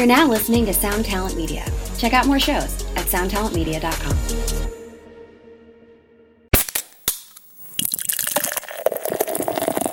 You're 0.00 0.06
now 0.06 0.26
listening 0.26 0.64
to 0.64 0.72
Sound 0.72 1.04
Talent 1.04 1.36
Media. 1.36 1.62
Check 1.98 2.14
out 2.14 2.26
more 2.26 2.40
shows 2.40 2.86
at 2.96 3.04
soundtalentmedia.com. 3.04 4.16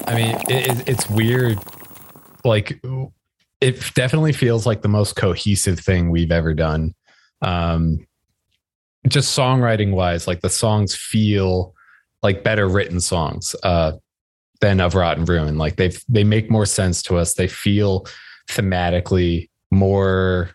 I 0.08 0.16
mean, 0.16 0.38
it, 0.48 0.80
it, 0.80 0.88
it's 0.88 1.10
weird. 1.10 1.60
Like, 2.46 2.80
it 3.60 3.94
definitely 3.96 4.32
feels 4.32 4.66
like 4.66 4.82
the 4.82 4.88
most 4.88 5.18
cohesive 5.18 5.82
thing 5.82 6.10
we've 6.10 6.32
ever 6.32 6.54
done. 6.54 6.96
Um, 7.42 8.08
just 9.10 9.38
songwriting 9.38 9.92
wise, 9.92 10.26
like 10.26 10.40
the 10.40 10.50
songs 10.50 10.96
feel 10.96 11.76
like 12.24 12.46
better 12.46 12.70
written 12.70 13.02
songs 13.02 13.58
uh, 13.62 13.92
than 14.62 14.80
of 14.80 14.96
Rot 14.96 15.18
and 15.18 15.28
Ruin. 15.28 15.58
Like 15.58 15.76
they 15.76 15.92
they 16.08 16.24
make 16.24 16.50
more 16.50 16.66
sense 16.66 17.02
to 17.04 17.18
us. 17.18 17.34
They 17.34 17.50
feel 17.50 18.06
thematically 18.50 19.50
more 19.72 20.52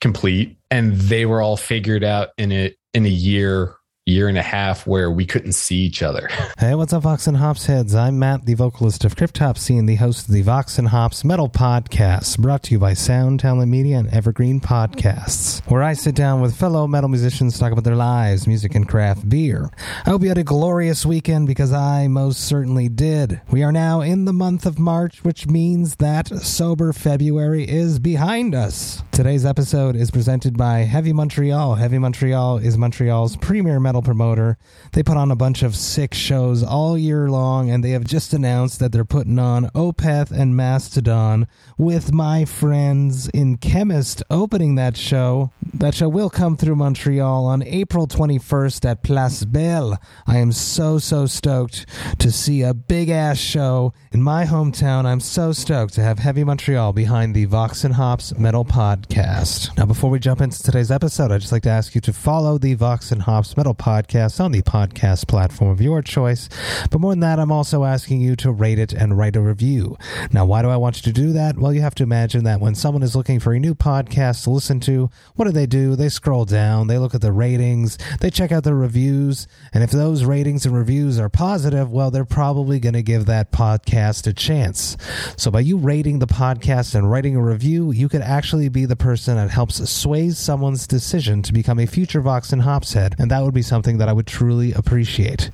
complete, 0.00 0.58
and 0.70 0.96
they 0.96 1.26
were 1.26 1.40
all 1.40 1.56
figured 1.56 2.04
out 2.04 2.30
in 2.36 2.52
a 2.52 2.74
in 2.94 3.06
a 3.06 3.10
year 3.10 3.74
year 4.06 4.26
and 4.26 4.36
a 4.36 4.42
half 4.42 4.84
where 4.84 5.08
we 5.12 5.24
couldn't 5.24 5.52
see 5.52 5.76
each 5.76 6.02
other. 6.02 6.28
Hey, 6.58 6.76
what's 6.76 6.92
up, 6.92 7.02
Vox 7.02 7.26
and 7.26 7.38
Hops 7.38 7.66
heads? 7.66 7.92
I'm 7.92 8.20
Matt, 8.20 8.44
the 8.44 8.54
vocalist 8.54 9.04
of 9.04 9.16
Cryptopsy 9.16 9.76
and 9.76 9.88
the 9.88 9.96
host 9.96 10.28
of 10.28 10.34
the 10.34 10.42
Vox 10.42 10.78
and 10.78 10.86
Hops 10.88 11.24
Metal 11.24 11.48
Podcast, 11.48 12.38
brought 12.38 12.62
to 12.64 12.72
you 12.72 12.78
by 12.78 12.94
Sound 12.94 13.40
Talent 13.40 13.68
Media 13.68 13.98
and 13.98 14.08
Evergreen 14.10 14.60
Podcasts, 14.60 15.60
where 15.68 15.82
I 15.82 15.94
sit 15.94 16.14
down 16.14 16.40
with 16.40 16.54
fellow 16.54 16.86
metal 16.86 17.08
musicians 17.08 17.58
talk 17.58 17.72
about 17.72 17.82
their 17.82 17.96
lives, 17.96 18.46
music, 18.46 18.76
and 18.76 18.88
craft 18.88 19.28
beer. 19.28 19.70
I 20.06 20.10
hope 20.10 20.22
you 20.22 20.28
had 20.28 20.38
a 20.38 20.44
glorious 20.44 21.04
weekend 21.04 21.48
because 21.48 21.72
I 21.72 22.06
most 22.06 22.44
certainly 22.44 22.88
did. 22.88 23.40
We 23.50 23.64
are 23.64 23.72
now 23.72 24.00
in 24.00 24.24
the 24.24 24.32
month 24.32 24.64
of 24.64 24.78
March, 24.78 25.24
which 25.24 25.48
means 25.48 25.96
that 25.96 26.28
sober 26.28 26.92
February 26.92 27.68
is 27.68 27.98
behind 27.98 28.54
us. 28.54 29.02
Today's 29.10 29.44
episode 29.44 29.96
is 29.96 30.12
presented 30.12 30.56
by 30.56 30.80
Heavy 30.80 31.12
Montreal. 31.12 31.74
Heavy 31.74 31.98
Montreal 31.98 32.58
is 32.58 32.78
Montreal's 32.78 33.36
premier 33.36 33.80
metal 33.80 33.91
promoter. 34.00 34.56
They 34.92 35.02
put 35.02 35.18
on 35.18 35.30
a 35.30 35.36
bunch 35.36 35.62
of 35.62 35.76
sick 35.76 36.14
shows 36.14 36.62
all 36.62 36.96
year 36.96 37.28
long, 37.28 37.68
and 37.68 37.84
they 37.84 37.90
have 37.90 38.04
just 38.04 38.32
announced 38.32 38.78
that 38.78 38.92
they're 38.92 39.04
putting 39.04 39.38
on 39.38 39.68
Opeth 39.74 40.30
and 40.30 40.56
Mastodon 40.56 41.46
with 41.76 42.12
my 42.12 42.44
friends 42.44 43.28
in 43.30 43.58
Khemmis 43.58 44.22
opening 44.30 44.76
that 44.76 44.96
show. 44.96 45.50
That 45.74 45.94
show 45.94 46.08
will 46.08 46.30
come 46.30 46.56
through 46.56 46.76
Montreal 46.76 47.44
on 47.44 47.62
April 47.64 48.06
21st 48.06 48.88
at 48.88 49.02
Place 49.02 49.44
Bell. 49.44 50.00
I 50.26 50.38
am 50.38 50.52
so, 50.52 50.98
so 50.98 51.26
stoked 51.26 51.86
to 52.18 52.30
see 52.30 52.62
a 52.62 52.72
big 52.72 53.08
ass 53.08 53.38
show 53.38 53.92
in 54.12 54.22
my 54.22 54.44
hometown. 54.44 55.04
I'm 55.06 55.20
so 55.20 55.52
stoked 55.52 55.94
to 55.94 56.02
have 56.02 56.20
Heavy 56.20 56.44
Montreal 56.44 56.92
behind 56.92 57.34
the 57.34 57.46
Vox 57.46 57.84
and 57.84 57.94
Hops 57.94 58.38
Metal 58.38 58.64
Podcast. 58.64 59.76
Now, 59.76 59.86
before 59.86 60.10
we 60.10 60.20
jump 60.20 60.40
into 60.40 60.62
today's 60.62 60.90
episode, 60.92 61.32
I'd 61.32 61.40
just 61.40 61.52
like 61.52 61.64
to 61.64 61.70
ask 61.70 61.94
you 61.94 62.00
to 62.02 62.12
follow 62.12 62.58
the 62.58 62.74
Vox 62.74 63.10
and 63.10 63.22
Hops 63.22 63.56
Metal 63.56 63.74
Podcast 63.74 63.81
on 63.86 64.52
the 64.52 64.62
podcast 64.62 65.26
platform 65.26 65.70
of 65.70 65.80
your 65.80 66.02
choice. 66.02 66.48
But 66.90 67.00
more 67.00 67.12
than 67.12 67.20
that, 67.20 67.38
I'm 67.38 67.52
also 67.52 67.84
asking 67.84 68.20
you 68.20 68.36
to 68.36 68.52
rate 68.52 68.78
it 68.78 68.92
and 68.92 69.18
write 69.18 69.36
a 69.36 69.40
review. 69.40 69.96
Now, 70.30 70.44
why 70.44 70.62
do 70.62 70.68
I 70.68 70.76
want 70.76 70.96
you 70.96 71.02
to 71.02 71.20
do 71.20 71.32
that? 71.32 71.58
Well, 71.58 71.72
you 71.72 71.80
have 71.80 71.94
to 71.96 72.02
imagine 72.02 72.44
that 72.44 72.60
when 72.60 72.74
someone 72.74 73.02
is 73.02 73.16
looking 73.16 73.40
for 73.40 73.52
a 73.52 73.58
new 73.58 73.74
podcast 73.74 74.44
to 74.44 74.50
listen 74.50 74.80
to, 74.80 75.10
what 75.34 75.46
do 75.46 75.50
they 75.50 75.66
do? 75.66 75.96
They 75.96 76.08
scroll 76.08 76.44
down, 76.44 76.86
they 76.86 76.98
look 76.98 77.14
at 77.14 77.20
the 77.20 77.32
ratings, 77.32 77.98
they 78.20 78.30
check 78.30 78.52
out 78.52 78.64
the 78.64 78.74
reviews, 78.74 79.48
and 79.72 79.82
if 79.82 79.90
those 79.90 80.24
ratings 80.24 80.64
and 80.64 80.76
reviews 80.76 81.18
are 81.18 81.28
positive, 81.28 81.90
well, 81.90 82.10
they're 82.10 82.24
probably 82.24 82.78
going 82.78 82.94
to 82.94 83.02
give 83.02 83.26
that 83.26 83.52
podcast 83.52 84.26
a 84.26 84.32
chance. 84.32 84.96
So 85.36 85.50
by 85.50 85.60
you 85.60 85.76
rating 85.76 86.18
the 86.18 86.26
podcast 86.26 86.94
and 86.94 87.10
writing 87.10 87.36
a 87.36 87.42
review, 87.42 87.90
you 87.90 88.08
could 88.08 88.22
actually 88.22 88.68
be 88.68 88.84
the 88.84 88.96
person 88.96 89.36
that 89.36 89.50
helps 89.50 89.88
sway 89.90 90.30
someone's 90.30 90.86
decision 90.86 91.42
to 91.42 91.52
become 91.52 91.78
a 91.78 91.86
future 91.86 92.20
Vox 92.20 92.52
and 92.52 92.62
Hops 92.62 92.92
head, 92.92 93.16
and 93.18 93.30
that 93.30 93.42
would 93.42 93.54
be 93.54 93.62
something 93.72 93.96
that 93.96 94.10
I 94.10 94.12
would 94.12 94.26
truly 94.26 94.74
appreciate. 94.74 95.50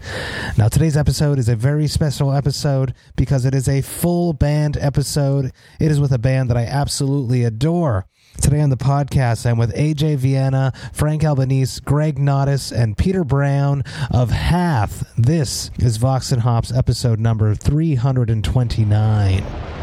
Now, 0.56 0.66
today's 0.66 0.96
episode 0.96 1.38
is 1.38 1.48
a 1.48 1.54
very 1.54 1.86
special 1.86 2.32
episode 2.32 2.92
because 3.14 3.44
it 3.44 3.54
is 3.54 3.68
a 3.68 3.80
full 3.80 4.32
band 4.32 4.76
episode. 4.80 5.52
It 5.78 5.92
is 5.92 6.00
with 6.00 6.10
a 6.10 6.18
band 6.18 6.50
that 6.50 6.56
I 6.56 6.64
absolutely 6.64 7.44
adore. 7.44 8.06
Today 8.42 8.60
on 8.60 8.70
the 8.70 8.76
podcast, 8.76 9.48
I'm 9.48 9.56
with 9.56 9.72
AJ 9.72 10.16
Vienna, 10.16 10.72
Frank 10.92 11.22
Albanese, 11.22 11.80
Greg 11.84 12.18
Nottis, 12.18 12.72
and 12.72 12.98
Peter 12.98 13.22
Brown 13.22 13.84
of 14.10 14.32
Hath. 14.32 15.08
This 15.16 15.70
is 15.78 15.98
Vox 15.98 16.32
and 16.32 16.42
Hops 16.42 16.72
episode 16.72 17.20
number 17.20 17.54
329. 17.54 19.77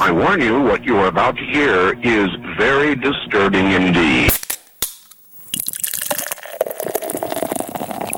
I 0.00 0.10
warn 0.10 0.40
you, 0.40 0.62
what 0.62 0.82
you 0.82 0.96
are 0.96 1.08
about 1.08 1.36
to 1.36 1.44
hear 1.44 1.92
is 2.02 2.30
very 2.56 2.94
disturbing 2.94 3.70
indeed. 3.70 4.30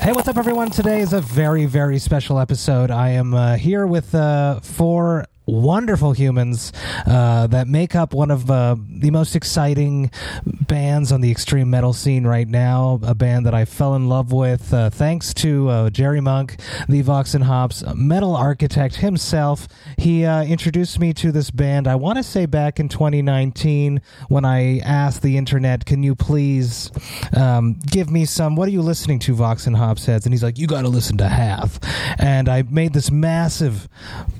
Hey, 0.00 0.12
what's 0.12 0.28
up, 0.28 0.36
everyone? 0.36 0.70
Today 0.70 1.00
is 1.00 1.12
a 1.12 1.20
very, 1.20 1.66
very 1.66 1.98
special 1.98 2.38
episode. 2.38 2.92
I 2.92 3.08
am 3.08 3.34
uh, 3.34 3.56
here 3.56 3.84
with 3.88 4.14
uh, 4.14 4.60
four 4.60 5.26
wonderful 5.46 6.12
humans 6.12 6.72
uh, 7.06 7.46
that 7.48 7.66
make 7.66 7.94
up 7.94 8.14
one 8.14 8.30
of 8.30 8.50
uh, 8.50 8.76
the 8.88 9.10
most 9.10 9.34
exciting 9.34 10.10
bands 10.44 11.12
on 11.12 11.20
the 11.20 11.30
extreme 11.30 11.70
metal 11.70 11.92
scene 11.92 12.26
right 12.26 12.48
now. 12.48 13.00
A 13.02 13.14
band 13.14 13.46
that 13.46 13.54
I 13.54 13.64
fell 13.64 13.94
in 13.94 14.08
love 14.08 14.32
with 14.32 14.72
uh, 14.72 14.90
thanks 14.90 15.34
to 15.34 15.68
uh, 15.68 15.90
Jerry 15.90 16.20
Monk, 16.20 16.60
the 16.88 17.02
Vox 17.02 17.34
and 17.34 17.44
Hops 17.44 17.82
metal 17.94 18.36
architect 18.36 18.96
himself. 18.96 19.68
He 19.98 20.24
uh, 20.24 20.44
introduced 20.44 20.98
me 20.98 21.12
to 21.14 21.32
this 21.32 21.50
band, 21.50 21.86
I 21.86 21.96
want 21.96 22.18
to 22.18 22.22
say 22.22 22.46
back 22.46 22.78
in 22.78 22.88
2019, 22.88 24.00
when 24.28 24.44
I 24.44 24.78
asked 24.78 25.22
the 25.22 25.36
internet, 25.36 25.84
Can 25.84 26.02
you 26.02 26.14
please 26.14 26.90
um, 27.36 27.78
give 27.86 28.10
me 28.10 28.24
some? 28.24 28.56
What 28.56 28.68
are 28.68 28.72
you 28.72 28.82
listening 28.82 29.18
to, 29.20 29.34
Vox 29.34 29.66
and 29.66 29.76
Hops 29.76 30.06
heads? 30.06 30.26
And 30.26 30.32
he's 30.32 30.42
like, 30.42 30.58
You 30.58 30.66
got 30.66 30.82
to 30.82 30.88
listen 30.88 31.16
to 31.18 31.28
Hath. 31.28 31.80
And 32.18 32.48
I 32.48 32.62
made 32.62 32.92
this 32.92 33.10
massive 33.10 33.88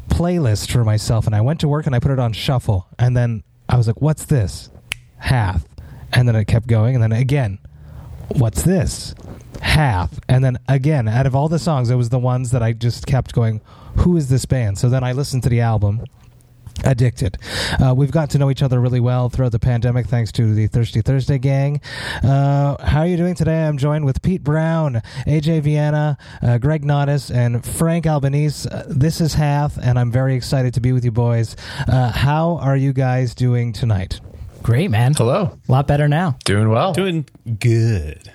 playlist 0.09 0.71
for 0.71 0.85
myself 0.93 1.25
and 1.25 1.35
I 1.35 1.41
went 1.41 1.61
to 1.61 1.69
work 1.69 1.87
and 1.87 1.95
I 1.95 2.01
put 2.01 2.11
it 2.11 2.19
on 2.19 2.35
shuffle 2.35 2.87
and 2.99 3.17
then 3.17 3.43
I 3.67 3.79
was 3.79 3.87
like, 3.87 4.03
what's 4.03 4.27
this? 4.27 4.69
Hath. 5.17 5.67
And 6.13 6.29
then 6.29 6.37
it 6.37 6.45
kept 6.45 6.67
going 6.67 6.95
and 6.95 7.03
then 7.03 7.13
again, 7.13 7.59
what's 8.29 8.63
this? 8.63 9.15
Hath. 9.63 10.21
And 10.29 10.45
then 10.45 10.59
again, 10.69 11.09
out 11.09 11.27
of 11.27 11.35
all 11.35 11.49
the 11.49 11.59
songs, 11.59 11.89
it 11.89 11.95
was 11.95 12.11
the 12.11 12.19
ones 12.19 12.51
that 12.51 12.63
I 12.63 12.75
just 12.75 13.07
kept 13.07 13.33
going, 13.33 13.63
who 14.01 14.19
is 14.19 14.29
this 14.29 14.45
band? 14.45 14.77
So 14.77 14.91
then 14.91 15.03
I 15.03 15.13
listened 15.13 15.45
to 15.45 15.49
the 15.49 15.63
album 15.63 16.05
addicted. 16.85 17.39
Uh, 17.81 17.95
we've 17.95 18.11
got 18.11 18.31
to 18.31 18.39
know 18.39 18.51
each 18.51 18.63
other 18.63 18.81
really 18.81 19.01
well 19.01 19.29
throughout 19.29 19.53
the 19.53 19.59
pandemic, 19.59 20.07
thanks 20.07 20.33
to 20.33 20.55
the 20.55 20.67
Thirsty 20.67 21.03
Thursday 21.03 21.39
gang. 21.39 21.81
Uh, 22.23 22.83
how 22.85 23.01
are 23.01 23.07
you 23.07 23.17
doing 23.17 23.35
today? 23.35 23.65
I'm 23.65 23.79
joined 23.79 24.05
with 24.05 24.23
Pete 24.23 24.43
Brown, 24.43 25.03
AJ 25.27 25.63
Vienna, 25.63 26.17
uh, 26.43 26.59
Greg 26.59 26.85
Nottis, 26.85 27.31
and 27.31 27.65
Frank 27.65 28.07
Albanese. 28.07 28.69
Uh, 28.69 28.85
this 28.89 29.21
is 29.21 29.35
Hath, 29.35 29.79
and 29.83 29.99
I'm 29.99 30.11
very 30.11 30.35
excited 30.35 30.75
to 30.75 30.81
be 30.81 30.93
with 30.93 31.05
you 31.05 31.13
boys. 31.13 31.57
Uh, 31.89 32.11
how 32.11 32.57
are 32.59 32.77
you 32.77 32.93
guys 32.93 33.35
doing 33.35 33.73
tonight? 33.73 34.21
Great, 34.63 34.91
man. 34.91 35.13
Hello. 35.15 35.59
A 35.69 35.73
lot 35.73 35.87
better 35.87 36.09
now. 36.09 36.39
Doing 36.45 36.69
well. 36.69 36.93
Doing 36.93 37.27
good. 37.59 38.31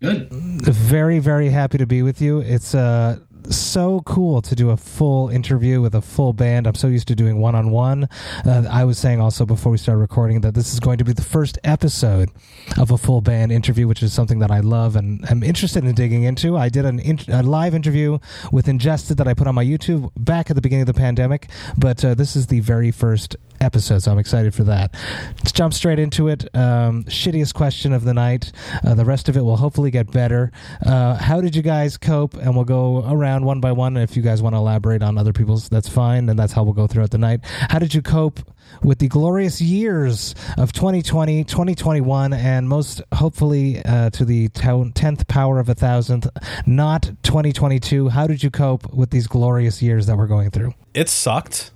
good. 0.00 0.28
Very, 0.30 1.18
very 1.18 1.48
happy 1.48 1.78
to 1.78 1.86
be 1.86 2.02
with 2.02 2.20
you. 2.20 2.38
It's 2.38 2.74
uh, 2.74 3.18
so 3.50 4.00
cool 4.04 4.42
to 4.42 4.54
do 4.54 4.70
a 4.70 4.76
full 4.76 5.28
interview 5.28 5.80
with 5.80 5.94
a 5.94 6.00
full 6.00 6.32
band. 6.32 6.66
I'm 6.66 6.74
so 6.74 6.88
used 6.88 7.08
to 7.08 7.14
doing 7.14 7.38
one 7.38 7.54
on 7.54 7.70
one. 7.70 8.08
I 8.44 8.84
was 8.84 8.98
saying 8.98 9.20
also 9.20 9.46
before 9.46 9.72
we 9.72 9.78
started 9.78 10.00
recording 10.00 10.40
that 10.42 10.54
this 10.54 10.72
is 10.72 10.80
going 10.80 10.98
to 10.98 11.04
be 11.04 11.12
the 11.12 11.22
first 11.22 11.58
episode 11.64 12.30
of 12.78 12.90
a 12.90 12.98
full 12.98 13.20
band 13.20 13.52
interview, 13.52 13.86
which 13.86 14.02
is 14.02 14.12
something 14.12 14.38
that 14.40 14.50
I 14.50 14.60
love 14.60 14.96
and 14.96 15.28
am 15.30 15.42
interested 15.42 15.84
in 15.84 15.94
digging 15.94 16.24
into. 16.24 16.56
I 16.56 16.68
did 16.68 16.84
an 16.84 17.00
a 17.28 17.42
live 17.42 17.74
interview 17.74 18.18
with 18.52 18.68
Ingested 18.68 19.16
that 19.18 19.28
I 19.28 19.34
put 19.34 19.46
on 19.46 19.54
my 19.54 19.64
YouTube 19.64 20.10
back 20.16 20.50
at 20.50 20.56
the 20.56 20.62
beginning 20.62 20.82
of 20.82 20.94
the 20.94 21.00
pandemic, 21.00 21.48
but 21.76 22.04
uh, 22.04 22.14
this 22.14 22.36
is 22.36 22.48
the 22.48 22.60
very 22.60 22.90
first 22.90 23.36
episode, 23.60 24.00
so 24.02 24.12
I'm 24.12 24.18
excited 24.18 24.54
for 24.54 24.64
that. 24.64 24.94
Let's 25.38 25.52
jump 25.52 25.74
straight 25.74 25.98
into 25.98 26.28
it. 26.28 26.44
Um, 26.54 27.04
shittiest 27.04 27.54
question 27.54 27.92
of 27.92 28.04
the 28.04 28.14
night. 28.14 28.52
Uh, 28.84 28.94
the 28.94 29.04
rest 29.04 29.28
of 29.28 29.36
it 29.36 29.42
will 29.42 29.56
hopefully 29.56 29.90
get 29.90 30.10
better. 30.10 30.52
Uh, 30.84 31.14
how 31.14 31.40
did 31.40 31.56
you 31.56 31.62
guys 31.62 31.96
cope? 31.96 32.34
And 32.34 32.54
we'll 32.54 32.64
go 32.64 33.04
around 33.08 33.44
one 33.44 33.60
by 33.60 33.72
one. 33.72 33.96
If 33.96 34.16
you 34.16 34.22
guys 34.22 34.42
want 34.42 34.54
to 34.54 34.58
elaborate 34.58 35.02
on 35.02 35.18
other 35.18 35.32
people's, 35.32 35.68
that's 35.68 35.88
fine, 35.88 36.28
and 36.28 36.38
that's 36.38 36.52
how 36.52 36.62
we'll 36.62 36.74
go 36.74 36.86
throughout 36.86 37.10
the 37.10 37.18
night. 37.18 37.40
How 37.44 37.78
did 37.78 37.94
you 37.94 38.02
cope 38.02 38.40
with 38.82 38.98
the 38.98 39.08
glorious 39.08 39.60
years 39.60 40.34
of 40.56 40.72
2020, 40.72 41.44
2021, 41.44 42.32
and 42.32 42.68
most 42.68 43.02
hopefully 43.14 43.82
uh, 43.84 44.10
to 44.10 44.24
the 44.24 44.48
tenth 44.48 45.28
power 45.28 45.58
of 45.58 45.68
a 45.68 45.74
thousandth, 45.74 46.28
not 46.66 47.02
2022? 47.22 48.08
How 48.08 48.26
did 48.26 48.42
you 48.42 48.50
cope 48.50 48.92
with 48.92 49.10
these 49.10 49.26
glorious 49.26 49.82
years 49.82 50.06
that 50.06 50.16
we're 50.16 50.26
going 50.26 50.50
through? 50.50 50.74
It 50.94 51.08
sucked, 51.08 51.70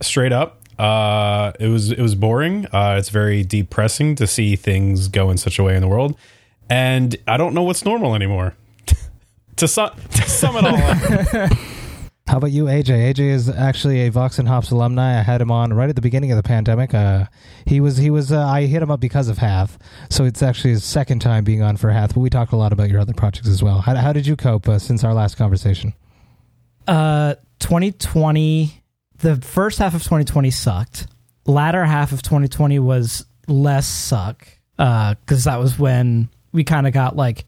straight 0.00 0.32
up. 0.32 0.61
Uh, 0.82 1.52
it 1.60 1.68
was 1.68 1.92
it 1.92 2.00
was 2.00 2.16
boring. 2.16 2.66
Uh, 2.72 2.96
it's 2.98 3.08
very 3.08 3.44
depressing 3.44 4.16
to 4.16 4.26
see 4.26 4.56
things 4.56 5.06
go 5.06 5.30
in 5.30 5.38
such 5.38 5.60
a 5.60 5.62
way 5.62 5.76
in 5.76 5.80
the 5.80 5.86
world, 5.86 6.16
and 6.68 7.16
I 7.28 7.36
don't 7.36 7.54
know 7.54 7.62
what's 7.62 7.84
normal 7.84 8.16
anymore. 8.16 8.56
to, 9.56 9.68
su- 9.68 9.86
to 10.10 10.22
sum 10.22 10.56
it 10.56 10.64
all 10.64 10.74
up, 10.74 11.52
How 12.26 12.38
about 12.38 12.50
you, 12.50 12.64
AJ? 12.64 13.14
AJ 13.14 13.20
is 13.20 13.48
actually 13.48 14.00
a 14.00 14.10
Vox 14.10 14.40
and 14.40 14.48
Hops 14.48 14.72
alumni. 14.72 15.20
I 15.20 15.22
had 15.22 15.40
him 15.40 15.52
on 15.52 15.72
right 15.72 15.88
at 15.88 15.94
the 15.94 16.02
beginning 16.02 16.32
of 16.32 16.36
the 16.36 16.42
pandemic. 16.42 16.92
Uh, 16.94 17.26
he 17.64 17.80
was 17.80 17.98
he 17.98 18.10
was 18.10 18.32
uh, 18.32 18.44
I 18.44 18.62
hit 18.62 18.82
him 18.82 18.90
up 18.90 18.98
because 18.98 19.28
of 19.28 19.38
Hath, 19.38 19.78
so 20.10 20.24
it's 20.24 20.42
actually 20.42 20.70
his 20.70 20.82
second 20.82 21.20
time 21.20 21.44
being 21.44 21.62
on 21.62 21.76
for 21.76 21.90
Hath. 21.90 22.14
But 22.14 22.20
we 22.20 22.30
talked 22.30 22.50
a 22.50 22.56
lot 22.56 22.72
about 22.72 22.90
your 22.90 22.98
other 22.98 23.14
projects 23.14 23.46
as 23.46 23.62
well. 23.62 23.82
How, 23.82 23.94
how 23.94 24.12
did 24.12 24.26
you 24.26 24.34
cope 24.34 24.68
uh, 24.68 24.80
since 24.80 25.04
our 25.04 25.14
last 25.14 25.36
conversation? 25.36 25.92
Uh, 26.88 27.36
2020, 27.60 28.81
the 29.22 29.36
first 29.36 29.78
half 29.78 29.94
of 29.94 30.02
2020 30.02 30.50
sucked. 30.50 31.06
Latter 31.46 31.84
half 31.84 32.12
of 32.12 32.22
2020 32.22 32.78
was 32.78 33.24
less 33.48 33.86
suck 33.86 34.46
because 34.76 35.44
that 35.44 35.58
was 35.58 35.78
when 35.78 36.28
we 36.52 36.64
kind 36.64 36.86
of 36.86 36.92
got 36.92 37.16
like 37.16 37.46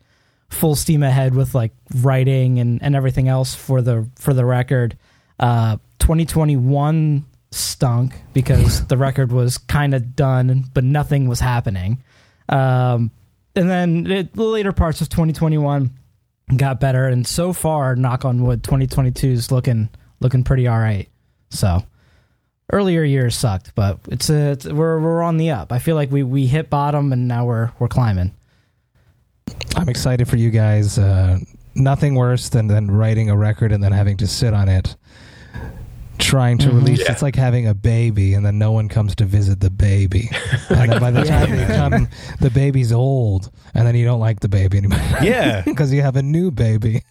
full 0.50 0.74
steam 0.74 1.02
ahead 1.02 1.34
with 1.34 1.54
like 1.54 1.72
writing 1.96 2.58
and, 2.58 2.82
and 2.82 2.96
everything 2.96 3.28
else 3.28 3.54
for 3.54 3.82
the 3.82 4.08
for 4.16 4.32
the 4.32 4.44
record. 4.44 4.96
Uh, 5.38 5.76
2021 5.98 7.24
stunk 7.50 8.14
because 8.32 8.84
the 8.88 8.96
record 8.96 9.32
was 9.32 9.58
kind 9.58 9.94
of 9.94 10.16
done, 10.16 10.64
but 10.72 10.84
nothing 10.84 11.28
was 11.28 11.40
happening. 11.40 12.02
Um, 12.48 13.10
and 13.56 13.68
then 13.70 14.06
it, 14.10 14.32
the 14.34 14.42
later 14.44 14.72
parts 14.72 15.00
of 15.00 15.08
2021 15.08 15.90
got 16.56 16.78
better, 16.80 17.06
and 17.06 17.26
so 17.26 17.52
far, 17.52 17.96
knock 17.96 18.24
on 18.24 18.44
wood, 18.44 18.62
2022 18.62 19.28
is 19.28 19.50
looking 19.50 19.88
looking 20.20 20.44
pretty 20.44 20.66
all 20.66 20.78
right. 20.78 21.08
So 21.54 21.82
earlier 22.72 23.04
years 23.04 23.36
sucked, 23.36 23.74
but 23.74 24.00
it's, 24.08 24.30
a, 24.30 24.52
it's 24.52 24.66
we're 24.66 25.00
we're 25.00 25.22
on 25.22 25.36
the 25.36 25.50
up. 25.50 25.72
I 25.72 25.78
feel 25.78 25.96
like 25.96 26.10
we 26.10 26.22
we 26.22 26.46
hit 26.46 26.70
bottom, 26.70 27.12
and 27.12 27.28
now 27.28 27.46
we're 27.46 27.70
we're 27.78 27.88
climbing. 27.88 28.34
I'm 29.76 29.88
excited 29.88 30.28
for 30.28 30.36
you 30.36 30.50
guys. 30.50 30.98
Uh, 30.98 31.38
nothing 31.74 32.14
worse 32.14 32.48
than 32.48 32.68
than 32.68 32.90
writing 32.90 33.30
a 33.30 33.36
record 33.36 33.72
and 33.72 33.82
then 33.82 33.92
having 33.92 34.16
to 34.18 34.26
sit 34.26 34.54
on 34.54 34.68
it, 34.68 34.96
trying 36.18 36.58
to 36.58 36.70
release. 36.70 37.00
Yeah. 37.00 37.12
It's 37.12 37.22
like 37.22 37.36
having 37.36 37.66
a 37.66 37.74
baby 37.74 38.34
and 38.34 38.44
then 38.44 38.58
no 38.58 38.72
one 38.72 38.88
comes 38.88 39.14
to 39.16 39.24
visit 39.24 39.60
the 39.60 39.70
baby. 39.70 40.30
And 40.70 40.90
then 40.90 41.00
by 41.00 41.10
the 41.10 41.24
time 41.24 41.50
they 41.50 41.66
come, 41.66 42.08
the 42.40 42.50
baby's 42.50 42.92
old, 42.92 43.50
and 43.74 43.86
then 43.86 43.94
you 43.94 44.04
don't 44.04 44.20
like 44.20 44.40
the 44.40 44.48
baby 44.48 44.78
anymore. 44.78 44.98
Yeah. 45.22 45.60
because 45.64 45.92
you 45.92 46.02
have 46.02 46.16
a 46.16 46.22
new 46.22 46.50
baby. 46.50 47.02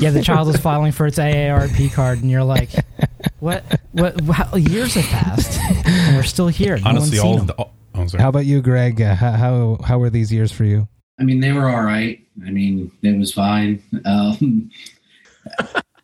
Yeah, 0.00 0.10
the 0.10 0.22
child 0.22 0.48
is 0.48 0.56
filing 0.56 0.92
for 0.92 1.06
its 1.06 1.18
AARP 1.18 1.92
card, 1.92 2.20
and 2.20 2.30
you're 2.30 2.44
like, 2.44 2.70
what? 3.38 3.80
What? 3.92 4.20
How, 4.22 4.56
years 4.56 4.94
have 4.94 5.04
passed, 5.04 5.58
and 5.86 6.16
we're 6.16 6.22
still 6.22 6.48
here. 6.48 6.76
No 6.78 6.90
Honestly, 6.90 7.18
one's 7.18 7.24
all 7.24 7.32
seen 7.32 7.40
of 7.40 7.46
the. 7.46 8.14
Oh, 8.16 8.18
How 8.18 8.28
about 8.28 8.44
you, 8.46 8.60
Greg? 8.60 9.00
Uh, 9.00 9.14
how, 9.14 9.32
how 9.32 9.78
how 9.84 9.98
were 9.98 10.10
these 10.10 10.32
years 10.32 10.50
for 10.50 10.64
you? 10.64 10.88
I 11.18 11.22
mean, 11.22 11.40
they 11.40 11.52
were 11.52 11.68
all 11.68 11.82
right. 11.82 12.20
I 12.44 12.50
mean, 12.50 12.90
it 13.02 13.16
was 13.16 13.32
fine. 13.32 13.82
Um, 14.04 14.70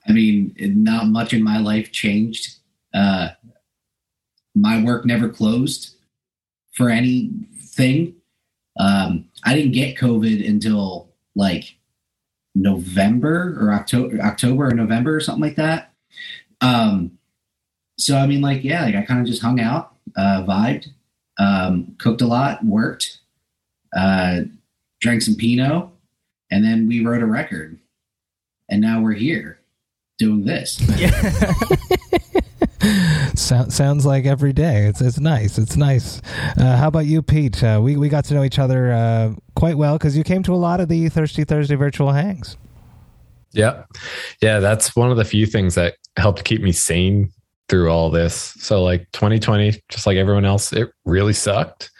I 0.07 0.13
mean, 0.13 0.55
not 0.59 1.07
much 1.07 1.33
in 1.33 1.43
my 1.43 1.59
life 1.59 1.93
changed. 1.93 2.57
Uh, 2.95 3.31
my 4.55 4.83
work 4.83 5.05
never 5.05 5.29
closed 5.29 5.97
for 6.73 6.89
anything. 6.91 8.15
Um, 8.79 9.27
I 9.45 9.55
didn't 9.55 9.73
get 9.73 9.99
COVID 9.99 10.49
until 10.49 11.13
like 11.35 11.77
November 12.55 13.57
or 13.61 13.73
October, 13.73 14.21
October 14.21 14.69
or 14.69 14.75
November 14.75 15.17
or 15.17 15.21
something 15.21 15.43
like 15.43 15.57
that. 15.57 15.93
Um, 16.61 17.19
so 17.99 18.17
I 18.17 18.27
mean, 18.27 18.41
like, 18.41 18.65
yeah, 18.65 18.85
like 18.85 18.95
I 18.95 19.03
kind 19.03 19.21
of 19.21 19.27
just 19.27 19.43
hung 19.43 19.61
out, 19.61 19.95
uh, 20.17 20.45
vibed, 20.47 20.89
um, 21.39 21.95
cooked 21.99 22.23
a 22.23 22.27
lot, 22.27 22.65
worked, 22.65 23.19
uh, 23.97 24.41
drank 25.01 25.23
some 25.23 25.37
Pinot, 25.37 25.89
and 26.51 26.65
then 26.65 26.87
we 26.89 27.05
wrote 27.05 27.23
a 27.23 27.27
record. 27.27 27.79
And 28.69 28.81
now 28.81 29.01
we're 29.01 29.13
here 29.13 29.59
doing 30.19 30.45
this. 30.45 30.81
So, 33.41 33.67
sounds 33.69 34.05
like 34.05 34.27
every 34.27 34.53
day. 34.53 34.85
It's 34.85 35.01
it's 35.01 35.19
nice. 35.19 35.57
It's 35.57 35.77
nice. 35.77 36.21
Uh, 36.59 36.77
how 36.77 36.89
about 36.89 37.07
you, 37.07 37.23
Pete? 37.23 37.63
Uh, 37.65 37.81
we 37.83 37.97
we 37.97 38.09
got 38.09 38.25
to 38.27 38.35
know 38.35 38.45
each 38.45 38.59
other 38.59 38.93
uh, 38.93 39.33
quite 39.57 39.77
well 39.77 39.97
because 39.97 40.17
you 40.17 40.23
came 40.23 40.43
to 40.43 40.55
a 40.55 40.57
lot 40.57 40.79
of 40.79 40.89
the 40.89 41.09
Thirsty 41.09 41.45
Thursday 41.45 41.75
virtual 41.75 42.13
hangs. 42.13 42.57
Yeah. 43.53 43.85
Yeah. 44.43 44.61
That's 44.61 44.95
one 44.95 45.11
of 45.11 45.17
the 45.17 45.25
few 45.25 45.47
things 45.47 45.75
that 45.75 45.95
helped 46.17 46.45
keep 46.45 46.63
me 46.63 46.71
sane 46.71 47.33
through 47.69 47.91
all 47.91 48.11
this. 48.11 48.35
So, 48.61 48.83
like 48.83 49.11
2020, 49.13 49.83
just 49.89 50.07
like 50.07 50.19
everyone 50.19 50.45
else, 50.45 50.73
it 50.73 50.91
really 51.05 51.33
sucked. 51.33 51.91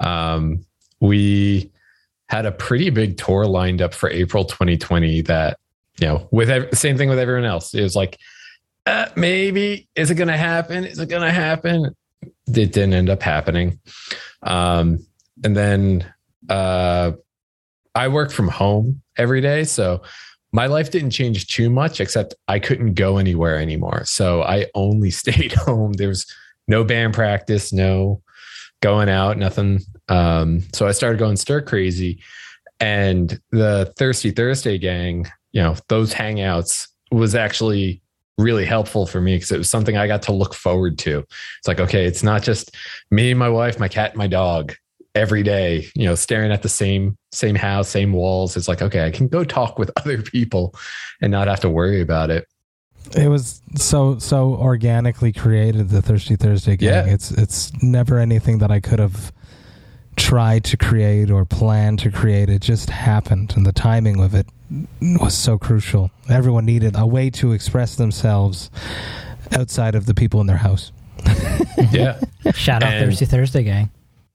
Um, 0.00 0.66
we 1.00 1.70
had 2.28 2.46
a 2.46 2.52
pretty 2.52 2.90
big 2.90 3.16
tour 3.16 3.46
lined 3.46 3.80
up 3.80 3.94
for 3.94 4.10
April 4.10 4.44
2020 4.44 5.22
that, 5.22 5.58
you 6.00 6.08
know, 6.08 6.28
with 6.32 6.50
ev- 6.50 6.68
same 6.72 6.96
thing 6.98 7.08
with 7.08 7.18
everyone 7.18 7.44
else. 7.44 7.74
It 7.74 7.82
was 7.82 7.96
like, 7.96 8.18
uh, 8.90 9.08
maybe, 9.16 9.88
is 9.94 10.10
it 10.10 10.16
going 10.16 10.28
to 10.28 10.36
happen? 10.36 10.84
Is 10.84 10.98
it 10.98 11.08
going 11.08 11.22
to 11.22 11.30
happen? 11.30 11.94
It 12.22 12.72
didn't 12.72 12.94
end 12.94 13.08
up 13.08 13.22
happening. 13.22 13.78
Um, 14.42 15.06
and 15.44 15.56
then 15.56 16.12
uh, 16.48 17.12
I 17.94 18.08
work 18.08 18.32
from 18.32 18.48
home 18.48 19.02
every 19.16 19.40
day. 19.40 19.64
So, 19.64 20.02
my 20.52 20.66
life 20.66 20.90
didn't 20.90 21.10
change 21.10 21.46
too 21.46 21.70
much 21.70 22.00
except 22.00 22.34
I 22.48 22.58
couldn't 22.58 22.94
go 22.94 23.18
anywhere 23.18 23.58
anymore. 23.58 24.04
So 24.04 24.42
I 24.42 24.66
only 24.74 25.10
stayed 25.22 25.52
home. 25.52 25.92
There 25.92 26.08
was 26.08 26.26
no 26.66 26.84
band 26.84 27.14
practice, 27.14 27.72
no 27.72 28.22
going 28.82 29.08
out, 29.08 29.36
nothing. 29.38 29.80
Um, 30.08 30.62
so 30.72 30.86
I 30.86 30.92
started 30.92 31.18
going 31.18 31.36
stir 31.36 31.62
crazy. 31.62 32.20
And 32.80 33.40
the 33.50 33.92
Thirsty 33.98 34.30
Thursday 34.30 34.78
gang, 34.78 35.26
you 35.52 35.62
know, 35.62 35.76
those 35.88 36.14
hangouts 36.14 36.88
was 37.12 37.34
actually 37.34 38.00
really 38.40 38.64
helpful 38.64 39.06
for 39.06 39.20
me 39.20 39.36
because 39.36 39.52
it 39.52 39.58
was 39.58 39.70
something 39.70 39.96
I 39.96 40.06
got 40.06 40.22
to 40.22 40.32
look 40.32 40.54
forward 40.54 40.98
to. 41.00 41.18
It's 41.58 41.68
like, 41.68 41.80
okay, 41.80 42.06
it's 42.06 42.22
not 42.22 42.42
just 42.42 42.74
me 43.10 43.30
and 43.30 43.38
my 43.38 43.48
wife, 43.48 43.78
my 43.78 43.88
cat, 43.88 44.16
my 44.16 44.26
dog 44.26 44.74
every 45.14 45.42
day, 45.42 45.86
you 45.94 46.04
know, 46.04 46.14
staring 46.14 46.52
at 46.52 46.62
the 46.62 46.68
same 46.68 47.16
same 47.32 47.54
house, 47.54 47.88
same 47.88 48.12
walls. 48.12 48.56
It's 48.56 48.68
like, 48.68 48.82
okay, 48.82 49.04
I 49.04 49.10
can 49.10 49.28
go 49.28 49.44
talk 49.44 49.78
with 49.78 49.90
other 49.96 50.22
people 50.22 50.74
and 51.20 51.30
not 51.30 51.48
have 51.48 51.60
to 51.60 51.70
worry 51.70 52.00
about 52.00 52.30
it. 52.30 52.46
It 53.16 53.28
was 53.28 53.62
so 53.76 54.18
so 54.18 54.54
organically 54.54 55.32
created. 55.32 55.88
The 55.88 56.02
Thirsty 56.02 56.36
Thursday 56.36 56.76
gang. 56.76 56.88
Yeah. 56.88 57.12
It's 57.12 57.30
it's 57.30 57.72
never 57.82 58.18
anything 58.18 58.58
that 58.58 58.70
I 58.70 58.80
could 58.80 58.98
have 58.98 59.32
tried 60.16 60.64
to 60.64 60.76
create 60.76 61.30
or 61.30 61.44
planned 61.44 62.00
to 62.00 62.10
create. 62.10 62.48
It 62.48 62.60
just 62.60 62.90
happened, 62.90 63.54
and 63.56 63.64
the 63.64 63.72
timing 63.72 64.20
of 64.22 64.34
it 64.34 64.46
was 65.02 65.36
so 65.36 65.58
crucial. 65.58 66.10
Everyone 66.28 66.64
needed 66.64 66.94
a 66.96 67.06
way 67.06 67.30
to 67.30 67.52
express 67.52 67.96
themselves 67.96 68.70
outside 69.52 69.94
of 69.94 70.06
the 70.06 70.14
people 70.14 70.40
in 70.40 70.46
their 70.46 70.56
house. 70.58 70.92
Yeah. 71.92 72.20
Shout 72.54 72.82
out 72.82 72.92
And- 72.92 73.06
Thirsty 73.06 73.24
Thursday 73.26 73.62
gang. 73.62 73.90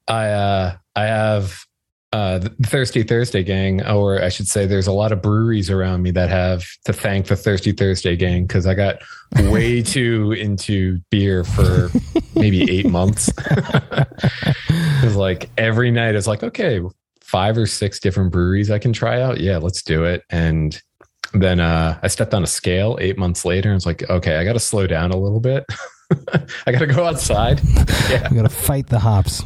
I 0.08 0.28
uh 0.30 0.78
I 0.96 1.04
have 1.04 1.64
uh 2.12 2.40
the 2.40 2.50
Thirsty 2.68 3.04
Thursday 3.04 3.44
gang, 3.44 3.86
or 3.86 4.22
I 4.22 4.30
should 4.30 4.48
say 4.48 4.66
there's 4.66 4.88
a 4.88 4.92
lot 4.92 5.12
of 5.12 5.22
breweries 5.22 5.70
around 5.70 6.02
me 6.04 6.12
that 6.12 6.30
have 6.30 6.64
to 6.86 6.94
thank 6.94 7.28
the 7.28 7.36
Thirsty 7.36 7.72
Thursday 7.72 8.16
gang 8.16 8.46
because 8.46 8.66
I 8.68 8.74
got 8.74 8.98
way 9.36 9.82
too 9.96 10.32
into 10.34 11.00
beer 11.12 11.44
for 11.44 11.90
maybe 12.36 12.70
eight 12.72 12.88
months. 12.90 13.32
Because 14.68 15.16
like 15.18 15.50
every 15.58 15.92
night 15.92 16.16
it's 16.16 16.26
like, 16.28 16.42
okay, 16.44 16.82
five 17.26 17.58
or 17.58 17.66
six 17.66 18.00
different 18.00 18.32
breweries 18.32 18.70
I 18.70 18.80
can 18.80 18.94
try 18.94 19.22
out. 19.22 19.40
Yeah, 19.40 19.58
let's 19.58 19.82
do 19.82 20.04
it. 20.06 20.24
And 20.30 20.80
then 21.34 21.60
uh 21.60 22.00
I 22.02 22.08
stepped 22.08 22.34
on 22.34 22.44
a 22.44 22.48
scale 22.48 22.98
eight 23.02 23.18
months 23.18 23.46
later 23.46 23.70
and 23.70 23.76
it's 23.76 23.86
like, 23.86 24.08
okay, 24.10 24.38
I 24.38 24.44
gotta 24.44 24.60
slow 24.60 24.86
down 24.88 25.12
a 25.12 25.18
little 25.18 25.40
bit. 25.40 25.66
I 26.68 26.72
gotta 26.72 26.88
go 26.88 27.06
outside. 27.06 27.62
Yeah. 28.10 28.30
We 28.30 28.36
got 28.36 28.44
to 28.44 28.50
fight 28.50 28.86
the 28.88 29.00
hops. 29.00 29.42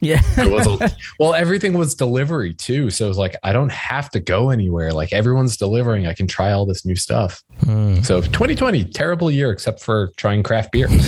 Yeah. 0.00 0.22
It 0.38 0.50
was 0.50 0.66
a, 0.66 0.90
well, 1.18 1.34
everything 1.34 1.74
was 1.74 1.94
delivery 1.94 2.54
too. 2.54 2.90
So 2.90 3.04
it 3.04 3.08
was 3.08 3.18
like, 3.18 3.36
I 3.42 3.52
don't 3.52 3.70
have 3.70 4.10
to 4.10 4.20
go 4.20 4.50
anywhere. 4.50 4.92
Like 4.92 5.12
everyone's 5.12 5.56
delivering. 5.56 6.06
I 6.06 6.14
can 6.14 6.26
try 6.26 6.52
all 6.52 6.66
this 6.66 6.84
new 6.84 6.96
stuff. 6.96 7.42
Hmm. 7.64 8.00
So 8.00 8.20
2020, 8.20 8.84
terrible 8.84 9.30
year 9.30 9.50
except 9.50 9.80
for 9.80 10.12
trying 10.16 10.42
craft 10.42 10.72
beer. 10.72 10.88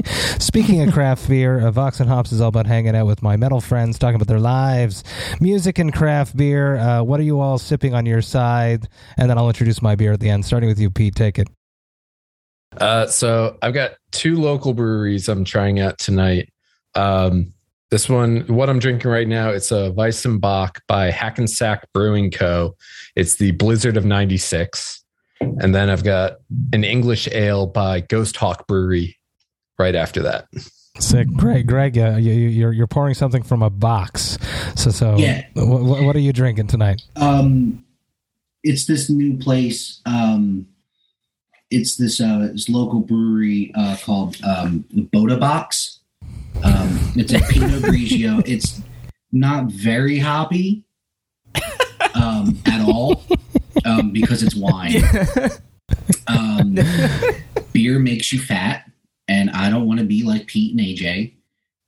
Speaking 0.38 0.80
of 0.82 0.92
craft 0.92 1.28
beer, 1.28 1.66
uh, 1.66 1.70
Vox 1.70 2.00
and 2.00 2.08
Hops 2.08 2.32
is 2.32 2.40
all 2.40 2.48
about 2.48 2.66
hanging 2.66 2.96
out 2.96 3.06
with 3.06 3.22
my 3.22 3.36
metal 3.36 3.60
friends, 3.60 3.98
talking 3.98 4.16
about 4.16 4.28
their 4.28 4.40
lives, 4.40 5.04
music, 5.40 5.78
and 5.78 5.92
craft 5.92 6.36
beer. 6.36 6.76
Uh, 6.76 7.02
what 7.02 7.20
are 7.20 7.24
you 7.24 7.40
all 7.40 7.58
sipping 7.58 7.94
on 7.94 8.06
your 8.06 8.22
side? 8.22 8.88
And 9.16 9.30
then 9.30 9.38
I'll 9.38 9.48
introduce 9.48 9.82
my 9.82 9.94
beer 9.94 10.12
at 10.12 10.20
the 10.20 10.30
end. 10.30 10.44
Starting 10.44 10.68
with 10.68 10.78
you, 10.78 10.90
Pete. 10.90 11.14
Take 11.14 11.38
it. 11.38 11.48
Uh, 12.76 13.06
so 13.06 13.58
I've 13.60 13.74
got 13.74 13.92
two 14.10 14.36
local 14.36 14.72
breweries 14.72 15.28
I'm 15.28 15.44
trying 15.44 15.78
out 15.78 15.98
tonight. 15.98 16.52
Um, 16.94 17.52
this 17.92 18.08
one, 18.08 18.40
what 18.46 18.70
I'm 18.70 18.78
drinking 18.78 19.10
right 19.10 19.28
now, 19.28 19.50
it's 19.50 19.70
a 19.70 19.92
Weissenbach 19.94 20.78
by 20.88 21.10
Hackensack 21.10 21.86
Brewing 21.92 22.30
Co. 22.30 22.74
It's 23.16 23.36
the 23.36 23.50
Blizzard 23.50 23.98
of 23.98 24.06
96. 24.06 25.04
And 25.40 25.74
then 25.74 25.90
I've 25.90 26.02
got 26.02 26.36
an 26.72 26.84
English 26.84 27.28
ale 27.32 27.66
by 27.66 28.00
Ghost 28.00 28.34
Hawk 28.38 28.66
Brewery 28.66 29.18
right 29.78 29.94
after 29.94 30.22
that. 30.22 30.46
Sick, 30.98 31.28
Greg. 31.36 31.66
Greg, 31.66 31.98
uh, 31.98 32.16
you, 32.16 32.32
you- 32.32 32.48
you're 32.48 32.72
you're 32.72 32.86
pouring 32.86 33.12
something 33.14 33.42
from 33.42 33.62
a 33.62 33.68
box. 33.68 34.38
So 34.74 34.90
so, 34.90 35.16
Yeah. 35.18 35.44
What, 35.54 36.02
what 36.02 36.16
are 36.16 36.20
you 36.20 36.32
drinking 36.32 36.68
tonight? 36.68 37.02
Um, 37.16 37.84
it's 38.62 38.86
this 38.86 39.10
new 39.10 39.36
place. 39.36 40.00
Um, 40.06 40.66
it's 41.70 41.96
this 41.96 42.20
uh, 42.22 42.48
this 42.52 42.68
local 42.70 43.00
brewery 43.00 43.70
uh, 43.74 43.96
called 44.02 44.36
um, 44.44 44.84
Bota 45.12 45.36
Box. 45.36 45.98
Um, 46.64 46.98
it's 47.16 47.32
a 47.32 47.40
Pinot 47.40 47.82
Grigio. 47.82 48.42
It's 48.46 48.80
not 49.32 49.66
very 49.66 50.18
hoppy 50.18 50.84
um, 52.14 52.58
at 52.66 52.80
all 52.86 53.24
um, 53.84 54.10
because 54.12 54.42
it's 54.42 54.54
wine. 54.54 55.02
Um, 56.28 56.78
beer 57.72 57.98
makes 57.98 58.32
you 58.32 58.38
fat, 58.40 58.90
and 59.28 59.50
I 59.50 59.70
don't 59.70 59.86
want 59.86 60.00
to 60.00 60.06
be 60.06 60.22
like 60.22 60.46
Pete 60.46 60.72
and 60.72 60.80
AJ. 60.80 61.32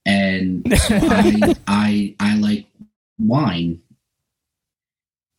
And 0.07 0.79
so 0.79 0.99
I, 1.01 1.55
I 1.67 2.15
I 2.21 2.37
like 2.37 2.67
wine. 3.19 3.81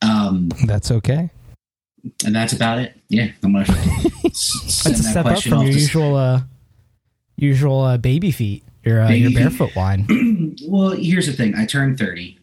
Um, 0.01 0.49
That's 0.65 0.91
okay. 0.91 1.29
and 2.25 2.35
that's 2.35 2.53
about 2.53 2.79
it. 2.79 2.93
Yeah, 3.09 3.27
I'm 3.43 3.53
gonna 3.53 3.65
send 4.33 4.33
That's 4.33 4.85
a 4.85 4.89
that 4.89 4.95
step 5.11 5.25
up 5.25 5.41
from 5.41 5.53
off 5.53 5.63
your 5.65 5.73
to- 5.73 5.79
usual 5.79 6.15
uh, 6.15 6.41
usual 7.37 7.81
uh, 7.81 7.97
baby 7.97 8.31
feet. 8.31 8.63
Your 8.85 9.01
uh, 9.01 9.09
your 9.11 9.31
barefoot 9.31 9.75
wine. 9.75 10.55
well, 10.67 10.91
here's 10.91 11.25
the 11.27 11.33
thing. 11.33 11.55
I 11.55 11.65
turned 11.65 11.97
30. 11.97 12.39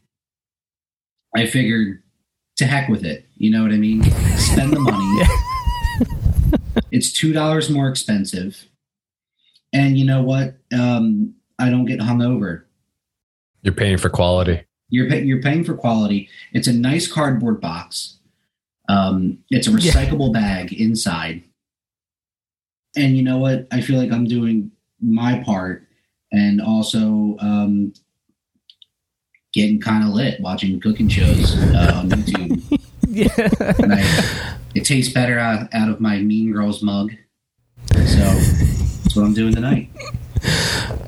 I 1.35 1.47
figured 1.47 2.03
to 2.57 2.67
heck 2.67 2.89
with 2.89 3.05
it. 3.05 3.27
You 3.37 3.51
know 3.51 3.63
what 3.63 3.73
I 3.73 3.77
mean? 3.79 4.03
Spend 4.37 4.73
the 4.73 4.81
money. 4.81 5.23
it's 6.91 7.13
two 7.13 7.33
dollars 7.33 7.71
more 7.71 7.89
expensive. 7.89 8.67
And 9.73 9.97
you 9.97 10.05
know 10.05 10.23
what? 10.23 10.57
Um, 10.77 11.35
I 11.59 11.71
don't 11.71 11.87
get 11.87 12.01
hung 12.01 12.21
over. 12.23 12.67
You're 13.63 13.73
paying 13.75 13.97
for 13.97 14.11
quality. 14.11 14.65
You're 14.91 15.09
pay- 15.09 15.23
you're 15.23 15.41
paying 15.41 15.65
for 15.65 15.75
quality. 15.75 16.29
It's 16.53 16.67
a 16.67 16.73
nice 16.73 17.11
cardboard 17.11 17.61
box. 17.61 18.19
Um, 18.89 19.39
it's 19.49 19.69
a 19.69 19.71
Yeah. 19.71 19.93
recyclable 19.93 20.33
bag 20.35 20.73
inside. 20.73 21.45
And 22.97 23.17
you 23.17 23.23
know 23.23 23.39
what? 23.39 23.69
I 23.71 23.81
feel 23.81 23.97
like 23.99 24.11
I'm 24.13 24.27
doing 24.27 24.73
my 25.01 25.39
part, 25.45 25.89
and 26.33 26.61
also 26.61 27.37
um, 27.41 27.93
getting 29.53 29.81
kind 29.81 30.05
of 30.05 30.11
lit 30.11 30.41
watching 30.41 30.81
cooking 30.81 31.09
shows 31.09 31.57
uh, 31.75 31.93
on 31.97 32.11
YouTube. 32.11 32.81
yeah. 33.09 33.29
I, 33.93 34.49
it 34.75 34.85
tastes 34.85 35.13
better 35.13 35.39
out, 35.39 35.73
out 35.75 35.89
of 35.89 36.01
my 36.01 36.19
Mean 36.19 36.53
Girls 36.53 36.83
mug. 36.83 37.13
So 37.93 37.95
that's 37.95 39.15
what 39.15 39.25
I'm 39.25 39.35
doing 39.35 39.55
tonight. 39.55 39.91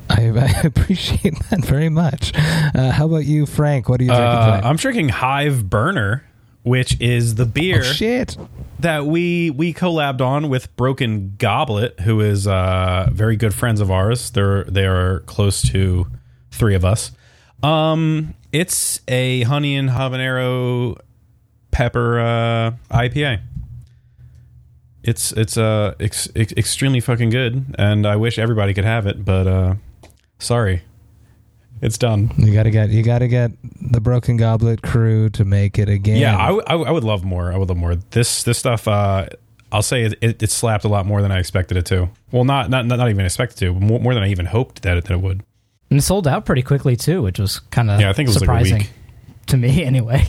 I, 0.09 0.29
I 0.29 0.61
appreciate 0.63 1.37
that 1.49 1.65
very 1.65 1.89
much. 1.89 2.31
Uh, 2.35 2.91
how 2.91 3.05
about 3.05 3.25
you, 3.25 3.45
Frank? 3.45 3.89
What 3.89 3.99
are 3.99 4.03
you 4.03 4.09
drinking 4.09 4.27
Uh. 4.27 4.61
I'm 4.63 4.75
drinking 4.75 5.09
Hive 5.09 5.69
Burner, 5.69 6.23
which 6.65 6.99
is 6.99 7.35
the 7.35 7.45
beer 7.45 7.81
oh, 7.81 7.83
shit. 7.83 8.35
that 8.79 9.05
we 9.05 9.51
we 9.51 9.71
collabed 9.71 10.19
on 10.19 10.49
with 10.49 10.75
Broken 10.75 11.35
Goblet, 11.37 11.99
who 11.99 12.21
is 12.21 12.47
uh, 12.47 13.07
very 13.11 13.35
good 13.35 13.53
friends 13.53 13.81
of 13.81 13.91
ours. 13.91 14.31
They're 14.31 14.63
they 14.63 14.85
are 14.85 15.19
close 15.21 15.61
to 15.69 16.07
three 16.49 16.73
of 16.73 16.83
us. 16.83 17.11
Um, 17.61 18.33
it's 18.51 18.99
a 19.07 19.43
honey 19.43 19.75
and 19.75 19.91
habanero 19.91 20.97
pepper 21.69 22.19
uh, 22.19 22.71
IPA. 22.89 23.41
It's 25.03 25.31
it's 25.33 25.57
uh 25.57 25.93
ex- 25.99 26.29
ex- 26.35 26.53
extremely 26.57 26.99
fucking 26.99 27.29
good, 27.29 27.75
and 27.77 28.07
I 28.07 28.15
wish 28.15 28.39
everybody 28.39 28.73
could 28.73 28.85
have 28.85 29.05
it, 29.05 29.23
but 29.23 29.45
uh, 29.45 29.75
sorry, 30.39 30.81
it's 31.81 31.97
done. 31.97 32.31
You 32.37 32.53
gotta 32.53 32.71
get 32.71 32.89
you 32.89 33.03
gotta 33.03 33.27
get 33.27 33.51
the 33.91 33.99
Broken 34.01 34.37
Goblet 34.37 34.81
crew 34.81 35.29
to 35.31 35.45
make 35.45 35.77
it 35.79 35.89
again. 35.89 36.17
Yeah, 36.17 36.37
I, 36.37 36.47
w- 36.47 36.63
I 36.67 36.71
w- 36.71 36.87
I 36.87 36.91
would 36.91 37.03
love 37.03 37.23
more. 37.23 37.51
I 37.51 37.57
would 37.57 37.69
love 37.69 37.77
more. 37.77 37.95
This 37.95 38.43
this 38.43 38.57
stuff. 38.57 38.87
Uh, 38.87 39.27
I'll 39.71 39.81
say 39.81 40.03
it, 40.03 40.13
it, 40.21 40.41
it 40.43 40.51
slapped 40.51 40.85
a 40.85 40.87
lot 40.87 41.05
more 41.05 41.21
than 41.21 41.31
I 41.31 41.39
expected 41.39 41.75
it 41.77 41.85
to. 41.87 42.09
Well, 42.31 42.45
not 42.45 42.69
not 42.69 42.85
not, 42.85 42.97
not 42.97 43.09
even 43.09 43.25
expected 43.25 43.57
to. 43.59 43.73
but 43.73 43.81
More, 43.81 43.99
more 43.99 44.13
than 44.13 44.23
I 44.23 44.29
even 44.29 44.45
hoped 44.45 44.83
that 44.83 44.97
it, 44.97 45.05
that 45.05 45.13
it 45.13 45.21
would. 45.21 45.43
And 45.89 45.99
it 45.99 46.01
sold 46.03 46.27
out 46.27 46.45
pretty 46.45 46.61
quickly 46.61 46.95
too, 46.95 47.21
which 47.21 47.39
was 47.39 47.59
kind 47.59 47.91
of 47.91 47.99
Yeah, 47.99 48.09
I 48.09 48.13
think 48.13 48.27
it 48.27 48.29
was 48.29 48.35
like 48.37 48.43
a 48.43 48.45
surprising 48.45 48.77
week. 48.79 48.89
to 49.47 49.57
me 49.57 49.83
anyway. 49.91 50.25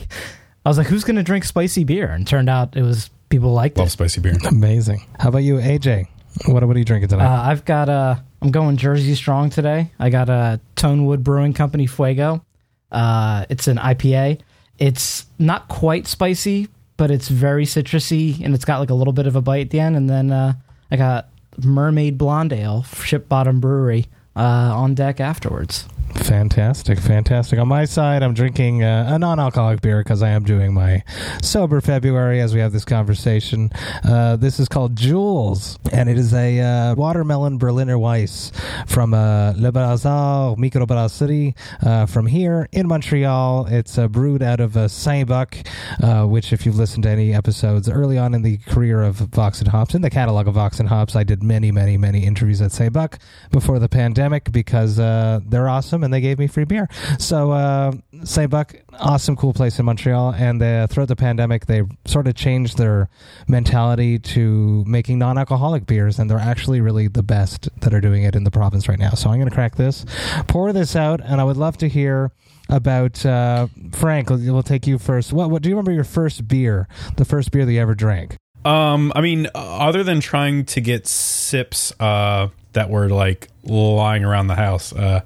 I 0.65 0.69
was 0.69 0.79
like, 0.79 0.88
"Who's 0.88 1.05
going 1.05 1.17
to 1.17 1.23
drink 1.23 1.45
spicy 1.45 1.85
beer?" 1.85 2.09
And 2.11 2.26
turned 2.26 2.49
out 2.50 2.76
it 2.76 2.83
was 2.83 3.09
people 3.29 3.53
liked 3.53 3.76
Love 3.79 3.87
it. 3.87 3.91
spicy 3.91 4.21
beer. 4.21 4.35
amazing. 4.49 5.05
How 5.21 5.29
about 5.29 5.45
you, 5.45 5.57
AJ? 5.59 6.09
What 6.47 6.67
what 6.67 6.75
are 6.75 6.79
you 6.79 6.85
drinking 6.85 7.12
Uh, 7.12 7.17
tonight? 7.19 7.50
I've 7.50 7.65
got 7.65 7.88
uh, 7.88 8.17
I'm 8.43 8.50
going 8.50 8.76
Jersey 8.76 9.14
Strong 9.14 9.50
today. 9.50 9.90
I 9.99 10.11
got 10.11 10.28
a 10.28 10.61
Tonewood 10.76 11.23
Brewing 11.23 11.52
Company 11.52 11.87
Fuego. 11.87 12.45
Uh, 12.93 13.47
it's 13.49 13.66
an 13.66 13.78
IPA. 13.78 14.40
It's 14.78 15.26
not 15.38 15.69
quite 15.69 16.07
spicy, 16.07 16.69
but 16.97 17.11
it's 17.11 17.28
very 17.28 17.64
citrusy, 17.64 18.45
and 18.45 18.55
it's 18.55 18.64
got 18.64 18.78
like 18.78 18.90
a 18.90 18.95
little 18.95 19.12
bit 19.12 19.26
of 19.26 19.37
a 19.37 19.40
bite 19.40 19.66
at 19.66 19.71
the 19.71 19.81
end. 19.81 19.97
And 19.97 20.09
then 20.09 20.31
uh, 20.31 20.55
I 20.90 20.97
got 20.97 21.28
Mermaid 21.64 22.19
Blonde 22.19 22.52
Ale, 22.52 22.83
Ship 22.83 23.26
Bottom 23.28 23.61
Brewery, 23.61 24.07
uh, 24.37 24.40
on 24.40 24.95
deck 24.95 25.21
afterwards. 25.21 25.87
Fantastic, 26.25 26.99
fantastic. 26.99 27.58
On 27.58 27.68
my 27.68 27.85
side, 27.85 28.23
I'm 28.23 28.35
drinking 28.35 28.82
uh, 28.82 29.11
a 29.11 29.18
non-alcoholic 29.18 29.80
beer 29.80 29.99
because 30.02 30.23
I 30.23 30.30
am 30.30 30.44
doing 30.44 30.75
my 30.75 31.04
sober 31.42 31.80
February 31.80 32.40
as 32.40 32.54
we 32.54 32.61
have 32.61 32.73
this 32.73 32.85
conversation. 32.85 33.70
Uh, 34.02 34.37
this 34.37 34.58
is 34.58 34.68
called 34.68 34.96
Jules, 34.96 35.78
and 35.92 36.08
it 36.08 36.18
is 36.18 36.35
a 36.35 36.61
uh, 36.61 36.94
watermelon 36.94 37.58
Berliner 37.58 37.99
Weiss 37.99 38.50
from 38.87 39.14
uh, 39.14 39.52
Le 39.56 39.70
Brassard 39.70 40.58
Microbrasserie 40.58 41.54
uh, 41.82 42.06
from 42.06 42.26
here 42.26 42.68
in 42.73 42.88
Montreal. 42.88 43.66
It's 43.66 43.99
uh, 43.99 44.08
brewed 44.08 44.42
out 44.42 44.61
of 44.61 44.76
uh, 44.76 44.88
Saint-Bock, 44.88 45.56
uh, 46.02 46.25
which, 46.25 46.52
if 46.52 46.66
you've 46.66 46.76
listened 46.76 47.04
to 47.04 47.11
any 47.11 47.35
episodes 47.35 47.88
early 47.88 48.18
on 48.18 48.35
in 48.35 48.42
the 48.42 48.56
career 48.58 49.02
of 49.02 49.16
Vox 49.16 49.61
and 49.61 49.68
Hops, 49.68 49.94
in 49.94 50.02
the 50.02 50.11
catalog 50.11 50.49
of 50.49 50.54
Vox 50.54 50.80
and 50.80 50.88
Hops, 50.88 51.14
I 51.14 51.25
did 51.25 51.42
many, 51.42 51.70
many, 51.70 51.96
many 51.96 52.25
interviews 52.25 52.61
at 52.62 52.73
Saint-Bock 52.73 53.18
before 53.50 53.78
the 53.78 53.88
pandemic 53.88 54.50
because 54.50 54.96
they're 54.96 55.68
awesome 55.68 56.02
and 56.06 56.14
they 56.14 56.22
gave 56.22 56.38
me 56.38 56.46
free 56.46 56.64
beer. 56.64 56.88
So, 57.18 57.52
uh, 57.52 57.92
Saint-Bock, 58.25 58.75
awesome, 58.94 59.36
cool 59.36 59.52
place 59.52 59.78
in 59.78 59.84
Montreal. 59.84 60.32
And 60.32 60.62
uh, 60.62 60.86
throughout 60.86 61.08
the 61.08 61.16
pandemic, 61.16 61.66
they 61.66 61.82
sort 62.06 62.26
of 62.26 62.34
changed 62.34 62.78
their 62.78 63.10
mentality 63.46 64.18
to 64.18 64.84
making 64.86 65.18
non 65.18 65.36
alcoholic 65.36 65.86
beers, 65.86 66.18
and 66.18 66.30
they're 66.30 66.38
actually 66.38 66.80
really 66.80 67.08
the 67.08 67.22
best 67.22 67.68
that 67.80 67.92
are 67.92 68.00
doing 68.00 68.22
it 68.22 68.34
in 68.34 68.44
the 68.44 68.50
province 68.50 68.88
right 68.88 68.98
now. 68.98 69.10
So, 69.10 69.28
I'm 69.28 69.36
going 69.36 69.50
to 69.50 69.54
crack 69.54 69.76
this, 69.76 70.06
pour 70.48 70.72
this 70.72 70.96
out, 70.96 71.20
and 71.20 71.40
I 71.40 71.44
would 71.44 71.58
love 71.58 71.76
to 71.78 71.88
hear 71.88 72.32
about 72.68 73.25
uh, 73.26 73.68
Frank. 73.92 74.30
We'll, 74.30 74.52
we'll 74.52 74.62
take 74.62 74.86
you 74.86 74.98
first. 74.98 75.32
What, 75.32 75.50
what 75.50 75.62
do 75.62 75.68
you 75.68 75.75
remember 75.75 75.92
your 75.92 76.04
first 76.04 76.48
beer? 76.48 76.88
The 77.16 77.25
first 77.25 77.50
beer 77.50 77.64
that 77.66 77.72
you 77.72 77.80
ever 77.80 77.94
drank? 77.94 78.36
Um, 78.64 79.12
I 79.14 79.20
mean, 79.20 79.46
other 79.54 80.02
than 80.02 80.20
trying 80.20 80.64
to 80.66 80.80
get 80.80 81.06
sips 81.06 81.92
uh, 82.00 82.48
that 82.72 82.90
were 82.90 83.08
like 83.08 83.48
lying 83.62 84.25
around 84.25 84.48
the 84.48 84.56
house, 84.56 84.92
uh, 84.92 85.20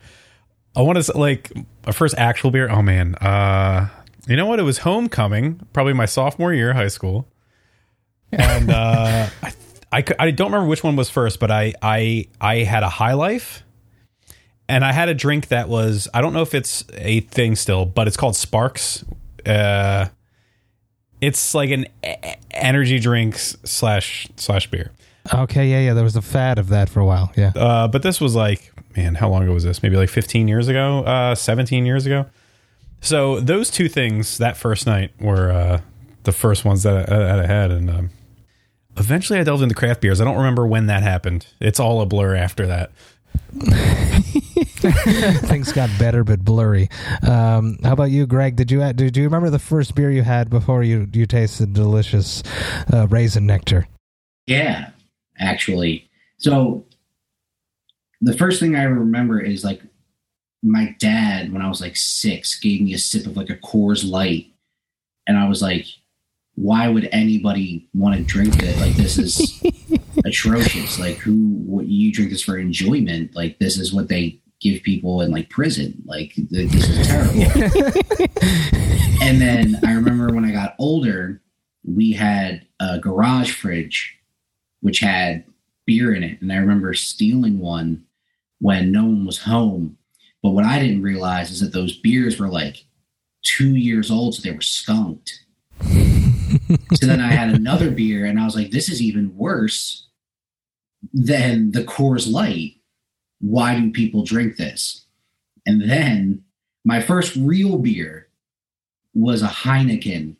I 0.76 0.82
want 0.82 0.96
to 0.96 1.02
say, 1.02 1.12
like 1.14 1.52
my 1.84 1.92
first 1.92 2.14
actual 2.16 2.50
beer. 2.50 2.68
Oh 2.68 2.82
man, 2.82 3.14
uh, 3.16 3.88
you 4.26 4.36
know 4.36 4.46
what? 4.46 4.60
It 4.60 4.64
was 4.64 4.78
homecoming, 4.78 5.66
probably 5.72 5.92
my 5.92 6.06
sophomore 6.06 6.52
year 6.52 6.70
of 6.70 6.76
high 6.76 6.88
school, 6.88 7.26
and 8.32 8.70
uh, 8.70 9.28
I, 9.42 9.52
I 9.92 10.04
I 10.18 10.30
don't 10.30 10.52
remember 10.52 10.68
which 10.68 10.84
one 10.84 10.96
was 10.96 11.10
first, 11.10 11.40
but 11.40 11.50
I 11.50 11.74
I 11.82 12.28
I 12.40 12.58
had 12.58 12.82
a 12.82 12.88
High 12.88 13.14
Life. 13.14 13.62
And 14.68 14.84
I 14.84 14.92
had 14.92 15.08
a 15.08 15.14
drink 15.14 15.48
that 15.48 15.68
was 15.68 16.06
I 16.14 16.20
don't 16.20 16.32
know 16.32 16.42
if 16.42 16.54
it's 16.54 16.84
a 16.94 17.22
thing 17.22 17.56
still, 17.56 17.84
but 17.84 18.06
it's 18.06 18.16
called 18.16 18.36
Sparks. 18.36 19.04
Uh, 19.44 20.06
it's 21.20 21.56
like 21.56 21.70
an 21.70 21.86
energy 22.52 23.00
drink 23.00 23.36
slash 23.36 24.28
slash 24.36 24.70
beer. 24.70 24.92
Okay, 25.32 25.68
yeah, 25.70 25.80
yeah. 25.80 25.94
There 25.94 26.04
was 26.04 26.16
a 26.16 26.22
fad 26.22 26.58
of 26.58 26.68
that 26.68 26.88
for 26.88 27.00
a 27.00 27.06
while. 27.06 27.32
Yeah. 27.36 27.52
Uh, 27.54 27.88
but 27.88 28.02
this 28.02 28.20
was 28.20 28.34
like, 28.34 28.72
man, 28.96 29.14
how 29.14 29.28
long 29.28 29.44
ago 29.44 29.52
was 29.52 29.64
this? 29.64 29.82
Maybe 29.82 29.96
like 29.96 30.08
15 30.08 30.48
years 30.48 30.68
ago, 30.68 31.04
uh, 31.04 31.34
17 31.34 31.86
years 31.86 32.06
ago. 32.06 32.26
So 33.00 33.40
those 33.40 33.70
two 33.70 33.88
things 33.88 34.38
that 34.38 34.56
first 34.56 34.86
night 34.86 35.12
were 35.20 35.50
uh, 35.50 35.80
the 36.24 36.32
first 36.32 36.64
ones 36.64 36.82
that 36.82 37.10
I, 37.10 37.18
that 37.18 37.38
I 37.40 37.46
had, 37.46 37.70
and 37.70 37.88
um, 37.90 38.10
eventually 38.96 39.38
I 39.38 39.44
delved 39.44 39.62
into 39.62 39.74
craft 39.74 40.00
beers. 40.00 40.20
I 40.20 40.24
don't 40.24 40.36
remember 40.36 40.66
when 40.66 40.86
that 40.86 41.02
happened. 41.02 41.46
It's 41.60 41.80
all 41.80 42.02
a 42.02 42.06
blur 42.06 42.34
after 42.34 42.66
that. 42.66 42.90
Things 45.46 45.72
got 45.72 45.90
better 45.98 46.24
but 46.24 46.44
blurry. 46.44 46.88
Um, 47.22 47.78
how 47.82 47.92
about 47.92 48.10
you, 48.10 48.26
Greg? 48.26 48.56
Did 48.56 48.70
you 48.70 48.80
did 48.92 49.16
you 49.16 49.24
remember 49.24 49.50
the 49.50 49.58
first 49.58 49.94
beer 49.94 50.10
you 50.10 50.22
had 50.22 50.50
before 50.50 50.82
you 50.82 51.08
you 51.12 51.26
tasted 51.26 51.72
delicious 51.72 52.42
uh, 52.92 53.06
raisin 53.08 53.46
nectar? 53.46 53.86
Yeah, 54.46 54.90
actually. 55.40 56.08
So 56.38 56.84
the 58.20 58.36
first 58.36 58.60
thing 58.60 58.76
I 58.76 58.84
remember 58.84 59.40
is 59.40 59.64
like 59.64 59.82
my 60.62 60.94
dad, 60.98 61.52
when 61.52 61.62
I 61.62 61.68
was 61.68 61.80
like 61.80 61.96
six, 61.96 62.58
gave 62.58 62.82
me 62.82 62.94
a 62.94 62.98
sip 62.98 63.26
of 63.26 63.36
like 63.36 63.50
a 63.50 63.56
Coors 63.56 64.08
Light, 64.08 64.52
and 65.26 65.38
I 65.38 65.48
was 65.48 65.62
like, 65.62 65.86
"Why 66.54 66.88
would 66.88 67.08
anybody 67.12 67.88
want 67.94 68.16
to 68.16 68.22
drink 68.22 68.62
it? 68.62 68.78
Like 68.78 68.94
this 68.94 69.18
is 69.18 69.62
atrocious. 70.24 70.98
Like 70.98 71.16
who? 71.16 71.54
What, 71.64 71.86
you 71.86 72.12
drink 72.12 72.30
this 72.30 72.42
for 72.42 72.58
enjoyment? 72.58 73.34
Like 73.34 73.58
this 73.58 73.78
is 73.78 73.92
what 73.92 74.08
they 74.08 74.38
give 74.60 74.82
people 74.82 75.22
in 75.22 75.30
like 75.30 75.48
prison. 75.48 76.02
Like 76.04 76.34
this 76.36 76.74
is 76.74 77.06
terrible." 77.06 77.40
and 79.22 79.40
then 79.40 79.80
I 79.86 79.94
remember 79.94 80.34
when 80.34 80.44
I 80.44 80.52
got 80.52 80.74
older, 80.78 81.40
we 81.84 82.12
had 82.12 82.66
a 82.80 82.98
garage 82.98 83.52
fridge 83.52 84.19
which 84.80 85.00
had 85.00 85.44
beer 85.86 86.14
in 86.14 86.22
it. 86.22 86.40
And 86.40 86.52
I 86.52 86.56
remember 86.56 86.94
stealing 86.94 87.58
one 87.58 88.04
when 88.60 88.92
no 88.92 89.04
one 89.04 89.26
was 89.26 89.38
home. 89.38 89.96
But 90.42 90.50
what 90.50 90.64
I 90.64 90.78
didn't 90.78 91.02
realize 91.02 91.50
is 91.50 91.60
that 91.60 91.72
those 91.72 91.96
beers 91.96 92.38
were 92.38 92.48
like 92.48 92.84
two 93.42 93.76
years 93.76 94.10
old, 94.10 94.34
so 94.34 94.42
they 94.42 94.54
were 94.54 94.60
skunked. 94.60 95.44
so 96.94 97.06
then 97.06 97.20
I 97.20 97.30
had 97.32 97.50
another 97.50 97.90
beer, 97.90 98.24
and 98.24 98.38
I 98.38 98.44
was 98.44 98.56
like, 98.56 98.70
this 98.70 98.88
is 98.88 99.02
even 99.02 99.36
worse 99.36 100.08
than 101.12 101.72
the 101.72 101.84
Coors 101.84 102.30
Light. 102.30 102.76
Why 103.40 103.78
do 103.78 103.90
people 103.90 104.24
drink 104.24 104.56
this? 104.56 105.06
And 105.66 105.90
then 105.90 106.44
my 106.84 107.00
first 107.00 107.36
real 107.36 107.78
beer 107.78 108.28
was 109.14 109.42
a 109.42 109.48
Heineken 109.48 110.36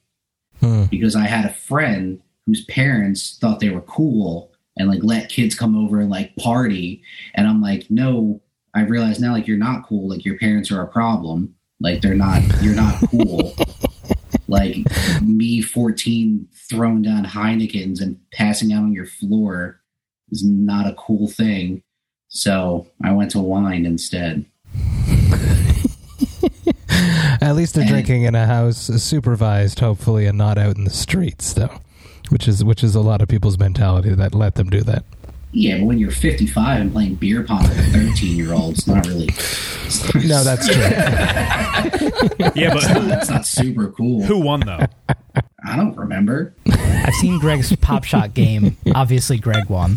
Hmm. 0.60 0.84
because 0.84 1.16
I 1.16 1.24
had 1.24 1.46
a 1.46 1.54
friend 1.54 2.20
whose 2.50 2.64
parents 2.64 3.38
thought 3.40 3.60
they 3.60 3.70
were 3.70 3.80
cool 3.82 4.50
and 4.76 4.88
like 4.88 4.98
let 5.04 5.28
kids 5.28 5.54
come 5.54 5.76
over 5.76 6.00
and 6.00 6.10
like 6.10 6.34
party. 6.34 7.00
And 7.34 7.46
I'm 7.46 7.62
like, 7.62 7.88
no, 7.90 8.40
I 8.74 8.80
realize 8.82 9.20
now 9.20 9.32
like 9.32 9.46
you're 9.46 9.56
not 9.56 9.86
cool. 9.86 10.08
Like 10.08 10.24
your 10.24 10.36
parents 10.36 10.72
are 10.72 10.82
a 10.82 10.88
problem. 10.88 11.54
Like 11.78 12.00
they're 12.02 12.14
not, 12.16 12.42
you're 12.60 12.74
not 12.74 12.96
cool. 13.08 13.54
like 14.48 14.78
me 15.22 15.62
14 15.62 16.48
throwing 16.68 17.02
down 17.02 17.24
Heinekens 17.24 18.00
and 18.00 18.18
passing 18.32 18.72
out 18.72 18.82
on 18.82 18.92
your 18.92 19.06
floor 19.06 19.80
is 20.32 20.44
not 20.44 20.88
a 20.88 20.94
cool 20.94 21.28
thing. 21.28 21.84
So 22.26 22.88
I 23.04 23.12
went 23.12 23.30
to 23.30 23.38
wine 23.38 23.86
instead. 23.86 24.44
At 27.40 27.52
least 27.54 27.74
they're 27.74 27.82
And- 27.82 27.90
drinking 27.90 28.24
in 28.24 28.34
a 28.34 28.46
house, 28.46 28.86
supervised, 29.02 29.78
hopefully, 29.78 30.26
and 30.26 30.36
not 30.36 30.58
out 30.58 30.76
in 30.76 30.82
the 30.82 30.90
streets, 30.90 31.52
though. 31.52 31.78
Which 32.30 32.48
is 32.48 32.64
which 32.64 32.82
is 32.82 32.94
a 32.94 33.00
lot 33.00 33.20
of 33.22 33.28
people's 33.28 33.58
mentality 33.58 34.14
that 34.14 34.34
let 34.34 34.54
them 34.54 34.70
do 34.70 34.80
that. 34.82 35.04
Yeah, 35.52 35.78
but 35.78 35.86
when 35.86 35.98
you're 35.98 36.12
55 36.12 36.80
and 36.80 36.92
playing 36.92 37.16
beer 37.16 37.42
pong 37.42 37.62
with 37.64 37.76
a 37.78 37.82
13 38.10 38.36
year 38.36 38.52
old, 38.52 38.74
it's 38.78 38.86
not 38.86 39.04
really. 39.06 39.26
No, 40.26 40.44
that's 40.44 40.66
true. 40.68 40.82
Yeah, 42.54 42.72
but 42.74 42.82
who, 42.84 43.06
That's 43.08 43.28
not 43.28 43.46
super 43.46 43.88
cool. 43.88 44.22
who 44.22 44.38
won 44.38 44.60
though? 44.60 44.86
I 45.64 45.76
don't 45.76 45.96
remember. 45.96 46.54
I've 46.68 47.14
seen 47.14 47.38
Greg's 47.38 47.74
Pop 47.76 48.04
Shot 48.04 48.34
game. 48.34 48.76
Obviously, 48.94 49.38
Greg 49.38 49.68
won. 49.68 49.96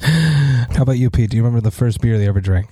How 0.00 0.82
about 0.82 0.98
you, 0.98 1.10
Pete? 1.10 1.30
Do 1.30 1.36
you 1.36 1.42
remember 1.42 1.60
the 1.60 1.70
first 1.70 2.00
beer 2.00 2.18
they 2.18 2.26
ever 2.26 2.40
drank? 2.40 2.70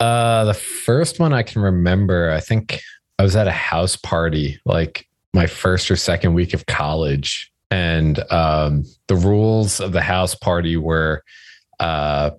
Uh, 0.00 0.44
the 0.44 0.54
first 0.54 1.18
one 1.18 1.32
I 1.32 1.42
can 1.42 1.62
remember, 1.62 2.30
I 2.30 2.40
think 2.40 2.80
I 3.18 3.22
was 3.24 3.34
at 3.36 3.48
a 3.48 3.52
house 3.52 3.96
party, 3.96 4.60
like 4.64 5.07
my 5.34 5.46
first 5.46 5.90
or 5.90 5.96
second 5.96 6.34
week 6.34 6.54
of 6.54 6.66
college, 6.66 7.50
and 7.70 8.18
um, 8.30 8.84
the 9.08 9.16
rules 9.16 9.80
of 9.80 9.92
the 9.92 10.00
house 10.00 10.34
party 10.34 10.76
were, 10.76 11.22
uh, 11.80 12.30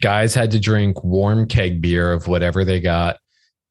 guys 0.00 0.34
had 0.34 0.50
to 0.50 0.60
drink 0.60 1.02
warm 1.02 1.46
keg 1.46 1.80
beer 1.80 2.12
of 2.12 2.28
whatever 2.28 2.64
they 2.64 2.80
got, 2.80 3.18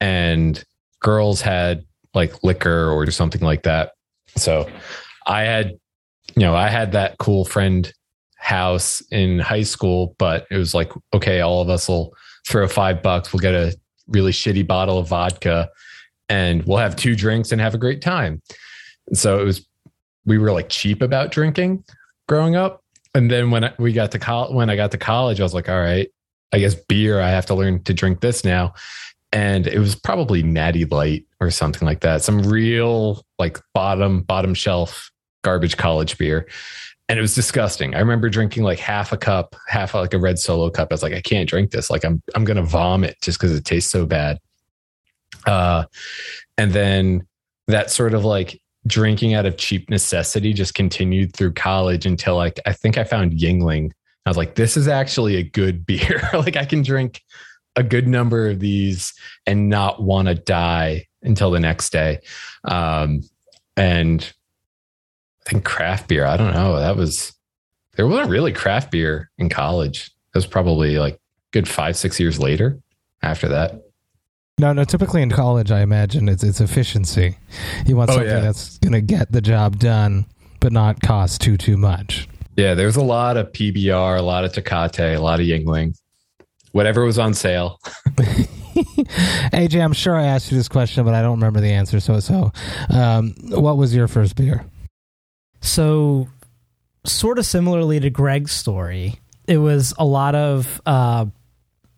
and 0.00 0.64
girls 1.00 1.40
had 1.40 1.84
like 2.14 2.42
liquor 2.42 2.90
or 2.90 3.10
something 3.10 3.42
like 3.42 3.62
that. 3.62 3.92
So, 4.36 4.68
I 5.26 5.42
had, 5.42 5.78
you 6.34 6.42
know, 6.42 6.54
I 6.54 6.68
had 6.68 6.92
that 6.92 7.18
cool 7.18 7.44
friend 7.44 7.92
house 8.36 9.00
in 9.10 9.38
high 9.38 9.62
school, 9.62 10.14
but 10.18 10.46
it 10.50 10.56
was 10.56 10.74
like, 10.74 10.92
okay, 11.12 11.40
all 11.40 11.60
of 11.60 11.68
us 11.68 11.88
will 11.88 12.14
throw 12.46 12.68
five 12.68 13.02
bucks. 13.02 13.32
We'll 13.32 13.40
get 13.40 13.54
a 13.54 13.76
really 14.08 14.32
shitty 14.32 14.66
bottle 14.66 14.98
of 14.98 15.08
vodka 15.08 15.68
and 16.28 16.62
we'll 16.64 16.78
have 16.78 16.96
two 16.96 17.14
drinks 17.14 17.52
and 17.52 17.60
have 17.60 17.74
a 17.74 17.78
great 17.78 18.02
time. 18.02 18.42
And 19.08 19.16
so 19.16 19.40
it 19.40 19.44
was, 19.44 19.66
we 20.24 20.38
were 20.38 20.52
like 20.52 20.68
cheap 20.68 21.02
about 21.02 21.30
drinking 21.30 21.84
growing 22.28 22.56
up. 22.56 22.82
And 23.14 23.30
then 23.30 23.50
when 23.50 23.72
we 23.78 23.92
got 23.92 24.12
to 24.12 24.18
college, 24.18 24.52
when 24.52 24.68
I 24.68 24.76
got 24.76 24.90
to 24.90 24.98
college, 24.98 25.40
I 25.40 25.42
was 25.42 25.54
like, 25.54 25.68
all 25.68 25.80
right, 25.80 26.08
I 26.52 26.58
guess 26.58 26.74
beer, 26.74 27.20
I 27.20 27.30
have 27.30 27.46
to 27.46 27.54
learn 27.54 27.82
to 27.84 27.94
drink 27.94 28.20
this 28.20 28.44
now. 28.44 28.74
And 29.32 29.66
it 29.66 29.78
was 29.78 29.94
probably 29.94 30.42
Natty 30.42 30.84
Light 30.84 31.24
or 31.40 31.50
something 31.50 31.86
like 31.86 32.00
that. 32.00 32.22
Some 32.22 32.42
real 32.42 33.24
like 33.38 33.58
bottom, 33.74 34.22
bottom 34.22 34.54
shelf 34.54 35.10
garbage 35.42 35.76
college 35.76 36.18
beer 36.18 36.46
and 37.08 37.18
it 37.18 37.22
was 37.22 37.34
disgusting. 37.34 37.94
I 37.94 38.00
remember 38.00 38.28
drinking 38.28 38.64
like 38.64 38.78
half 38.78 39.12
a 39.12 39.16
cup, 39.16 39.54
half 39.68 39.94
like 39.94 40.14
a 40.14 40.18
red 40.18 40.38
solo 40.38 40.70
cup. 40.70 40.88
I 40.90 40.94
was 40.94 41.02
like, 41.02 41.12
I 41.12 41.20
can't 41.20 41.48
drink 41.48 41.70
this. 41.70 41.88
Like 41.88 42.04
I'm 42.04 42.22
I'm 42.34 42.44
gonna 42.44 42.62
vomit 42.62 43.16
just 43.22 43.38
because 43.38 43.56
it 43.56 43.64
tastes 43.64 43.90
so 43.90 44.06
bad. 44.06 44.38
Uh, 45.46 45.84
and 46.58 46.72
then 46.72 47.26
that 47.68 47.90
sort 47.90 48.14
of 48.14 48.24
like 48.24 48.60
drinking 48.86 49.34
out 49.34 49.46
of 49.46 49.56
cheap 49.56 49.90
necessity 49.90 50.52
just 50.52 50.74
continued 50.74 51.34
through 51.34 51.52
college 51.52 52.06
until 52.06 52.36
like 52.36 52.60
I 52.66 52.72
think 52.72 52.98
I 52.98 53.04
found 53.04 53.32
Yuengling. 53.32 53.90
I 54.24 54.30
was 54.30 54.36
like, 54.36 54.54
this 54.54 54.76
is 54.76 54.88
actually 54.88 55.36
a 55.36 55.42
good 55.42 55.86
beer. 55.86 56.28
like 56.32 56.56
I 56.56 56.64
can 56.64 56.82
drink 56.82 57.22
a 57.76 57.82
good 57.82 58.08
number 58.08 58.48
of 58.48 58.60
these 58.60 59.12
and 59.46 59.68
not 59.68 60.02
want 60.02 60.28
to 60.28 60.34
die 60.34 61.06
until 61.22 61.50
the 61.50 61.60
next 61.60 61.90
day. 61.90 62.20
Um, 62.64 63.22
and 63.76 64.32
I 65.46 65.50
think 65.50 65.64
craft 65.64 66.08
beer. 66.08 66.24
I 66.24 66.36
don't 66.36 66.54
know. 66.54 66.78
That 66.78 66.96
was 66.96 67.32
there 67.96 68.06
wasn't 68.06 68.30
really 68.30 68.52
craft 68.52 68.90
beer 68.90 69.30
in 69.38 69.48
college. 69.48 70.10
It 70.34 70.38
was 70.38 70.46
probably 70.46 70.98
like 70.98 71.18
good 71.52 71.68
five, 71.68 71.96
six 71.96 72.18
years 72.20 72.38
later 72.38 72.78
after 73.22 73.48
that. 73.48 73.85
No, 74.58 74.72
no. 74.72 74.84
Typically 74.84 75.20
in 75.22 75.30
college, 75.30 75.70
I 75.70 75.80
imagine 75.82 76.28
it's 76.28 76.42
it's 76.42 76.60
efficiency. 76.60 77.36
You 77.86 77.96
want 77.96 78.10
Oh, 78.10 78.14
something 78.14 78.30
yeah. 78.30 78.40
that's 78.40 78.78
going 78.78 78.92
to 78.92 79.02
get 79.02 79.30
the 79.30 79.42
job 79.42 79.78
done, 79.78 80.24
but 80.60 80.72
not 80.72 81.00
cost 81.02 81.42
too 81.42 81.56
too 81.58 81.76
much. 81.76 82.26
Yeah, 82.56 82.72
there's 82.74 82.96
a 82.96 83.02
lot 83.04 83.36
of 83.36 83.52
PBR, 83.52 84.18
a 84.18 84.22
lot 84.22 84.44
of 84.44 84.52
Tecate, 84.52 85.14
a 85.14 85.18
lot 85.18 85.40
of 85.40 85.46
Yuengling. 85.46 85.94
Whatever 86.72 87.04
was 87.04 87.18
on 87.18 87.34
sale. 87.34 87.78
AJ, 89.52 89.82
I'm 89.84 89.92
sure 89.92 90.16
I 90.16 90.24
asked 90.24 90.50
you 90.50 90.56
this 90.56 90.68
question, 90.68 91.04
but 91.04 91.12
I 91.14 91.20
don't 91.20 91.32
remember 91.38 91.60
the 91.60 91.72
answer. 91.72 92.00
So, 92.00 92.20
so, 92.20 92.50
um, 92.90 93.34
what 93.48 93.76
was 93.76 93.94
your 93.94 94.08
first 94.08 94.36
beer? 94.36 94.64
So, 95.60 96.28
sort 97.04 97.38
of 97.38 97.46
similarly 97.46 98.00
to 98.00 98.10
Greg's 98.10 98.52
story, 98.52 99.20
it 99.46 99.58
was 99.58 99.92
a 99.98 100.04
lot 100.04 100.34
of 100.34 100.80
uh, 100.86 101.26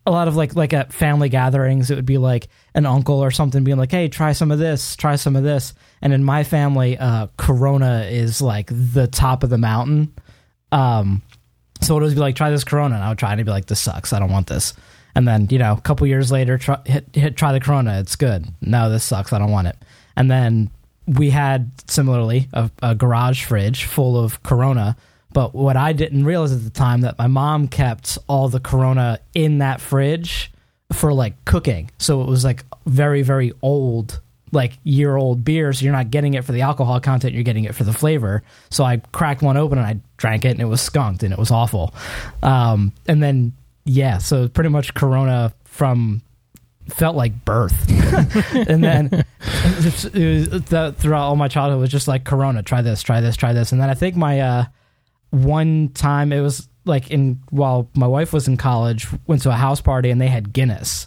a 0.06 0.10
lot 0.10 0.28
of 0.28 0.36
like 0.36 0.54
like 0.56 0.72
at 0.72 0.92
family 0.92 1.28
gatherings. 1.28 1.90
It 1.90 1.96
would 1.96 2.06
be 2.06 2.18
like 2.18 2.48
an 2.74 2.86
uncle 2.86 3.22
or 3.22 3.30
something 3.30 3.64
being 3.64 3.76
like, 3.78 3.90
"Hey, 3.90 4.08
try 4.08 4.32
some 4.32 4.50
of 4.50 4.58
this, 4.58 4.96
try 4.96 5.16
some 5.16 5.36
of 5.36 5.42
this." 5.42 5.74
And 6.00 6.12
in 6.12 6.24
my 6.24 6.44
family, 6.44 6.96
uh, 6.96 7.28
Corona 7.36 8.06
is 8.10 8.40
like 8.40 8.70
the 8.70 9.06
top 9.06 9.42
of 9.42 9.50
the 9.50 9.58
mountain. 9.58 10.14
Um, 10.72 11.22
so 11.80 11.96
it 11.96 12.02
would 12.02 12.14
be 12.14 12.20
like, 12.20 12.36
"Try 12.36 12.50
this 12.50 12.64
Corona," 12.64 12.94
and 12.94 13.04
I 13.04 13.10
would 13.10 13.18
try 13.18 13.32
and 13.32 13.38
it'd 13.38 13.46
be 13.46 13.52
like, 13.52 13.66
"This 13.66 13.80
sucks. 13.80 14.12
I 14.12 14.18
don't 14.18 14.32
want 14.32 14.46
this." 14.46 14.74
And 15.14 15.26
then 15.26 15.48
you 15.50 15.58
know, 15.58 15.74
a 15.74 15.80
couple 15.80 16.06
years 16.06 16.30
later, 16.32 16.58
try, 16.58 16.78
hit, 16.84 17.06
hit 17.12 17.36
try 17.36 17.52
the 17.52 17.60
Corona. 17.60 18.00
It's 18.00 18.16
good. 18.16 18.46
No, 18.60 18.90
this 18.90 19.04
sucks. 19.04 19.32
I 19.32 19.38
don't 19.38 19.50
want 19.50 19.68
it. 19.68 19.76
And 20.16 20.30
then 20.30 20.70
we 21.06 21.30
had 21.30 21.70
similarly 21.90 22.48
a, 22.52 22.70
a 22.82 22.94
garage 22.94 23.44
fridge 23.44 23.84
full 23.84 24.22
of 24.22 24.42
Corona. 24.42 24.96
But 25.32 25.54
what 25.54 25.76
I 25.76 25.92
didn't 25.92 26.24
realize 26.24 26.52
at 26.52 26.64
the 26.64 26.70
time 26.70 27.02
that 27.02 27.18
my 27.18 27.26
mom 27.26 27.68
kept 27.68 28.18
all 28.28 28.48
the 28.48 28.60
Corona 28.60 29.18
in 29.34 29.58
that 29.58 29.80
fridge 29.80 30.50
for 30.92 31.12
like 31.12 31.44
cooking. 31.44 31.90
So 31.98 32.22
it 32.22 32.28
was 32.28 32.44
like 32.44 32.64
very 32.86 33.22
very 33.22 33.52
old 33.62 34.20
like 34.52 34.78
year 34.84 35.14
old 35.16 35.44
beer. 35.44 35.72
So 35.74 35.84
you're 35.84 35.92
not 35.92 36.10
getting 36.10 36.32
it 36.32 36.44
for 36.44 36.52
the 36.52 36.62
alcohol 36.62 36.98
content 37.00 37.34
you're 37.34 37.42
getting 37.42 37.64
it 37.64 37.74
for 37.74 37.84
the 37.84 37.92
flavor. 37.92 38.42
So 38.70 38.84
i 38.84 38.96
cracked 39.12 39.42
one 39.42 39.58
open 39.58 39.76
and 39.76 39.86
i 39.86 40.00
drank 40.16 40.46
it 40.46 40.52
and 40.52 40.60
it 40.60 40.64
was 40.64 40.80
skunked 40.80 41.22
and 41.22 41.32
it 41.32 41.38
was 41.38 41.50
awful. 41.50 41.94
Um, 42.42 42.92
and 43.06 43.22
then 43.22 43.52
yeah 43.84 44.16
so 44.18 44.48
pretty 44.48 44.70
much 44.70 44.94
corona 44.94 45.52
from 45.64 46.22
felt 46.88 47.14
like 47.16 47.44
birth. 47.44 47.74
And 48.68 48.82
then 48.82 49.06
it 49.42 49.84
was- 49.84 50.04
it 50.06 50.60
was- 50.70 50.94
throughout 50.96 51.24
all 51.28 51.36
my 51.36 51.48
childhood 51.48 51.80
was 51.80 51.90
just 51.90 52.08
like 52.08 52.24
corona 52.24 52.62
try 52.62 52.80
this 52.80 53.02
try 53.02 53.20
this 53.20 53.36
try 53.36 53.52
this. 53.52 53.72
And 53.72 53.80
then 53.82 53.90
i 53.90 53.94
think 53.94 54.16
my 54.16 54.40
uh 54.40 54.64
one 55.30 55.88
time 55.94 56.32
it 56.32 56.40
was 56.40 56.68
like 56.84 57.10
in 57.10 57.40
while 57.50 57.90
my 57.94 58.06
wife 58.06 58.32
was 58.32 58.48
in 58.48 58.56
college 58.56 59.06
went 59.26 59.42
to 59.42 59.50
a 59.50 59.54
house 59.54 59.80
party 59.80 60.10
and 60.10 60.20
they 60.20 60.28
had 60.28 60.52
guinness. 60.52 61.06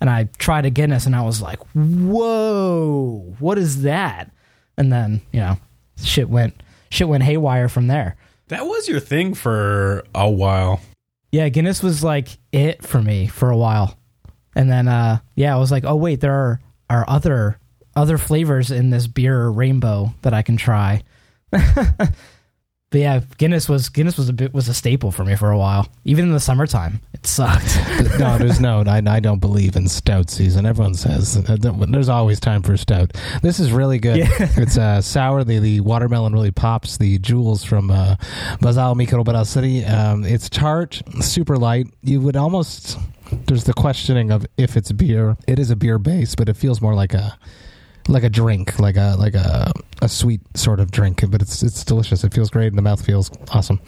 And 0.00 0.08
i 0.08 0.24
tried 0.38 0.64
a 0.64 0.70
guinness 0.70 1.04
and 1.06 1.14
i 1.14 1.20
was 1.22 1.42
like 1.42 1.60
whoa 1.74 3.34
what 3.38 3.58
is 3.58 3.82
that? 3.82 4.30
And 4.76 4.92
then 4.92 5.20
you 5.32 5.40
know 5.40 5.58
shit 6.02 6.28
went 6.28 6.62
shit 6.90 7.08
went 7.08 7.22
haywire 7.22 7.68
from 7.68 7.86
there. 7.86 8.16
That 8.48 8.66
was 8.66 8.88
your 8.88 9.00
thing 9.00 9.34
for 9.34 10.04
a 10.14 10.28
while. 10.28 10.80
yeah 11.32 11.48
guinness 11.48 11.82
was 11.82 12.02
like 12.02 12.38
it 12.50 12.82
for 12.82 13.00
me 13.02 13.26
for 13.26 13.50
a 13.50 13.56
while. 13.56 13.96
And 14.56 14.70
then 14.70 14.88
uh 14.88 15.18
yeah 15.36 15.54
i 15.54 15.58
was 15.58 15.70
like 15.70 15.84
oh 15.84 15.96
wait 15.96 16.20
there 16.20 16.34
are 16.34 16.60
are 16.88 17.04
other 17.06 17.58
other 17.94 18.18
flavors 18.18 18.70
in 18.70 18.90
this 18.90 19.06
beer 19.06 19.48
rainbow 19.48 20.12
that 20.22 20.32
i 20.34 20.42
can 20.42 20.56
try 20.56 21.02
but 22.90 23.00
yeah, 23.00 23.20
Guinness 23.38 23.68
was 23.68 23.88
Guinness 23.88 24.18
was 24.18 24.28
a 24.28 24.32
bit 24.32 24.52
was 24.52 24.68
a 24.68 24.74
staple 24.74 25.12
for 25.12 25.24
me 25.24 25.36
for 25.36 25.50
a 25.52 25.58
while. 25.58 25.88
Even 26.04 26.26
in 26.26 26.32
the 26.32 26.40
summertime, 26.40 27.00
it 27.12 27.24
sucked. 27.24 27.78
no, 28.18 28.36
there's 28.36 28.60
no. 28.60 28.82
I, 28.84 29.00
I 29.06 29.20
don't 29.20 29.38
believe 29.38 29.76
in 29.76 29.86
stout 29.88 30.28
season. 30.28 30.66
Everyone 30.66 30.94
says 30.94 31.40
there's 31.44 32.08
always 32.08 32.40
time 32.40 32.62
for 32.62 32.76
stout. 32.76 33.12
This 33.42 33.60
is 33.60 33.70
really 33.70 33.98
good. 33.98 34.18
Yeah. 34.18 34.28
It's 34.60 34.76
uh, 34.76 35.00
sour. 35.00 35.44
The 35.44 35.58
the 35.60 35.80
watermelon 35.80 36.32
really 36.32 36.50
pops. 36.50 36.98
The 36.98 37.18
Jules 37.18 37.62
from 37.64 37.90
uh, 37.90 38.16
Bazal 38.60 38.96
Microbrasserie 38.96 39.46
City. 39.46 39.84
Um, 39.84 40.24
it's 40.24 40.48
tart, 40.48 41.00
super 41.20 41.56
light. 41.56 41.86
You 42.02 42.20
would 42.20 42.36
almost. 42.36 42.98
There's 43.46 43.64
the 43.64 43.72
questioning 43.72 44.32
of 44.32 44.44
if 44.56 44.76
it's 44.76 44.90
beer. 44.90 45.36
It 45.46 45.60
is 45.60 45.70
a 45.70 45.76
beer 45.76 45.98
base, 45.98 46.34
but 46.34 46.48
it 46.48 46.56
feels 46.56 46.80
more 46.80 46.94
like 46.94 47.14
a 47.14 47.38
like 48.08 48.22
a 48.22 48.30
drink, 48.30 48.78
like 48.78 48.96
a 48.96 49.16
like 49.18 49.34
a 49.34 49.72
a 50.02 50.08
sweet 50.08 50.40
sort 50.56 50.80
of 50.80 50.90
drink, 50.90 51.22
but 51.30 51.42
it's 51.42 51.62
it's 51.62 51.84
delicious. 51.84 52.24
It 52.24 52.32
feels 52.34 52.50
great, 52.50 52.68
and 52.68 52.78
the 52.78 52.82
mouth 52.82 53.04
feels 53.04 53.30
awesome. 53.50 53.80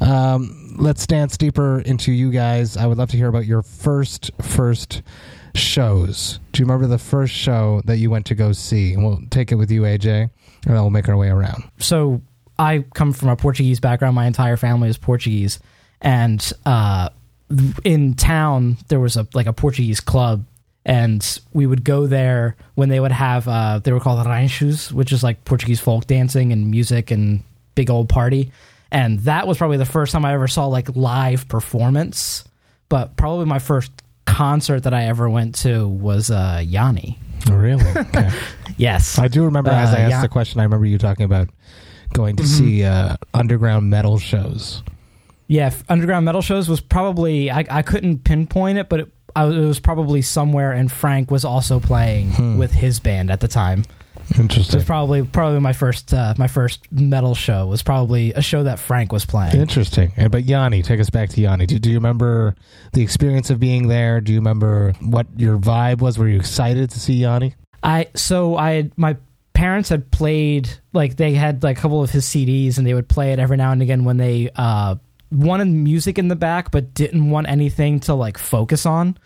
Um, 0.00 0.76
let's 0.78 1.06
dance 1.06 1.36
deeper 1.36 1.80
into 1.80 2.12
you 2.12 2.30
guys. 2.30 2.76
I 2.76 2.86
would 2.86 2.98
love 2.98 3.10
to 3.10 3.16
hear 3.16 3.28
about 3.28 3.46
your 3.46 3.62
first 3.62 4.30
first 4.42 5.02
shows. 5.54 6.38
Do 6.52 6.60
you 6.60 6.66
remember 6.66 6.86
the 6.86 6.98
first 6.98 7.34
show 7.34 7.82
that 7.84 7.98
you 7.98 8.10
went 8.10 8.26
to 8.26 8.34
go 8.34 8.52
see? 8.52 8.94
And 8.94 9.04
we'll 9.04 9.20
take 9.30 9.52
it 9.52 9.56
with 9.56 9.70
you, 9.70 9.82
AJ, 9.82 10.30
and 10.66 10.74
we'll 10.74 10.90
make 10.90 11.08
our 11.08 11.16
way 11.16 11.28
around. 11.28 11.64
so 11.78 12.22
I 12.58 12.84
come 12.94 13.14
from 13.14 13.30
a 13.30 13.36
Portuguese 13.36 13.80
background. 13.80 14.14
My 14.14 14.26
entire 14.26 14.58
family 14.58 14.90
is 14.90 14.98
Portuguese, 14.98 15.60
and 16.02 16.52
uh, 16.66 17.08
in 17.84 18.14
town 18.14 18.76
there 18.88 19.00
was 19.00 19.16
a 19.16 19.26
like 19.32 19.46
a 19.46 19.52
Portuguese 19.52 20.00
club, 20.00 20.44
and 20.84 21.40
we 21.52 21.66
would 21.66 21.84
go 21.84 22.06
there 22.06 22.56
when 22.74 22.88
they 22.88 23.00
would 23.00 23.12
have 23.12 23.46
uh, 23.48 23.78
they 23.80 23.92
were 23.92 24.00
called 24.00 24.24
ranchos, 24.26 24.92
which 24.92 25.12
is 25.12 25.22
like 25.22 25.44
Portuguese 25.44 25.80
folk 25.80 26.06
dancing 26.06 26.52
and 26.52 26.70
music 26.70 27.10
and 27.10 27.42
big 27.74 27.90
old 27.90 28.08
party. 28.08 28.52
And 28.90 29.20
that 29.20 29.46
was 29.46 29.58
probably 29.58 29.76
the 29.76 29.84
first 29.86 30.12
time 30.12 30.24
I 30.24 30.32
ever 30.34 30.48
saw 30.48 30.66
like 30.66 30.94
live 30.96 31.46
performance. 31.48 32.44
But 32.88 33.16
probably 33.16 33.46
my 33.46 33.60
first 33.60 33.92
concert 34.26 34.80
that 34.80 34.94
I 34.94 35.04
ever 35.04 35.28
went 35.30 35.54
to 35.56 35.86
was 35.86 36.30
uh, 36.30 36.62
Yanni. 36.64 37.18
Oh, 37.48 37.54
really? 37.54 37.84
Okay. 37.96 38.30
Yes, 38.76 39.18
I 39.18 39.28
do 39.28 39.44
remember 39.44 39.70
as 39.70 39.92
Uh, 39.92 39.98
I 39.98 40.00
asked 40.00 40.22
the 40.22 40.28
question. 40.28 40.58
I 40.58 40.62
remember 40.64 40.86
you 40.86 40.96
talking 40.96 41.24
about 41.24 41.50
going 42.14 42.36
to 42.36 42.46
see 42.46 42.82
uh, 42.82 43.16
underground 43.34 43.90
metal 43.90 44.18
shows. 44.18 44.82
Yeah, 45.48 45.72
underground 45.88 46.24
metal 46.24 46.40
shows 46.42 46.68
was 46.68 46.80
probably 46.80 47.50
I, 47.50 47.64
I 47.68 47.82
couldn't 47.82 48.24
pinpoint 48.24 48.78
it, 48.78 48.88
but 48.88 49.00
it, 49.00 49.12
I, 49.36 49.44
was- 49.44 49.56
it 49.56 49.60
was 49.66 49.80
probably 49.80 50.22
somewhere, 50.22 50.72
and 50.72 50.90
Frank 50.90 51.30
was 51.30 51.44
also 51.44 51.80
playing 51.80 52.58
with 52.58 52.72
his 52.72 53.00
band 53.00 53.30
at 53.30 53.40
the 53.40 53.48
time. 53.48 53.84
Interesting. 54.38 54.74
It 54.74 54.76
was 54.76 54.84
probably 54.84 55.24
probably 55.24 55.58
my 55.58 55.72
first 55.72 56.14
uh, 56.14 56.34
my 56.38 56.46
first 56.46 56.86
metal 56.92 57.34
show 57.34 57.64
It 57.64 57.70
was 57.70 57.82
probably 57.82 58.32
a 58.34 58.42
show 58.42 58.62
that 58.62 58.78
Frank 58.78 59.10
was 59.12 59.26
playing. 59.26 59.56
Interesting. 59.56 60.12
But 60.30 60.44
Yanni, 60.44 60.82
take 60.82 61.00
us 61.00 61.10
back 61.10 61.30
to 61.30 61.40
Yanni. 61.40 61.66
Do, 61.66 61.78
do 61.80 61.90
you 61.90 61.96
remember 61.96 62.54
the 62.92 63.02
experience 63.02 63.50
of 63.50 63.58
being 63.58 63.88
there? 63.88 64.20
Do 64.20 64.32
you 64.32 64.38
remember 64.38 64.92
what 65.00 65.26
your 65.36 65.58
vibe 65.58 66.00
was? 66.00 66.16
Were 66.16 66.28
you 66.28 66.36
excited 66.38 66.90
to 66.90 67.00
see 67.00 67.14
Yanni? 67.14 67.54
I 67.82 68.06
so 68.14 68.56
I 68.56 68.72
had, 68.72 68.96
my 68.96 69.16
parents 69.52 69.88
had 69.88 70.10
played 70.12 70.70
like 70.92 71.16
they 71.16 71.32
had 71.32 71.64
like 71.64 71.78
a 71.78 71.80
couple 71.80 72.00
of 72.02 72.10
his 72.10 72.24
CDs 72.24 72.78
and 72.78 72.86
they 72.86 72.94
would 72.94 73.08
play 73.08 73.32
it 73.32 73.40
every 73.40 73.56
now 73.56 73.72
and 73.72 73.82
again 73.82 74.04
when 74.04 74.16
they 74.16 74.48
uh 74.54 74.94
wanted 75.30 75.68
music 75.68 76.18
in 76.18 76.28
the 76.28 76.36
back 76.36 76.70
but 76.70 76.94
didn't 76.94 77.30
want 77.30 77.48
anything 77.48 78.00
to 78.00 78.14
like 78.14 78.38
focus 78.38 78.86
on. 78.86 79.16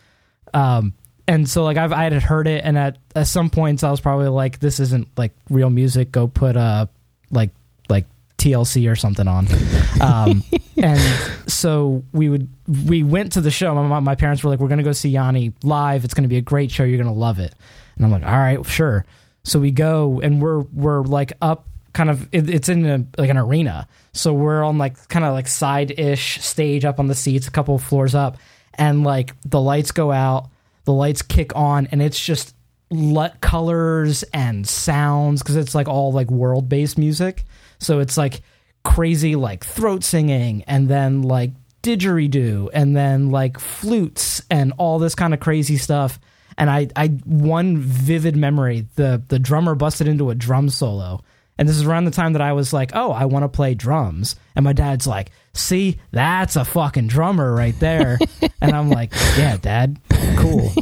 Um 0.53 0.95
and 1.27 1.49
so 1.49 1.65
like 1.65 1.77
I've 1.77 1.93
I 1.93 2.05
had 2.05 2.13
heard 2.23 2.47
it 2.47 2.65
and 2.65 2.77
at 2.77 2.99
at 3.15 3.27
some 3.27 3.51
points 3.51 3.83
I 3.83 3.91
was 3.91 4.01
probably 4.01 4.29
like 4.29 4.59
this 4.59 4.81
isn't 4.81 5.09
like 5.17 5.33
real 5.49 5.71
music 5.71 6.13
go 6.13 6.27
put 6.27 6.57
uh 6.57 6.87
like 7.31 7.51
like 7.89 8.07
TLC 8.39 8.91
or 8.91 8.97
something 8.97 9.29
on. 9.29 9.47
Um 10.01 10.43
and 10.77 11.01
so 11.49 12.03
we 12.13 12.29
would 12.29 12.49
we 12.87 13.03
went 13.03 13.33
to 13.33 13.41
the 13.41 13.51
show 13.51 13.75
my, 13.75 14.01
my 14.01 14.15
parents 14.15 14.43
were 14.43 14.51
like 14.51 14.59
we're 14.59 14.69
to 14.79 14.85
go 14.85 14.93
see 14.93 15.09
Yanni 15.09 15.53
live 15.63 16.05
it's 16.05 16.15
to 16.25 16.29
be 16.29 16.37
a 16.37 16.43
great 16.43 16.71
show 16.71 16.85
you're 16.85 16.99
to 17.15 17.19
love 17.19 17.39
it. 17.39 17.55
And 17.97 18.05
I'm 18.05 18.11
like, 18.11 18.25
all 18.25 18.37
right, 18.37 18.65
sure. 18.67 19.05
So 19.45 19.61
we 19.61 19.71
go 19.71 20.21
and 20.23 20.43
we're 20.43 20.61
we're 20.61 21.03
like 21.03 21.33
up 21.41 21.67
kind 21.95 22.11
of 22.11 22.29
it, 22.33 22.51
it's 22.51 22.69
in 22.69 22.85
a, 22.85 23.05
like 23.19 23.31
an 23.31 23.39
arena. 23.39 23.89
So 24.13 24.35
we're 24.35 24.63
on 24.63 24.77
like 24.77 25.09
kind 25.09 25.25
of 25.25 25.33
like 25.33 25.49
side 25.49 25.99
ish 25.99 26.43
stage 26.43 26.85
up 26.85 27.01
on 27.01 27.07
the 27.07 27.15
seats, 27.15 27.49
a 27.49 27.51
couple 27.51 27.79
floors 27.79 28.15
up, 28.15 28.37
and 28.75 29.05
like 29.05 29.35
the 29.43 29.61
lights 29.61 29.93
go 29.93 30.13
out, 30.13 30.51
the 30.85 30.93
lights 30.93 31.23
kick 31.23 31.55
on, 31.57 31.87
and 31.91 32.03
it's 32.03 32.23
just 32.23 32.55
let 32.91 33.41
colors 33.41 34.23
and 34.35 34.69
sounds 34.69 35.43
because 35.43 35.57
it's 35.57 35.75
like 35.75 35.89
all 35.89 36.13
like 36.13 36.31
world 36.31 36.69
based 36.69 36.99
music. 36.99 37.45
So 37.79 38.01
it's 38.01 38.17
like 38.17 38.43
crazy 38.85 39.35
like 39.35 39.65
throat 39.65 40.05
singing 40.05 40.63
and 40.65 40.89
then 40.89 41.23
like 41.23 41.51
didgeridoo 41.83 42.69
and 42.73 42.97
then 42.97 43.31
like 43.31 43.59
flutes 43.59 44.43
and 44.51 44.73
all 44.77 44.99
this 44.99 45.15
kind 45.15 45.35
of 45.35 45.41
crazy 45.41 45.77
stuff 45.77 46.21
and 46.57 46.71
I, 46.71 46.89
I 46.95 47.09
one 47.25 47.79
vivid 47.79 48.37
memory 48.37 48.87
the 48.95 49.23
the 49.29 49.39
drummer 49.39 49.75
busted 49.75 50.07
into 50.07 50.31
a 50.31 50.35
drum 50.35 50.69
solo 50.69 51.23
and 51.59 51.69
this 51.69 51.77
is 51.77 51.85
around 51.85 52.05
the 52.05 52.11
time 52.11 52.33
that 52.35 52.43
I 52.43 52.53
was 52.53 52.73
like 52.73 52.93
oh 52.95 53.13
I 53.13 53.25
want 53.27 53.45
to 53.45 53.49
play 53.49 53.75
drums 53.75 54.37
and 54.57 54.65
my 54.65 54.73
dad's 54.73 55.07
like 55.07 55.31
see 55.53 55.99
that's 56.11 56.57
a 56.57 56.65
fucking 56.65 57.07
drummer 57.09 57.53
right 57.55 57.79
there 57.81 58.19
and 58.61 58.73
I'm 58.73 58.91
like 58.91 59.13
yeah 59.37 59.57
dad 59.57 59.99
cool 60.37 60.73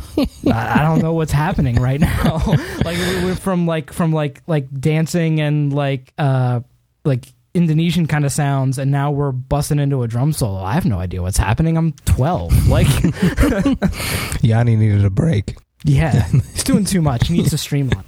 I, 0.47 0.81
I 0.81 0.83
don't 0.83 1.03
know 1.03 1.13
what's 1.13 1.33
happening 1.33 1.77
right 1.77 2.01
now 2.01 2.43
like 2.85 2.97
we- 2.99 3.25
we're 3.25 3.35
from 3.35 3.67
like 3.67 3.93
from 3.93 4.13
like 4.13 4.43
like 4.47 4.69
dancing 4.81 5.41
and 5.41 5.73
like 5.73 6.13
uh 6.19 6.61
like 7.05 7.27
Indonesian 7.55 8.07
kind 8.07 8.25
of 8.25 8.33
sounds, 8.33 8.79
and 8.79 8.91
now 8.91 9.11
we're 9.11 9.31
busting 9.31 9.79
into 9.79 10.03
a 10.03 10.09
drum 10.09 10.33
solo. 10.33 10.63
I 10.63 10.73
have 10.73 10.87
no 10.87 10.99
idea 10.99 11.21
what's 11.21 11.37
happening. 11.37 11.77
I'm 11.77 11.93
12. 12.07 12.69
Like, 12.69 12.87
Yanni 14.43 14.75
needed 14.75 15.05
a 15.05 15.11
break. 15.11 15.57
Yeah, 15.85 16.23
he's 16.53 16.65
doing 16.65 16.85
too 16.85 17.03
much. 17.03 17.29
He 17.29 17.35
needs 17.35 17.51
to 17.51 17.59
streamline. 17.59 18.05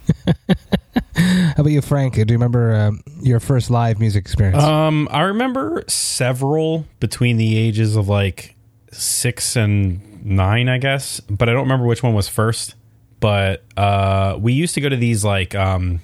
How 1.17 1.55
about 1.59 1.71
you, 1.71 1.81
Frank? 1.81 2.15
Do 2.15 2.21
you 2.21 2.27
remember 2.33 2.75
um, 2.75 3.03
your 3.21 3.41
first 3.41 3.71
live 3.71 4.01
music 4.01 4.25
experience? 4.25 4.63
Um, 4.63 5.09
I 5.11 5.23
remember 5.23 5.85
several 5.87 6.87
between 7.01 7.37
the 7.37 7.57
ages 7.57 7.97
of 7.97 8.09
like 8.09 8.57
six 8.91 9.57
and 9.57 10.25
nine, 10.25 10.69
I 10.69 10.79
guess, 10.79 11.21
but 11.21 11.49
I 11.49 11.53
don't 11.53 11.63
remember 11.63 11.87
which 11.87 12.03
one 12.03 12.15
was 12.15 12.29
first. 12.29 12.75
But 13.21 13.63
uh, 13.77 14.37
we 14.41 14.53
used 14.53 14.75
to 14.75 14.81
go 14.81 14.89
to 14.89 14.97
these 14.97 15.25
like 15.25 15.55
um, 15.55 16.01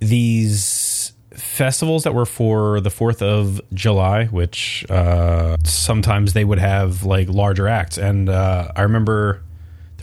these 0.00 1.12
festivals 1.32 2.04
that 2.04 2.14
were 2.14 2.26
for 2.26 2.80
the 2.80 2.90
Fourth 2.90 3.22
of 3.22 3.60
July, 3.72 4.26
which 4.26 4.84
uh, 4.90 5.56
sometimes 5.64 6.32
they 6.32 6.44
would 6.44 6.58
have 6.58 7.04
like 7.04 7.28
larger 7.28 7.68
acts. 7.68 7.98
And 7.98 8.28
uh, 8.28 8.72
I 8.74 8.82
remember 8.82 9.42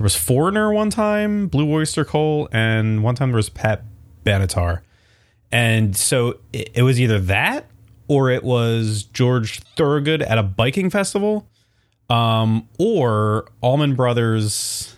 there 0.02 0.06
was 0.06 0.16
Foreigner 0.16 0.74
one 0.74 0.90
time, 0.90 1.46
Blue 1.48 1.72
Oyster 1.72 2.04
Cult, 2.04 2.50
and 2.52 3.04
one 3.04 3.14
time 3.14 3.30
there 3.30 3.36
was 3.36 3.50
Pat 3.50 3.84
Benatar. 4.26 4.82
And 5.52 5.96
so 5.96 6.40
it, 6.52 6.72
it 6.74 6.82
was 6.82 7.00
either 7.00 7.20
that 7.20 7.68
or 8.08 8.32
it 8.32 8.44
was 8.44 9.04
George 9.04 9.60
Thorogood 9.78 10.24
at 10.24 10.40
a 10.40 10.44
biking 10.44 10.90
festival, 10.90 11.48
um, 12.10 12.68
or 12.80 13.52
Allman 13.62 13.94
Brothers 13.94 14.96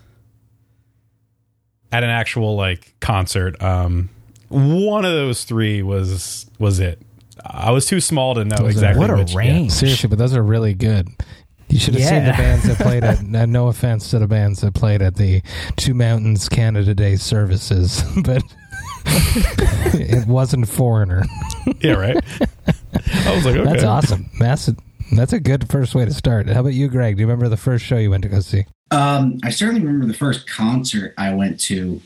at 1.91 2.05
an 2.05 2.09
actual 2.09 2.55
like 2.55 2.95
concert. 3.01 3.61
Um, 3.61 4.09
one 4.47 5.03
of 5.03 5.11
those 5.11 5.43
three 5.43 5.83
was 5.83 6.49
was 6.59 6.79
it. 6.79 7.01
I 7.45 7.71
was 7.71 7.85
too 7.85 7.99
small 7.99 8.35
to 8.35 8.45
know 8.45 8.67
exactly 8.67 9.01
what 9.01 9.09
a 9.09 9.17
which. 9.17 9.33
yeah. 9.33 9.37
range. 9.37 9.71
Seriously, 9.73 10.07
but 10.07 10.17
those 10.17 10.33
are 10.33 10.41
really 10.41 10.73
good. 10.73 11.09
You 11.73 11.79
should 11.79 11.95
have 11.95 12.03
seen 12.03 12.25
the 12.25 12.33
bands 12.33 12.67
that 12.67 12.77
played 12.77 13.03
at. 13.03 13.23
no 13.49 13.67
offense 13.67 14.11
to 14.11 14.19
the 14.19 14.27
bands 14.27 14.61
that 14.61 14.75
played 14.75 15.01
at 15.01 15.15
the 15.15 15.41
Two 15.75 15.95
Mountains 15.95 16.47
Canada 16.47 16.93
Day 16.93 17.15
services, 17.15 18.03
but 18.23 18.43
it 19.05 20.27
wasn't 20.27 20.69
Foreigner. 20.69 21.23
Yeah, 21.79 21.93
right. 21.93 22.23
I 23.25 23.35
was 23.35 23.43
like, 23.43 23.55
okay. 23.55 23.63
That's 23.63 23.83
awesome. 23.83 24.29
That's 24.39 24.67
a, 24.67 24.75
that's 25.15 25.33
a 25.33 25.39
good 25.39 25.67
first 25.67 25.95
way 25.95 26.05
to 26.05 26.13
start. 26.13 26.47
How 26.47 26.59
about 26.59 26.75
you, 26.75 26.89
Greg? 26.89 27.15
Do 27.15 27.21
you 27.21 27.25
remember 27.25 27.49
the 27.49 27.57
first 27.57 27.83
show 27.83 27.97
you 27.97 28.11
went 28.11 28.21
to 28.21 28.29
go 28.29 28.39
see? 28.41 28.65
Um, 28.91 29.39
I 29.43 29.49
certainly 29.49 29.81
remember 29.81 30.05
the 30.05 30.13
first 30.13 30.47
concert 30.47 31.15
I 31.17 31.33
went 31.33 31.59
to. 31.61 31.99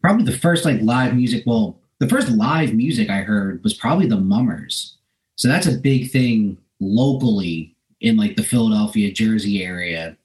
Probably 0.00 0.26
the 0.26 0.38
first 0.38 0.64
like 0.64 0.80
live 0.80 1.16
music. 1.16 1.42
Well, 1.44 1.80
the 1.98 2.08
first 2.08 2.28
live 2.28 2.72
music 2.72 3.10
I 3.10 3.22
heard 3.22 3.64
was 3.64 3.74
probably 3.74 4.06
the 4.06 4.20
Mummers. 4.20 4.96
So 5.34 5.48
that's 5.48 5.66
a 5.66 5.76
big 5.76 6.12
thing 6.12 6.58
locally 6.78 7.74
in 8.00 8.16
like 8.16 8.36
the 8.36 8.42
Philadelphia, 8.42 9.12
Jersey 9.12 9.62
area. 9.62 10.16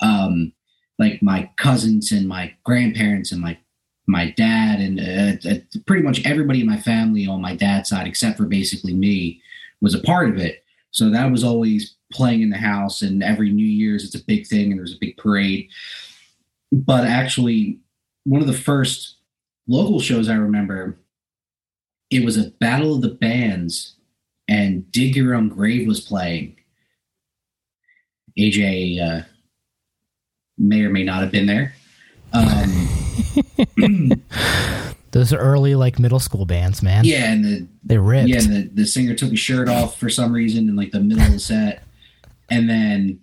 Um, 0.00 0.52
like 0.98 1.22
my 1.22 1.50
cousins 1.56 2.12
and 2.12 2.28
my 2.28 2.54
grandparents 2.64 3.32
and 3.32 3.40
my 3.40 3.58
my 4.06 4.30
dad 4.32 4.80
and 4.80 5.00
uh, 5.00 5.48
uh, 5.48 5.78
pretty 5.86 6.02
much 6.02 6.24
everybody 6.26 6.60
in 6.60 6.66
my 6.66 6.76
family 6.76 7.26
on 7.26 7.40
my 7.40 7.56
dad's 7.56 7.88
side, 7.88 8.06
except 8.06 8.36
for 8.36 8.44
basically 8.44 8.92
me, 8.92 9.40
was 9.80 9.94
a 9.94 10.02
part 10.02 10.28
of 10.28 10.36
it. 10.36 10.62
So 10.90 11.08
that 11.10 11.30
was 11.30 11.42
always 11.42 11.96
playing 12.12 12.42
in 12.42 12.50
the 12.50 12.58
house, 12.58 13.02
and 13.02 13.22
every 13.22 13.50
New 13.50 13.66
Year's 13.66 14.04
it's 14.04 14.14
a 14.14 14.24
big 14.24 14.46
thing, 14.46 14.70
and 14.70 14.78
there's 14.78 14.94
a 14.94 15.00
big 15.00 15.16
parade. 15.16 15.68
But 16.70 17.04
actually, 17.04 17.78
one 18.24 18.40
of 18.40 18.46
the 18.46 18.52
first 18.52 19.16
local 19.66 20.00
shows 20.00 20.28
I 20.28 20.34
remember, 20.34 20.98
it 22.10 22.24
was 22.24 22.36
a 22.36 22.50
Battle 22.50 22.94
of 22.94 23.02
the 23.02 23.08
Bands 23.08 23.96
and 24.48 24.90
Dig 24.92 25.16
Your 25.16 25.34
Own 25.34 25.48
Grave 25.48 25.86
was 25.86 26.00
playing. 26.00 26.56
AJ 28.38 29.00
uh, 29.00 29.24
may 30.58 30.82
or 30.82 30.90
may 30.90 31.04
not 31.04 31.20
have 31.22 31.30
been 31.30 31.46
there. 31.46 31.74
Um, 32.32 32.88
Those 35.12 35.32
are 35.32 35.38
early 35.38 35.76
like 35.76 36.00
middle 36.00 36.18
school 36.18 36.44
bands, 36.44 36.82
man. 36.82 37.04
yeah, 37.04 37.30
and 37.32 37.44
the 37.44 37.66
They 37.84 37.98
ripped. 37.98 38.28
yeah, 38.28 38.38
and 38.42 38.52
the, 38.52 38.70
the 38.82 38.86
singer 38.86 39.14
took 39.14 39.30
his 39.30 39.38
shirt 39.38 39.68
off 39.68 39.98
for 39.98 40.08
some 40.08 40.32
reason 40.32 40.68
in 40.68 40.74
like 40.74 40.90
the 40.90 40.98
middle 41.00 41.24
of 41.24 41.30
the 41.32 41.38
set. 41.38 41.84
And 42.50 42.68
then 42.68 43.20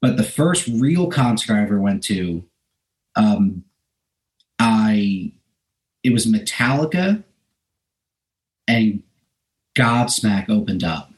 but 0.00 0.16
the 0.16 0.22
first 0.22 0.66
real 0.66 1.08
concert 1.10 1.54
I 1.54 1.62
ever 1.62 1.78
went 1.78 2.02
to, 2.04 2.42
um 3.16 3.64
I 4.58 5.32
it 6.02 6.12
was 6.14 6.24
Metallica 6.26 7.22
and 8.66 9.02
Godsmack 9.76 10.48
opened 10.48 10.84
up. 10.84 11.12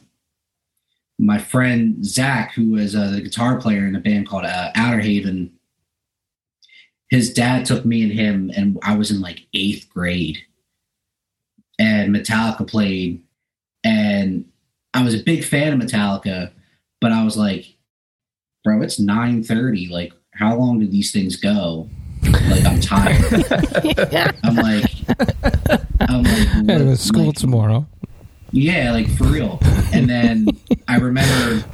My 1.18 1.38
friend 1.38 2.04
Zach, 2.04 2.52
who 2.54 2.70
was 2.70 2.94
uh, 2.94 3.08
the 3.10 3.20
guitar 3.20 3.60
player 3.60 3.86
in 3.86 3.96
a 3.96 4.00
band 4.00 4.28
called 4.28 4.44
uh, 4.44 4.70
Outer 4.76 5.00
Haven, 5.00 5.52
his 7.10 7.32
dad 7.32 7.64
took 7.64 7.84
me 7.84 8.02
and 8.02 8.12
him, 8.12 8.50
and 8.54 8.78
I 8.82 8.96
was 8.96 9.10
in 9.10 9.20
like 9.20 9.46
eighth 9.54 9.88
grade 9.90 10.38
and 11.78 12.14
Metallica 12.14 12.66
played, 12.68 13.22
and 13.84 14.44
I 14.94 15.02
was 15.02 15.14
a 15.14 15.22
big 15.22 15.44
fan 15.44 15.72
of 15.72 15.78
Metallica, 15.86 16.50
but 17.00 17.12
I 17.12 17.24
was 17.24 17.36
like, 17.36 17.76
bro, 18.64 18.82
it's 18.82 18.98
nine 19.00 19.42
thirty. 19.42 19.88
Like, 19.88 20.12
how 20.34 20.56
long 20.56 20.80
do 20.80 20.86
these 20.86 21.12
things 21.12 21.36
go? 21.36 21.88
Like, 22.24 22.64
I'm 22.66 22.80
tired. 22.80 23.24
I'm 24.42 24.56
like, 24.56 24.84
I'm 26.00 26.22
like, 26.24 26.48
And 26.56 26.70
it 26.70 26.84
what- 26.86 26.98
school 26.98 27.26
like, 27.26 27.36
tomorrow. 27.36 27.86
Yeah, 28.52 28.92
like 28.92 29.08
for 29.16 29.24
real. 29.24 29.58
And 29.92 30.08
then 30.08 30.48
I 30.86 30.96
remember 30.96 31.66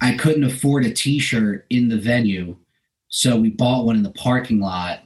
I 0.00 0.16
couldn't 0.16 0.44
afford 0.44 0.84
a 0.84 0.92
T-shirt 0.92 1.66
in 1.70 1.88
the 1.88 1.96
venue, 1.96 2.56
so 3.08 3.36
we 3.36 3.50
bought 3.50 3.84
one 3.84 3.96
in 3.96 4.02
the 4.02 4.10
parking 4.10 4.60
lot. 4.60 5.00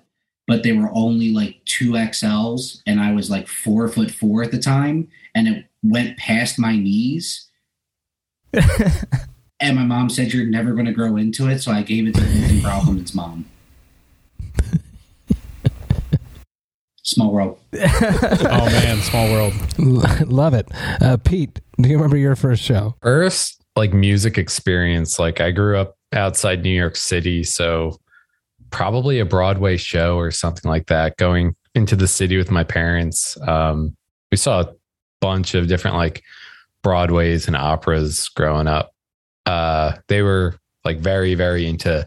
But 0.47 0.63
they 0.63 0.73
were 0.73 0.91
only 0.93 1.33
like 1.33 1.61
two 1.65 1.93
XLs, 1.93 2.81
and 2.87 3.01
I 3.01 3.13
was 3.13 3.31
like 3.31 3.49
four 3.49 3.89
foot 3.89 4.13
four 4.13 4.45
at 4.45 4.53
the 4.53 4.61
time, 4.61 5.09
and 5.35 5.49
it 5.49 5.65
went 5.83 6.19
past 6.19 6.59
my 6.59 6.77
knees. 6.77 7.49
and 8.53 9.77
my 9.77 9.83
mom 9.83 10.09
said, 10.09 10.33
"You're 10.33 10.47
never 10.47 10.73
going 10.73 10.87
to 10.87 10.93
grow 10.93 11.17
into 11.17 11.49
it," 11.49 11.59
so 11.59 11.73
I 11.73 11.83
gave 11.83 12.07
it 12.07 12.15
to 12.15 12.21
Ethan 12.21 12.61
Brauchman's 12.61 13.13
mom. 13.13 13.47
Small 17.07 17.31
world. 17.31 17.59
Oh 17.79 18.67
man, 18.67 18.99
small 18.99 19.31
world. 19.31 19.55
Love 20.29 20.55
it. 20.55 20.67
Uh, 21.01 21.17
Pete, 21.17 21.61
do 21.81 21.89
you 21.89 21.97
remember 21.97 22.17
your 22.17 22.35
first 22.35 22.63
show? 22.63 22.97
First, 23.01 23.63
like 23.77 23.93
music 23.93 24.39
experience, 24.39 25.19
like 25.19 25.41
I 25.41 25.53
grew 25.53 25.79
up 25.79 25.97
outside 26.13 26.63
New 26.63 26.71
York 26.71 26.97
City, 26.97 27.45
so 27.45 28.01
probably 28.71 29.21
a 29.21 29.25
Broadway 29.25 29.77
show 29.77 30.17
or 30.17 30.33
something 30.33 30.69
like 30.69 30.87
that. 30.87 31.17
Going 31.17 31.55
into 31.77 31.95
the 31.95 32.09
city 32.09 32.37
with 32.37 32.51
my 32.51 32.65
parents, 32.65 33.41
um, 33.47 33.97
we 34.33 34.37
saw 34.37 34.63
a 34.63 34.75
bunch 35.21 35.55
of 35.55 35.69
different 35.69 35.97
like 35.97 36.25
Broadways 36.83 37.47
and 37.47 37.57
operas 37.57 38.29
growing 38.31 38.67
up. 38.67 38.91
Uh, 39.45 39.93
they 40.09 40.23
were 40.23 40.57
like 40.85 40.99
very, 40.99 41.35
very 41.37 41.67
into 41.67 42.05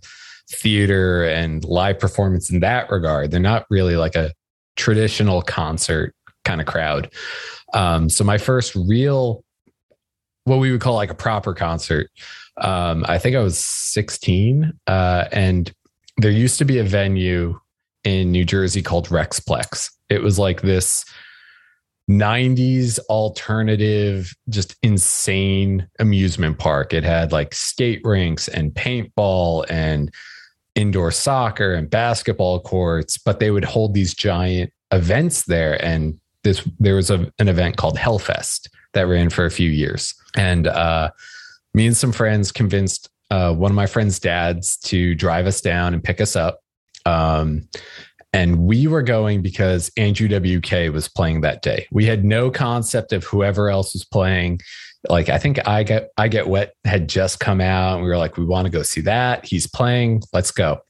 theater 0.51 1.23
and 1.23 1.63
live 1.63 1.99
performance 1.99 2.49
in 2.49 2.59
that 2.61 2.89
regard. 2.89 3.31
They're 3.31 3.39
not 3.39 3.65
really 3.69 3.95
like 3.95 4.15
a 4.15 4.33
traditional 4.79 5.41
concert 5.41 6.15
kind 6.45 6.61
of 6.61 6.67
crowd. 6.67 7.11
Um, 7.73 8.09
so 8.09 8.23
my 8.23 8.37
first 8.37 8.73
real 8.75 9.43
what 10.45 10.59
we 10.59 10.71
would 10.71 10.81
call 10.81 10.95
like 10.95 11.11
a 11.11 11.15
proper 11.15 11.53
concert. 11.53 12.09
Um, 12.57 13.05
I 13.07 13.17
think 13.17 13.35
I 13.35 13.39
was 13.39 13.57
16, 13.57 14.73
uh, 14.87 15.25
and 15.31 15.71
there 16.17 16.31
used 16.31 16.57
to 16.57 16.65
be 16.65 16.79
a 16.79 16.83
venue 16.83 17.59
in 18.03 18.31
New 18.31 18.43
Jersey 18.43 18.81
called 18.81 19.07
Rexplex. 19.09 19.91
It 20.09 20.21
was 20.21 20.39
like 20.39 20.61
this 20.61 21.05
90s 22.09 22.99
alternative, 23.09 24.33
just 24.49 24.75
insane 24.81 25.87
amusement 25.99 26.57
park. 26.57 26.93
It 26.93 27.03
had 27.03 27.31
like 27.31 27.53
skate 27.53 28.01
rinks 28.03 28.47
and 28.47 28.73
paintball 28.73 29.65
and 29.69 30.11
indoor 30.79 31.11
soccer 31.11 31.73
and 31.73 31.89
basketball 31.89 32.59
courts, 32.59 33.17
but 33.17 33.39
they 33.39 33.51
would 33.51 33.65
hold 33.65 33.93
these 33.93 34.13
giant 34.13 34.71
events 34.91 35.43
there. 35.43 35.83
And 35.83 36.19
this 36.43 36.67
there 36.79 36.95
was 36.95 37.09
a, 37.09 37.31
an 37.39 37.47
event 37.47 37.77
called 37.77 37.97
Hellfest 37.97 38.69
that 38.93 39.07
ran 39.07 39.29
for 39.29 39.45
a 39.45 39.51
few 39.51 39.69
years. 39.69 40.13
And 40.35 40.67
uh, 40.67 41.11
me 41.73 41.87
and 41.87 41.97
some 41.97 42.11
friends 42.11 42.51
convinced 42.51 43.09
uh, 43.29 43.53
one 43.53 43.71
of 43.71 43.75
my 43.75 43.85
friends' 43.85 44.19
dads 44.19 44.77
to 44.77 45.13
drive 45.15 45.45
us 45.45 45.61
down 45.61 45.93
and 45.93 46.03
pick 46.03 46.19
us 46.19 46.35
up. 46.35 46.61
Um, 47.05 47.67
and 48.31 48.59
we 48.59 48.87
were 48.87 49.01
going 49.01 49.41
because 49.41 49.91
Andrew 49.97 50.27
WK 50.27 50.93
was 50.93 51.07
playing 51.07 51.41
that 51.41 51.61
day. 51.61 51.87
We 51.91 52.05
had 52.05 52.23
no 52.23 52.51
concept 52.51 53.11
of 53.11 53.23
whoever 53.23 53.69
else 53.69 53.93
was 53.93 54.05
playing. 54.05 54.61
Like 55.07 55.29
I 55.29 55.37
think 55.37 55.65
I 55.67 55.83
get 55.83 56.11
I 56.17 56.27
get 56.27 56.47
wet 56.47 56.73
had 56.83 57.07
just 57.07 57.39
come 57.39 57.61
out, 57.61 57.95
and 57.95 58.03
we 58.03 58.09
were 58.09 58.17
like, 58.17 58.37
we 58.37 58.45
want 58.45 58.65
to 58.65 58.71
go 58.71 58.83
see 58.83 59.01
that. 59.01 59.45
He's 59.45 59.67
playing. 59.67 60.23
Let's 60.33 60.51
go. 60.51 60.81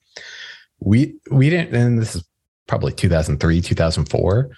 We 0.80 1.16
we 1.30 1.50
didn't, 1.50 1.76
and 1.76 2.00
this 2.00 2.16
is 2.16 2.24
probably 2.68 2.92
2003, 2.94 3.62
2004. 3.62 4.50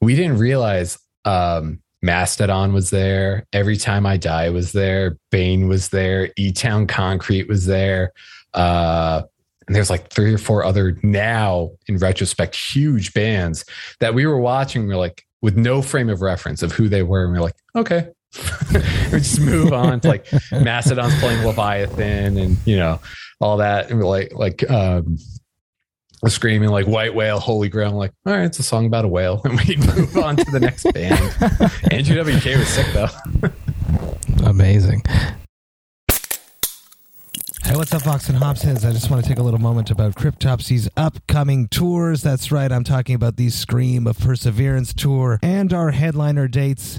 We 0.00 0.14
didn't 0.14 0.38
realize 0.38 0.98
um, 1.24 1.80
Mastodon 2.02 2.72
was 2.72 2.90
there. 2.90 3.46
Every 3.52 3.76
Time 3.76 4.06
I 4.06 4.16
Die 4.16 4.50
was 4.50 4.72
there. 4.72 5.16
Bane 5.30 5.68
was 5.68 5.88
there. 5.88 6.30
E 6.36 6.52
Town 6.52 6.86
Concrete 6.86 7.48
was 7.48 7.66
there. 7.66 8.12
Uh, 8.54 9.22
and 9.66 9.76
there's 9.76 9.90
like 9.90 10.10
three 10.10 10.32
or 10.32 10.38
four 10.38 10.64
other 10.64 10.98
now, 11.02 11.70
in 11.86 11.98
retrospect, 11.98 12.56
huge 12.56 13.12
bands 13.12 13.64
that 14.00 14.14
we 14.14 14.26
were 14.26 14.40
watching. 14.40 14.86
We 14.86 14.94
are 14.94 14.98
like, 14.98 15.24
with 15.40 15.56
no 15.56 15.82
frame 15.82 16.08
of 16.08 16.22
reference 16.22 16.62
of 16.62 16.72
who 16.72 16.88
they 16.88 17.02
were. 17.02 17.24
And 17.24 17.32
we 17.32 17.38
are 17.38 17.42
like, 17.42 17.56
okay. 17.76 18.08
we 19.12 19.18
just 19.18 19.40
move 19.40 19.72
on 19.72 20.00
to 20.00 20.08
like 20.08 20.26
Mastodon's 20.52 21.18
playing 21.20 21.44
Leviathan 21.44 22.36
and, 22.36 22.56
you 22.66 22.76
know, 22.76 23.00
all 23.40 23.56
that. 23.58 23.90
And 23.90 23.98
we're 23.98 24.06
like, 24.06 24.32
like, 24.34 24.68
um, 24.70 25.18
screaming 26.26 26.68
like 26.70 26.86
white 26.86 27.14
whale, 27.14 27.38
holy 27.38 27.68
grail. 27.68 27.90
I'm 27.90 27.96
like, 27.96 28.12
all 28.26 28.32
right, 28.34 28.44
it's 28.44 28.58
a 28.58 28.62
song 28.62 28.86
about 28.86 29.04
a 29.04 29.08
whale. 29.08 29.40
And 29.48 29.58
we 29.60 29.76
move 29.76 30.16
on 30.16 30.36
to 30.36 30.50
the 30.50 30.60
next 30.60 30.84
band. 30.92 31.18
Andrew 31.92 32.22
WK 32.22 32.58
was 32.58 32.68
sick 32.68 32.86
though. 32.92 33.08
Amazing. 34.44 35.02
Hey, 37.64 37.76
what's 37.76 37.92
up, 37.92 38.02
Vox 38.02 38.28
and 38.30 38.38
Hopsheads? 38.38 38.88
I 38.88 38.92
just 38.92 39.10
want 39.10 39.22
to 39.22 39.28
take 39.28 39.38
a 39.38 39.42
little 39.42 39.60
moment 39.60 39.90
about 39.90 40.14
Cryptopsy's 40.14 40.88
upcoming 40.96 41.68
tours. 41.68 42.22
That's 42.22 42.50
right, 42.50 42.72
I'm 42.72 42.84
talking 42.84 43.14
about 43.14 43.36
the 43.36 43.50
Scream 43.50 44.06
of 44.06 44.18
Perseverance 44.18 44.94
tour 44.94 45.38
and 45.42 45.72
our 45.74 45.90
headliner 45.90 46.48
dates 46.48 46.98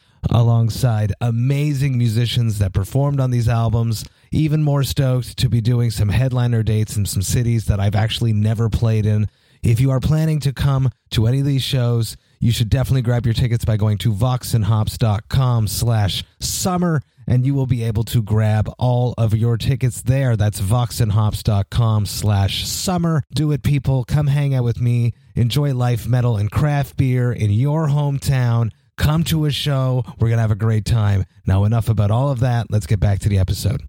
alongside 0.31 1.13
amazing 1.21 1.97
musicians 1.97 2.59
that 2.59 2.73
performed 2.73 3.19
on 3.19 3.31
these 3.31 3.49
albums. 3.49 4.05
Even 4.31 4.63
more 4.63 4.83
stoked 4.83 5.37
to 5.37 5.49
be 5.49 5.61
doing 5.61 5.91
some 5.91 6.09
headliner 6.09 6.63
dates 6.63 6.95
in 6.95 7.05
some 7.05 7.21
cities 7.21 7.65
that 7.65 7.79
I've 7.79 7.95
actually 7.95 8.33
never 8.33 8.69
played 8.69 9.05
in. 9.05 9.27
If 9.61 9.79
you 9.79 9.91
are 9.91 9.99
planning 9.99 10.39
to 10.39 10.53
come 10.53 10.89
to 11.11 11.27
any 11.27 11.39
of 11.39 11.45
these 11.45 11.61
shows, 11.61 12.17
you 12.39 12.51
should 12.51 12.69
definitely 12.69 13.03
grab 13.03 13.25
your 13.25 13.35
tickets 13.35 13.65
by 13.65 13.77
going 13.77 13.99
to 13.99 14.11
voxandhops.com 14.11 15.67
slash 15.67 16.23
summer 16.39 17.01
and 17.27 17.45
you 17.45 17.53
will 17.53 17.67
be 17.67 17.83
able 17.83 18.03
to 18.03 18.21
grab 18.21 18.69
all 18.77 19.13
of 19.17 19.35
your 19.35 19.57
tickets 19.57 20.01
there. 20.01 20.35
That's 20.35 20.59
voxandhops.com 20.59 22.05
slash 22.05 22.67
summer. 22.67 23.23
Do 23.33 23.51
it, 23.51 23.63
people. 23.63 24.03
Come 24.03 24.27
hang 24.27 24.53
out 24.53 24.63
with 24.63 24.81
me. 24.81 25.13
Enjoy 25.35 25.73
life, 25.73 26.07
metal, 26.07 26.37
and 26.37 26.51
craft 26.51 26.97
beer 26.97 27.31
in 27.31 27.51
your 27.51 27.87
hometown. 27.87 28.71
Come 29.01 29.23
to 29.25 29.45
a 29.45 29.51
show. 29.51 30.03
We're 30.19 30.27
going 30.27 30.37
to 30.37 30.41
have 30.41 30.51
a 30.51 30.55
great 30.55 30.85
time. 30.85 31.25
Now, 31.47 31.63
enough 31.63 31.89
about 31.89 32.11
all 32.11 32.29
of 32.29 32.39
that. 32.41 32.67
Let's 32.69 32.85
get 32.85 32.99
back 32.99 33.17
to 33.21 33.29
the 33.29 33.39
episode. 33.39 33.81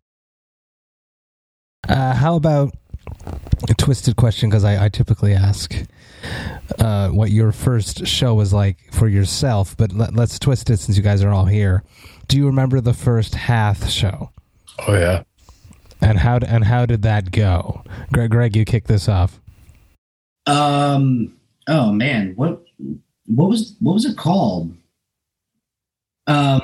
Uh, 1.86 2.14
how 2.14 2.34
about 2.34 2.72
a 3.68 3.74
twisted 3.74 4.16
question? 4.16 4.48
Because 4.48 4.64
I, 4.64 4.86
I 4.86 4.88
typically 4.88 5.34
ask 5.34 5.74
uh, 6.78 7.10
what 7.10 7.30
your 7.30 7.52
first 7.52 8.06
show 8.06 8.32
was 8.32 8.54
like 8.54 8.78
for 8.90 9.06
yourself, 9.06 9.76
but 9.76 9.92
let, 9.92 10.14
let's 10.14 10.38
twist 10.38 10.70
it 10.70 10.78
since 10.78 10.96
you 10.96 11.02
guys 11.02 11.22
are 11.22 11.30
all 11.30 11.44
here. 11.44 11.82
Do 12.28 12.38
you 12.38 12.46
remember 12.46 12.80
the 12.80 12.94
first 12.94 13.34
Hath 13.34 13.90
show? 13.90 14.30
Oh 14.88 14.94
yeah. 14.94 15.24
And 16.00 16.20
how 16.20 16.38
and 16.38 16.64
how 16.64 16.86
did 16.86 17.02
that 17.02 17.32
go? 17.32 17.84
Greg, 18.14 18.30
Greg, 18.30 18.56
you 18.56 18.64
kick 18.64 18.86
this 18.86 19.10
off. 19.10 19.42
Um. 20.46 21.36
Oh 21.68 21.92
man, 21.92 22.32
what 22.36 22.64
what 23.26 23.50
was 23.50 23.76
what 23.80 23.92
was 23.92 24.06
it 24.06 24.16
called? 24.16 24.74
Um, 26.26 26.62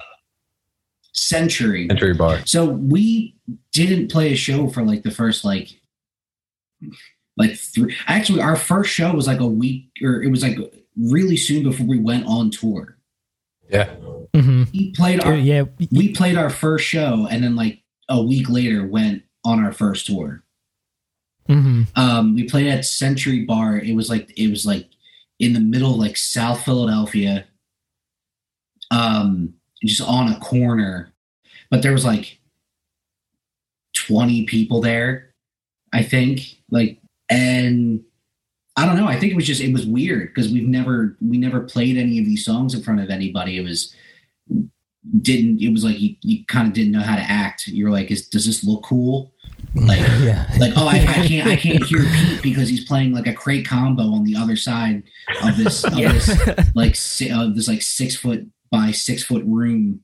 Century. 1.12 1.88
Entry 1.90 2.14
bar. 2.14 2.40
So 2.47 2.64
we 2.66 3.35
didn't 3.73 4.11
play 4.11 4.33
a 4.33 4.37
show 4.37 4.68
for 4.68 4.83
like 4.83 5.03
the 5.03 5.11
first 5.11 5.44
like 5.44 5.81
like 7.37 7.57
three. 7.57 7.94
Actually, 8.07 8.40
our 8.40 8.57
first 8.57 8.90
show 8.90 9.12
was 9.12 9.27
like 9.27 9.40
a 9.40 9.47
week, 9.47 9.90
or 10.03 10.23
it 10.23 10.31
was 10.31 10.42
like 10.42 10.59
really 10.97 11.37
soon 11.37 11.62
before 11.64 11.87
we 11.87 11.99
went 11.99 12.27
on 12.27 12.51
tour. 12.51 12.97
Yeah. 13.68 13.94
hmm 14.35 14.64
We 14.73 14.92
played 14.92 15.23
our 15.25 15.35
yeah, 15.35 15.64
we 15.90 16.12
played 16.12 16.37
our 16.37 16.51
first 16.51 16.85
show, 16.85 17.27
and 17.31 17.42
then 17.42 17.57
like 17.57 17.83
a 18.09 18.23
week 18.23 18.49
later 18.49 18.87
went 18.87 19.23
on 19.44 19.62
our 19.62 19.73
first 19.73 20.07
tour. 20.07 20.42
hmm 21.47 21.83
Um, 21.97 22.35
we 22.35 22.44
played 22.44 22.68
at 22.68 22.85
Century 22.85 23.44
Bar. 23.44 23.79
It 23.79 23.94
was 23.94 24.09
like 24.09 24.33
it 24.38 24.51
was 24.51 24.64
like 24.64 24.88
in 25.38 25.53
the 25.53 25.61
middle, 25.61 25.94
of 25.94 26.01
like 26.01 26.16
South 26.16 26.64
Philadelphia. 26.64 27.47
Um, 28.90 29.55
just 29.85 30.01
on 30.01 30.33
a 30.33 30.40
corner, 30.40 31.12
but 31.70 31.83
there 31.83 31.92
was 31.92 32.05
like 32.05 32.38
twenty 33.94 34.44
people 34.44 34.81
there, 34.81 35.35
I 35.92 36.03
think. 36.03 36.57
Like, 36.70 37.01
and 37.29 38.03
I 38.77 38.87
don't 38.87 38.96
know. 38.96 39.07
I 39.07 39.18
think 39.18 39.33
it 39.33 39.37
was 39.37 39.46
just 39.46 39.61
it 39.61 39.72
was 39.72 39.87
weird 39.87 40.29
because 40.29 40.53
we've 40.53 40.68
never 40.68 41.16
we 41.20 41.37
never 41.37 41.61
played 41.61 41.96
any 41.96 42.18
of 42.18 42.24
these 42.24 42.44
songs 42.44 42.74
in 42.74 42.83
front 42.83 43.01
of 43.01 43.11
anybody. 43.11 43.57
It 43.57 43.62
was 43.62 43.94
didn't 45.22 45.61
it 45.61 45.70
was 45.72 45.85
like 45.85 45.98
you, 45.98 46.16
you 46.22 46.44
kind 46.46 46.68
of 46.68 46.74
didn't 46.74 46.92
know 46.92 47.01
how 47.01 47.16
to 47.16 47.22
act. 47.22 47.66
You're 47.66 47.90
like, 47.90 48.11
is 48.11 48.29
does 48.29 48.46
this 48.46 48.64
look 48.64 48.85
cool? 48.85 49.33
Like 49.74 49.98
yeah. 50.20 50.46
like 50.59 50.74
oh 50.77 50.87
I, 50.87 50.96
I 50.96 51.27
can't 51.27 51.48
I 51.48 51.57
can't 51.57 51.83
hear 51.85 52.05
Pete 52.05 52.42
because 52.42 52.68
he's 52.68 52.85
playing 52.85 53.12
like 53.12 53.27
a 53.27 53.35
crate 53.35 53.66
combo 53.66 54.05
on 54.12 54.24
the 54.24 54.37
other 54.37 54.57
side 54.57 55.03
of 55.42 55.57
this 55.57 55.85
of 55.85 55.94
this 55.96 56.74
like 56.74 56.94
si- 56.94 57.31
uh, 57.31 57.48
this 57.48 57.68
like 57.68 57.83
six 57.83 58.16
foot 58.16 58.46
by 58.71 58.91
six 58.91 59.25
foot 59.25 59.45
room. 59.47 60.01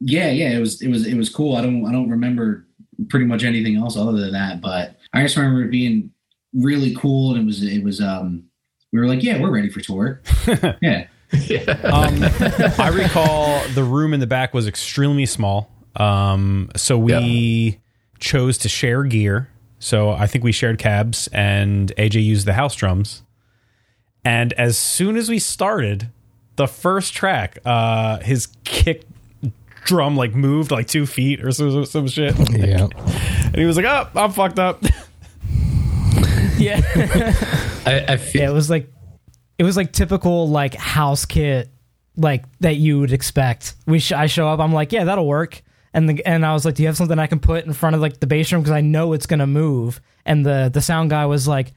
Yeah, 0.00 0.30
yeah, 0.30 0.50
it 0.50 0.58
was 0.60 0.82
it 0.82 0.88
was 0.88 1.06
it 1.06 1.16
was 1.16 1.28
cool. 1.28 1.56
I 1.56 1.62
don't 1.62 1.86
I 1.86 1.92
don't 1.92 2.10
remember 2.10 2.66
pretty 3.08 3.26
much 3.26 3.44
anything 3.44 3.76
else 3.76 3.96
other 3.96 4.12
than 4.12 4.32
that, 4.32 4.60
but 4.60 4.96
I 5.12 5.22
just 5.22 5.36
remember 5.36 5.62
it 5.64 5.70
being 5.70 6.10
really 6.54 6.94
cool 6.96 7.32
and 7.34 7.42
it 7.42 7.46
was 7.46 7.62
it 7.62 7.82
was 7.82 8.00
um 8.00 8.44
we 8.92 9.00
were 9.00 9.06
like 9.06 9.22
yeah 9.22 9.40
we're 9.40 9.50
ready 9.50 9.70
for 9.70 9.80
tour 9.80 10.20
yeah 10.82 11.06
Um, 11.82 12.22
I 12.78 12.90
recall 12.92 13.66
the 13.68 13.84
room 13.84 14.12
in 14.12 14.20
the 14.20 14.26
back 14.26 14.52
was 14.52 14.66
extremely 14.66 15.24
small. 15.24 15.70
Um, 15.96 16.70
so 16.76 16.98
we 16.98 17.80
chose 18.18 18.58
to 18.58 18.68
share 18.68 19.02
gear. 19.04 19.48
So 19.78 20.10
I 20.10 20.26
think 20.26 20.44
we 20.44 20.52
shared 20.52 20.78
cabs 20.78 21.28
and 21.32 21.90
AJ 21.96 22.22
used 22.22 22.46
the 22.46 22.52
house 22.52 22.74
drums. 22.74 23.22
And 24.24 24.52
as 24.54 24.76
soon 24.76 25.16
as 25.16 25.30
we 25.30 25.38
started, 25.38 26.10
the 26.56 26.66
first 26.66 27.14
track, 27.14 27.58
uh, 27.64 28.18
his 28.20 28.48
kick 28.64 29.04
drum 29.84 30.16
like 30.16 30.34
moved 30.34 30.70
like 30.70 30.86
two 30.86 31.06
feet 31.06 31.44
or 31.44 31.50
some, 31.50 31.84
some 31.84 32.06
shit. 32.08 32.34
Yeah. 32.50 32.88
And 33.46 33.56
he 33.56 33.64
was 33.64 33.76
like, 33.76 33.86
oh, 33.86 34.08
I'm 34.14 34.32
fucked 34.32 34.58
up. 34.58 34.82
yeah. 36.58 36.80
I, 37.86 38.04
I 38.08 38.16
feel 38.16 38.42
Yeah, 38.42 38.50
it 38.50 38.54
was 38.54 38.70
like 38.70 38.92
it 39.58 39.64
was 39.64 39.76
like 39.76 39.92
typical 39.92 40.48
like 40.48 40.74
house 40.74 41.24
kit 41.24 41.68
like 42.16 42.44
that 42.60 42.76
you 42.76 43.00
would 43.00 43.12
expect. 43.12 43.74
We 43.86 43.98
sh- 43.98 44.12
I 44.12 44.26
show 44.26 44.48
up, 44.48 44.60
I'm 44.60 44.72
like, 44.72 44.92
yeah, 44.92 45.04
that'll 45.04 45.26
work. 45.26 45.62
And 45.94 46.08
the 46.08 46.24
and 46.26 46.44
I 46.46 46.52
was 46.52 46.64
like, 46.64 46.74
do 46.76 46.82
you 46.82 46.88
have 46.88 46.96
something 46.96 47.18
I 47.18 47.26
can 47.26 47.38
put 47.40 47.64
in 47.64 47.72
front 47.72 47.94
of 47.94 48.00
like 48.00 48.20
the 48.20 48.26
bass 48.26 48.48
drum 48.48 48.62
because 48.62 48.72
I 48.72 48.80
know 48.80 49.12
it's 49.12 49.26
gonna 49.26 49.46
move? 49.46 50.00
And 50.24 50.46
the 50.46 50.70
the 50.72 50.80
sound 50.80 51.10
guy 51.10 51.26
was 51.26 51.46
like, 51.46 51.72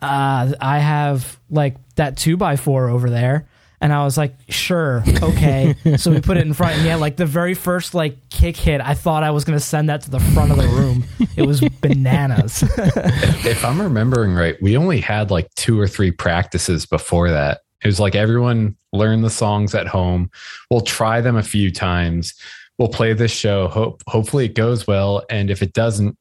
uh, 0.00 0.52
I 0.60 0.78
have 0.78 1.38
like 1.50 1.76
that 1.96 2.16
two 2.16 2.36
by 2.36 2.56
four 2.56 2.88
over 2.88 3.10
there. 3.10 3.46
And 3.82 3.92
I 3.94 4.04
was 4.04 4.18
like, 4.18 4.34
sure, 4.50 5.02
okay. 5.22 5.74
so 5.96 6.10
we 6.10 6.20
put 6.20 6.36
it 6.36 6.46
in 6.46 6.52
front, 6.52 6.76
and 6.76 6.86
yeah, 6.86 6.96
like 6.96 7.16
the 7.16 7.24
very 7.24 7.54
first 7.54 7.94
like 7.94 8.28
kick 8.28 8.56
hit, 8.56 8.80
I 8.80 8.92
thought 8.92 9.22
I 9.22 9.30
was 9.30 9.44
gonna 9.44 9.58
send 9.58 9.88
that 9.88 10.02
to 10.02 10.10
the 10.10 10.20
front 10.20 10.50
of 10.50 10.58
the 10.58 10.68
room. 10.68 11.04
It 11.36 11.46
was 11.46 11.60
bananas. 11.80 12.62
if 12.76 13.64
I'm 13.64 13.80
remembering 13.80 14.34
right, 14.34 14.60
we 14.60 14.76
only 14.76 15.00
had 15.00 15.30
like 15.30 15.48
two 15.54 15.80
or 15.80 15.88
three 15.88 16.10
practices 16.10 16.84
before 16.84 17.30
that. 17.30 17.60
It 17.82 17.86
was 17.86 17.98
like 17.98 18.14
everyone 18.14 18.76
learn 18.92 19.22
the 19.22 19.30
songs 19.30 19.74
at 19.74 19.86
home. 19.86 20.30
We'll 20.70 20.82
try 20.82 21.20
them 21.20 21.36
a 21.36 21.42
few 21.42 21.70
times. 21.70 22.34
We'll 22.78 22.88
play 22.88 23.12
this 23.12 23.32
show. 23.32 23.68
Hope 23.68 24.02
hopefully 24.06 24.46
it 24.46 24.54
goes 24.54 24.86
well. 24.86 25.24
And 25.30 25.50
if 25.50 25.62
it 25.62 25.72
doesn't, 25.72 26.16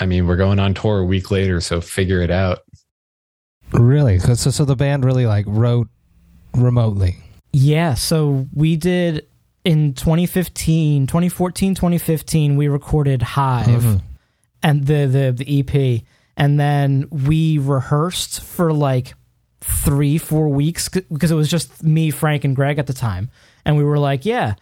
I 0.00 0.06
mean, 0.06 0.26
we're 0.26 0.36
going 0.36 0.58
on 0.58 0.74
tour 0.74 1.00
a 1.00 1.04
week 1.04 1.30
later, 1.30 1.60
so 1.60 1.80
figure 1.80 2.20
it 2.20 2.30
out. 2.30 2.60
Really? 3.72 4.18
So, 4.18 4.34
so 4.34 4.64
the 4.64 4.76
band 4.76 5.04
really 5.04 5.26
like 5.26 5.44
wrote 5.48 5.88
remotely. 6.56 7.16
Yeah, 7.52 7.94
so 7.94 8.46
we 8.52 8.76
did 8.76 9.26
in 9.64 9.94
2015, 9.94 11.06
2014, 11.06 11.74
2015, 11.74 12.56
we 12.56 12.68
recorded 12.68 13.22
Hive 13.22 13.66
Mhm. 13.82 14.02
and 14.62 14.86
the, 14.86 15.06
the 15.06 15.44
the 15.44 15.60
EP, 15.60 16.02
and 16.36 16.58
then 16.60 17.06
we 17.10 17.58
rehearsed 17.58 18.40
for 18.42 18.72
like 18.72 19.14
three, 19.60 20.18
four 20.18 20.48
weeks 20.48 20.88
because 20.88 21.30
it 21.30 21.34
was 21.34 21.48
just 21.50 21.82
me, 21.82 22.10
Frank, 22.10 22.44
and 22.44 22.54
Greg 22.54 22.78
at 22.78 22.86
the 22.86 22.92
time, 22.92 23.30
and 23.64 23.76
we 23.76 23.84
were 23.84 23.98
like, 23.98 24.24
yeah, 24.24 24.54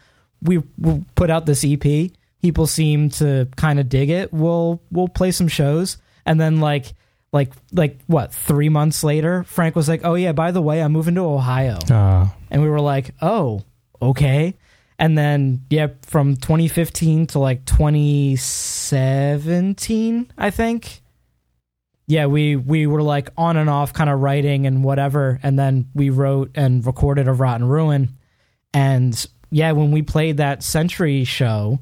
we 0.43 0.59
we 0.79 1.05
put 1.17 1.31
out 1.31 1.47
this 1.47 1.65
EP. 1.65 2.11
People 2.43 2.67
seem 2.67 3.09
to 3.11 3.49
kind 3.57 3.81
of 3.81 3.89
dig 3.89 4.11
it. 4.11 4.33
We'll 4.33 4.81
we'll 4.91 5.09
play 5.09 5.31
some 5.33 5.49
shows, 5.49 5.97
and 6.25 6.41
then 6.41 6.61
like 6.61 6.95
like 7.35 7.53
like 7.73 7.99
what 8.07 8.33
three 8.33 8.71
months 8.71 9.03
later, 9.03 9.43
Frank 9.43 9.75
was 9.75 9.89
like, 9.89 10.03
oh 10.05 10.15
yeah, 10.15 10.31
by 10.31 10.53
the 10.53 10.63
way, 10.63 10.81
I'm 10.81 10.93
moving 10.93 11.17
to 11.17 11.23
Ohio 11.23 11.81
Uh, 11.91 12.29
and 12.49 12.63
we 12.63 12.69
were 12.69 12.81
like, 12.81 13.13
"Oh, 13.21 13.65
okay." 14.01 14.55
And 15.01 15.19
then 15.19 15.63
yeah, 15.69 15.89
from 16.03 16.37
2015 16.37 17.27
to 17.29 17.39
like 17.41 17.65
2017, 17.65 20.33
I 20.39 20.51
think. 20.51 21.01
Yeah, 22.07 22.27
we 22.27 22.55
we 22.55 22.87
were 22.87 23.03
like 23.03 23.31
on 23.37 23.57
and 23.57 23.69
off 23.69 23.93
kind 23.93 24.11
of 24.11 24.21
writing 24.21 24.65
and 24.67 24.85
whatever 24.85 25.41
and 25.43 25.59
then 25.59 25.89
we 25.95 26.11
wrote 26.11 26.53
and 26.55 26.87
recorded 26.87 27.27
a 27.27 27.33
Rot 27.33 27.61
and 27.61 27.69
Ruin. 27.69 28.11
And 28.73 29.27
yeah, 29.51 29.73
when 29.73 29.91
we 29.91 30.03
played 30.03 30.37
that 30.37 30.63
Century 30.63 31.25
show, 31.25 31.81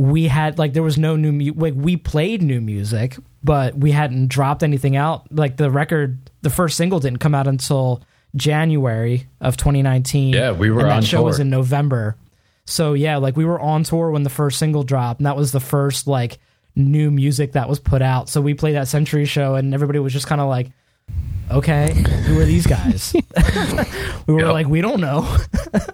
we 0.00 0.28
had 0.28 0.58
like 0.58 0.72
there 0.72 0.82
was 0.82 0.96
no 0.96 1.14
new 1.14 1.30
mu- 1.30 1.52
like 1.52 1.74
we 1.76 1.94
played 1.94 2.40
new 2.40 2.58
music, 2.58 3.18
but 3.44 3.76
we 3.76 3.90
hadn't 3.90 4.28
dropped 4.28 4.62
anything 4.62 4.96
out. 4.96 5.30
Like 5.30 5.58
the 5.58 5.70
record, 5.70 6.18
the 6.40 6.48
first 6.48 6.78
single 6.78 7.00
didn't 7.00 7.18
come 7.18 7.34
out 7.34 7.46
until 7.46 8.00
January 8.34 9.26
of 9.42 9.58
2019. 9.58 10.32
Yeah, 10.32 10.52
we 10.52 10.70
were 10.70 10.80
and 10.80 10.88
that 10.88 10.96
on 10.96 11.02
show 11.02 11.22
was 11.22 11.38
in 11.38 11.50
November. 11.50 12.16
So 12.64 12.94
yeah, 12.94 13.18
like 13.18 13.36
we 13.36 13.44
were 13.44 13.60
on 13.60 13.84
tour 13.84 14.10
when 14.10 14.22
the 14.22 14.30
first 14.30 14.58
single 14.58 14.84
dropped, 14.84 15.20
and 15.20 15.26
that 15.26 15.36
was 15.36 15.52
the 15.52 15.60
first 15.60 16.06
like 16.06 16.38
new 16.74 17.10
music 17.10 17.52
that 17.52 17.68
was 17.68 17.78
put 17.78 18.00
out. 18.00 18.30
So 18.30 18.40
we 18.40 18.54
played 18.54 18.76
that 18.76 18.88
Century 18.88 19.26
show, 19.26 19.54
and 19.54 19.74
everybody 19.74 19.98
was 19.98 20.14
just 20.14 20.26
kind 20.26 20.40
of 20.40 20.48
like, 20.48 20.70
"Okay, 21.50 21.92
who 22.26 22.40
are 22.40 22.44
these 22.44 22.66
guys?" 22.66 23.12
we 24.26 24.34
were 24.34 24.40
Yep. 24.40 24.52
like, 24.52 24.66
"We 24.68 24.80
don't 24.80 25.00
know. 25.00 25.36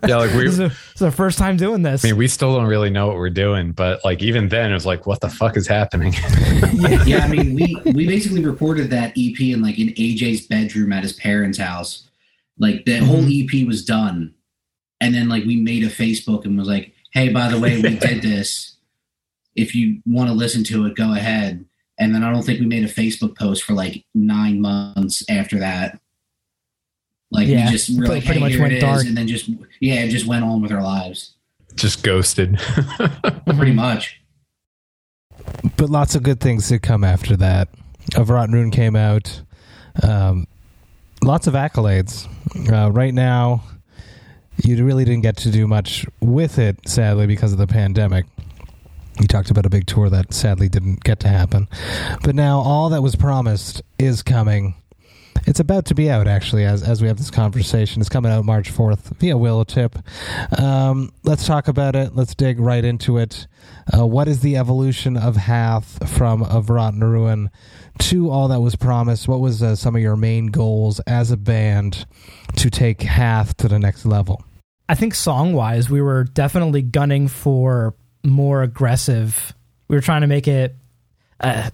Yeah, 0.06 0.16
like 0.16 0.32
we 0.34 0.44
this, 0.44 0.54
is 0.54 0.60
a, 0.60 0.68
this 0.68 0.96
is 0.96 1.02
our 1.02 1.10
first 1.10 1.38
time 1.38 1.56
doing 1.56 1.82
this." 1.82 2.04
I 2.04 2.08
mean, 2.08 2.16
we 2.16 2.28
still 2.28 2.54
don't 2.54 2.66
really 2.66 2.90
know 2.90 3.06
what 3.06 3.16
we're 3.16 3.30
doing, 3.30 3.72
but 3.72 4.04
like 4.04 4.22
even 4.22 4.48
then, 4.48 4.70
it 4.70 4.74
was 4.74 4.86
like, 4.86 5.06
what 5.06 5.20
the 5.20 5.30
fuck 5.30 5.56
is 5.56 5.66
happening? 5.66 6.12
yeah, 7.06 7.24
I 7.24 7.28
mean, 7.28 7.54
we 7.54 7.92
we 7.92 8.06
basically 8.06 8.44
recorded 8.44 8.90
that 8.90 9.10
EP 9.16 9.40
in 9.40 9.62
like 9.62 9.78
in 9.78 9.88
AJ's 9.88 10.46
bedroom 10.46 10.92
at 10.92 11.02
his 11.02 11.14
parents' 11.14 11.58
house. 11.58 12.08
Like 12.58 12.84
the 12.84 12.98
whole 12.98 13.22
mm-hmm. 13.22 13.60
EP 13.60 13.66
was 13.66 13.84
done, 13.84 14.34
and 15.00 15.14
then 15.14 15.28
like 15.28 15.44
we 15.44 15.56
made 15.56 15.84
a 15.84 15.90
Facebook 15.90 16.44
and 16.44 16.58
was 16.58 16.68
like, 16.68 16.92
"Hey, 17.12 17.30
by 17.30 17.48
the 17.48 17.58
way, 17.58 17.80
we 17.80 17.96
did 17.96 18.22
this. 18.22 18.76
If 19.54 19.74
you 19.74 20.02
want 20.06 20.28
to 20.28 20.34
listen 20.34 20.64
to 20.64 20.86
it, 20.86 20.96
go 20.96 21.12
ahead." 21.14 21.64
And 21.98 22.14
then 22.14 22.22
I 22.22 22.30
don't 22.32 22.42
think 22.42 22.60
we 22.60 22.66
made 22.66 22.84
a 22.84 22.88
Facebook 22.88 23.36
post 23.38 23.62
for 23.62 23.72
like 23.72 24.04
nine 24.14 24.60
months 24.60 25.24
after 25.28 25.58
that. 25.60 25.98
Like 27.30 27.48
Yeah, 27.48 27.66
we 27.66 27.72
just 27.72 27.90
were 27.90 28.06
pretty- 28.06 28.14
like, 28.14 28.24
pretty 28.24 28.40
"Hey, 28.40 28.46
much 28.50 28.58
went 28.58 28.72
it 28.72 28.76
is," 28.76 28.82
dark. 28.82 29.04
and 29.06 29.16
then 29.16 29.26
just 29.28 29.48
yeah, 29.80 29.94
it 30.04 30.08
just 30.10 30.26
went 30.26 30.44
on 30.44 30.62
with 30.62 30.72
our 30.72 30.82
lives, 30.82 31.34
Just 31.74 32.02
ghosted. 32.02 32.58
pretty 33.56 33.72
much. 33.72 34.20
but 35.76 35.90
lots 35.90 36.14
of 36.14 36.22
good 36.22 36.40
things 36.40 36.68
did 36.68 36.82
come 36.82 37.02
after 37.04 37.36
that. 37.36 37.68
Of 38.16 38.30
Rot 38.30 38.44
and 38.44 38.54
Ruin 38.54 38.70
came 38.70 38.94
out. 38.94 39.42
Um, 40.02 40.46
lots 41.22 41.46
of 41.46 41.54
accolades. 41.54 42.28
Uh, 42.70 42.90
right 42.92 43.12
now, 43.12 43.64
you 44.62 44.82
really 44.84 45.04
didn't 45.04 45.22
get 45.22 45.36
to 45.38 45.50
do 45.50 45.66
much 45.66 46.06
with 46.20 46.58
it, 46.58 46.76
sadly, 46.88 47.26
because 47.26 47.52
of 47.52 47.58
the 47.58 47.66
pandemic. 47.66 48.26
You 49.20 49.26
talked 49.26 49.50
about 49.50 49.66
a 49.66 49.70
big 49.70 49.86
tour 49.86 50.10
that 50.10 50.34
sadly 50.34 50.68
didn't 50.68 51.02
get 51.04 51.20
to 51.20 51.28
happen. 51.28 51.68
But 52.22 52.34
now 52.34 52.60
all 52.60 52.90
that 52.90 53.02
was 53.02 53.16
promised 53.16 53.82
is 53.98 54.22
coming. 54.22 54.74
It's 55.46 55.60
about 55.60 55.84
to 55.86 55.94
be 55.94 56.10
out 56.10 56.26
actually 56.26 56.64
as 56.64 56.82
as 56.82 57.00
we 57.00 57.08
have 57.08 57.18
this 57.18 57.30
conversation. 57.30 58.00
It's 58.00 58.08
coming 58.08 58.32
out 58.32 58.44
March 58.44 58.70
fourth 58.70 59.12
via 59.18 59.34
Willowtip. 59.34 60.02
Um, 60.58 61.12
let's 61.22 61.46
talk 61.46 61.68
about 61.68 61.94
it. 61.94 62.16
Let's 62.16 62.34
dig 62.34 62.58
right 62.58 62.84
into 62.84 63.18
it. 63.18 63.46
Uh, 63.96 64.06
what 64.06 64.28
is 64.28 64.40
the 64.40 64.56
evolution 64.56 65.16
of 65.16 65.36
Hath 65.36 66.08
from 66.08 66.42
Of 66.42 66.68
Rot 66.68 66.94
and 66.94 67.04
Ruin 67.04 67.50
to 68.00 68.30
all 68.30 68.48
that 68.48 68.60
was 68.60 68.76
promised? 68.76 69.28
What 69.28 69.40
was 69.40 69.62
uh, 69.62 69.76
some 69.76 69.94
of 69.94 70.02
your 70.02 70.16
main 70.16 70.46
goals 70.46 71.00
as 71.00 71.30
a 71.30 71.36
band 71.36 72.06
to 72.56 72.68
take 72.68 73.02
Hath 73.02 73.56
to 73.58 73.68
the 73.68 73.78
next 73.78 74.04
level? 74.04 74.42
I 74.88 74.94
think 74.94 75.14
song 75.14 75.52
wise, 75.52 75.90
we 75.90 76.00
were 76.00 76.24
definitely 76.24 76.82
gunning 76.82 77.28
for 77.28 77.94
more 78.26 78.62
aggressive. 78.62 79.54
We 79.88 79.96
were 79.96 80.02
trying 80.02 80.22
to 80.22 80.26
make 80.26 80.48
it. 80.48 80.74
Uh, 81.38 81.70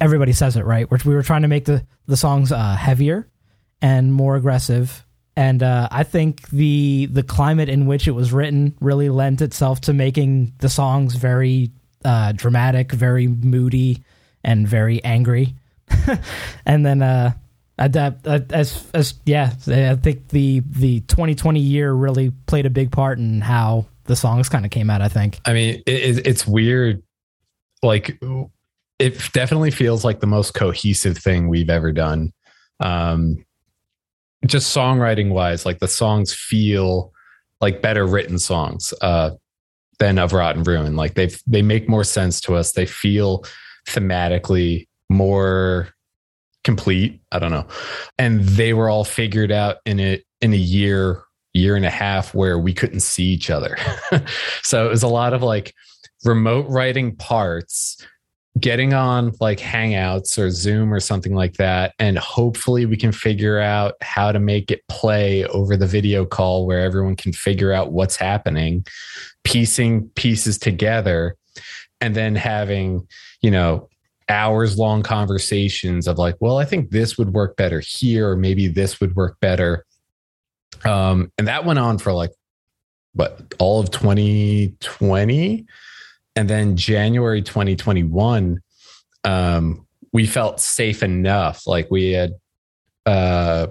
everybody 0.00 0.32
says 0.32 0.56
it 0.56 0.64
right. 0.64 0.88
We 1.04 1.14
were 1.14 1.22
trying 1.22 1.42
to 1.42 1.48
make 1.48 1.66
the 1.66 1.84
the 2.06 2.16
songs 2.16 2.50
uh, 2.52 2.76
heavier 2.76 3.28
and 3.80 4.12
more 4.12 4.36
aggressive. 4.36 5.04
And 5.36 5.62
uh, 5.62 5.88
I 5.90 6.02
think 6.04 6.48
the 6.50 7.06
the 7.06 7.22
climate 7.22 7.68
in 7.68 7.86
which 7.86 8.06
it 8.06 8.12
was 8.12 8.32
written 8.32 8.76
really 8.80 9.08
lent 9.08 9.40
itself 9.40 9.80
to 9.82 9.92
making 9.92 10.52
the 10.58 10.68
songs 10.68 11.14
very 11.14 11.70
uh, 12.04 12.32
dramatic, 12.32 12.92
very 12.92 13.26
moody, 13.26 14.02
and 14.44 14.66
very 14.66 15.02
angry. 15.04 15.54
and 16.66 16.84
then 16.84 17.02
uh, 17.02 17.32
adapt 17.78 18.26
as 18.26 18.86
as 18.92 19.14
yeah, 19.24 19.52
I 19.66 19.96
think 19.96 20.28
the 20.28 20.60
the 20.60 21.00
2020 21.00 21.60
year 21.60 21.92
really 21.92 22.30
played 22.46 22.66
a 22.66 22.70
big 22.70 22.92
part 22.92 23.18
in 23.18 23.40
how 23.40 23.86
the 24.04 24.16
songs 24.16 24.48
kind 24.48 24.64
of 24.64 24.70
came 24.70 24.90
out. 24.90 25.02
I 25.02 25.08
think. 25.08 25.40
I 25.44 25.52
mean, 25.52 25.82
it, 25.86 26.26
it's 26.26 26.46
weird. 26.46 27.02
Like, 27.82 28.20
it 28.98 29.32
definitely 29.32 29.72
feels 29.72 30.04
like 30.04 30.20
the 30.20 30.26
most 30.26 30.54
cohesive 30.54 31.18
thing 31.18 31.48
we've 31.48 31.70
ever 31.70 31.90
done. 31.90 32.32
Um, 32.78 33.44
just 34.46 34.74
songwriting 34.76 35.30
wise, 35.30 35.66
like 35.66 35.78
the 35.78 35.88
songs 35.88 36.32
feel 36.32 37.12
like 37.60 37.82
better 37.82 38.06
written 38.06 38.38
songs 38.38 38.92
uh, 39.00 39.30
than 39.98 40.18
of 40.18 40.32
Rot 40.32 40.56
and 40.56 40.66
Ruin. 40.66 40.96
Like 40.96 41.14
they 41.14 41.30
they 41.46 41.62
make 41.62 41.88
more 41.88 42.04
sense 42.04 42.40
to 42.42 42.54
us. 42.54 42.72
They 42.72 42.86
feel 42.86 43.44
thematically 43.86 44.88
more 45.08 45.88
complete. 46.64 47.20
I 47.30 47.38
don't 47.38 47.52
know, 47.52 47.66
and 48.18 48.40
they 48.40 48.74
were 48.74 48.88
all 48.88 49.04
figured 49.04 49.52
out 49.52 49.76
in 49.84 50.00
it 50.00 50.24
in 50.40 50.52
a 50.52 50.56
year 50.56 51.22
year 51.54 51.76
and 51.76 51.84
a 51.84 51.90
half 51.90 52.34
where 52.34 52.58
we 52.58 52.72
couldn't 52.72 53.00
see 53.00 53.24
each 53.24 53.50
other. 53.50 53.76
so 54.62 54.86
it 54.86 54.90
was 54.90 55.02
a 55.02 55.08
lot 55.08 55.34
of 55.34 55.42
like 55.42 55.74
remote 56.24 56.66
writing 56.68 57.14
parts, 57.16 58.04
getting 58.58 58.94
on 58.94 59.32
like 59.40 59.58
Hangouts 59.58 60.38
or 60.38 60.50
Zoom 60.50 60.92
or 60.92 61.00
something 61.00 61.34
like 61.34 61.54
that. 61.54 61.94
And 61.98 62.18
hopefully 62.18 62.86
we 62.86 62.96
can 62.96 63.12
figure 63.12 63.58
out 63.58 63.94
how 64.00 64.32
to 64.32 64.38
make 64.38 64.70
it 64.70 64.82
play 64.88 65.44
over 65.46 65.76
the 65.76 65.86
video 65.86 66.24
call 66.24 66.66
where 66.66 66.80
everyone 66.80 67.16
can 67.16 67.32
figure 67.32 67.72
out 67.72 67.92
what's 67.92 68.16
happening, 68.16 68.86
piecing 69.44 70.08
pieces 70.10 70.58
together, 70.58 71.36
and 72.00 72.16
then 72.16 72.34
having, 72.34 73.06
you 73.42 73.50
know, 73.50 73.88
hours 74.28 74.78
long 74.78 75.02
conversations 75.02 76.06
of 76.06 76.18
like, 76.18 76.36
well, 76.40 76.58
I 76.58 76.64
think 76.64 76.90
this 76.90 77.18
would 77.18 77.34
work 77.34 77.56
better 77.56 77.80
here, 77.80 78.30
or 78.30 78.36
maybe 78.36 78.68
this 78.68 79.00
would 79.00 79.14
work 79.16 79.38
better 79.40 79.84
um, 80.84 81.32
and 81.38 81.48
that 81.48 81.64
went 81.64 81.78
on 81.78 81.98
for 81.98 82.12
like, 82.12 82.32
what, 83.14 83.54
all 83.58 83.80
of 83.80 83.90
2020. 83.90 85.66
And 86.34 86.48
then 86.48 86.76
January 86.76 87.42
2021, 87.42 88.60
um, 89.24 89.86
we 90.12 90.26
felt 90.26 90.60
safe 90.60 91.02
enough. 91.02 91.66
Like 91.66 91.90
we 91.90 92.12
had 92.12 92.34
uh, 93.06 93.66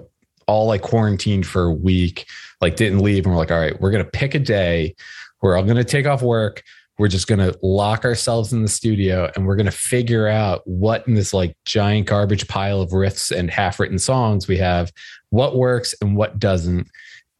all 0.46 0.66
like 0.66 0.82
quarantined 0.82 1.46
for 1.46 1.64
a 1.64 1.72
week, 1.72 2.26
like 2.60 2.76
didn't 2.76 3.00
leave. 3.00 3.24
And 3.24 3.34
we're 3.34 3.38
like, 3.38 3.50
all 3.50 3.58
right, 3.58 3.78
we're 3.80 3.90
going 3.90 4.04
to 4.04 4.10
pick 4.10 4.34
a 4.34 4.38
day. 4.38 4.94
We're 5.40 5.56
all 5.56 5.64
going 5.64 5.76
to 5.76 5.84
take 5.84 6.06
off 6.06 6.22
work. 6.22 6.62
We're 7.02 7.08
just 7.08 7.26
going 7.26 7.40
to 7.40 7.58
lock 7.62 8.04
ourselves 8.04 8.52
in 8.52 8.62
the 8.62 8.68
studio 8.68 9.28
and 9.34 9.44
we're 9.44 9.56
going 9.56 9.66
to 9.66 9.72
figure 9.72 10.28
out 10.28 10.62
what 10.66 11.04
in 11.08 11.14
this 11.14 11.34
like 11.34 11.56
giant 11.64 12.06
garbage 12.06 12.46
pile 12.46 12.80
of 12.80 12.90
riffs 12.90 13.36
and 13.36 13.50
half 13.50 13.80
written 13.80 13.98
songs 13.98 14.46
we 14.46 14.56
have, 14.58 14.92
what 15.30 15.56
works 15.56 15.96
and 16.00 16.14
what 16.14 16.38
doesn't. 16.38 16.86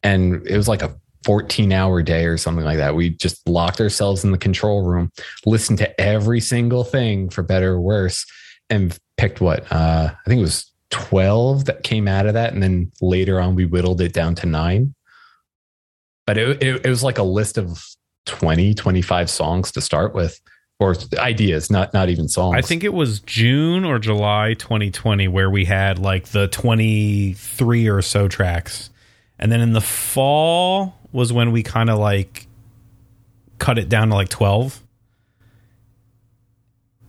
And 0.03 0.45
it 0.45 0.57
was 0.57 0.67
like 0.67 0.81
a 0.81 0.93
14 1.23 1.71
hour 1.71 2.01
day 2.01 2.25
or 2.25 2.35
something 2.35 2.65
like 2.65 2.75
that. 2.75 2.93
We 2.93 3.11
just 3.11 3.47
locked 3.47 3.79
ourselves 3.79 4.25
in 4.25 4.31
the 4.31 4.37
control 4.37 4.83
room, 4.83 5.13
listened 5.45 5.77
to 5.77 6.01
every 6.01 6.41
single 6.41 6.83
thing 6.83 7.29
for 7.29 7.41
better 7.41 7.75
or 7.75 7.79
worse, 7.79 8.25
and 8.69 8.99
picked 9.15 9.39
what? 9.39 9.71
Uh, 9.71 10.11
I 10.13 10.29
think 10.29 10.39
it 10.39 10.43
was 10.43 10.69
12 10.89 11.63
that 11.67 11.83
came 11.83 12.09
out 12.09 12.25
of 12.25 12.33
that. 12.33 12.51
And 12.51 12.61
then 12.61 12.91
later 12.99 13.39
on, 13.39 13.55
we 13.55 13.63
whittled 13.63 14.01
it 14.01 14.11
down 14.11 14.35
to 14.35 14.45
nine. 14.45 14.93
But 16.27 16.37
it, 16.37 16.61
it, 16.61 16.85
it 16.85 16.89
was 16.89 17.01
like 17.01 17.17
a 17.17 17.23
list 17.23 17.57
of 17.57 17.81
20, 18.25 18.73
25 18.73 19.29
songs 19.29 19.71
to 19.71 19.81
start 19.81 20.13
with 20.13 20.39
or 20.79 20.95
ideas, 21.17 21.71
not 21.71 21.93
not 21.93 22.09
even 22.09 22.27
songs. 22.27 22.55
I 22.57 22.61
think 22.61 22.83
it 22.83 22.93
was 22.93 23.19
June 23.21 23.85
or 23.85 23.99
July 23.99 24.55
2020 24.55 25.27
where 25.27 25.49
we 25.49 25.65
had 25.65 25.99
like 25.99 26.27
the 26.27 26.47
23 26.49 27.87
or 27.87 28.01
so 28.01 28.27
tracks. 28.27 28.89
And 29.39 29.51
then 29.51 29.61
in 29.61 29.73
the 29.73 29.81
fall 29.81 30.95
was 31.11 31.31
when 31.31 31.51
we 31.51 31.63
kind 31.63 31.89
of 31.89 31.99
like 31.99 32.47
cut 33.59 33.77
it 33.77 33.89
down 33.89 34.09
to 34.09 34.15
like 34.15 34.29
12. 34.29 34.81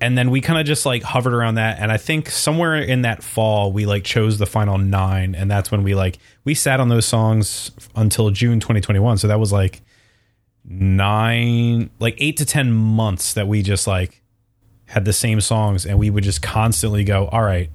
And 0.00 0.18
then 0.18 0.30
we 0.30 0.40
kind 0.40 0.60
of 0.60 0.66
just 0.66 0.84
like 0.84 1.02
hovered 1.02 1.32
around 1.32 1.54
that 1.54 1.78
and 1.78 1.90
I 1.90 1.96
think 1.96 2.28
somewhere 2.28 2.76
in 2.76 3.02
that 3.02 3.22
fall 3.22 3.72
we 3.72 3.86
like 3.86 4.04
chose 4.04 4.38
the 4.38 4.46
final 4.46 4.76
9 4.76 5.34
and 5.34 5.50
that's 5.50 5.70
when 5.70 5.82
we 5.82 5.94
like 5.94 6.18
we 6.44 6.54
sat 6.54 6.78
on 6.78 6.88
those 6.88 7.06
songs 7.06 7.70
until 7.96 8.30
June 8.30 8.60
2021. 8.60 9.18
So 9.18 9.28
that 9.28 9.40
was 9.40 9.52
like 9.52 9.80
nine 10.64 11.90
like 11.98 12.14
eight 12.18 12.36
to 12.38 12.44
ten 12.44 12.72
months 12.72 13.34
that 13.34 13.46
we 13.46 13.62
just 13.62 13.86
like 13.86 14.22
had 14.86 15.04
the 15.04 15.12
same 15.12 15.40
songs 15.40 15.84
and 15.84 15.98
we 15.98 16.10
would 16.10 16.24
just 16.24 16.42
constantly 16.42 17.04
go 17.04 17.26
all 17.28 17.42
right 17.42 17.70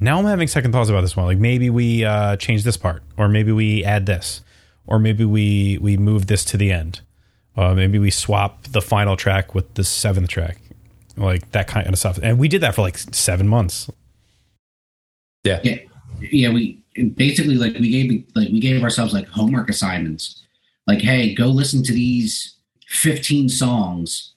now 0.00 0.18
i'm 0.18 0.24
having 0.24 0.48
second 0.48 0.72
thoughts 0.72 0.88
about 0.88 1.02
this 1.02 1.14
one. 1.14 1.26
Like 1.26 1.38
maybe 1.38 1.68
we 1.70 2.04
uh 2.04 2.36
change 2.36 2.64
this 2.64 2.76
part 2.76 3.02
or 3.18 3.28
maybe 3.28 3.52
we 3.52 3.84
add 3.84 4.06
this 4.06 4.40
or 4.86 4.98
maybe 4.98 5.24
we 5.24 5.78
we 5.80 5.96
move 5.98 6.26
this 6.26 6.44
to 6.46 6.56
the 6.56 6.72
end. 6.72 7.02
Uh 7.56 7.74
maybe 7.74 7.98
we 7.98 8.10
swap 8.10 8.62
the 8.64 8.80
final 8.80 9.16
track 9.16 9.54
with 9.54 9.72
the 9.74 9.84
seventh 9.84 10.28
track. 10.30 10.58
Like 11.16 11.52
that 11.52 11.68
kind 11.68 11.86
of 11.86 11.98
stuff. 11.98 12.18
And 12.22 12.38
we 12.38 12.48
did 12.48 12.62
that 12.62 12.74
for 12.74 12.80
like 12.80 12.96
seven 12.96 13.46
months. 13.46 13.90
Yeah. 15.44 15.60
Yeah. 15.62 15.76
Yeah 16.18 16.50
we 16.50 16.82
basically 17.14 17.56
like 17.56 17.74
we 17.74 17.90
gave 17.90 18.24
like 18.34 18.48
we 18.48 18.58
gave 18.60 18.82
ourselves 18.82 19.12
like 19.12 19.28
homework 19.28 19.68
assignments 19.68 20.39
like, 20.90 21.02
hey, 21.02 21.32
go 21.32 21.46
listen 21.46 21.84
to 21.84 21.92
these 21.92 22.56
15 22.88 23.48
songs. 23.48 24.32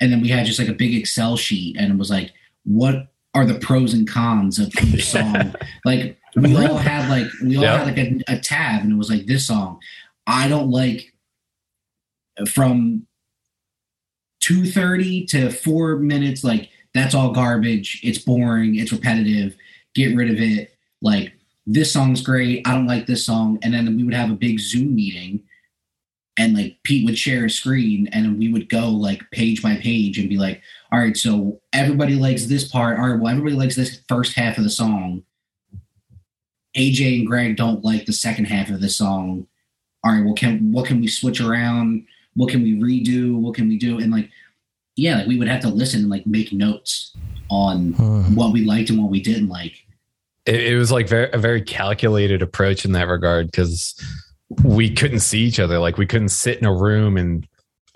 And 0.00 0.10
then 0.10 0.22
we 0.22 0.28
had 0.28 0.46
just 0.46 0.58
like 0.58 0.68
a 0.68 0.72
big 0.72 0.94
Excel 0.94 1.36
sheet 1.36 1.76
and 1.78 1.92
it 1.92 1.98
was 1.98 2.08
like, 2.08 2.32
what 2.64 3.12
are 3.34 3.44
the 3.44 3.58
pros 3.58 3.92
and 3.92 4.08
cons 4.08 4.58
of 4.58 4.72
each 4.82 5.06
song? 5.10 5.54
like 5.84 6.18
we 6.36 6.56
all 6.56 6.78
had 6.78 7.10
like 7.10 7.26
we 7.42 7.58
all 7.58 7.64
had 7.64 7.86
like 7.86 7.98
a, 7.98 8.18
a 8.28 8.38
tab 8.38 8.82
and 8.82 8.92
it 8.92 8.96
was 8.96 9.10
like 9.10 9.26
this 9.26 9.46
song. 9.46 9.78
I 10.26 10.48
don't 10.48 10.70
like 10.70 11.12
uh, 12.40 12.46
from 12.46 13.06
230 14.40 15.26
to 15.26 15.50
four 15.50 15.96
minutes, 15.96 16.42
like 16.42 16.70
that's 16.94 17.14
all 17.14 17.32
garbage. 17.32 18.00
It's 18.02 18.18
boring, 18.18 18.76
it's 18.76 18.90
repetitive. 18.90 19.54
Get 19.94 20.16
rid 20.16 20.30
of 20.30 20.40
it. 20.40 20.74
Like 21.02 21.34
this 21.66 21.92
song's 21.92 22.22
great. 22.22 22.66
I 22.66 22.72
don't 22.72 22.86
like 22.86 23.06
this 23.06 23.26
song. 23.26 23.58
And 23.62 23.74
then 23.74 23.94
we 23.98 24.02
would 24.02 24.14
have 24.14 24.30
a 24.30 24.34
big 24.34 24.58
Zoom 24.60 24.94
meeting 24.94 25.43
and 26.36 26.56
like 26.56 26.78
Pete 26.82 27.04
would 27.04 27.18
share 27.18 27.44
a 27.44 27.50
screen 27.50 28.08
and 28.08 28.38
we 28.38 28.52
would 28.52 28.68
go 28.68 28.88
like 28.88 29.30
page 29.30 29.62
by 29.62 29.76
page 29.76 30.18
and 30.18 30.28
be 30.28 30.36
like, 30.36 30.62
all 30.90 30.98
right, 30.98 31.16
so 31.16 31.60
everybody 31.72 32.14
likes 32.14 32.46
this 32.46 32.66
part. 32.66 32.98
All 32.98 33.08
right, 33.08 33.20
well, 33.20 33.30
everybody 33.30 33.54
likes 33.54 33.76
this 33.76 34.00
first 34.08 34.34
half 34.34 34.58
of 34.58 34.64
the 34.64 34.70
song. 34.70 35.22
AJ 36.76 37.20
and 37.20 37.26
Greg 37.26 37.56
don't 37.56 37.84
like 37.84 38.06
the 38.06 38.12
second 38.12 38.46
half 38.46 38.68
of 38.68 38.80
the 38.80 38.88
song. 38.88 39.46
All 40.02 40.12
right, 40.12 40.24
well, 40.24 40.34
can 40.34 40.72
what 40.72 40.86
can 40.86 41.00
we 41.00 41.06
switch 41.06 41.40
around? 41.40 42.06
What 42.34 42.50
can 42.50 42.62
we 42.62 42.74
redo? 42.80 43.38
What 43.38 43.54
can 43.54 43.68
we 43.68 43.78
do? 43.78 43.98
And 44.00 44.10
like, 44.10 44.28
yeah, 44.96 45.18
like 45.18 45.28
we 45.28 45.38
would 45.38 45.48
have 45.48 45.60
to 45.60 45.68
listen 45.68 46.00
and 46.00 46.10
like 46.10 46.26
make 46.26 46.52
notes 46.52 47.16
on 47.48 47.92
hmm. 47.92 48.34
what 48.34 48.52
we 48.52 48.64
liked 48.64 48.90
and 48.90 49.00
what 49.00 49.10
we 49.10 49.22
didn't 49.22 49.48
like. 49.48 49.76
It, 50.46 50.72
it 50.72 50.76
was 50.76 50.90
like 50.90 51.08
very, 51.08 51.30
a 51.32 51.38
very 51.38 51.62
calculated 51.62 52.42
approach 52.42 52.84
in 52.84 52.92
that 52.92 53.06
regard 53.06 53.46
because 53.46 53.94
we 54.62 54.90
couldn't 54.90 55.20
see 55.20 55.40
each 55.40 55.60
other. 55.60 55.78
Like 55.78 55.98
we 55.98 56.06
couldn't 56.06 56.28
sit 56.28 56.58
in 56.58 56.64
a 56.64 56.74
room 56.74 57.16
and 57.16 57.46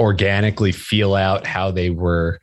organically 0.00 0.72
feel 0.72 1.14
out 1.14 1.46
how 1.46 1.70
they 1.70 1.90
were 1.90 2.40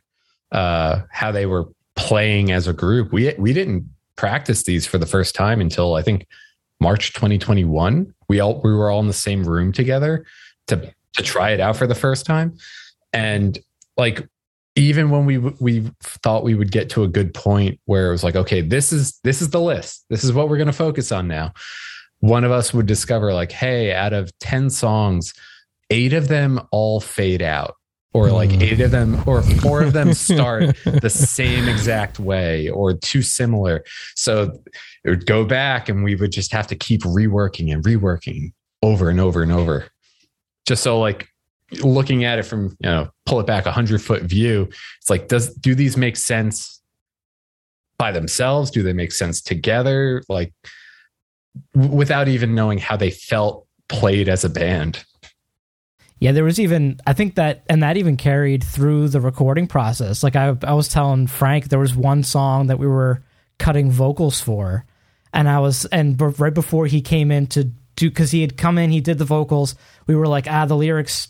uh 0.52 1.00
how 1.10 1.32
they 1.32 1.46
were 1.46 1.68
playing 1.96 2.52
as 2.52 2.66
a 2.66 2.72
group. 2.72 3.12
We 3.12 3.34
we 3.38 3.52
didn't 3.52 3.88
practice 4.16 4.62
these 4.62 4.86
for 4.86 4.98
the 4.98 5.06
first 5.06 5.34
time 5.34 5.60
until 5.60 5.94
I 5.94 6.02
think 6.02 6.26
March 6.80 7.12
2021. 7.12 8.14
We 8.28 8.40
all 8.40 8.60
we 8.62 8.72
were 8.72 8.90
all 8.90 9.00
in 9.00 9.06
the 9.06 9.12
same 9.12 9.44
room 9.44 9.72
together 9.72 10.24
to 10.68 10.92
to 11.14 11.22
try 11.22 11.50
it 11.50 11.60
out 11.60 11.76
for 11.76 11.86
the 11.86 11.94
first 11.94 12.26
time. 12.26 12.56
And 13.12 13.58
like 13.96 14.28
even 14.76 15.10
when 15.10 15.24
we 15.24 15.38
we 15.38 15.90
thought 16.02 16.44
we 16.44 16.54
would 16.54 16.70
get 16.70 16.90
to 16.90 17.02
a 17.02 17.08
good 17.08 17.32
point 17.34 17.80
where 17.86 18.08
it 18.08 18.10
was 18.10 18.22
like 18.22 18.36
okay 18.36 18.60
this 18.60 18.92
is 18.92 19.18
this 19.24 19.40
is 19.40 19.50
the 19.50 19.60
list 19.60 20.04
this 20.10 20.22
is 20.22 20.32
what 20.32 20.48
we're 20.48 20.58
going 20.58 20.66
to 20.66 20.72
focus 20.72 21.10
on 21.10 21.26
now 21.26 21.52
one 22.20 22.44
of 22.44 22.50
us 22.50 22.72
would 22.74 22.86
discover 22.86 23.32
like 23.34 23.52
hey 23.52 23.92
out 23.92 24.12
of 24.12 24.30
10 24.38 24.70
songs 24.70 25.34
eight 25.90 26.12
of 26.12 26.28
them 26.28 26.60
all 26.72 27.00
fade 27.00 27.42
out 27.42 27.74
or 28.12 28.30
like 28.30 28.50
Hmm. 28.50 28.62
eight 28.62 28.80
of 28.80 28.90
them 28.90 29.22
or 29.26 29.42
four 29.42 29.82
of 29.82 29.92
them 29.92 30.14
start 30.14 30.74
the 30.84 31.10
same 31.10 31.68
exact 31.68 32.18
way 32.18 32.70
or 32.70 32.94
too 32.94 33.20
similar. 33.20 33.84
So 34.14 34.58
it 35.04 35.10
would 35.10 35.26
go 35.26 35.44
back 35.44 35.90
and 35.90 36.02
we 36.02 36.14
would 36.16 36.32
just 36.32 36.50
have 36.52 36.66
to 36.68 36.74
keep 36.74 37.02
reworking 37.02 37.70
and 37.72 37.84
reworking 37.84 38.52
over 38.82 39.10
and 39.10 39.20
over 39.20 39.42
and 39.42 39.52
over. 39.52 39.88
Just 40.66 40.82
so 40.82 40.98
like 40.98 41.28
looking 41.82 42.24
at 42.24 42.38
it 42.38 42.44
from 42.44 42.68
you 42.80 42.88
know 42.88 43.10
pull 43.26 43.38
it 43.38 43.46
back 43.46 43.66
a 43.66 43.72
hundred 43.72 44.00
foot 44.00 44.22
view 44.22 44.68
it's 45.00 45.10
like 45.10 45.26
does 45.26 45.52
do 45.56 45.74
these 45.74 45.96
make 45.96 46.16
sense 46.16 46.80
by 47.98 48.12
themselves? 48.12 48.70
Do 48.70 48.82
they 48.82 48.92
make 48.92 49.12
sense 49.12 49.40
together? 49.42 50.22
Like 50.28 50.52
without 51.74 52.28
even 52.28 52.54
knowing 52.54 52.78
how 52.78 52.96
they 52.96 53.10
felt 53.10 53.66
played 53.88 54.28
as 54.28 54.44
a 54.44 54.48
band 54.48 55.04
Yeah, 56.18 56.32
there 56.32 56.44
was 56.44 56.58
even 56.58 56.98
I 57.06 57.12
think 57.12 57.34
that 57.34 57.64
and 57.68 57.82
that 57.82 57.96
even 57.96 58.16
carried 58.16 58.64
through 58.64 59.08
the 59.08 59.20
recording 59.20 59.66
process. 59.66 60.22
Like 60.22 60.34
I 60.36 60.56
I 60.62 60.72
was 60.72 60.88
telling 60.88 61.26
Frank 61.26 61.68
there 61.68 61.78
was 61.78 61.94
one 61.94 62.22
song 62.22 62.68
that 62.68 62.78
we 62.78 62.86
were 62.86 63.22
cutting 63.58 63.90
vocals 63.90 64.40
for 64.40 64.84
and 65.32 65.48
I 65.48 65.60
was 65.60 65.84
and 65.86 66.16
b- 66.16 66.24
right 66.38 66.54
before 66.54 66.86
he 66.86 67.00
came 67.02 67.30
in 67.30 67.46
to 67.48 67.70
do 67.96 68.10
cuz 68.10 68.30
he 68.30 68.40
had 68.40 68.56
come 68.56 68.78
in, 68.78 68.90
he 68.90 69.00
did 69.00 69.18
the 69.18 69.24
vocals. 69.24 69.74
We 70.06 70.14
were 70.14 70.26
like, 70.26 70.46
"Ah, 70.50 70.64
the 70.66 70.76
lyrics 70.76 71.28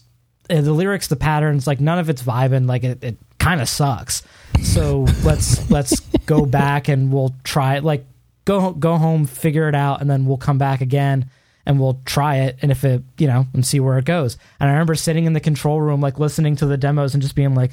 uh, 0.49 0.61
the 0.61 0.73
lyrics, 0.73 1.09
the 1.09 1.17
patterns, 1.17 1.67
like 1.67 1.81
none 1.81 1.99
of 1.99 2.09
it's 2.09 2.23
vibing, 2.23 2.69
like 2.69 2.85
it, 2.85 3.03
it 3.03 3.17
kind 3.39 3.61
of 3.61 3.69
sucks." 3.69 4.23
So, 4.63 5.07
let's 5.25 5.69
let's 5.71 6.01
go 6.27 6.47
back 6.47 6.89
and 6.89 7.13
we'll 7.13 7.35
try 7.45 7.77
it 7.77 7.85
like 7.85 8.05
go 8.47 8.73
go 8.73 8.97
home, 8.97 9.27
figure 9.27 9.69
it 9.69 9.75
out 9.75 10.01
and 10.01 10.09
then 10.09 10.25
we'll 10.25 10.39
come 10.39 10.57
back 10.57 10.81
again 10.81 11.29
and 11.67 11.79
we'll 11.79 12.01
try 12.07 12.37
it 12.37 12.57
and 12.63 12.71
if 12.71 12.85
it 12.85 13.03
you 13.19 13.27
know 13.27 13.47
and 13.53 13.67
see 13.67 13.79
where 13.81 13.99
it 13.99 14.07
goes. 14.07 14.39
And 14.59 14.71
i 14.71 14.73
remember 14.73 14.95
sitting 14.95 15.27
in 15.27 15.35
the 15.35 15.41
control 15.41 15.81
room 15.83 16.01
like 16.01 16.19
listening 16.19 16.57
to 16.57 16.67
the 16.67 16.79
demos 16.79 17.13
and 17.13 17.23
just 17.23 17.35
being 17.35 17.55
like 17.55 17.73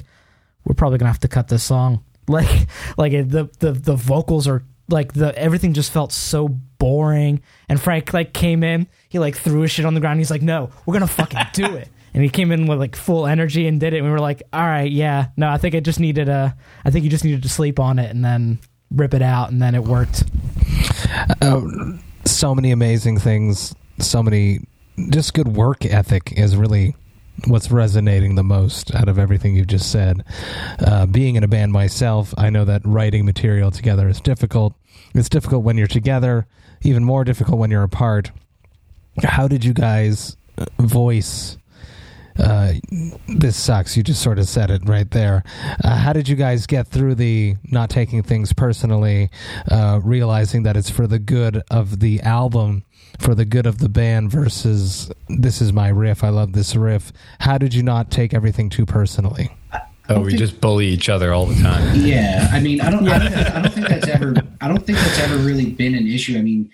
we're 0.64 0.74
probably 0.74 0.98
gonna 0.98 1.10
have 1.10 1.20
to 1.20 1.28
cut 1.28 1.48
this 1.48 1.64
song. 1.64 2.04
Like 2.26 2.68
like 2.96 3.12
the 3.12 3.50
the 3.58 3.72
the 3.72 3.96
vocals 3.96 4.48
are 4.48 4.62
like 4.88 5.12
the 5.12 5.36
everything 5.38 5.74
just 5.74 5.92
felt 5.92 6.10
so 6.10 6.48
boring. 6.48 7.42
And 7.68 7.78
frank 7.78 8.14
like 8.14 8.32
came 8.32 8.62
in 8.62 8.86
he 9.10 9.18
like 9.18 9.36
threw 9.36 9.60
his 9.60 9.70
shit 9.70 9.84
on 9.84 9.92
the 9.92 10.00
ground. 10.00 10.20
He's 10.20 10.30
like 10.30 10.40
no 10.40 10.70
we're 10.86 10.94
gonna 10.94 11.06
fucking 11.06 11.38
do 11.52 11.76
it. 11.76 11.90
And 12.14 12.22
he 12.22 12.30
came 12.30 12.50
in 12.50 12.66
with 12.66 12.78
like 12.78 12.96
full 12.96 13.26
energy 13.26 13.66
and 13.66 13.78
did 13.78 13.92
it. 13.92 13.98
And 13.98 14.06
we 14.06 14.10
were 14.10 14.20
like 14.20 14.42
all 14.54 14.62
right 14.62 14.90
yeah 14.90 15.28
no 15.36 15.50
i 15.50 15.58
think 15.58 15.74
i 15.74 15.80
just 15.80 16.00
needed 16.00 16.30
a 16.30 16.56
i 16.86 16.90
think 16.90 17.04
you 17.04 17.10
just 17.10 17.24
needed 17.24 17.42
to 17.42 17.48
sleep 17.50 17.78
on 17.78 17.98
it 17.98 18.10
and 18.10 18.24
then 18.24 18.58
rip 18.94 19.14
it 19.14 19.22
out 19.22 19.50
and 19.50 19.60
then 19.60 19.74
it 19.74 19.84
worked 19.84 20.24
Oh, 21.42 21.98
so 22.24 22.54
many 22.54 22.70
amazing 22.70 23.18
things. 23.18 23.74
So 23.98 24.22
many, 24.22 24.60
just 25.10 25.34
good 25.34 25.48
work 25.48 25.84
ethic 25.84 26.32
is 26.36 26.56
really 26.56 26.96
what's 27.46 27.70
resonating 27.70 28.34
the 28.34 28.44
most 28.44 28.94
out 28.94 29.08
of 29.08 29.18
everything 29.18 29.54
you've 29.54 29.66
just 29.66 29.90
said. 29.90 30.24
Uh, 30.78 31.06
being 31.06 31.36
in 31.36 31.44
a 31.44 31.48
band 31.48 31.72
myself, 31.72 32.34
I 32.38 32.50
know 32.50 32.64
that 32.64 32.82
writing 32.84 33.24
material 33.24 33.70
together 33.70 34.08
is 34.08 34.20
difficult. 34.20 34.74
It's 35.14 35.28
difficult 35.28 35.64
when 35.64 35.76
you're 35.76 35.86
together, 35.86 36.46
even 36.82 37.04
more 37.04 37.24
difficult 37.24 37.58
when 37.58 37.70
you're 37.70 37.82
apart. 37.82 38.30
How 39.22 39.46
did 39.48 39.64
you 39.64 39.72
guys 39.72 40.36
uh, 40.58 40.66
voice? 40.78 41.56
Uh, 42.38 42.74
this 43.28 43.56
sucks. 43.56 43.96
You 43.96 44.02
just 44.02 44.22
sort 44.22 44.38
of 44.38 44.48
said 44.48 44.70
it 44.70 44.82
right 44.86 45.10
there. 45.10 45.44
Uh, 45.82 45.96
how 45.96 46.12
did 46.12 46.28
you 46.28 46.36
guys 46.36 46.66
get 46.66 46.88
through 46.88 47.14
the 47.14 47.56
not 47.64 47.90
taking 47.90 48.22
things 48.22 48.52
personally, 48.52 49.30
uh, 49.70 50.00
realizing 50.02 50.62
that 50.64 50.76
it's 50.76 50.90
for 50.90 51.06
the 51.06 51.18
good 51.18 51.62
of 51.70 52.00
the 52.00 52.20
album, 52.20 52.84
for 53.18 53.34
the 53.34 53.44
good 53.44 53.66
of 53.66 53.78
the 53.78 53.88
band 53.88 54.30
versus 54.30 55.10
this 55.28 55.60
is 55.60 55.72
my 55.72 55.88
riff. 55.88 56.24
I 56.24 56.30
love 56.30 56.52
this 56.52 56.74
riff. 56.74 57.12
How 57.40 57.58
did 57.58 57.74
you 57.74 57.82
not 57.82 58.10
take 58.10 58.34
everything 58.34 58.68
too 58.68 58.86
personally? 58.86 59.50
oh 60.10 60.20
we 60.20 60.36
just 60.36 60.60
bully 60.60 60.86
each 60.86 61.08
other 61.08 61.32
all 61.32 61.46
the 61.46 61.60
time 61.62 61.98
Yeah, 61.98 62.48
I 62.52 62.60
mean, 62.60 62.80
I 62.82 62.90
don't, 62.90 63.08
I 63.08 63.18
don't, 63.18 63.34
I 63.34 63.62
don't 63.62 63.72
think 63.72 63.88
that's 63.88 64.08
ever, 64.08 64.34
I 64.60 64.68
don't 64.68 64.84
think 64.84 64.98
that's 64.98 65.18
ever 65.20 65.36
really 65.38 65.70
been 65.70 65.94
an 65.94 66.06
issue. 66.06 66.36
I 66.36 66.42
mean, 66.42 66.70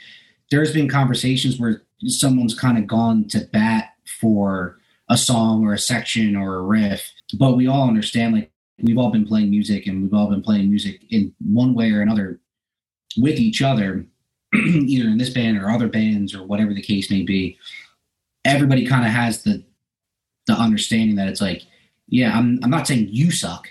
there's 0.51 0.73
been 0.73 0.89
conversations 0.89 1.59
where 1.61 1.83
someone's 2.07 2.59
kind 2.59 2.77
of 2.77 2.89
gone 2.89 3.29
to 3.29 3.41
bat 3.53 3.91
for 4.21 4.80
a 5.11 5.17
song 5.17 5.67
or 5.67 5.75
a 5.75 5.79
section 5.79 6.37
or 6.37 6.55
a 6.55 6.63
riff, 6.63 7.13
but 7.37 7.57
we 7.57 7.67
all 7.67 7.89
understand 7.89 8.33
like 8.33 8.51
we've 8.81 8.97
all 8.97 9.11
been 9.11 9.27
playing 9.27 9.51
music 9.51 9.87
and 9.87 10.03
we've 10.03 10.15
all 10.15 10.31
been 10.31 10.43
playing 10.43 10.71
music 10.71 11.03
in 11.11 11.35
one 11.45 11.75
way 11.75 11.91
or 11.91 12.01
another 12.01 12.41
with 13.17 13.39
each 13.39 13.61
other, 13.61 14.07
either 14.55 15.09
in 15.09 15.19
this 15.19 15.31
band 15.31 15.59
or 15.59 15.69
other 15.69 15.89
bands 15.89 16.35
or 16.35 16.45
whatever 16.45 16.73
the 16.73 16.81
case 16.81 17.11
may 17.11 17.23
be. 17.23 17.59
Everybody 18.45 18.87
kind 18.87 19.05
of 19.05 19.11
has 19.11 19.43
the 19.43 19.63
the 20.47 20.55
understanding 20.55 21.17
that 21.17 21.29
it's 21.29 21.41
like, 21.41 21.63
yeah, 22.09 22.37
I'm 22.37 22.61
I'm 22.63 22.71
not 22.71 22.87
saying 22.87 23.09
you 23.11 23.31
suck. 23.31 23.69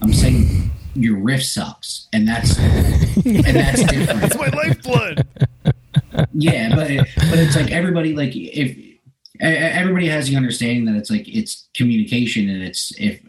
I'm 0.00 0.12
saying 0.12 0.70
your 0.94 1.18
riff 1.18 1.42
sucks, 1.42 2.08
and 2.12 2.26
that's 2.26 2.56
and 2.58 3.44
that's 3.44 3.82
different. 3.90 4.20
That's 4.20 4.38
my 4.38 4.48
lifeblood. 4.48 5.26
yeah, 6.32 6.74
but 6.74 6.90
it, 6.90 7.08
but 7.16 7.38
it's 7.38 7.56
like 7.56 7.70
everybody 7.72 8.14
like 8.14 8.34
if 8.34 8.76
everybody 9.40 10.08
has 10.08 10.28
the 10.28 10.36
understanding 10.36 10.84
that 10.86 10.96
it's 10.96 11.10
like 11.10 11.28
it's 11.28 11.68
communication, 11.74 12.48
and 12.48 12.62
it's 12.62 12.92
if 12.98 13.20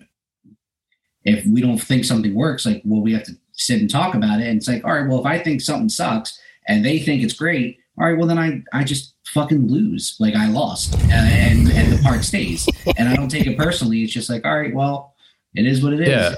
if 1.23 1.45
we 1.45 1.61
don't 1.61 1.77
think 1.77 2.05
something 2.05 2.33
works, 2.33 2.65
like 2.65 2.81
well, 2.85 3.01
we 3.01 3.13
have 3.13 3.23
to 3.23 3.33
sit 3.53 3.79
and 3.79 3.89
talk 3.89 4.15
about 4.15 4.39
it. 4.39 4.47
And 4.47 4.57
it's 4.57 4.67
like, 4.67 4.83
all 4.85 4.93
right, 4.93 5.07
well, 5.07 5.19
if 5.19 5.25
I 5.25 5.39
think 5.39 5.61
something 5.61 5.89
sucks 5.89 6.39
and 6.67 6.83
they 6.83 6.99
think 6.99 7.23
it's 7.23 7.33
great, 7.33 7.77
all 7.99 8.07
right, 8.07 8.17
well 8.17 8.27
then 8.27 8.39
I 8.39 8.63
I 8.73 8.83
just 8.83 9.15
fucking 9.27 9.67
lose, 9.67 10.15
like 10.19 10.35
I 10.35 10.47
lost, 10.49 10.95
uh, 10.95 11.07
and 11.11 11.69
and 11.71 11.93
the 11.93 12.01
part 12.03 12.23
stays, 12.23 12.67
and 12.97 13.07
I 13.09 13.15
don't 13.15 13.29
take 13.29 13.47
it 13.47 13.57
personally. 13.57 14.03
It's 14.03 14.13
just 14.13 14.29
like, 14.29 14.45
all 14.45 14.57
right, 14.57 14.73
well, 14.73 15.13
it 15.55 15.65
is 15.65 15.83
what 15.83 15.93
it 15.93 16.01
is. 16.01 16.09
Yeah. 16.09 16.35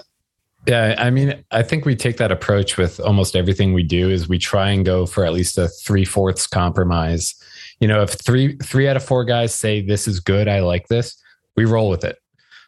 Yeah, 0.68 0.94
I 1.00 1.10
mean, 1.10 1.44
I 1.50 1.64
think 1.64 1.86
we 1.86 1.96
take 1.96 2.18
that 2.18 2.32
approach 2.32 2.78
with 2.78 3.00
almost 3.00 3.36
everything 3.36 3.74
we 3.74 3.82
do. 3.82 4.12
Is 4.12 4.30
we 4.30 4.38
try 4.38 4.70
and 4.70 4.86
go 4.86 5.08
for 5.08 5.26
at 5.26 5.34
least 5.34 5.58
a 5.58 5.68
three 5.68 6.06
fourths 6.06 6.46
compromise. 6.46 7.34
You 7.82 7.88
know, 7.88 8.04
if 8.04 8.12
three 8.12 8.56
three 8.58 8.88
out 8.88 8.96
of 8.96 9.04
four 9.04 9.26
guys 9.26 9.54
say 9.54 9.82
this 9.82 10.08
is 10.08 10.22
good, 10.22 10.48
I 10.48 10.62
like 10.62 10.88
this, 10.88 11.22
we 11.58 11.66
roll 11.66 11.90
with 11.90 12.06
it. 12.06 12.18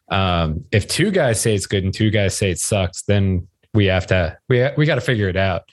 Um, 0.09 0.65
if 0.71 0.87
two 0.87 1.11
guys 1.11 1.39
say 1.39 1.55
it's 1.55 1.67
good 1.67 1.83
and 1.83 1.93
two 1.93 2.09
guys 2.09 2.35
say 2.35 2.51
it 2.51 2.59
sucks, 2.59 3.03
then 3.03 3.47
we 3.73 3.85
have 3.85 4.07
to 4.07 4.37
we 4.49 4.67
we 4.75 4.85
got 4.85 4.95
to 4.95 5.01
figure 5.01 5.29
it 5.29 5.37
out. 5.37 5.63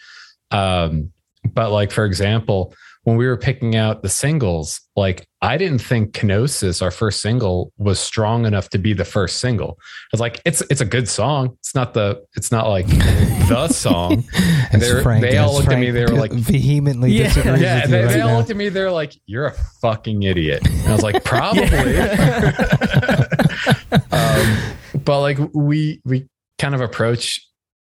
Um, 0.50 1.12
but 1.52 1.72
like 1.72 1.90
for 1.90 2.04
example, 2.04 2.74
when 3.04 3.16
we 3.16 3.26
were 3.26 3.36
picking 3.36 3.76
out 3.76 4.02
the 4.02 4.08
singles, 4.08 4.80
like 4.94 5.26
I 5.40 5.56
didn't 5.56 5.78
think 5.80 6.12
Kenosis, 6.12 6.82
our 6.82 6.90
first 6.90 7.22
single, 7.22 7.72
was 7.78 7.98
strong 7.98 8.44
enough 8.44 8.68
to 8.70 8.78
be 8.78 8.92
the 8.92 9.06
first 9.06 9.38
single. 9.38 9.78
I 9.80 10.08
was 10.12 10.20
like, 10.20 10.42
it's 10.44 10.60
it's 10.70 10.82
a 10.82 10.84
good 10.84 11.08
song. 11.08 11.56
It's 11.60 11.74
not 11.74 11.94
the 11.94 12.22
it's 12.34 12.52
not 12.52 12.68
like 12.68 12.86
the 12.88 13.68
song. 13.68 14.24
And 14.70 14.82
Frank- 15.02 15.22
they 15.22 15.38
all 15.38 15.54
looked 15.54 15.72
at 15.72 15.78
me, 15.78 15.90
they 15.90 16.04
were 16.04 16.10
like- 16.10 16.32
vehemently 16.32 17.12
Yeah. 17.12 17.32
yeah, 17.36 17.80
with 17.82 17.90
they, 17.90 18.02
you 18.02 18.08
they 18.08 18.20
all 18.20 18.36
looked 18.36 18.50
at 18.50 18.56
me. 18.56 18.68
They're 18.68 18.92
like, 18.92 19.14
"You're 19.26 19.46
a 19.46 19.54
fucking 19.80 20.22
idiot." 20.22 20.66
And 20.68 20.88
I 20.88 20.92
was 20.92 21.02
like, 21.02 21.24
"Probably." 21.24 21.62
um, 24.12 24.58
but 25.04 25.20
like 25.20 25.38
we 25.54 26.00
we 26.04 26.26
kind 26.58 26.74
of 26.74 26.80
approach 26.80 27.40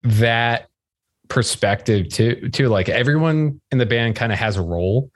that 0.03 0.67
perspective 1.29 2.09
too. 2.09 2.49
Too 2.49 2.67
like 2.67 2.89
everyone 2.89 3.61
in 3.71 3.77
the 3.77 3.85
band 3.85 4.15
kind 4.15 4.33
of 4.33 4.39
has 4.39 4.57
a 4.57 4.61
role. 4.61 5.11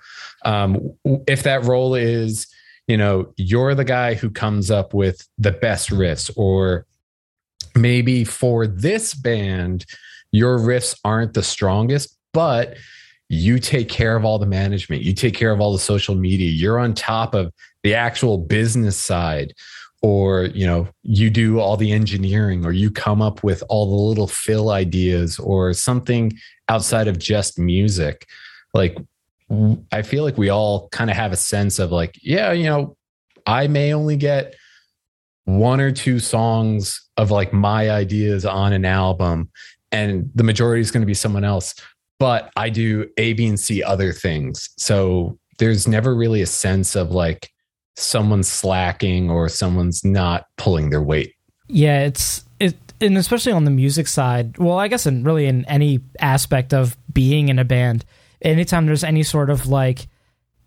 Um, 0.46 0.94
if 1.28 1.44
that 1.44 1.64
role 1.66 1.96
is, 1.96 2.48
you 2.88 2.98
know, 2.98 3.34
you're 3.38 3.76
the 3.76 3.84
guy 3.84 4.14
who 4.14 4.30
comes 4.30 4.72
up 4.72 4.94
with 4.94 5.28
the 5.38 5.52
best 5.52 5.90
riffs, 5.90 6.32
or 6.36 6.86
maybe 7.76 8.24
for 8.24 8.68
this 8.68 9.14
band, 9.14 9.86
your 10.32 10.60
riffs 10.60 10.98
aren't 11.04 11.34
the 11.34 11.44
strongest, 11.44 12.18
but 12.34 12.78
you 13.30 13.58
take 13.58 13.90
care 13.90 14.16
of 14.16 14.26
all 14.26 14.38
the 14.38 14.46
management, 14.46 15.02
you 15.02 15.14
take 15.14 15.34
care 15.34 15.52
of 15.52 15.60
all 15.60 15.74
the 15.74 15.80
social 15.80 16.14
media, 16.14 16.52
you're 16.52 16.80
on 16.80 16.94
top 16.94 17.34
of 17.34 17.52
the 17.84 17.94
actual 17.94 18.38
business 18.38 18.98
side 18.98 19.54
or 20.04 20.44
you 20.46 20.68
know 20.68 20.88
you 21.02 21.30
do 21.30 21.60
all 21.60 21.76
the 21.76 21.92
engineering 21.92 22.66
or 22.66 22.72
you 22.72 22.92
come 22.92 23.22
up 23.22 23.44
with 23.44 23.64
all 23.70 23.86
the 23.90 24.04
little 24.10 24.28
fill 24.28 24.70
ideas 24.70 25.40
or 25.40 25.74
something 25.74 26.32
outside 26.70 27.08
of 27.08 27.18
just 27.18 27.58
music 27.58 28.28
like 28.74 28.98
i 29.92 30.02
feel 30.02 30.24
like 30.24 30.38
we 30.38 30.50
all 30.50 30.88
kind 30.90 31.10
of 31.10 31.16
have 31.16 31.32
a 31.32 31.38
sense 31.38 31.80
of 31.80 31.92
like 31.92 32.20
yeah 32.22 32.52
you 32.52 32.66
know 32.66 32.96
i 33.48 33.66
may 33.68 33.94
only 33.94 34.18
get 34.18 34.56
one 35.46 35.80
or 35.82 35.92
two 35.92 36.20
songs 36.20 37.02
of 37.18 37.32
like 37.32 37.52
my 37.52 37.90
ideas 37.90 38.46
on 38.46 38.74
an 38.74 38.86
album 38.86 39.50
and 39.92 40.30
the 40.36 40.44
majority 40.44 40.82
is 40.82 40.92
going 40.92 41.02
to 41.02 41.08
be 41.08 41.14
someone 41.14 41.44
else 41.44 41.76
but 42.20 42.52
i 42.56 42.70
do 42.70 43.08
a 43.18 43.34
b 43.34 43.48
and 43.48 43.60
c 43.60 43.84
other 43.84 44.14
things. 44.14 44.70
So 44.78 45.38
there's 45.60 45.88
never 45.88 46.16
really 46.16 46.42
a 46.42 46.48
sense 46.48 46.96
of 46.96 47.12
like 47.12 47.50
someone's 47.96 48.48
slacking 48.48 49.30
or 49.30 49.48
someone's 49.50 50.04
not 50.04 50.48
pulling 50.58 50.90
their 50.90 51.02
weight 51.02 51.34
Yeah, 51.68 52.02
it's 52.02 52.44
it 52.60 52.76
and 53.02 53.18
especially 53.18 53.52
on 53.52 53.66
the 53.66 53.72
music 53.72 54.08
side. 54.08 54.58
Well, 54.58 54.78
I 54.78 54.88
guess 54.88 55.06
in 55.06 55.24
really 55.24 55.46
in 55.46 55.66
any 55.66 56.00
aspect 56.20 56.74
of 56.74 56.98
being 57.12 57.50
in 57.50 57.60
a 57.60 57.66
band, 57.66 58.06
anytime 58.42 58.86
there's 58.86 59.04
any 59.04 59.24
sort 59.24 59.50
of 59.50 59.68
like 59.68 60.08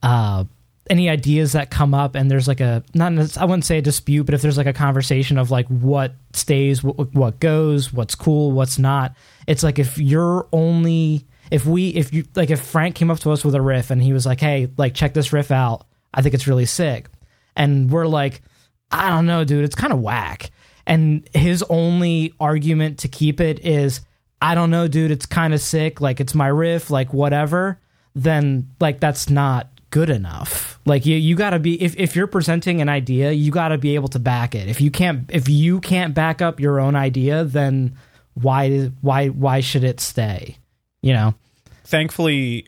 uh 0.03 0.45
any 0.89 1.09
ideas 1.09 1.53
that 1.53 1.71
come 1.71 1.95
up 1.95 2.15
and 2.15 2.31
there's 2.31 2.47
like 2.47 2.61
a 2.61 2.83
not 2.95 3.37
I 3.37 3.45
wouldn't 3.45 3.65
say 3.65 3.79
a 3.79 3.83
dispute, 3.83 4.25
but 4.25 4.35
if 4.35 4.43
there's 4.43 4.57
like 4.57 4.67
a 4.67 4.73
conversation 4.73 5.39
of 5.39 5.51
like 5.51 5.67
what 5.69 6.13
stays, 6.33 6.83
what, 6.83 7.13
what 7.15 7.41
goes, 7.41 7.93
what's 7.93 8.15
cool, 8.15 8.53
what's 8.53 8.79
not. 8.79 9.15
It's 9.47 9.63
like 9.63 9.79
if 9.79 9.99
you're 9.99 10.47
only 10.53 11.25
if 11.51 11.67
we 11.67 11.89
if 11.91 12.13
you 12.13 12.25
like 12.35 12.51
if 12.51 12.61
Frank 12.61 12.95
came 12.95 13.11
up 13.11 13.19
to 13.21 13.33
us 13.33 13.45
with 13.45 13.55
a 13.55 13.63
riff 13.63 13.91
and 13.91 14.03
he 14.03 14.13
was 14.13 14.27
like, 14.27 14.41
"Hey, 14.41 14.69
like 14.77 14.95
check 14.95 15.15
this 15.15 15.33
riff 15.33 15.51
out. 15.51 15.87
I 16.13 16.23
think 16.23 16.35
it's 16.35 16.47
really 16.47 16.67
sick." 16.67 17.09
And 17.57 17.91
we're 17.91 18.07
like, 18.07 18.43
"I 18.91 19.09
don't 19.11 19.27
know, 19.27 19.45
dude. 19.45 19.65
It's 19.65 19.75
kind 19.75 19.93
of 19.93 20.01
whack." 20.01 20.51
And 20.87 21.29
his 21.35 21.65
only 21.69 22.35
argument 22.39 22.99
to 22.99 23.09
keep 23.09 23.41
it 23.41 23.65
is, 23.65 24.01
"I 24.41 24.55
don't 24.55 24.71
know, 24.71 24.87
dude. 24.89 25.11
It's 25.11 25.27
kind 25.27 25.55
of 25.55 25.61
sick. 25.61 26.01
Like 26.01 26.21
it's 26.21 26.35
my 26.35 26.49
riff, 26.49 26.91
like 26.91 27.13
whatever." 27.13 27.81
Then 28.15 28.69
like 28.81 29.01
that's 29.01 29.29
not 29.29 29.69
good 29.91 30.11
enough. 30.11 30.79
Like 30.85 31.07
you, 31.07 31.17
you 31.17 31.37
got 31.37 31.51
to 31.51 31.59
be 31.59 31.83
if, 31.83 31.97
if 31.97 32.15
you're 32.15 32.27
presenting 32.27 32.81
an 32.81 32.89
idea, 32.89 33.33
you 33.33 33.51
got 33.51 33.69
to 33.69 33.79
be 33.79 33.95
able 33.95 34.09
to 34.09 34.19
back 34.19 34.55
it. 34.55 34.69
If 34.69 34.81
you 34.81 34.91
can't 34.91 35.31
if 35.31 35.49
you 35.49 35.81
can't 35.81 36.15
back 36.15 36.43
up 36.43 36.61
your 36.61 36.81
own 36.81 36.95
idea, 36.95 37.45
then 37.45 37.97
why 38.35 38.91
why 39.01 39.29
why 39.29 39.61
should 39.61 39.85
it 39.85 40.01
stay? 40.01 40.59
You 41.03 41.13
know. 41.13 41.35
Thankfully, 41.85 42.67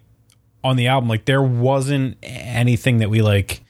on 0.63 0.77
the 0.77 0.87
album, 0.87 1.09
like 1.09 1.25
there 1.25 1.43
wasn't 1.43 2.17
anything 2.23 2.99
that 2.99 3.11
we 3.11 3.21
like 3.21 3.63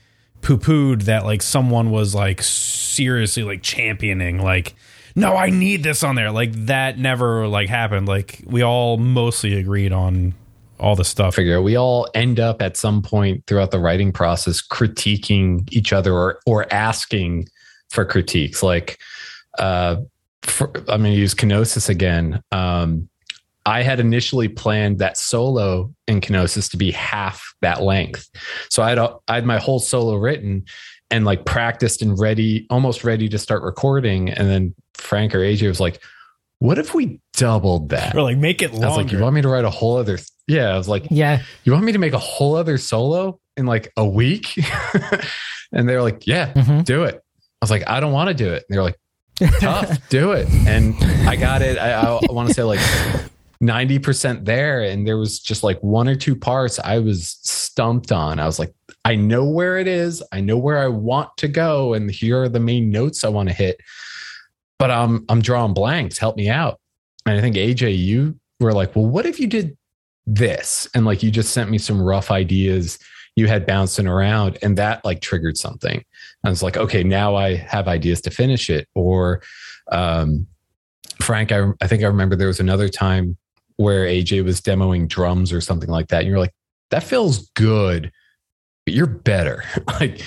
poo 0.43 0.59
pooed 0.59 1.03
that 1.05 1.25
like 1.25 1.43
someone 1.43 1.91
was 1.91 2.15
like 2.15 2.43
seriously 2.43 3.43
like 3.43 3.63
championing. 3.63 4.43
Like, 4.43 4.75
no, 5.15 5.37
I 5.37 5.51
need 5.51 5.83
this 5.83 6.03
on 6.03 6.15
there. 6.15 6.31
Like 6.31 6.53
that 6.67 6.99
never 6.99 7.47
like 7.49 7.69
happened. 7.69 8.09
Like 8.09 8.43
we 8.47 8.63
all 8.63 8.97
mostly 8.97 9.55
agreed 9.55 9.93
on 9.93 10.35
all 10.79 10.97
the 10.97 11.05
stuff. 11.05 11.35
figure 11.35 11.61
we 11.61 11.77
all 11.77 12.09
end 12.15 12.39
up 12.39 12.63
at 12.63 12.77
some 12.77 13.03
point 13.03 13.45
throughout 13.47 13.71
the 13.71 13.81
writing 13.81 14.13
process 14.13 14.63
critiquing 14.67 15.69
each 15.73 15.93
other 15.93 16.13
or 16.13 16.39
or 16.47 16.73
asking 16.73 17.49
for 17.91 18.05
critiques 18.05 18.63
like 18.63 18.99
uh 19.59 19.97
for, 20.43 20.69
i'm 20.89 21.03
going 21.03 21.05
to 21.05 21.11
use 21.11 21.35
kenosis 21.35 21.89
again 21.89 22.41
um 22.53 23.09
i 23.69 23.83
had 23.83 24.01
initially 24.01 24.49
planned 24.49 24.99
that 24.99 25.17
solo 25.17 25.93
in 26.07 26.21
kenosis 26.21 26.71
to 26.71 26.77
be 26.77 26.91
half 26.91 27.55
that 27.63 27.83
length 27.83 28.29
so 28.71 28.83
i 28.83 28.89
had 28.89 28.99
a, 28.99 29.15
i 29.29 29.35
had 29.37 29.45
my 29.45 29.59
whole 29.59 29.79
solo 29.79 30.15
written 30.17 30.65
and 31.11 31.25
like 31.25 31.45
practiced 31.45 32.03
and 32.03 32.19
ready 32.19 32.67
almost 32.71 33.05
ready 33.05 33.29
to 33.29 33.39
start 33.39 33.63
recording 33.63 34.29
and 34.31 34.49
then 34.49 34.75
frank 34.95 35.35
or 35.35 35.39
aj 35.39 35.67
was 35.67 35.81
like 35.81 36.01
what 36.61 36.77
if 36.79 36.93
we 36.95 37.21
doubled 37.35 37.91
that 37.91 38.17
Or 38.17 38.23
like 38.23 38.37
make 38.37 38.63
it 38.63 38.73
I 38.75 38.79
was 38.89 38.97
like, 38.97 39.13
you 39.13 39.21
want 39.21 39.35
me 39.37 39.43
to 39.43 39.49
write 39.49 39.65
a 39.65 39.71
whole 39.71 39.97
other? 39.97 40.19
Yeah, 40.49 40.75
I 40.75 40.77
was 40.77 40.89
like, 40.89 41.07
Yeah. 41.09 41.43
you 41.63 41.71
want 41.71 41.85
me 41.85 41.93
to 41.93 42.01
make 42.01 42.15
a 42.15 42.19
whole 42.19 42.57
other 42.57 42.79
solo 42.79 43.39
in 43.57 43.65
like 43.67 43.93
a 43.97 44.05
week? 44.05 44.59
and 45.73 45.89
they're 45.89 46.03
like, 46.03 46.27
yeah, 46.27 46.53
Mhm. 46.55 46.85
do 46.85 47.05
it. 47.05 47.15
I 47.15 47.21
was 47.65 47.71
like, 47.71 47.85
I 47.89 48.01
don't 48.01 48.11
want 48.13 48.27
to 48.29 48.35
do 48.35 48.53
it. 48.55 48.65
And 48.69 48.75
they're 48.77 48.83
like, 48.83 48.99
tough, 49.61 50.09
do 50.09 50.33
it. 50.33 50.49
And 50.67 50.97
I 51.29 51.37
got 51.37 51.63
it. 51.63 51.79
I, 51.79 51.93
I 51.93 52.33
want 52.33 52.49
to 52.49 52.55
say 52.55 52.65
like 52.65 52.81
90% 53.63 54.45
there. 54.45 54.83
And 54.83 55.07
there 55.07 55.19
was 55.19 55.41
just 55.41 55.63
like 55.63 55.79
one 55.83 56.09
or 56.09 56.15
two 56.15 56.37
parts 56.37 56.79
I 56.79 56.99
was 56.99 57.39
stumped 57.43 58.13
on. 58.13 58.39
I 58.39 58.47
was 58.47 58.59
like, 58.59 58.73
I 59.05 59.15
know 59.17 59.45
where 59.45 59.79
it 59.79 59.89
is. 59.89 60.23
I 60.33 60.41
know 60.41 60.57
where 60.57 60.79
I 60.79 60.89
want 60.89 61.37
to 61.39 61.49
go. 61.49 61.95
And 61.95 62.11
here 62.11 62.43
are 62.43 62.49
the 62.49 62.61
main 62.61 62.91
notes 62.91 63.25
I 63.25 63.29
want 63.29 63.49
to 63.49 63.55
hit. 63.55 63.81
But 64.79 64.93
I'm 64.93 65.25
I'm 65.29 65.43
drawing 65.43 65.75
blanks. 65.75 66.19
Help 66.19 66.37
me 66.37 66.49
out. 66.49 66.81
And 67.27 67.37
I 67.37 67.41
think 67.41 67.57
AJ, 67.57 67.99
you 67.99 68.39
were 68.61 68.73
like, 68.73 68.95
well, 68.95 69.07
what 69.07 69.27
if 69.27 69.41
you 69.41 69.49
did 69.49 69.77
this? 70.25 70.89
And 70.95 71.05
like 71.05 71.23
you 71.23 71.33
just 71.33 71.53
sent 71.53 71.69
me 71.69 71.79
some 71.79 72.01
rough 72.01 72.31
ideas 72.31 72.99
you 73.39 73.47
had 73.47 73.67
bouncing 73.67 74.09
around, 74.09 74.59
and 74.63 74.77
that 74.79 75.05
like 75.05 75.21
triggered 75.21 75.57
something. 75.57 76.05
I 76.45 76.51
was 76.51 76.63
like, 76.63 76.77
okay, 76.77 77.05
now 77.05 77.37
I 77.37 77.55
have 77.55 77.87
ideas 77.87 78.21
to 78.23 78.31
finish 78.31 78.69
it. 78.69 78.89
Or 78.97 79.43
um, 79.93 80.49
Frank, 81.23 81.53
I, 81.53 81.69
I 81.81 81.87
think 81.87 82.03
I 82.03 82.07
remember 82.07 82.35
there 82.35 82.49
was 82.49 82.59
another 82.59 82.89
time 82.89 83.37
where 83.79 84.05
AJ 84.07 84.45
was 84.45 84.61
demoing 84.61 85.09
drums 85.09 85.53
or 85.53 85.61
something 85.63 85.89
like 85.89 86.09
that. 86.09 86.21
And 86.21 86.29
you're 86.29 86.39
like, 86.39 86.53
that 86.91 87.03
feels 87.03 87.49
good, 87.55 88.13
but 88.85 88.95
you're 88.95 89.07
better. 89.07 89.65
like, 90.01 90.21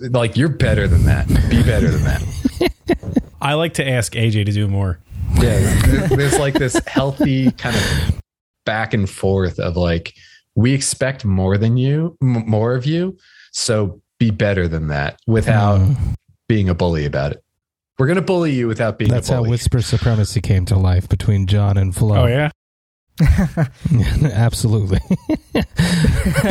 like 0.00 0.36
you're 0.36 0.48
better 0.48 0.86
than 0.86 1.04
that. 1.04 1.26
Be 1.50 1.62
better 1.62 1.90
than 1.90 2.04
that. 2.04 3.22
I 3.40 3.54
like 3.54 3.74
to 3.74 3.86
ask 3.88 4.12
AJ 4.12 4.46
to 4.46 4.52
do 4.52 4.68
more. 4.68 4.98
Yeah, 5.40 6.06
there's 6.08 6.38
like 6.38 6.54
this 6.54 6.80
healthy 6.86 7.50
kind 7.52 7.74
of 7.74 8.20
back 8.64 8.94
and 8.94 9.08
forth 9.10 9.58
of 9.58 9.76
like 9.76 10.14
we 10.54 10.72
expect 10.74 11.24
more 11.24 11.56
than 11.58 11.76
you, 11.76 12.16
m- 12.22 12.48
more 12.48 12.74
of 12.74 12.84
you, 12.86 13.16
so 13.50 14.00
be 14.20 14.30
better 14.30 14.68
than 14.68 14.88
that 14.88 15.18
without 15.26 15.80
Mm. 15.80 16.14
being 16.48 16.68
a 16.68 16.74
bully 16.74 17.06
about 17.06 17.32
it. 17.32 17.42
We're 17.98 18.06
gonna 18.06 18.20
bully 18.22 18.52
you 18.52 18.68
without 18.68 18.98
being 18.98 19.10
That's 19.10 19.30
a 19.30 19.36
how. 19.36 19.42
Whisper 19.44 19.80
Supremacy 19.80 20.40
came 20.40 20.64
to 20.66 20.76
life 20.76 21.08
between 21.08 21.46
John 21.46 21.76
and 21.78 21.94
Flo. 21.96 22.24
Oh 22.24 22.26
yeah. 22.26 22.50
Absolutely. 24.32 24.98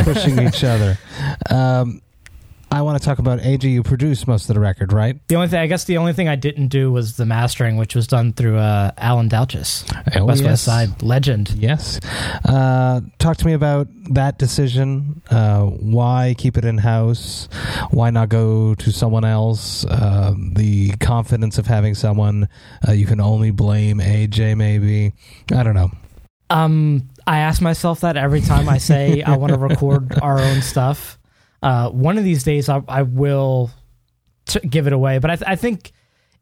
Pushing 0.04 0.38
each 0.40 0.64
other. 0.64 0.98
Um, 1.50 2.00
I 2.70 2.80
want 2.80 2.98
to 2.98 3.04
talk 3.04 3.18
about 3.18 3.40
AJ. 3.40 3.64
You 3.64 3.82
produced 3.82 4.26
most 4.26 4.48
of 4.48 4.54
the 4.54 4.60
record, 4.60 4.94
right? 4.94 5.16
The 5.28 5.34
only 5.36 5.48
thing 5.48 5.58
I 5.60 5.66
guess 5.66 5.84
the 5.84 5.98
only 5.98 6.14
thing 6.14 6.28
I 6.28 6.36
didn't 6.36 6.68
do 6.68 6.90
was 6.90 7.18
the 7.18 7.26
mastering, 7.26 7.76
which 7.76 7.94
was 7.94 8.06
done 8.06 8.32
through 8.32 8.56
uh, 8.56 8.92
Alan 8.96 9.28
Douches, 9.28 9.84
Oh, 10.16 10.24
West 10.24 10.40
yes. 10.40 10.50
West 10.50 10.64
Side 10.64 11.02
legend. 11.02 11.50
Yes. 11.50 12.00
Uh, 12.46 13.02
talk 13.18 13.36
to 13.38 13.46
me 13.46 13.52
about 13.52 13.88
that 14.14 14.38
decision. 14.38 15.20
Uh, 15.30 15.64
why 15.66 16.34
keep 16.38 16.56
it 16.56 16.64
in 16.64 16.78
house? 16.78 17.46
Why 17.90 18.08
not 18.08 18.30
go 18.30 18.74
to 18.76 18.90
someone 18.90 19.26
else? 19.26 19.84
Uh, 19.84 20.32
the 20.54 20.92
confidence 20.92 21.58
of 21.58 21.66
having 21.66 21.94
someone 21.94 22.48
uh, 22.88 22.92
you 22.92 23.04
can 23.04 23.20
only 23.20 23.50
blame 23.50 23.98
AJ, 23.98 24.56
maybe. 24.56 25.12
I 25.54 25.62
don't 25.62 25.74
know. 25.74 25.90
Um, 26.52 27.08
I 27.26 27.38
ask 27.38 27.62
myself 27.62 28.00
that 28.00 28.16
every 28.16 28.40
time 28.40 28.68
I 28.68 28.78
say 28.78 29.22
I 29.22 29.36
want 29.38 29.52
to 29.52 29.58
record 29.58 30.18
our 30.20 30.38
own 30.38 30.60
stuff. 30.62 31.18
Uh, 31.62 31.88
one 31.90 32.18
of 32.18 32.24
these 32.24 32.42
days, 32.42 32.68
I, 32.68 32.82
I 32.88 33.02
will 33.02 33.70
t- 34.46 34.60
give 34.60 34.86
it 34.86 34.92
away. 34.92 35.18
But 35.18 35.30
I, 35.30 35.36
th- 35.36 35.48
I 35.48 35.56
think 35.56 35.92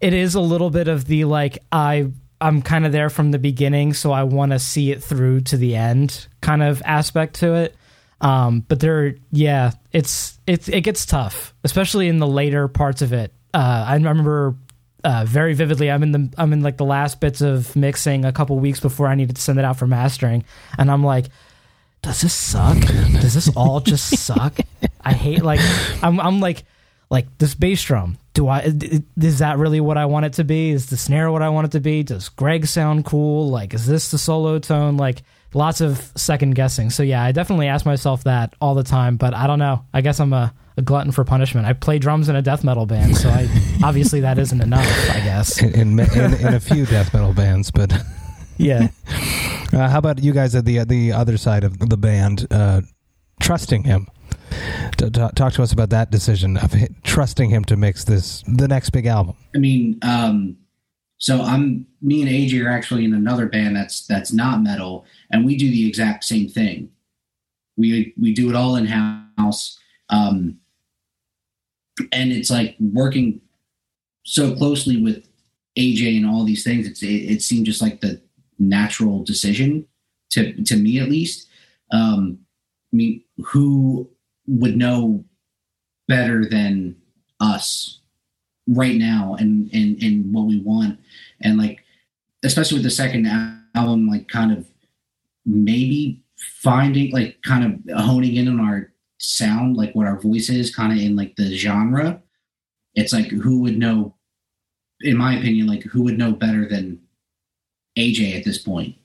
it 0.01 0.13
is 0.13 0.35
a 0.35 0.41
little 0.41 0.71
bit 0.71 0.89
of 0.89 1.05
the 1.05 1.25
like 1.25 1.59
I 1.71 2.11
I'm 2.41 2.63
kind 2.63 2.87
of 2.87 2.93
there 2.93 3.11
from 3.11 3.31
the 3.31 3.39
beginning, 3.39 3.93
so 3.93 4.13
I 4.13 4.23
want 4.25 4.53
to 4.53 4.59
see 4.59 4.91
it 4.91 5.03
through 5.03 5.43
to 5.43 5.57
the 5.57 5.77
end 5.77 6.27
kind 6.41 6.63
of 6.63 6.83
aspect 6.85 7.37
to 7.37 7.55
it. 7.55 7.77
Um, 8.23 8.65
but 8.67 8.81
there, 8.81 9.17
yeah, 9.31 9.73
it's 9.93 10.39
it's 10.47 10.69
it 10.69 10.81
gets 10.83 11.07
tough, 11.07 11.55
especially 11.65 12.09
in 12.09 12.19
the 12.19 12.27
later 12.27 12.67
parts 12.69 13.03
of 13.03 13.13
it. 13.13 13.33
Uh, 13.53 13.85
I 13.89 13.95
remember 13.95 14.55
uh, 15.05 15.25
very 15.27 15.55
vividly. 15.55 15.91
I'm 15.91 16.03
in 16.03 16.13
the 16.13 16.33
I'm 16.37 16.53
in 16.53 16.63
like 16.63 16.77
the 16.77 16.85
last 16.85 17.21
bits 17.21 17.41
of 17.41 17.75
mixing 17.77 18.25
a 18.25 18.33
couple 18.33 18.59
weeks 18.59 18.81
before 18.81 19.07
I 19.07 19.15
needed 19.15 19.37
to 19.37 19.43
send 19.43 19.59
it 19.59 19.65
out 19.65 19.79
for 19.79 19.87
mastering, 19.87 20.45
and 20.79 20.91
I'm 20.91 21.05
like, 21.05 21.27
does 22.03 22.21
this 22.21 22.35
suck? 22.35 22.79
Does 22.79 23.35
this 23.35 23.55
all 23.57 23.81
just 23.81 24.17
suck? 24.25 24.59
I 25.01 25.13
hate 25.13 25.43
like 25.43 25.61
I'm 26.03 26.21
I'm 26.21 26.41
like 26.41 26.65
like 27.11 27.27
this 27.39 27.55
bass 27.55 27.83
drum. 27.83 28.19
Do 28.35 28.49
I 28.49 28.73
is 29.21 29.39
that 29.41 29.59
really 29.59 29.81
what 29.81 29.99
I 29.99 30.07
want 30.07 30.27
it 30.27 30.35
to 30.35 30.45
be? 30.45 30.71
Is 30.71 30.87
the 30.87 30.97
snare 30.97 31.31
what 31.31 31.43
I 31.43 31.49
want 31.49 31.67
it 31.67 31.73
to 31.73 31.81
be? 31.81 32.03
Does 32.03 32.29
Greg 32.29 32.67
sound 32.67 33.05
cool? 33.05 33.51
Like 33.51 33.75
is 33.75 33.87
this 33.87 34.11
the 34.11 34.19
solo 34.19 34.59
tone? 34.59 34.97
Like 34.97 35.23
lots 35.55 35.81
of 35.81 36.13
second 36.17 36.55
guessing. 36.55 36.91
So 36.91 37.03
yeah, 37.03 37.23
I 37.23 37.33
definitely 37.33 37.69
ask 37.69 37.85
myself 37.87 38.25
that 38.25 38.55
all 38.61 38.75
the 38.75 38.85
time, 38.85 39.17
but 39.17 39.35
I 39.35 39.47
don't 39.47 39.59
know. 39.59 39.85
I 39.93 40.01
guess 40.01 40.21
I'm 40.21 40.33
a, 40.33 40.55
a 40.77 40.83
glutton 40.83 41.13
for 41.13 41.25
punishment. 41.25 41.67
I 41.67 41.73
play 41.73 41.99
drums 41.99 42.29
in 42.29 42.37
a 42.37 42.43
death 42.43 42.65
metal 42.65 42.87
band, 42.87 43.17
so 43.17 43.29
I 43.29 43.49
obviously 43.85 44.21
that 44.21 44.39
isn't 44.39 44.61
enough, 44.61 44.87
I 45.11 45.21
guess. 45.21 45.63
In, 45.63 45.75
in, 45.75 46.01
in, 46.01 46.35
in 46.35 46.55
a 46.55 46.61
few 46.61 46.87
death 46.87 47.13
metal 47.13 47.35
bands, 47.35 47.71
but 47.71 47.93
Yeah. 48.61 48.89
uh, 49.73 49.89
how 49.89 49.99
about 49.99 50.23
you 50.23 50.33
guys 50.33 50.55
at 50.55 50.65
the 50.67 50.85
the 50.85 51.13
other 51.13 51.37
side 51.37 51.65
of 51.65 51.79
the 51.79 51.97
band 51.97 52.47
uh, 52.51 52.83
trusting 53.41 53.85
him? 53.85 54.07
T- 54.99 55.09
t- 55.11 55.29
talk 55.35 55.55
to 55.55 55.63
us 55.63 55.73
about 55.73 55.91
that 55.91 56.11
decision 56.11 56.57
of 56.59 56.75
trusting 57.03 57.51
him 57.51 57.65
to 57.65 57.77
mix 57.77 58.05
this 58.05 58.45
the 58.47 58.69
next 58.69 58.91
big 58.91 59.07
album. 59.07 59.37
I 59.55 59.59
mean, 59.59 59.99
um, 60.03 60.57
so 61.21 61.43
I'm 61.43 61.87
me 62.01 62.23
and 62.23 62.31
AJ 62.31 62.64
are 62.64 62.71
actually 62.71 63.05
in 63.05 63.12
another 63.12 63.47
band 63.47 63.77
that's 63.77 64.07
that's 64.07 64.33
not 64.33 64.62
metal, 64.62 65.05
and 65.31 65.45
we 65.45 65.57
do 65.57 65.71
the 65.71 65.87
exact 65.87 66.25
same 66.25 66.49
thing. 66.49 66.91
We 67.77 68.14
we 68.18 68.33
do 68.33 68.49
it 68.49 68.57
all 68.57 68.77
in 68.77 68.87
house, 68.87 69.79
um, 70.09 70.59
and 72.11 72.33
it's 72.33 72.51
like 72.51 72.75
working 72.81 73.43
so 74.25 74.57
closely 74.57 75.01
with 75.01 75.29
AJ 75.79 76.16
and 76.16 76.27
all 76.27 76.45
these 76.45 76.64
things. 76.64 76.87
It's 76.87 77.03
it, 77.03 77.07
it 77.07 77.43
seemed 77.43 77.66
just 77.66 77.83
like 77.83 78.01
the 78.01 78.23
natural 78.59 79.23
decision 79.23 79.87
to 80.31 80.55
to 80.64 80.77
me 80.77 81.01
at 81.01 81.11
least. 81.11 81.49
Um, 81.93 82.39
I 82.95 82.97
mean, 82.97 83.23
who 83.45 84.09
would 84.47 84.75
know 84.75 85.27
better 86.09 86.47
than 86.47 86.97
us 87.41 88.00
right 88.71 88.97
now 88.97 89.37
and 89.39 89.68
and 89.73 90.03
and 90.03 90.33
what 90.33 90.47
we 90.47 90.61
want 90.61 90.99
and 91.41 91.59
like 91.59 91.85
especially 92.43 92.77
with 92.77 92.85
the 92.85 92.91
second 92.91 93.27
album, 93.75 94.09
like 94.09 94.29
kind 94.29 94.53
of 94.53 94.66
maybe 95.45 96.23
finding 96.37 97.12
like 97.12 97.41
kind 97.43 97.64
of 97.64 97.99
honing 98.05 98.37
in 98.37 98.49
on 98.49 98.61
our 98.61 98.93
sound, 99.18 99.77
like 99.77 99.95
what 99.95 100.07
our 100.07 100.18
voice 100.18 100.49
is, 100.49 100.75
kind 100.75 100.93
of 100.93 100.99
in 100.99 101.16
like 101.16 101.37
the 101.37 101.55
genre. 101.57 102.21
It's 102.95 103.12
like 103.12 103.29
who 103.29 103.61
would 103.61 103.79
know, 103.79 104.14
in 105.01 105.16
my 105.16 105.37
opinion, 105.37 105.66
like 105.66 105.83
who 105.85 106.03
would 106.03 106.18
know 106.18 106.33
better 106.33 106.68
than 106.68 107.01
AJ 107.99 108.37
at 108.37 108.45
this 108.45 108.59
point? 108.59 108.97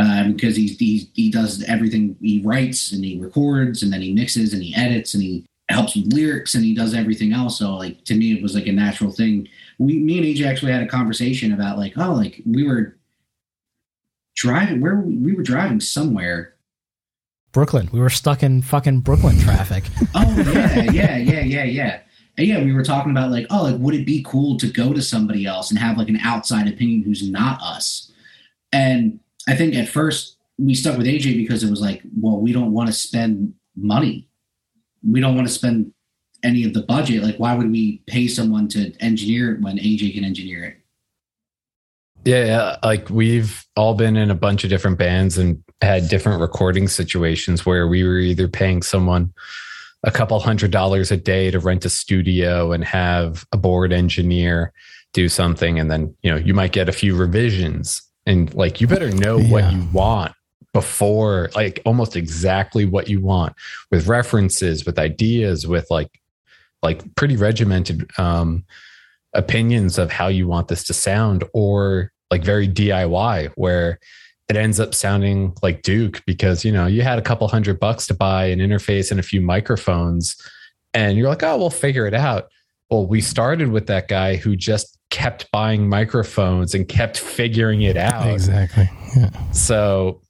Um, 0.00 0.34
because 0.34 0.54
he, 0.54 0.68
he 0.68 1.10
he 1.14 1.30
does 1.30 1.64
everything. 1.64 2.16
He 2.20 2.40
writes 2.44 2.92
and 2.92 3.04
he 3.04 3.18
records 3.18 3.82
and 3.82 3.92
then 3.92 4.00
he 4.00 4.12
mixes 4.12 4.52
and 4.52 4.62
he 4.62 4.74
edits 4.74 5.14
and 5.14 5.22
he 5.22 5.47
helps 5.68 5.94
with 5.94 6.12
lyrics 6.12 6.54
and 6.54 6.64
he 6.64 6.74
does 6.74 6.94
everything 6.94 7.32
else. 7.32 7.58
So 7.58 7.74
like 7.74 8.04
to 8.04 8.14
me, 8.14 8.32
it 8.32 8.42
was 8.42 8.54
like 8.54 8.66
a 8.66 8.72
natural 8.72 9.12
thing. 9.12 9.48
We 9.78 9.98
me 9.98 10.18
and 10.18 10.26
AJ 10.26 10.46
actually 10.46 10.72
had 10.72 10.82
a 10.82 10.88
conversation 10.88 11.52
about 11.52 11.78
like 11.78 11.94
oh 11.96 12.12
like 12.12 12.42
we 12.46 12.66
were 12.66 12.96
driving 14.36 14.80
where 14.80 14.96
we 14.96 15.34
were 15.34 15.42
driving 15.42 15.80
somewhere. 15.80 16.54
Brooklyn. 17.52 17.88
We 17.92 18.00
were 18.00 18.10
stuck 18.10 18.42
in 18.42 18.62
fucking 18.62 19.00
Brooklyn 19.00 19.38
traffic. 19.38 19.84
Oh 20.14 20.34
yeah 20.52 20.90
yeah 20.90 21.16
yeah 21.16 21.40
yeah 21.40 21.64
yeah. 21.64 22.00
And 22.38 22.46
yeah, 22.46 22.62
we 22.62 22.72
were 22.72 22.84
talking 22.84 23.10
about 23.10 23.32
like, 23.32 23.46
oh, 23.50 23.64
like, 23.64 23.80
would 23.80 23.94
it 23.94 24.06
be 24.06 24.22
cool 24.22 24.56
to 24.58 24.68
go 24.68 24.92
to 24.92 25.02
somebody 25.02 25.44
else 25.44 25.70
and 25.70 25.78
have 25.78 25.98
like 25.98 26.08
an 26.08 26.20
outside 26.22 26.68
opinion 26.68 27.02
who's 27.02 27.28
not 27.28 27.60
us? 27.60 28.12
And 28.72 29.18
I 29.48 29.56
think 29.56 29.74
at 29.74 29.88
first 29.88 30.36
we 30.56 30.74
stuck 30.74 30.96
with 30.96 31.08
AJ 31.08 31.36
because 31.36 31.64
it 31.64 31.70
was 31.70 31.80
like, 31.80 32.00
well, 32.20 32.38
we 32.38 32.52
don't 32.52 32.72
want 32.72 32.88
to 32.88 32.92
spend 32.92 33.54
money. 33.76 34.27
We 35.10 35.20
don't 35.20 35.34
want 35.34 35.46
to 35.46 35.52
spend 35.52 35.92
any 36.42 36.64
of 36.64 36.74
the 36.74 36.82
budget. 36.82 37.22
Like, 37.22 37.36
why 37.36 37.54
would 37.54 37.70
we 37.70 38.02
pay 38.06 38.28
someone 38.28 38.68
to 38.68 38.92
engineer 39.00 39.54
it 39.54 39.60
when 39.60 39.78
AJ 39.78 40.14
can 40.14 40.24
engineer 40.24 40.64
it? 40.64 40.74
Yeah, 42.24 42.44
yeah, 42.44 42.76
like 42.82 43.08
we've 43.10 43.64
all 43.76 43.94
been 43.94 44.16
in 44.16 44.30
a 44.30 44.34
bunch 44.34 44.64
of 44.64 44.70
different 44.70 44.98
bands 44.98 45.38
and 45.38 45.62
had 45.80 46.08
different 46.08 46.40
recording 46.40 46.88
situations 46.88 47.64
where 47.64 47.86
we 47.86 48.02
were 48.02 48.18
either 48.18 48.48
paying 48.48 48.82
someone 48.82 49.32
a 50.02 50.10
couple 50.10 50.38
hundred 50.40 50.70
dollars 50.70 51.10
a 51.10 51.16
day 51.16 51.50
to 51.50 51.58
rent 51.58 51.84
a 51.84 51.88
studio 51.88 52.72
and 52.72 52.84
have 52.84 53.46
a 53.52 53.56
board 53.56 53.92
engineer 53.92 54.72
do 55.14 55.28
something 55.28 55.78
and 55.78 55.90
then 55.90 56.14
you 56.22 56.30
know 56.30 56.36
you 56.36 56.52
might 56.54 56.72
get 56.72 56.88
a 56.88 56.92
few 56.92 57.16
revisions 57.16 58.02
and 58.26 58.52
like 58.54 58.80
you 58.80 58.86
better 58.86 59.10
know 59.10 59.38
Yeah. 59.38 59.50
what 59.50 59.72
you 59.72 59.88
want 59.92 60.32
before 60.72 61.50
like 61.54 61.80
almost 61.84 62.14
exactly 62.16 62.84
what 62.84 63.08
you 63.08 63.20
want 63.20 63.54
with 63.90 64.06
references 64.06 64.84
with 64.84 64.98
ideas 64.98 65.66
with 65.66 65.86
like 65.90 66.20
like 66.82 67.02
pretty 67.14 67.36
regimented 67.36 68.08
um 68.18 68.64
opinions 69.34 69.98
of 69.98 70.10
how 70.10 70.28
you 70.28 70.46
want 70.46 70.68
this 70.68 70.84
to 70.84 70.94
sound 70.94 71.44
or 71.52 72.12
like 72.30 72.44
very 72.44 72.68
DIY 72.68 73.50
where 73.56 73.98
it 74.48 74.56
ends 74.56 74.80
up 74.80 74.94
sounding 74.94 75.54
like 75.62 75.82
Duke 75.82 76.22
because 76.26 76.64
you 76.64 76.72
know 76.72 76.86
you 76.86 77.02
had 77.02 77.18
a 77.18 77.22
couple 77.22 77.46
hundred 77.48 77.78
bucks 77.80 78.06
to 78.06 78.14
buy 78.14 78.46
an 78.46 78.58
interface 78.58 79.10
and 79.10 79.20
a 79.20 79.22
few 79.22 79.40
microphones 79.40 80.36
and 80.94 81.16
you're 81.18 81.28
like 81.28 81.42
oh 81.42 81.56
we'll 81.56 81.70
figure 81.70 82.06
it 82.06 82.14
out 82.14 82.48
well 82.90 83.06
we 83.06 83.20
started 83.20 83.68
with 83.68 83.86
that 83.86 84.08
guy 84.08 84.36
who 84.36 84.54
just 84.56 84.98
kept 85.10 85.50
buying 85.50 85.88
microphones 85.88 86.74
and 86.74 86.88
kept 86.88 87.18
figuring 87.18 87.82
it 87.82 87.96
out 87.96 88.26
Exactly. 88.30 88.90
Yeah. 89.16 89.30
so 89.52 90.20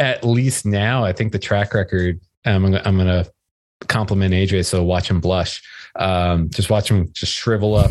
at 0.00 0.24
least 0.24 0.66
now 0.66 1.04
I 1.04 1.12
think 1.12 1.30
the 1.32 1.38
track 1.38 1.74
record 1.74 2.18
um, 2.44 2.64
I'm, 2.64 2.72
gonna- 2.72 2.82
I'm 2.84 2.96
gonna 2.96 3.26
compliment 3.88 4.34
AJ 4.34 4.66
so 4.66 4.82
watch 4.82 5.08
him 5.10 5.20
blush. 5.20 5.62
Um, 5.96 6.48
just 6.50 6.70
watch 6.70 6.90
him 6.90 7.10
just 7.12 7.32
shrivel 7.32 7.74
up 7.76 7.90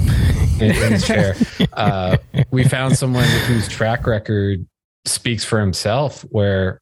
in, 0.59 0.71
in 0.71 0.91
his 0.93 1.05
chair. 1.07 1.35
Uh, 1.73 2.17
we 2.51 2.63
found 2.63 2.97
someone 2.97 3.23
whose 3.45 3.67
track 3.69 4.05
record 4.07 4.65
speaks 5.05 5.45
for 5.45 5.59
himself 5.61 6.23
where 6.29 6.81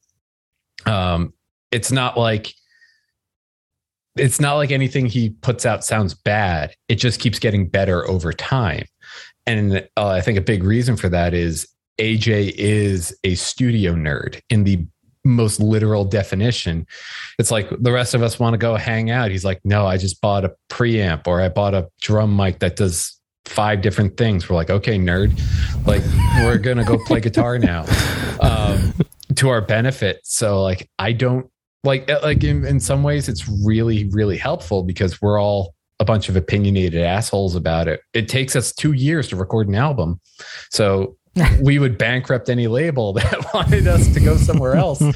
um 0.86 1.32
it's 1.70 1.92
not 1.92 2.16
like 2.18 2.52
it's 4.16 4.40
not 4.40 4.54
like 4.54 4.70
anything 4.72 5.06
he 5.06 5.30
puts 5.30 5.64
out 5.64 5.84
sounds 5.84 6.14
bad. 6.14 6.74
It 6.88 6.96
just 6.96 7.20
keeps 7.20 7.38
getting 7.38 7.68
better 7.68 8.08
over 8.08 8.32
time. 8.32 8.84
And 9.46 9.88
uh, 9.96 10.08
i 10.08 10.20
think 10.20 10.36
a 10.38 10.42
big 10.42 10.62
reason 10.64 10.96
for 10.96 11.08
that 11.08 11.32
is 11.34 11.68
aj 12.00 12.52
is 12.56 13.16
a 13.24 13.34
studio 13.34 13.94
nerd 13.94 14.40
in 14.50 14.64
the 14.64 14.84
most 15.24 15.60
literal 15.60 16.04
definition. 16.04 16.86
It's 17.38 17.50
like 17.50 17.68
the 17.70 17.92
rest 17.92 18.14
of 18.14 18.22
us 18.22 18.38
want 18.38 18.54
to 18.54 18.58
go 18.58 18.76
hang 18.76 19.10
out. 19.10 19.30
He's 19.30 19.44
like 19.44 19.60
no 19.64 19.86
i 19.86 19.96
just 19.96 20.20
bought 20.20 20.44
a 20.44 20.54
preamp 20.68 21.26
or 21.26 21.40
i 21.40 21.48
bought 21.48 21.74
a 21.74 21.88
drum 22.00 22.36
mic 22.36 22.58
that 22.60 22.76
does 22.76 23.18
five 23.44 23.80
different 23.80 24.16
things. 24.16 24.48
We're 24.48 24.56
like 24.56 24.70
okay 24.70 24.98
nerd. 24.98 25.38
Like 25.86 26.02
we're 26.42 26.58
gonna 26.58 26.84
go 26.84 26.98
play 26.98 27.20
guitar 27.20 27.58
now. 27.58 27.84
Um, 28.40 28.94
to 29.34 29.48
our 29.48 29.60
benefit. 29.60 30.20
So 30.22 30.62
like 30.62 30.88
i 31.00 31.10
don't 31.10 31.50
like 31.82 32.08
uh, 32.08 32.20
like 32.22 32.44
in, 32.44 32.64
in 32.64 32.78
some 32.78 33.02
ways 33.02 33.28
it's 33.28 33.48
really 33.48 34.08
really 34.10 34.36
helpful 34.36 34.84
because 34.84 35.20
we're 35.20 35.40
all 35.40 35.74
a 36.00 36.04
bunch 36.04 36.28
of 36.28 36.36
opinionated 36.36 37.02
assholes 37.02 37.56
about 37.56 37.88
it. 37.88 38.00
It 38.12 38.28
takes 38.28 38.54
us 38.54 38.72
two 38.72 38.92
years 38.92 39.28
to 39.28 39.36
record 39.36 39.68
an 39.68 39.74
album. 39.74 40.20
So 40.70 41.16
we 41.60 41.78
would 41.78 41.98
bankrupt 41.98 42.48
any 42.48 42.66
label 42.66 43.12
that 43.14 43.52
wanted 43.54 43.86
us 43.86 44.12
to 44.14 44.20
go 44.20 44.36
somewhere 44.36 44.74
else. 44.74 45.02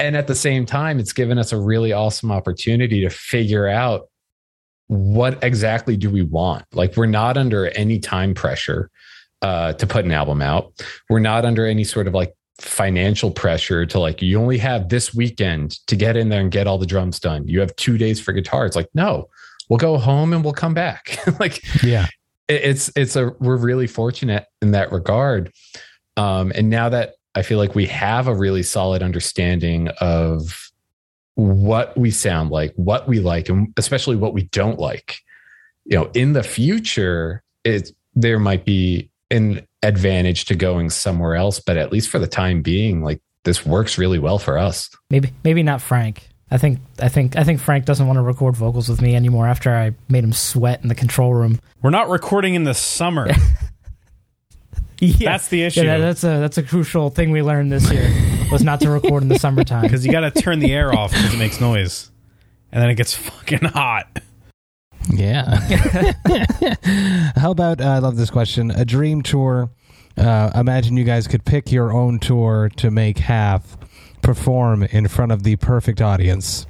And 0.00 0.16
at 0.16 0.26
the 0.26 0.34
same 0.34 0.64
time 0.64 0.98
it's 0.98 1.12
given 1.12 1.36
us 1.38 1.52
a 1.52 1.58
really 1.58 1.92
awesome 1.92 2.32
opportunity 2.32 3.02
to 3.02 3.10
figure 3.10 3.68
out 3.68 4.08
what 4.86 5.38
exactly 5.44 5.96
do 5.96 6.08
we 6.10 6.22
want? 6.22 6.64
Like 6.72 6.96
we're 6.96 7.06
not 7.06 7.36
under 7.36 7.68
any 7.68 7.98
time 7.98 8.32
pressure 8.32 8.90
uh, 9.42 9.74
to 9.74 9.86
put 9.86 10.06
an 10.06 10.10
album 10.10 10.40
out. 10.40 10.72
We're 11.10 11.20
not 11.20 11.44
under 11.44 11.66
any 11.66 11.84
sort 11.84 12.06
of 12.06 12.14
like 12.14 12.34
financial 12.58 13.30
pressure 13.30 13.84
to 13.86 13.98
like 14.00 14.22
you 14.22 14.40
only 14.40 14.58
have 14.58 14.88
this 14.88 15.14
weekend 15.14 15.78
to 15.88 15.94
get 15.94 16.16
in 16.16 16.30
there 16.30 16.40
and 16.40 16.50
get 16.50 16.66
all 16.66 16.78
the 16.78 16.86
drums 16.86 17.20
done. 17.20 17.46
You 17.46 17.60
have 17.60 17.76
two 17.76 17.98
days 17.98 18.20
for 18.20 18.32
guitar 18.32 18.64
it's 18.66 18.76
like 18.76 18.88
no 18.94 19.28
we'll 19.68 19.78
go 19.78 19.98
home 19.98 20.32
and 20.32 20.42
we'll 20.42 20.52
come 20.52 20.74
back. 20.74 21.18
Like 21.38 21.62
Yeah. 21.82 22.06
It- 22.52 22.62
it's 22.64 22.90
it's 22.96 23.16
a 23.16 23.34
we're 23.40 23.56
really 23.56 23.86
fortunate 23.86 24.46
in 24.60 24.72
that 24.72 24.92
regard 24.92 25.52
um 26.16 26.52
and 26.54 26.68
now 26.70 26.88
that 26.88 27.14
i 27.34 27.42
feel 27.42 27.58
like 27.58 27.74
we 27.74 27.86
have 27.86 28.26
a 28.28 28.34
really 28.34 28.62
solid 28.62 29.02
understanding 29.02 29.88
of 30.00 30.70
what 31.34 31.96
we 31.96 32.10
sound 32.10 32.50
like 32.50 32.72
what 32.76 33.08
we 33.08 33.18
like 33.20 33.48
and 33.48 33.72
especially 33.76 34.16
what 34.16 34.34
we 34.34 34.42
don't 34.44 34.78
like 34.78 35.16
you 35.84 35.96
know 35.96 36.10
in 36.14 36.34
the 36.34 36.42
future 36.42 37.42
it 37.64 37.90
there 38.14 38.38
might 38.38 38.64
be 38.64 39.08
an 39.30 39.66
advantage 39.82 40.44
to 40.44 40.54
going 40.54 40.90
somewhere 40.90 41.34
else 41.34 41.58
but 41.58 41.76
at 41.78 41.90
least 41.90 42.08
for 42.10 42.18
the 42.18 42.26
time 42.26 42.60
being 42.62 43.02
like 43.02 43.20
this 43.44 43.64
works 43.64 43.96
really 43.98 44.18
well 44.18 44.38
for 44.38 44.58
us 44.58 44.90
Maybe 45.10 45.32
maybe 45.42 45.62
not 45.62 45.80
Frank. 45.80 46.28
I 46.52 46.58
think 46.58 46.80
I 47.00 47.08
think 47.08 47.34
I 47.36 47.44
think 47.44 47.60
Frank 47.60 47.86
doesn't 47.86 48.06
want 48.06 48.18
to 48.18 48.22
record 48.22 48.56
vocals 48.56 48.88
with 48.88 49.00
me 49.00 49.16
anymore 49.16 49.46
after 49.46 49.74
I 49.74 49.92
made 50.10 50.22
him 50.22 50.34
sweat 50.34 50.82
in 50.82 50.88
the 50.88 50.94
control 50.94 51.32
room. 51.32 51.58
We're 51.80 51.90
not 51.90 52.08
recording 52.10 52.54
in 52.54 52.64
the 52.64 52.74
summer. 52.74 53.28
Yeah. 54.98 55.32
That's 55.32 55.48
the 55.48 55.64
issue. 55.64 55.82
Yeah, 55.82 55.98
that- 55.98 56.04
that's 56.04 56.22
a 56.22 56.38
that's 56.38 56.58
a 56.58 56.62
crucial 56.62 57.10
thing 57.10 57.32
we 57.32 57.42
learned 57.42 57.72
this 57.72 57.90
year 57.90 58.08
was 58.52 58.62
not 58.62 58.80
to 58.82 58.90
record 58.90 59.24
in 59.24 59.28
the 59.28 59.36
summertime. 59.38 59.82
because 59.88 60.06
you 60.06 60.12
got 60.12 60.20
to 60.20 60.30
turn 60.30 60.60
the 60.60 60.72
air 60.72 60.94
off 60.96 61.10
because 61.10 61.34
it 61.34 61.38
makes 61.38 61.60
noise, 61.60 62.12
and 62.70 62.80
then 62.80 62.88
it 62.88 62.94
gets 62.94 63.12
fucking 63.12 63.64
hot. 63.64 64.20
Yeah. 65.12 65.56
How 67.36 67.50
about 67.50 67.80
uh, 67.80 67.84
I 67.84 67.98
love 67.98 68.16
this 68.16 68.30
question. 68.30 68.70
A 68.70 68.84
dream 68.84 69.22
tour. 69.22 69.70
Uh, 70.16 70.50
imagine 70.54 70.96
you 70.96 71.02
guys 71.04 71.26
could 71.26 71.44
pick 71.44 71.72
your 71.72 71.92
own 71.92 72.20
tour 72.20 72.70
to 72.76 72.90
make 72.92 73.18
half 73.18 73.76
perform 74.22 74.82
in 74.84 75.08
front 75.08 75.32
of 75.32 75.42
the 75.42 75.56
perfect 75.56 76.00
audience 76.00 76.66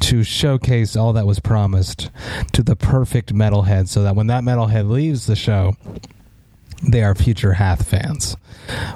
to 0.00 0.22
showcase 0.22 0.96
all 0.96 1.12
that 1.12 1.26
was 1.26 1.40
promised 1.40 2.10
to 2.52 2.62
the 2.62 2.76
perfect 2.76 3.34
metalhead 3.34 3.88
so 3.88 4.02
that 4.02 4.16
when 4.16 4.28
that 4.28 4.42
metalhead 4.42 4.88
leaves 4.88 5.26
the 5.26 5.36
show 5.36 5.76
they 6.82 7.02
are 7.02 7.14
future 7.14 7.54
Hath 7.54 7.86
fans. 7.86 8.36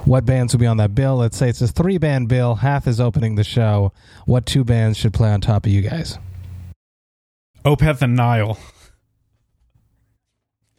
What 0.05 0.25
bands 0.25 0.53
will 0.53 0.59
be 0.59 0.65
on 0.65 0.77
that 0.77 0.95
bill? 0.95 1.17
Let's 1.17 1.37
say 1.37 1.49
it's 1.49 1.61
a 1.61 1.67
three 1.67 1.97
band 1.97 2.29
bill. 2.29 2.55
Hath 2.55 2.87
is 2.87 2.99
opening 2.99 3.35
the 3.35 3.43
show. 3.43 3.91
What 4.25 4.45
two 4.45 4.63
bands 4.63 4.97
should 4.97 5.13
play 5.13 5.31
on 5.31 5.41
top 5.41 5.65
of 5.65 5.71
you 5.71 5.81
guys? 5.81 6.17
Opeth 7.63 8.01
and 8.01 8.15
Nile. 8.15 8.57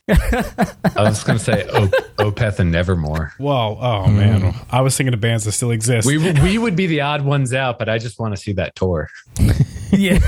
I 0.08 1.02
was 1.02 1.24
going 1.24 1.36
to 1.38 1.44
say 1.44 1.66
o- 1.72 1.88
opeth 2.18 2.60
and 2.60 2.70
nevermore 2.70 3.32
Whoa, 3.38 3.76
oh 3.80 4.04
hmm. 4.04 4.16
man, 4.16 4.54
I 4.70 4.80
was 4.80 4.96
thinking 4.96 5.14
of 5.14 5.20
bands 5.20 5.44
that 5.44 5.52
still 5.52 5.72
exist. 5.72 6.06
we 6.06 6.16
we 6.18 6.58
would 6.58 6.76
be 6.76 6.86
the 6.86 7.00
odd 7.00 7.22
ones 7.22 7.52
out 7.52 7.78
but 7.78 7.88
i 7.88 7.98
just 7.98 8.18
want 8.20 8.34
to 8.34 8.40
see 8.40 8.52
that 8.52 8.76
tour 8.76 9.08
yeah. 9.92 10.18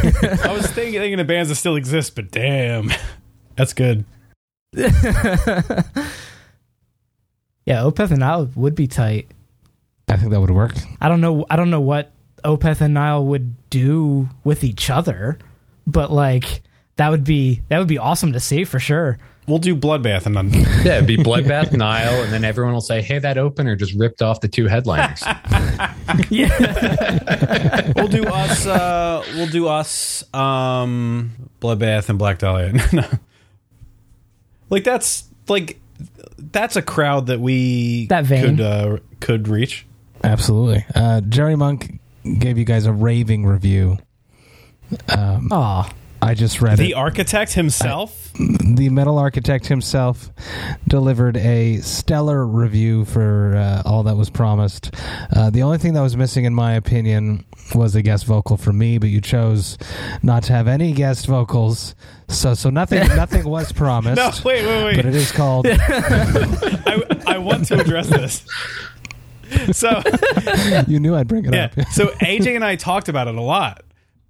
I 0.45 0.53
was 0.53 0.66
thinking, 0.66 1.01
thinking 1.01 1.20
of 1.20 1.26
bands 1.26 1.49
that 1.49 1.57
still 1.57 1.76
exist, 1.76 2.14
but 2.14 2.31
damn, 2.31 2.91
that's 3.57 3.72
good. 3.72 4.05
yeah, 4.72 4.93
Opeth 7.66 8.11
and 8.11 8.20
Nile 8.20 8.51
would 8.55 8.74
be 8.74 8.87
tight. 8.87 9.29
I 10.09 10.16
think 10.16 10.31
that 10.31 10.41
would 10.41 10.51
work. 10.51 10.74
I 11.01 11.09
don't 11.09 11.20
know 11.20 11.47
I 11.51 11.57
don't 11.57 11.70
know 11.70 11.81
what 11.81 12.12
Opeth 12.45 12.81
and 12.81 12.95
Nile 12.95 13.24
would 13.24 13.68
do 13.70 14.29
with 14.45 14.64
each 14.64 14.91
other, 14.91 15.39
but 15.87 16.11
like 16.11 16.62
that 16.97 17.11
would 17.11 17.24
be 17.24 17.62
that 17.68 17.79
would 17.79 17.89
be 17.89 17.99
awesome 17.99 18.33
to 18.33 18.41
see 18.41 18.64
for 18.64 18.79
sure. 18.79 19.18
We'll 19.49 19.59
do 19.59 19.75
bloodbath 19.75 20.27
and 20.27 20.37
then 20.37 20.51
Yeah, 20.85 20.97
it'd 20.97 21.07
be 21.07 21.17
Bloodbath 21.17 21.73
Nile, 21.73 22.23
and 22.23 22.33
then 22.33 22.45
everyone 22.45 22.73
will 22.75 22.81
say, 22.81 23.03
"Hey, 23.03 23.19
that 23.19 23.39
opener 23.39 23.75
just 23.77 23.95
ripped 23.95 24.23
off 24.23 24.41
the 24.41 24.49
two 24.49 24.67
headliners." 24.67 25.23
yeah, 26.31 27.93
we'll 27.97 28.09
do 28.09 28.25
us. 28.25 28.67
Uh, 28.67 29.25
we'll 29.35 29.47
do 29.49 29.67
us. 29.69 30.23
Um, 30.35 31.33
bloodbath 31.61 32.09
and 32.09 32.19
Black 32.19 32.39
Dahlia. 32.39 32.73
Like 34.71 34.85
that's 34.85 35.25
like 35.49 35.81
that's 36.39 36.77
a 36.77 36.83
crowd 36.83 37.27
that 37.27 37.41
we 37.41 38.07
That 38.09 38.25
vein. 38.25 38.57
could 38.57 38.61
uh, 38.61 38.97
could 39.21 39.49
reach. 39.49 39.87
Absolutely. 40.23 40.85
Uh, 40.95 41.21
Jerry 41.23 41.57
Monk 41.57 41.99
gave 42.39 42.59
you 42.59 42.65
guys 42.65 42.85
a 42.87 42.93
raving 42.93 43.47
review. 43.47 43.99
Aw. 45.11 45.91
I 46.21 46.35
just 46.35 46.61
read 46.61 46.75
it. 46.75 46.83
The 46.83 46.91
it. 46.91 46.95
architect 46.95 47.53
himself. 47.53 48.33
the 48.35 48.89
metal 48.91 49.19
architect 49.19 49.66
himself 49.66 50.31
delivered 50.87 51.37
a 51.37 51.79
stellar 51.79 52.47
review 52.47 53.05
for 53.05 53.57
uh, 53.57 53.83
all 53.85 54.03
that 54.05 54.16
was 54.16 54.31
promised. 54.31 54.95
Uh, 55.35 55.51
the 55.51 55.62
only 55.62 55.79
thing 55.79 55.95
that 55.95 56.01
was 56.03 56.16
missing, 56.16 56.45
in 56.45 56.55
my 56.55 56.75
opinion, 56.75 57.45
was 57.75 57.95
a 57.95 58.03
guest 58.03 58.27
vocal 58.27 58.57
from 58.57 58.79
me, 58.79 58.99
but 58.99 59.09
you 59.11 59.21
chose 59.21 59.79
not 60.23 60.43
to 60.45 60.53
have 60.53 60.69
any 60.69 60.93
guest 60.93 61.27
vocals, 61.27 61.95
so 62.29 62.55
so 62.55 62.71
nothing 62.71 63.07
nothing 63.16 63.45
was 63.45 63.73
promised. 63.73 64.16
no, 64.16 64.31
wait, 64.45 64.64
wait, 64.66 64.85
wait. 64.85 64.97
But 64.97 65.07
it 65.07 65.14
is 65.14 65.33
called. 65.33 65.66
I, 65.71 67.03
I 67.27 67.39
want 67.39 67.66
to 67.66 67.81
address 67.81 68.09
this. 68.09 68.45
So 69.73 70.03
you 70.87 71.01
knew 71.01 71.14
I'd 71.14 71.29
bring 71.29 71.47
it 71.47 71.55
yeah, 71.55 71.71
up. 71.77 71.89
so 71.89 72.09
AJ 72.21 72.55
and 72.55 72.64
I 72.64 72.77
talked 72.77 73.09
about 73.09 73.29
it 73.29 73.35
a 73.35 73.41
lot, 73.41 73.83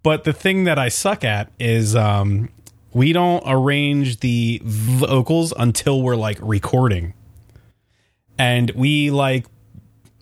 but 0.03 0.25
the 0.25 0.33
thing 0.33 0.65
that 0.65 0.79
I 0.79 0.89
suck 0.89 1.25
at 1.25 1.51
is 1.59 1.97
um, 1.97 2.51
we 2.93 3.13
don't 3.13 3.43
arrange 3.47 4.21
the 4.21 4.61
vocals 4.65 5.53
until 5.57 6.03
we're 6.03 6.17
like 6.17 6.39
recording, 6.41 7.15
and 8.39 8.71
we 8.73 9.11
like 9.11 9.47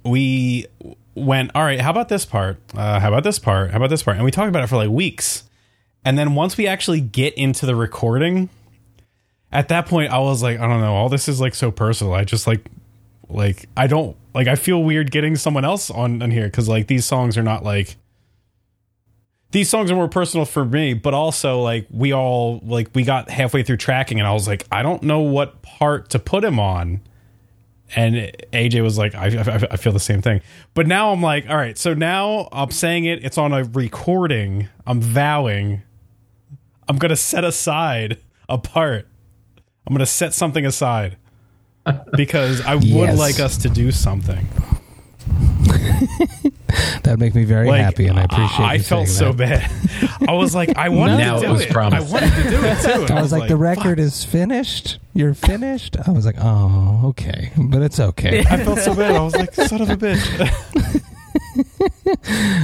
we 0.04 0.66
went 1.14 1.50
all 1.54 1.64
right. 1.64 1.80
How 1.80 1.90
about 1.90 2.08
this 2.08 2.24
part? 2.24 2.58
Uh, 2.74 3.00
how 3.00 3.08
about 3.08 3.24
this 3.24 3.38
part? 3.38 3.70
How 3.70 3.76
about 3.76 3.90
this 3.90 4.02
part? 4.02 4.16
And 4.16 4.24
we 4.24 4.30
talked 4.30 4.48
about 4.48 4.64
it 4.64 4.68
for 4.68 4.76
like 4.76 4.90
weeks, 4.90 5.44
and 6.04 6.18
then 6.18 6.34
once 6.34 6.56
we 6.56 6.66
actually 6.66 7.00
get 7.00 7.34
into 7.34 7.66
the 7.66 7.76
recording, 7.76 8.48
at 9.52 9.68
that 9.68 9.86
point 9.86 10.12
I 10.12 10.18
was 10.18 10.42
like, 10.42 10.58
I 10.58 10.66
don't 10.66 10.80
know, 10.80 10.94
all 10.94 11.08
this 11.08 11.28
is 11.28 11.40
like 11.40 11.54
so 11.54 11.70
personal. 11.70 12.14
I 12.14 12.24
just 12.24 12.46
like 12.46 12.66
like 13.28 13.68
I 13.76 13.86
don't 13.86 14.16
like 14.34 14.48
I 14.48 14.54
feel 14.54 14.82
weird 14.82 15.10
getting 15.10 15.36
someone 15.36 15.64
else 15.64 15.90
on 15.90 16.22
on 16.22 16.30
here 16.30 16.46
because 16.46 16.68
like 16.68 16.86
these 16.86 17.04
songs 17.04 17.36
are 17.36 17.42
not 17.42 17.64
like 17.64 17.96
these 19.56 19.70
songs 19.70 19.90
are 19.90 19.94
more 19.94 20.06
personal 20.06 20.44
for 20.44 20.66
me, 20.66 20.92
but 20.92 21.14
also 21.14 21.62
like 21.62 21.86
we 21.90 22.12
all 22.12 22.60
like 22.62 22.90
we 22.94 23.04
got 23.04 23.30
halfway 23.30 23.62
through 23.62 23.78
tracking 23.78 24.18
and 24.20 24.28
I 24.28 24.32
was 24.34 24.46
like 24.46 24.66
I 24.70 24.82
don't 24.82 25.02
know 25.02 25.20
what 25.20 25.62
part 25.62 26.10
to 26.10 26.18
put 26.18 26.44
him 26.44 26.60
on, 26.60 27.00
and 27.94 28.14
AJ 28.52 28.82
was 28.82 28.98
like 28.98 29.14
I, 29.14 29.28
I, 29.28 29.54
I 29.70 29.76
feel 29.78 29.94
the 29.94 29.98
same 29.98 30.20
thing, 30.20 30.42
but 30.74 30.86
now 30.86 31.10
I'm 31.10 31.22
like 31.22 31.48
all 31.48 31.56
right, 31.56 31.78
so 31.78 31.94
now 31.94 32.48
I'm 32.52 32.70
saying 32.70 33.06
it, 33.06 33.24
it's 33.24 33.38
on 33.38 33.54
a 33.54 33.64
recording, 33.64 34.68
I'm 34.86 35.00
vowing, 35.00 35.80
I'm 36.86 36.98
gonna 36.98 37.16
set 37.16 37.42
aside 37.42 38.18
a 38.50 38.58
part, 38.58 39.08
I'm 39.86 39.94
gonna 39.94 40.04
set 40.04 40.34
something 40.34 40.66
aside. 40.66 41.16
Because 42.16 42.60
I 42.62 42.74
would 42.74 42.82
Yes. 42.84 43.16
like 43.18 43.38
us 43.38 43.56
to 43.58 43.68
do 43.68 43.92
something. 43.92 44.44
That'd 47.02 47.18
make 47.20 47.34
me 47.34 47.44
very 47.44 47.68
Like, 47.68 47.80
happy, 47.80 48.06
and 48.06 48.18
I 48.18 48.24
appreciate. 48.24 48.64
It. 48.64 48.68
I 48.68 48.74
you 48.74 48.82
felt 48.82 49.08
so 49.08 49.32
that. 49.32 49.70
bad. 50.20 50.28
I 50.28 50.32
was 50.32 50.54
like, 50.54 50.76
I 50.76 50.88
wanted 50.90 51.18
Now 51.18 51.38
to 51.38 51.44
it 51.44 51.46
do 51.46 51.52
was 51.52 51.60
it. 51.62 51.70
promised. 51.70 52.08
I 52.08 52.12
wanted 52.12 52.34
to 52.42 52.50
do 52.50 52.56
it 52.64 52.82
too. 52.82 53.02
And 53.02 53.10
I 53.18 53.22
was 53.22 53.32
like, 53.32 53.48
the 53.48 53.56
record 53.56 53.98
is 53.98 54.24
finished. 54.24 54.98
You're 55.14 55.34
finished. 55.34 55.96
I 56.06 56.10
was 56.10 56.26
like, 56.26 56.36
oh, 56.38 57.00
okay, 57.06 57.52
but 57.56 57.82
it's 57.82 57.98
okay. 58.00 58.40
I 58.50 58.64
felt 58.64 58.78
so 58.80 58.94
bad. 58.94 59.14
I 59.16 59.20
was 59.22 59.34
like, 59.34 59.54
son 59.54 59.80
of 59.82 59.90
a 59.90 59.96
bitch. 59.96 61.02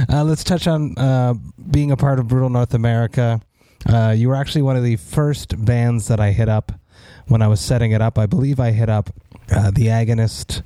Uh, 0.09 0.23
let's 0.23 0.43
touch 0.43 0.67
on 0.67 0.97
uh, 0.97 1.33
being 1.71 1.91
a 1.91 1.97
part 1.97 2.19
of 2.19 2.27
Brutal 2.27 2.49
North 2.49 2.73
America. 2.73 3.41
Uh, 3.87 4.13
you 4.15 4.29
were 4.29 4.35
actually 4.35 4.61
one 4.61 4.77
of 4.77 4.83
the 4.83 4.95
first 4.97 5.63
bands 5.65 6.07
that 6.07 6.19
I 6.19 6.31
hit 6.31 6.47
up 6.49 6.71
when 7.27 7.41
I 7.41 7.47
was 7.47 7.59
setting 7.59 7.91
it 7.91 8.01
up. 8.01 8.17
I 8.17 8.25
believe 8.27 8.59
I 8.59 8.71
hit 8.71 8.89
up 8.89 9.09
uh, 9.51 9.71
The 9.71 9.87
Agonist 9.87 10.63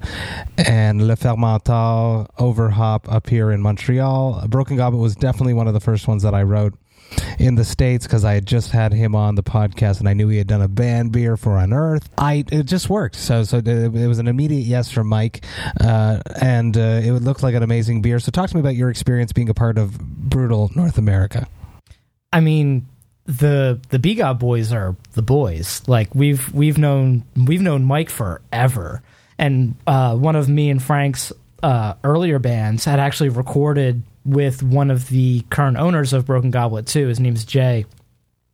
and 0.58 1.08
Le 1.08 1.16
Fermentor 1.16 2.28
Overhop 2.38 3.12
up 3.12 3.30
here 3.30 3.52
in 3.52 3.62
Montreal. 3.62 4.48
Broken 4.48 4.78
Goblet 4.78 5.02
was 5.02 5.16
definitely 5.16 5.54
one 5.54 5.68
of 5.68 5.74
the 5.74 5.80
first 5.80 6.08
ones 6.08 6.24
that 6.24 6.34
I 6.34 6.44
wrote 6.44 6.74
in 7.40 7.56
the 7.56 7.64
states 7.64 8.06
because 8.06 8.26
I 8.26 8.34
had 8.34 8.46
just 8.46 8.72
had 8.72 8.92
him 8.92 9.16
on 9.16 9.36
the 9.36 9.44
podcast 9.44 10.00
and 10.00 10.10
I 10.10 10.14
knew 10.14 10.28
he 10.28 10.38
had 10.38 10.48
done 10.48 10.62
a 10.62 10.68
band 10.68 11.12
beer 11.12 11.38
for 11.38 11.58
Unearth. 11.58 12.10
I 12.18 12.44
it 12.52 12.64
just 12.64 12.90
worked. 12.90 13.16
So 13.16 13.44
so 13.44 13.58
it, 13.58 14.08
was 14.08 14.20
an 14.20 14.28
immediate 14.28 14.66
yes 14.66 14.92
from 14.92 15.08
Mike, 15.08 15.46
uh, 15.80 16.20
and 16.42 16.76
uh, 16.78 17.02
it 17.04 17.12
would 17.12 17.24
look 17.24 17.44
like 17.44 17.56
an 17.56 17.64
amazing 17.64 18.02
beer. 18.02 18.20
So 18.20 18.32
talk 18.32 18.50
to 18.50 18.56
me 18.56 18.60
about 18.60 18.76
your 18.76 18.90
experience 18.90 19.32
being 19.34 19.50
a 19.50 19.54
part 19.54 19.78
of 19.78 19.98
Brutal 20.00 20.72
North 20.76 20.98
America. 20.98 21.48
I 22.34 22.40
mean, 22.42 22.88
the 23.28 23.80
the 23.90 24.00
B 24.00 24.16
Gob 24.16 24.40
boys 24.40 24.72
are 24.72 24.96
the 25.14 25.22
boys. 25.22 25.84
Like 25.88 26.16
we've 26.16 26.52
we've 26.54 26.78
known 26.78 27.26
we've 27.36 27.62
known 27.62 27.84
Mike 27.84 28.10
forever, 28.10 29.04
and 29.38 29.76
uh, 29.86 30.16
one 30.16 30.36
of 30.36 30.50
me 30.50 30.70
and 30.70 30.82
Frank's 30.82 31.32
uh, 31.62 31.96
earlier 32.04 32.40
bands 32.40 32.86
had 32.86 33.00
actually 33.00 33.30
recorded 33.30 34.02
with 34.26 34.64
one 34.64 34.90
of 34.90 35.10
the 35.10 35.42
current 35.50 35.78
owners 35.78 36.14
of 36.14 36.26
Broken 36.26 36.52
Goblet 36.52 36.88
too. 36.88 37.08
His 37.08 37.20
name's 37.20 37.44
Jay, 37.44 37.86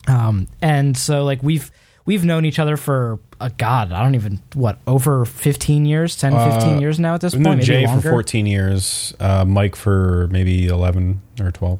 um, 0.07 0.47
and 0.61 0.97
so 0.97 1.23
like 1.23 1.43
we've 1.43 1.71
we've 2.05 2.25
known 2.25 2.43
each 2.43 2.57
other 2.57 2.75
for 2.75 3.19
uh, 3.39 3.51
God, 3.55 3.91
I 3.91 4.01
don't 4.03 4.15
even 4.15 4.41
what 4.55 4.79
over 4.87 5.23
fifteen 5.25 5.85
years, 5.85 6.15
10, 6.17 6.33
15 6.33 6.81
years 6.81 6.99
now 6.99 7.13
at 7.13 7.21
this 7.21 7.35
point. 7.35 7.61
Jay 7.61 7.85
for 7.85 8.01
14 8.01 8.47
years, 8.47 9.13
uh, 9.19 9.45
Mike 9.45 9.75
for 9.75 10.27
maybe 10.31 10.65
11 10.65 11.21
or 11.39 11.51
12. 11.51 11.79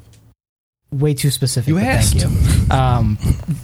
Way 0.90 1.14
too 1.14 1.30
specific. 1.30 1.68
You 1.68 1.78
asked. 1.78 2.18
Thank 2.20 2.68
you. 2.68 2.74
Um, 2.74 3.18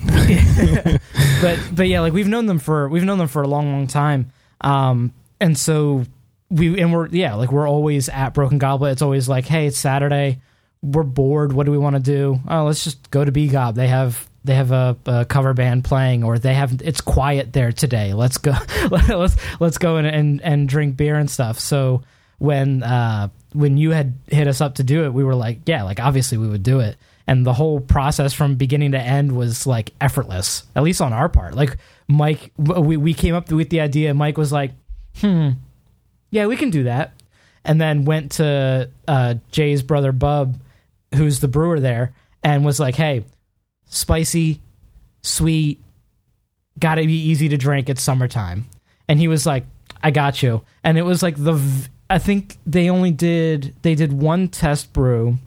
but 1.42 1.58
but 1.72 1.88
yeah, 1.88 2.00
like 2.00 2.12
we've 2.12 2.28
known 2.28 2.46
them 2.46 2.58
for 2.58 2.88
we've 2.88 3.04
known 3.04 3.18
them 3.18 3.28
for 3.28 3.42
a 3.42 3.48
long, 3.48 3.72
long 3.72 3.86
time. 3.86 4.32
Um, 4.60 5.12
and 5.40 5.56
so 5.56 6.04
we 6.50 6.80
and 6.80 6.92
we're 6.92 7.08
yeah, 7.08 7.34
like 7.34 7.52
we're 7.52 7.68
always 7.68 8.08
at 8.08 8.34
Broken 8.34 8.58
Goblet. 8.58 8.92
It's 8.92 9.02
always 9.02 9.28
like, 9.28 9.46
hey, 9.46 9.66
it's 9.66 9.78
Saturday. 9.78 10.40
We're 10.82 11.02
bored. 11.02 11.52
What 11.52 11.66
do 11.66 11.72
we 11.72 11.78
want 11.78 11.96
to 11.96 12.02
do? 12.02 12.40
Oh, 12.48 12.64
let's 12.64 12.84
just 12.84 13.10
go 13.10 13.24
to 13.24 13.32
B 13.32 13.48
Gob. 13.48 13.74
They 13.74 13.88
have 13.88 14.28
they 14.44 14.54
have 14.54 14.72
a, 14.72 14.96
a 15.06 15.24
cover 15.24 15.54
band 15.54 15.84
playing, 15.84 16.24
or 16.24 16.38
they 16.38 16.54
have 16.54 16.80
it's 16.82 17.00
quiet 17.00 17.52
there 17.52 17.72
today. 17.72 18.14
Let's 18.14 18.38
go. 18.38 18.54
let's 18.90 19.36
let's 19.60 19.78
go 19.78 19.96
and, 19.96 20.06
and 20.06 20.40
and 20.42 20.68
drink 20.68 20.96
beer 20.96 21.16
and 21.16 21.30
stuff. 21.30 21.58
So 21.60 22.02
when 22.38 22.82
uh 22.82 23.28
when 23.52 23.76
you 23.76 23.90
had 23.90 24.14
hit 24.26 24.48
us 24.48 24.60
up 24.60 24.76
to 24.76 24.82
do 24.82 25.04
it, 25.04 25.12
we 25.12 25.24
were 25.24 25.34
like, 25.34 25.60
yeah, 25.66 25.82
like 25.82 26.00
obviously 26.00 26.38
we 26.38 26.48
would 26.48 26.62
do 26.62 26.80
it. 26.80 26.96
And 27.30 27.46
the 27.46 27.52
whole 27.52 27.78
process 27.78 28.32
from 28.32 28.56
beginning 28.56 28.90
to 28.90 28.98
end 28.98 29.30
was 29.36 29.64
like 29.64 29.92
effortless, 30.00 30.64
at 30.74 30.82
least 30.82 31.00
on 31.00 31.12
our 31.12 31.28
part. 31.28 31.54
Like 31.54 31.76
Mike, 32.08 32.50
we 32.58 32.96
we 32.96 33.14
came 33.14 33.36
up 33.36 33.52
with 33.52 33.70
the 33.70 33.80
idea. 33.80 34.12
Mike 34.14 34.36
was 34.36 34.50
like, 34.50 34.72
hmm, 35.18 35.50
yeah, 36.30 36.46
we 36.46 36.56
can 36.56 36.70
do 36.70 36.82
that. 36.82 37.12
And 37.64 37.80
then 37.80 38.04
went 38.04 38.32
to 38.32 38.90
uh, 39.06 39.34
Jay's 39.52 39.84
brother 39.84 40.10
Bub, 40.10 40.58
who's 41.14 41.38
the 41.38 41.46
brewer 41.46 41.78
there, 41.78 42.14
and 42.42 42.64
was 42.64 42.80
like, 42.80 42.96
hey, 42.96 43.24
spicy, 43.86 44.60
sweet, 45.22 45.80
gotta 46.80 47.02
be 47.04 47.14
easy 47.28 47.48
to 47.50 47.56
drink. 47.56 47.88
It's 47.88 48.02
summertime. 48.02 48.66
And 49.06 49.20
he 49.20 49.28
was 49.28 49.46
like, 49.46 49.66
I 50.02 50.10
got 50.10 50.42
you. 50.42 50.62
And 50.82 50.98
it 50.98 51.02
was 51.02 51.22
like 51.22 51.36
the, 51.36 51.52
v- 51.52 51.88
I 52.08 52.18
think 52.18 52.56
they 52.66 52.90
only 52.90 53.12
did, 53.12 53.72
they 53.82 53.94
did 53.94 54.12
one 54.12 54.48
test 54.48 54.92
brew 54.92 55.38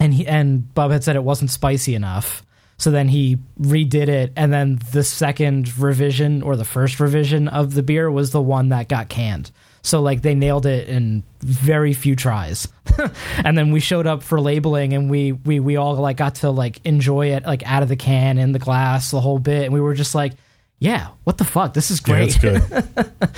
and 0.00 0.12
he, 0.14 0.26
and 0.26 0.72
Bub 0.74 0.90
had 0.90 1.04
said 1.04 1.14
it 1.14 1.22
wasn't 1.22 1.50
spicy 1.50 1.94
enough. 1.94 2.42
So 2.78 2.90
then 2.90 3.08
he 3.08 3.36
redid 3.60 4.08
it. 4.08 4.32
And 4.36 4.50
then 4.52 4.80
the 4.92 5.04
second 5.04 5.76
revision 5.78 6.40
or 6.42 6.56
the 6.56 6.64
first 6.64 6.98
revision 6.98 7.46
of 7.46 7.74
the 7.74 7.82
beer 7.82 8.10
was 8.10 8.30
the 8.30 8.40
one 8.40 8.70
that 8.70 8.88
got 8.88 9.10
canned. 9.10 9.50
So 9.82 10.00
like 10.00 10.22
they 10.22 10.34
nailed 10.34 10.64
it 10.66 10.88
in 10.88 11.22
very 11.40 11.92
few 11.92 12.16
tries. 12.16 12.68
and 13.44 13.56
then 13.56 13.70
we 13.70 13.80
showed 13.80 14.06
up 14.06 14.22
for 14.22 14.40
labeling 14.40 14.94
and 14.94 15.10
we, 15.10 15.32
we, 15.32 15.60
we 15.60 15.76
all 15.76 15.94
like 15.96 16.16
got 16.16 16.36
to 16.36 16.50
like 16.50 16.80
enjoy 16.86 17.32
it 17.34 17.44
like 17.44 17.62
out 17.66 17.82
of 17.82 17.90
the 17.90 17.96
can 17.96 18.38
in 18.38 18.52
the 18.52 18.58
glass, 18.58 19.10
the 19.10 19.20
whole 19.20 19.38
bit. 19.38 19.64
And 19.64 19.74
we 19.74 19.80
were 19.82 19.94
just 19.94 20.14
like, 20.14 20.32
yeah, 20.78 21.08
what 21.24 21.36
the 21.36 21.44
fuck? 21.44 21.74
This 21.74 21.90
is 21.90 22.00
Yeah, 22.06 22.14
great. 22.14 22.32
that's 22.40 22.86
good. 22.86 23.12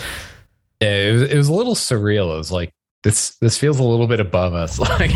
Yeah, 0.81 0.97
it 0.97 1.13
was, 1.13 1.23
it 1.23 1.37
was 1.37 1.49
a 1.49 1.53
little 1.53 1.77
surreal. 1.77 2.35
It 2.35 2.39
was 2.39 2.51
like 2.51 2.71
this. 3.05 3.37
This 3.37 3.57
feels 3.57 3.79
a 3.79 3.85
little 3.85 4.09
bit 4.09 4.19
above 4.19 4.53
us. 4.53 4.79
Like 4.99 5.13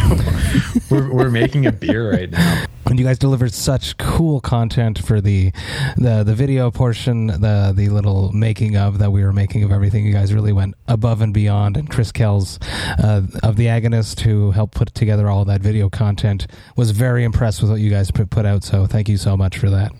we're 0.91 1.12
we're 1.12 1.30
making 1.30 1.66
a 1.66 1.72
beer 1.72 2.11
right 2.12 2.30
now. 2.30 2.64
And 2.87 3.01
you 3.01 3.05
guys 3.05 3.18
delivered 3.18 3.53
such 3.53 3.97
cool 3.99 4.41
content 4.41 5.05
for 5.05 5.20
the 5.20 5.53
the 5.97 6.22
the 6.24 6.34
video 6.34 6.70
portion, 6.70 7.26
the 7.26 7.72
the 7.74 7.89
little 7.89 8.30
making 8.32 8.76
of 8.76 8.99
that 8.99 9.11
we 9.11 9.24
were 9.24 9.32
making 9.32 9.64
of 9.64 9.72
everything. 9.72 10.07
You 10.07 10.12
guys 10.12 10.32
really 10.32 10.53
went 10.53 10.74
above 10.87 11.20
and 11.20 11.34
beyond. 11.34 11.76
And 11.76 11.91
Chris 11.91 12.12
Kells 12.12 12.59
uh, 13.03 13.22
of 13.43 13.57
the 13.57 13.66
Agonist, 13.66 14.20
who 14.20 14.53
helped 14.53 14.74
put 14.74 14.95
together 14.95 15.28
all 15.28 15.45
that 15.47 15.61
video 15.61 15.89
content, 15.89 16.47
was 16.76 16.93
very 16.93 17.24
impressed 17.24 17.61
with 17.61 17.70
what 17.70 17.80
you 17.80 17.91
guys 17.91 18.11
put 18.11 18.30
put 18.30 18.47
out. 18.47 18.62
So 18.62 18.87
thank 18.87 19.09
you 19.09 19.16
so 19.16 19.37
much 19.37 19.59
for 19.59 19.70
that. 19.70 19.93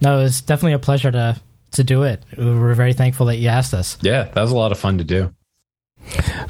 No, 0.00 0.20
it's 0.20 0.40
definitely 0.40 0.72
a 0.72 0.80
pleasure 0.80 1.12
to 1.12 1.40
to 1.72 1.84
do 1.84 2.02
it. 2.02 2.24
We're 2.36 2.74
very 2.74 2.92
thankful 2.92 3.26
that 3.26 3.36
you 3.36 3.48
asked 3.48 3.74
us. 3.74 3.96
Yeah, 4.00 4.24
that 4.24 4.40
was 4.40 4.50
a 4.50 4.56
lot 4.56 4.72
of 4.72 4.78
fun 4.78 4.98
to 4.98 5.04
do. 5.04 5.32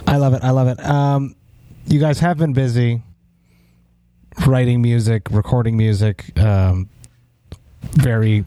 I 0.07 0.17
love 0.17 0.33
it. 0.33 0.43
I 0.43 0.51
love 0.51 0.69
it. 0.69 0.81
Um, 0.83 1.35
you 1.87 2.01
guys 2.01 2.21
have 2.21 2.39
been 2.39 2.53
busy 2.55 3.03
writing 4.47 4.83
music, 4.83 5.29
recording 5.31 5.77
music. 5.77 6.39
Um, 6.39 6.89
very, 7.93 8.45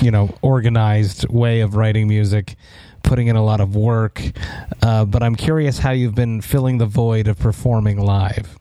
you 0.00 0.10
know, 0.10 0.34
organized 0.42 1.28
way 1.28 1.60
of 1.60 1.74
writing 1.74 2.08
music, 2.08 2.56
putting 3.02 3.26
in 3.28 3.36
a 3.36 3.44
lot 3.44 3.60
of 3.60 3.76
work. 3.76 4.22
Uh, 4.82 5.04
but 5.04 5.22
I'm 5.22 5.36
curious 5.36 5.78
how 5.78 5.90
you've 5.90 6.14
been 6.14 6.40
filling 6.40 6.78
the 6.78 6.86
void 6.86 7.28
of 7.28 7.38
performing 7.38 7.98
live. 7.98 8.56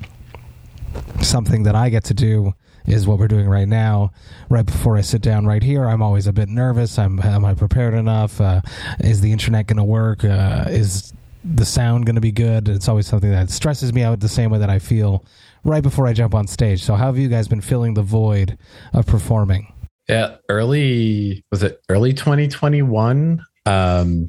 Something 1.22 1.64
that 1.64 1.76
I 1.76 1.90
get 1.90 2.04
to 2.06 2.14
do 2.14 2.54
is 2.88 3.08
what 3.08 3.18
we're 3.18 3.28
doing 3.28 3.50
right 3.50 3.68
now. 3.68 4.12
Right 4.50 4.66
before 4.66 4.98
I 4.98 5.02
sit 5.02 5.22
down 5.22 5.46
right 5.46 5.64
here, 5.64 5.86
I'm 5.86 6.02
always 6.02 6.28
a 6.28 6.34
bit 6.34 6.50
nervous. 6.50 7.00
I'm 7.00 7.20
am 7.20 7.46
I 7.46 7.54
prepared 7.54 7.94
enough? 7.94 8.40
Uh, 8.40 8.62
is 9.00 9.22
the 9.22 9.32
internet 9.32 9.68
going 9.68 9.78
to 9.78 9.84
work? 9.84 10.24
Uh, 10.24 10.66
is 10.68 11.14
the 11.44 11.66
sound 11.66 12.06
going 12.06 12.16
to 12.16 12.22
be 12.22 12.32
good? 12.32 12.70
It's 12.70 12.88
always 12.88 13.08
something 13.08 13.32
that 13.32 13.50
stresses 13.50 13.94
me 13.94 14.04
out 14.04 14.20
the 14.20 14.30
same 14.30 14.52
way 14.52 14.60
that 14.60 14.70
I 14.70 14.80
feel 14.80 15.24
right 15.66 15.84
before 15.84 16.08
I 16.08 16.14
jump 16.14 16.34
on 16.34 16.48
stage. 16.48 16.82
So, 16.82 16.96
how 16.96 17.08
have 17.08 17.18
you 17.18 17.28
guys 17.28 17.50
been 17.50 17.60
filling 17.62 17.94
the 17.96 18.02
void 18.04 18.58
of 18.94 19.06
performing? 19.06 19.74
Yeah, 20.08 20.36
early 20.48 21.44
was 21.52 21.64
it 21.64 21.82
early 21.90 22.14
2021? 22.14 23.44
Um, 23.66 24.28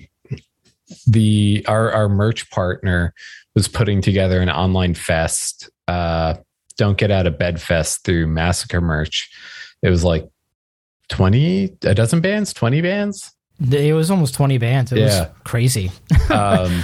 the 1.07 1.65
our 1.69 1.93
our 1.93 2.09
merch 2.09 2.51
partner 2.51 3.13
was 3.55 3.69
putting 3.69 4.01
together 4.01 4.41
an 4.41 4.51
online 4.51 4.95
fest. 4.95 5.69
Uh, 5.89 6.35
don't 6.77 6.99
get 6.99 7.11
out 7.11 7.27
of 7.27 7.39
bed 7.39 7.61
fest 7.61 8.05
through 8.05 8.27
Massacre 8.27 8.81
merch. 8.81 9.31
It 9.83 9.91
was 9.91 10.05
like 10.05 10.29
20 11.09 11.77
a 11.85 11.95
dozen 11.95 12.21
bands, 12.21 12.53
20 12.53 12.81
bands. 12.81 13.33
It 13.71 13.95
was 13.95 14.11
almost 14.11 14.35
20 14.35 14.59
bands. 14.59 14.93
It 14.93 14.99
Yeah. 14.99 15.05
was 15.07 15.29
crazy. 15.45 15.91
um, 16.31 16.83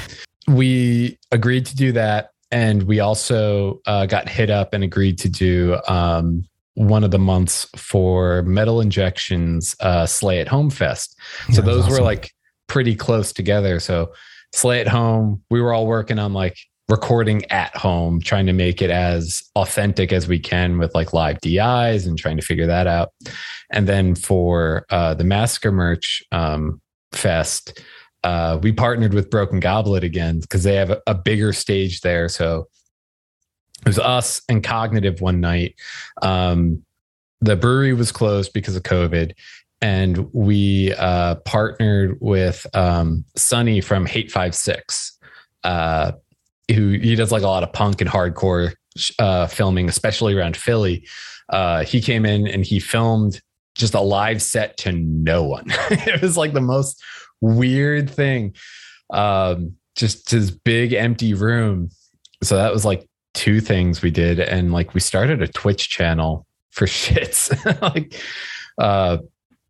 we 0.49 1.19
agreed 1.31 1.67
to 1.67 1.77
do 1.77 1.93
that, 1.93 2.31
and 2.53 2.83
we 2.85 3.01
also 3.01 3.81
uh, 3.87 4.07
got 4.07 4.29
hit 4.29 4.51
up 4.51 4.75
and 4.75 4.85
agreed 4.85 5.19
to 5.21 5.29
do 5.29 5.81
um, 5.89 6.45
one 6.75 7.03
of 7.03 7.11
the 7.11 7.19
months 7.19 7.67
for 7.77 8.43
Metal 8.43 8.81
Injection's 8.81 9.75
uh, 9.81 10.07
Slay 10.07 10.39
at 10.39 10.49
Home 10.49 10.71
Fest. 10.71 11.19
So 11.53 11.63
those 11.63 11.89
were 11.89 12.03
like 12.03 12.31
pretty 12.69 12.95
close 12.95 13.33
together. 13.33 13.81
So 13.81 14.13
Slay 14.55 14.81
at 14.81 14.89
Home, 14.89 15.43
we 15.51 15.61
were 15.61 15.73
all 15.73 15.87
working 15.87 16.19
on 16.19 16.35
like 16.35 16.57
recording 16.89 17.45
at 17.51 17.75
home, 17.75 18.21
trying 18.21 18.47
to 18.47 18.53
make 18.53 18.83
it 18.83 18.91
as 18.91 19.43
authentic 19.57 20.13
as 20.13 20.29
we 20.29 20.39
can 20.39 20.79
with 20.79 20.95
like 20.95 21.15
live 21.15 21.41
DIs 21.41 22.07
and 22.07 22.19
trying 22.19 22.37
to 22.37 22.43
figure 22.43 22.67
that 22.67 22.87
out. 22.87 23.13
And 23.71 23.89
then 23.89 24.15
for 24.15 24.85
uh, 24.91 25.15
the 25.15 25.25
Massacre 25.25 25.73
merch 25.73 26.23
um, 26.33 26.83
fest, 27.13 27.83
uh, 28.25 28.59
we 28.63 28.73
partnered 28.73 29.15
with 29.15 29.31
Broken 29.31 29.61
Goblet 29.61 30.05
again 30.05 30.41
because 30.41 30.63
they 30.63 30.75
have 30.75 30.91
a, 30.91 31.03
a 31.07 31.15
bigger 31.15 31.53
stage 31.53 32.01
there. 32.01 32.29
So 32.29 32.69
it 33.81 33.89
was 33.89 33.99
us 33.99 34.43
and 34.49 34.63
Cognitive 34.63 35.21
one 35.21 35.41
night. 35.41 35.75
Um, 36.23 36.85
the 37.41 37.57
brewery 37.57 37.93
was 37.93 38.13
closed 38.13 38.53
because 38.53 38.77
of 38.77 38.85
COVID. 38.85 39.33
And 39.81 40.33
we 40.33 40.95
uh, 40.95 41.37
partnered 41.37 42.19
with 42.21 42.65
um, 42.73 43.25
Sonny 43.35 43.81
from 43.81 44.07
Hate5Six, 44.07 45.11
uh, 45.65 46.13
who 46.73 46.91
he 46.91 47.17
does 47.17 47.33
like 47.33 47.43
a 47.43 47.49
lot 47.49 47.65
of 47.65 47.73
punk 47.73 48.01
and 48.01 48.09
hardcore 48.09 48.75
uh, 49.19 49.49
filming, 49.49 49.89
especially 49.89 50.35
around 50.35 50.57
Philly. 50.57 51.05
Uh, 51.49 51.85
he 51.85 52.01
came 52.01 52.25
in 52.25 52.47
and 52.47 52.65
he 52.65 52.79
filmed 52.79 53.41
just 53.75 53.95
a 53.95 54.01
live 54.01 54.41
set 54.41 54.77
to 54.77 54.93
no 54.93 55.43
one. 55.43 55.67
it 55.91 56.23
was 56.23 56.37
like 56.37 56.53
the 56.53 56.61
most 56.61 57.03
weird 57.43 58.09
thing. 58.09 58.55
Um, 59.13 59.77
just 59.95 60.31
this 60.31 60.51
big 60.51 60.95
empty 60.95 61.35
room. 61.35 61.91
So 62.43 62.57
that 62.57 62.73
was 62.73 62.85
like 62.85 63.07
two 63.35 63.61
things 63.61 64.03
we 64.03 64.11
did. 64.11 64.41
And 64.41 64.73
like 64.73 64.95
we 64.95 65.01
started 65.01 65.43
a 65.43 65.49
Twitch 65.49 65.91
channel 65.91 66.47
for 66.71 66.87
shits. 66.87 67.53
like 67.83 68.19
uh 68.79 69.19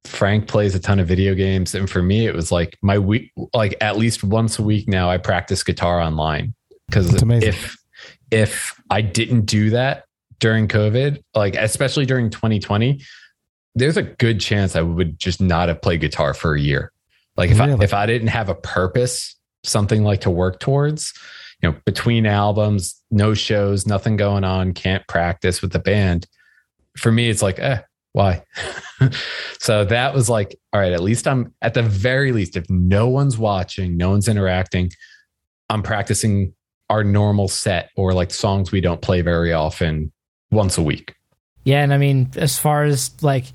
Frank 0.05 0.49
plays 0.49 0.75
a 0.75 0.81
ton 0.81 0.99
of 0.99 1.07
video 1.07 1.35
games. 1.35 1.75
And 1.75 1.89
for 1.89 2.03
me, 2.03 2.27
it 2.27 2.35
was 2.35 2.51
like 2.51 2.77
my 2.83 2.99
week 2.99 3.33
like 3.55 3.77
at 3.81 3.97
least 3.97 4.25
once 4.25 4.59
a 4.59 4.63
week 4.63 4.89
now 4.89 5.11
I 5.11 5.19
practice 5.19 5.63
guitar 5.63 6.01
online. 6.01 6.55
Amazing. 7.23 7.49
if 7.49 7.77
if 8.31 8.81
I 8.91 9.03
didn't 9.03 9.47
do 9.47 9.71
that 9.71 10.05
during 10.39 10.69
COVID, 10.69 11.23
like 11.35 11.55
especially 11.55 12.07
during 12.07 12.31
2020, 12.31 13.01
there's 13.75 13.97
a 13.97 14.03
good 14.03 14.41
chance 14.41 14.75
I 14.75 14.83
would 14.83 15.19
just 15.19 15.41
not 15.41 15.69
have 15.69 15.81
played 15.81 16.01
guitar 16.01 16.35
for 16.35 16.55
a 16.55 16.61
year. 16.61 16.92
Like 17.37 17.51
if 17.51 17.59
Really? 17.59 17.73
I 17.73 17.85
if 17.85 17.95
I 17.95 18.07
didn't 18.07 18.29
have 18.29 18.49
a 18.49 18.55
purpose, 18.55 19.37
something 19.65 20.03
like 20.05 20.23
to 20.23 20.31
work 20.31 20.61
towards, 20.61 21.13
you 21.63 21.71
know, 21.71 21.79
between 21.85 22.27
albums, 22.27 23.01
no 23.11 23.35
shows, 23.35 23.87
nothing 23.87 24.17
going 24.17 24.45
on, 24.45 24.73
can't 24.73 25.07
practice 25.07 25.63
with 25.63 25.73
the 25.73 25.79
band. 25.79 26.27
For 26.99 27.11
me, 27.11 27.31
it's 27.31 27.43
like, 27.43 27.59
eh, 27.59 27.81
why? 28.13 28.43
so 29.59 29.85
that 29.85 30.15
was 30.15 30.29
like, 30.29 30.59
all 30.73 30.81
right, 30.81 30.93
at 30.93 31.03
least 31.03 31.27
I'm 31.27 31.55
at 31.63 31.75
the 31.75 31.83
very 31.83 32.33
least, 32.33 32.57
if 32.57 32.69
no 32.69 33.09
one's 33.09 33.39
watching, 33.39 33.97
no 33.97 34.11
one's 34.11 34.29
interacting, 34.29 34.91
I'm 35.71 35.83
practicing 35.83 36.55
our 36.91 37.03
normal 37.03 37.49
set 37.49 37.91
or 37.97 38.13
like 38.13 38.31
songs 38.31 38.71
we 38.71 38.83
don't 38.83 39.01
play 39.01 39.23
very 39.23 39.53
often 39.53 40.13
once 40.51 40.77
a 40.77 40.83
week. 40.83 41.15
Yeah, 41.65 41.83
and 41.83 41.95
I 41.95 41.99
mean, 41.99 42.31
as 42.37 42.59
far 42.59 42.85
as 42.85 43.11
like 43.23 43.47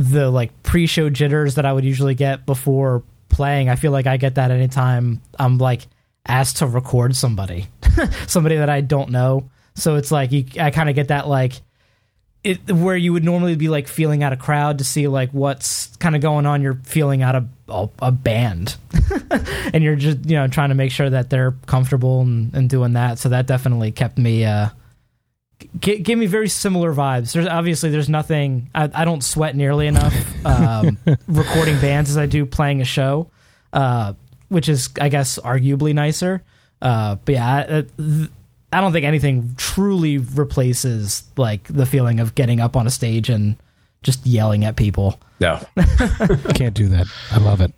the 0.00 0.30
like 0.30 0.62
pre-show 0.62 1.10
jitters 1.10 1.56
that 1.56 1.66
I 1.66 1.72
would 1.72 1.84
usually 1.84 2.14
get 2.14 2.46
before 2.46 3.02
playing, 3.28 3.68
I 3.68 3.76
feel 3.76 3.92
like 3.92 4.06
I 4.06 4.16
get 4.16 4.36
that 4.36 4.50
anytime 4.50 5.20
I'm 5.38 5.58
like 5.58 5.86
asked 6.26 6.58
to 6.58 6.66
record 6.66 7.14
somebody, 7.14 7.66
somebody 8.26 8.56
that 8.56 8.70
I 8.70 8.80
don't 8.80 9.10
know. 9.10 9.50
So 9.74 9.96
it's 9.96 10.10
like 10.10 10.32
you, 10.32 10.46
I 10.58 10.70
kind 10.70 10.88
of 10.88 10.94
get 10.94 11.08
that 11.08 11.28
like 11.28 11.60
it 12.42 12.72
where 12.72 12.96
you 12.96 13.12
would 13.12 13.24
normally 13.24 13.56
be 13.56 13.68
like 13.68 13.88
feeling 13.88 14.22
out 14.22 14.32
a 14.32 14.36
crowd 14.38 14.78
to 14.78 14.84
see 14.84 15.06
like 15.06 15.30
what's 15.32 15.94
kind 15.96 16.16
of 16.16 16.22
going 16.22 16.46
on. 16.46 16.62
You're 16.62 16.80
feeling 16.84 17.22
out 17.22 17.34
a 17.34 17.46
a, 18.00 18.10
band, 18.10 18.76
and 19.74 19.84
you're 19.84 19.96
just 19.96 20.24
you 20.24 20.36
know 20.36 20.48
trying 20.48 20.70
to 20.70 20.74
make 20.74 20.92
sure 20.92 21.10
that 21.10 21.28
they're 21.28 21.52
comfortable 21.66 22.22
and, 22.22 22.54
and 22.54 22.70
doing 22.70 22.94
that. 22.94 23.18
So 23.18 23.28
that 23.28 23.46
definitely 23.46 23.92
kept 23.92 24.16
me. 24.16 24.46
uh 24.46 24.70
G- 25.80 25.98
give 25.98 26.18
me 26.18 26.26
very 26.26 26.48
similar 26.48 26.92
vibes. 26.94 27.32
There's 27.32 27.46
obviously 27.46 27.90
there's 27.90 28.08
nothing. 28.08 28.70
I, 28.74 28.90
I 28.94 29.04
don't 29.04 29.22
sweat 29.22 29.56
nearly 29.56 29.86
enough 29.86 30.14
um, 30.46 30.98
recording 31.28 31.78
bands 31.80 32.10
as 32.10 32.16
I 32.16 32.26
do 32.26 32.46
playing 32.46 32.80
a 32.80 32.84
show, 32.84 33.30
uh, 33.72 34.14
which 34.48 34.68
is 34.68 34.90
I 35.00 35.08
guess 35.08 35.38
arguably 35.38 35.94
nicer. 35.94 36.42
Uh, 36.82 37.16
but 37.16 37.32
yeah, 37.34 37.58
I, 37.58 37.64
th- 37.82 38.30
I 38.72 38.80
don't 38.80 38.92
think 38.92 39.04
anything 39.04 39.54
truly 39.56 40.18
replaces 40.18 41.24
like 41.36 41.64
the 41.64 41.86
feeling 41.86 42.20
of 42.20 42.34
getting 42.34 42.60
up 42.60 42.76
on 42.76 42.86
a 42.86 42.90
stage 42.90 43.28
and 43.28 43.56
just 44.02 44.26
yelling 44.26 44.64
at 44.64 44.76
people. 44.76 45.20
No. 45.40 45.60
Can't 46.54 46.74
do 46.74 46.88
that. 46.88 47.06
I 47.30 47.38
love 47.38 47.60
it. 47.60 47.72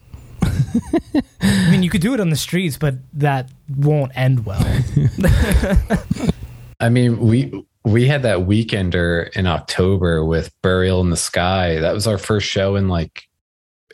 I 1.40 1.70
mean, 1.70 1.82
you 1.82 1.90
could 1.90 2.00
do 2.00 2.14
it 2.14 2.20
on 2.20 2.30
the 2.30 2.36
streets, 2.36 2.76
but 2.76 2.94
that 3.14 3.50
won't 3.76 4.12
end 4.14 4.44
well. 4.44 4.64
I 6.80 6.88
mean, 6.88 7.18
we 7.20 7.64
we 7.84 8.06
had 8.06 8.22
that 8.22 8.38
weekender 8.38 9.28
in 9.36 9.46
October 9.46 10.24
with 10.24 10.52
Burial 10.62 11.00
in 11.00 11.10
the 11.10 11.16
Sky. 11.16 11.80
That 11.80 11.94
was 11.94 12.06
our 12.06 12.18
first 12.18 12.46
show 12.46 12.76
in 12.76 12.88
like 12.88 13.24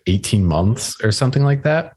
18 0.06 0.44
months 0.44 1.02
or 1.02 1.12
something 1.12 1.42
like 1.42 1.62
that. 1.62 1.96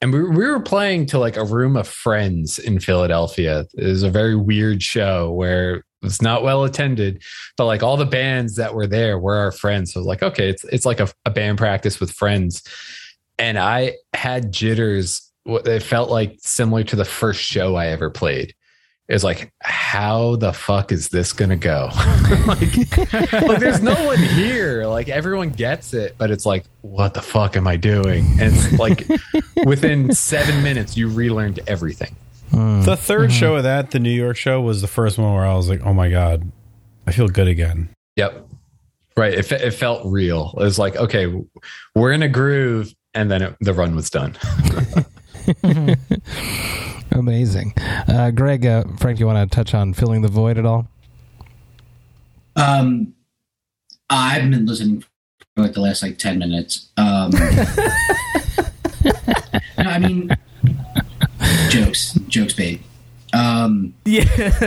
And 0.00 0.12
we, 0.12 0.22
we 0.22 0.46
were 0.46 0.60
playing 0.60 1.06
to 1.06 1.18
like 1.18 1.36
a 1.36 1.44
room 1.44 1.76
of 1.76 1.86
friends 1.86 2.58
in 2.58 2.80
Philadelphia. 2.80 3.66
It 3.74 3.84
was 3.84 4.02
a 4.02 4.10
very 4.10 4.34
weird 4.34 4.82
show 4.82 5.30
where 5.30 5.74
it 5.76 5.84
was 6.02 6.22
not 6.22 6.42
well 6.42 6.64
attended, 6.64 7.22
but 7.56 7.66
like 7.66 7.82
all 7.82 7.96
the 7.96 8.06
bands 8.06 8.56
that 8.56 8.74
were 8.74 8.86
there 8.86 9.18
were 9.18 9.36
our 9.36 9.52
friends. 9.52 9.92
So 9.92 10.00
like, 10.00 10.22
okay, 10.22 10.48
it's 10.48 10.64
it's 10.64 10.86
like 10.86 11.00
a, 11.00 11.08
a 11.26 11.30
band 11.30 11.58
practice 11.58 12.00
with 12.00 12.10
friends. 12.10 12.62
And 13.38 13.58
I 13.58 13.96
had 14.14 14.52
jitters. 14.52 15.30
It 15.46 15.82
felt 15.82 16.10
like 16.10 16.38
similar 16.40 16.82
to 16.84 16.96
the 16.96 17.04
first 17.04 17.40
show 17.40 17.76
I 17.76 17.88
ever 17.88 18.10
played 18.10 18.54
is 19.10 19.24
like, 19.24 19.52
how 19.60 20.36
the 20.36 20.52
fuck 20.52 20.92
is 20.92 21.08
this 21.08 21.32
gonna 21.32 21.56
go? 21.56 21.90
like, 22.46 22.62
like, 23.32 23.58
there's 23.58 23.82
no 23.82 23.94
one 24.06 24.18
here. 24.18 24.86
Like 24.86 25.08
everyone 25.08 25.50
gets 25.50 25.92
it, 25.92 26.14
but 26.16 26.30
it's 26.30 26.46
like, 26.46 26.64
what 26.82 27.14
the 27.14 27.22
fuck 27.22 27.56
am 27.56 27.66
I 27.66 27.76
doing? 27.76 28.24
And 28.40 28.54
it's 28.54 28.72
like 28.78 29.06
within 29.66 30.14
seven 30.14 30.62
minutes, 30.62 30.96
you 30.96 31.08
relearned 31.08 31.60
everything. 31.66 32.14
Hmm. 32.50 32.82
The 32.82 32.94
3rd 32.94 33.26
hmm. 33.26 33.30
show 33.32 33.56
of 33.56 33.64
that, 33.64 33.90
the 33.90 33.98
New 33.98 34.10
York 34.10 34.36
show, 34.36 34.60
was 34.60 34.80
the 34.80 34.88
first 34.88 35.18
one 35.18 35.34
where 35.34 35.46
I 35.46 35.54
was 35.54 35.68
like, 35.68 35.82
"Oh 35.84 35.92
my 35.92 36.08
god, 36.08 36.50
I 37.06 37.12
feel 37.12 37.28
good 37.28 37.48
again." 37.48 37.90
Yep. 38.16 38.46
Right. 39.16 39.34
It, 39.34 39.50
it 39.52 39.74
felt 39.74 40.06
real. 40.06 40.54
It 40.56 40.62
was 40.62 40.78
like, 40.78 40.96
okay, 40.96 41.32
we're 41.94 42.12
in 42.12 42.22
a 42.22 42.28
groove, 42.28 42.94
and 43.12 43.30
then 43.30 43.42
it, 43.42 43.56
the 43.60 43.74
run 43.74 43.94
was 43.94 44.08
done. 44.08 44.36
Amazing. 47.12 47.74
Uh, 48.08 48.30
Greg, 48.30 48.64
uh, 48.66 48.84
Frank, 48.98 49.18
you 49.20 49.26
want 49.26 49.50
to 49.50 49.54
touch 49.54 49.74
on 49.74 49.92
filling 49.92 50.22
the 50.22 50.28
void 50.28 50.58
at 50.58 50.64
all? 50.66 50.88
Um, 52.56 53.14
I've 54.08 54.48
been 54.50 54.66
listening 54.66 55.02
for 55.02 55.62
like 55.62 55.72
the 55.72 55.80
last 55.80 56.02
like 56.02 56.18
ten 56.18 56.38
minutes. 56.38 56.88
Um, 56.96 57.30
no, 59.04 59.12
I 59.78 59.98
mean, 59.98 60.30
jokes, 61.68 62.14
jokes, 62.28 62.52
babe. 62.54 62.80
Um, 63.32 63.94
Yeah. 64.04 64.24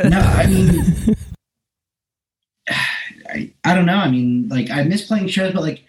no, 0.07 0.19
I 0.19 0.47
mean, 0.47 1.15
I, 3.29 3.51
I 3.63 3.75
don't 3.75 3.85
know. 3.85 3.97
I 3.97 4.09
mean, 4.09 4.47
like 4.49 4.69
I 4.69 4.83
miss 4.83 5.05
playing 5.07 5.27
shows, 5.27 5.53
but 5.53 5.61
like 5.61 5.83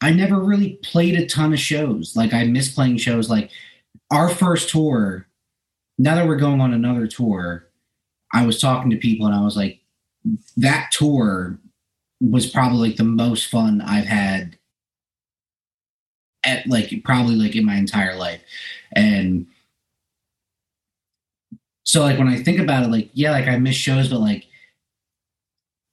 I 0.00 0.10
never 0.12 0.38
really 0.38 0.78
played 0.82 1.14
a 1.14 1.26
ton 1.26 1.52
of 1.52 1.58
shows. 1.58 2.14
Like 2.16 2.32
I 2.34 2.44
miss 2.44 2.68
playing 2.72 2.98
shows. 2.98 3.28
Like 3.30 3.50
our 4.10 4.28
first 4.28 4.70
tour. 4.70 5.26
Now 5.98 6.14
that 6.14 6.26
we're 6.26 6.36
going 6.36 6.60
on 6.60 6.72
another 6.72 7.06
tour, 7.06 7.66
I 8.32 8.46
was 8.46 8.60
talking 8.60 8.90
to 8.90 8.96
people 8.96 9.26
and 9.26 9.34
I 9.34 9.40
was 9.40 9.56
like, 9.56 9.80
that 10.56 10.90
tour 10.92 11.58
was 12.20 12.46
probably 12.46 12.88
like 12.88 12.96
the 12.96 13.04
most 13.04 13.50
fun 13.50 13.80
I've 13.80 14.06
had 14.06 14.58
at 16.44 16.66
like 16.66 16.92
probably 17.04 17.34
like 17.34 17.56
in 17.56 17.64
my 17.64 17.76
entire 17.76 18.16
life. 18.16 18.40
And 18.92 19.46
so 21.84 22.02
like 22.02 22.18
when 22.18 22.28
I 22.28 22.42
think 22.42 22.58
about 22.58 22.84
it, 22.84 22.90
like, 22.90 23.10
yeah, 23.12 23.30
like 23.30 23.48
I 23.48 23.58
miss 23.58 23.76
shows, 23.76 24.08
but 24.08 24.20
like 24.20 24.46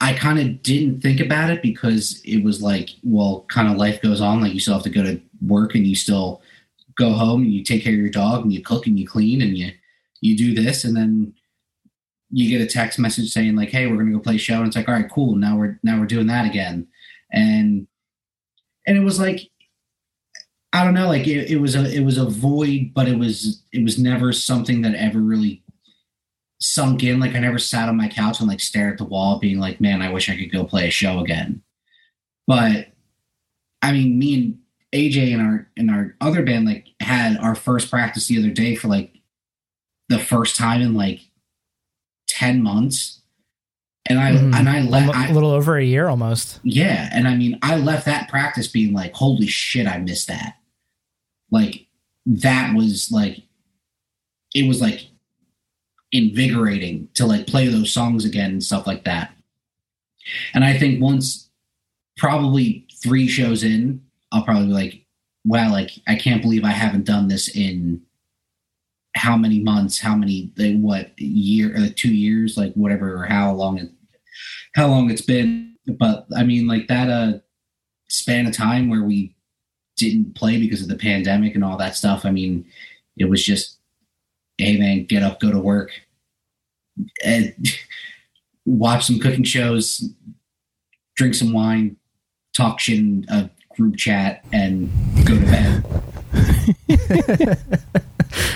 I 0.02 0.14
kind 0.14 0.40
of 0.40 0.62
didn't 0.62 1.02
think 1.02 1.20
about 1.20 1.50
it 1.50 1.62
because 1.62 2.22
it 2.26 2.44
was 2.44 2.62
like, 2.62 2.90
well, 3.04 3.46
kind 3.48 3.70
of 3.72 3.78
life 3.78 4.02
goes 4.02 4.22
on. 4.22 4.42
Like 4.42 4.54
you 4.54 4.60
still 4.60 4.74
have 4.74 4.84
to 4.84 4.90
go 4.90 5.04
to 5.04 5.20
work 5.46 5.74
and 5.74 5.88
you 5.88 5.96
still 5.96 6.42
go 6.96 7.14
home 7.14 7.44
and 7.44 7.54
you 7.54 7.64
take 7.64 7.84
care 7.84 7.94
of 7.94 8.00
your 8.00 8.10
dog 8.10 8.44
and 8.44 8.54
you 8.54 8.62
cook 8.62 8.88
and 8.88 9.00
you 9.00 9.08
clean 9.08 9.42
and 9.42 9.58
you 9.58 9.72
you 10.26 10.38
do 10.38 10.54
this 10.54 10.84
and 10.84 10.96
then 10.96 11.34
you 12.32 12.50
get 12.50 12.66
a 12.66 12.68
text 12.68 13.00
message 13.00 13.32
saying 13.32 13.56
like, 13.56 13.70
"Hey, 13.70 13.88
we're 13.88 13.98
gonna 13.98 14.12
go 14.12 14.20
play 14.20 14.38
show," 14.38 14.58
and 14.58 14.68
it's 14.68 14.76
like, 14.76 14.90
"All 14.90 14.96
right, 14.96 15.10
cool. 15.10 15.36
Now 15.36 15.58
we're 15.58 15.80
now 15.84 16.00
we're 16.00 16.06
doing 16.06 16.28
that 16.28 16.46
again," 16.46 16.88
and 17.32 17.88
and 18.88 18.98
it 18.98 19.02
was 19.02 19.20
like, 19.20 19.50
I 20.74 20.84
don't 20.84 20.94
know, 20.94 21.08
like 21.08 21.28
it, 21.28 21.50
it 21.50 21.58
was 21.58 21.76
a 21.76 21.86
it 21.96 22.04
was 22.04 22.18
a 22.18 22.26
void, 22.26 22.92
but 22.94 23.08
it 23.08 23.18
was 23.18 23.64
it 23.72 23.84
was 23.84 23.98
never 23.98 24.34
something 24.34 24.82
that 24.82 24.96
ever 24.96 25.20
really 25.20 25.64
sunk 26.60 27.04
in. 27.04 27.20
Like 27.20 27.36
I 27.36 27.40
never 27.40 27.60
sat 27.60 27.90
on 27.90 27.98
my 27.98 28.10
couch 28.10 28.40
and 28.40 28.50
like 28.50 28.60
stared 28.60 28.94
at 28.94 28.98
the 28.98 29.06
wall, 29.06 29.40
being 29.40 29.60
like, 29.60 29.80
"Man, 29.80 30.02
I 30.02 30.12
wish 30.12 30.30
I 30.30 30.38
could 30.38 30.52
go 30.52 30.66
play 30.66 30.88
a 30.88 30.92
show 30.92 31.20
again." 31.20 31.62
But 32.48 32.90
I 33.82 33.92
mean, 33.92 34.20
me 34.20 34.34
and 34.34 34.60
AJ 34.94 35.34
and 35.34 35.42
our 35.42 35.72
and 35.78 35.92
our 35.92 36.16
other 36.22 36.44
band 36.44 36.66
like 36.66 36.88
had 37.00 37.38
our 37.38 37.56
first 37.56 37.90
practice 37.90 38.28
the 38.28 38.40
other 38.40 38.52
day 38.52 38.76
for 38.76 38.88
like 38.88 39.15
the 40.10 40.20
first 40.20 40.56
time 40.56 40.82
in 40.82 40.94
like 40.94 41.20
10 42.28 42.62
months 42.62 43.22
and 44.08 44.20
i 44.20 44.32
Mhm. 44.32 44.54
and 44.56 44.70
i 44.70 44.82
left 44.82 45.30
a 45.30 45.34
little 45.34 45.52
over 45.52 45.78
a 45.78 45.84
year 45.84 46.08
almost. 46.08 46.60
yeah 46.64 47.10
and 47.14 47.28
i 47.28 47.36
mean 47.36 47.58
i 47.62 47.76
left 47.76 48.06
that 48.06 48.30
practice 48.30 48.68
being 48.68 48.94
like 48.94 49.14
holy 49.14 49.48
shit 49.48 49.88
i 49.88 49.98
missed 49.98 50.28
that 50.28 50.58
like 51.52 51.88
that 52.26 52.76
was 52.76 53.12
like 53.12 53.42
it 54.54 54.68
was 54.68 54.82
like 54.82 55.08
invigorating 56.12 57.10
to 57.14 57.26
like 57.26 57.48
play 57.48 57.68
those 57.68 57.92
songs 57.92 58.26
again 58.26 58.52
and 58.52 58.64
stuff 58.64 58.88
like 58.88 59.04
that 59.06 59.32
and 60.54 60.64
i 60.64 60.78
think 60.78 61.02
once 61.02 61.50
probably 62.18 62.88
three 63.02 63.28
shows 63.28 63.64
in 63.64 64.02
i'll 64.32 64.44
probably 64.44 64.68
be 64.68 64.74
like 64.74 65.06
wow 65.46 65.72
like 65.72 65.92
i 66.08 66.16
can't 66.16 66.42
believe 66.42 66.64
i 66.64 66.72
haven't 66.72 67.06
done 67.06 67.28
this 67.28 67.48
in 67.56 68.02
how 69.16 69.38
many 69.38 69.60
months 69.60 70.00
how 70.00 70.16
many 70.16 70.52
what 70.58 71.18
year 71.18 71.74
uh, 71.78 71.88
two 71.96 72.14
years 72.14 72.58
like 72.58 72.74
whatever 72.74 73.16
or 73.16 73.26
how 73.26 73.52
long 73.54 73.78
it 73.78 73.90
how 74.76 74.88
long 74.88 75.10
it's 75.10 75.22
been. 75.22 75.76
But 75.88 76.28
i 76.36 76.44
mean 76.44 76.68
like 76.68 76.88
that 76.88 77.10
uh 77.10 77.40
span 78.10 78.48
of 78.48 78.54
time 78.54 78.90
where 78.90 79.04
we 79.04 79.36
didn't 79.98 80.36
play 80.36 80.60
because 80.60 80.82
of 80.82 80.88
the 80.88 80.96
pandemic 80.96 81.56
and 81.56 81.64
all 81.64 81.78
that 81.78 81.96
stuff 81.96 82.26
i 82.26 82.32
mean 82.32 82.66
it 83.18 83.26
was 83.26 83.44
just 83.44 83.78
hey 84.58 84.78
man 84.78 85.06
get 85.06 85.24
up 85.24 85.40
go 85.40 85.52
to 85.52 85.60
work. 85.60 85.92
And 87.24 87.54
watch 88.66 89.06
some 89.06 89.20
cooking 89.20 89.44
shows 89.44 90.10
drink 91.16 91.36
some 91.36 91.54
wine 91.54 91.98
talk 92.56 92.80
shit 92.80 92.98
in 92.98 93.26
a 93.30 93.50
group 93.76 93.96
chat 93.96 94.44
and 94.52 94.90
go 95.26 95.40
to 95.40 95.46
bed 95.46 95.84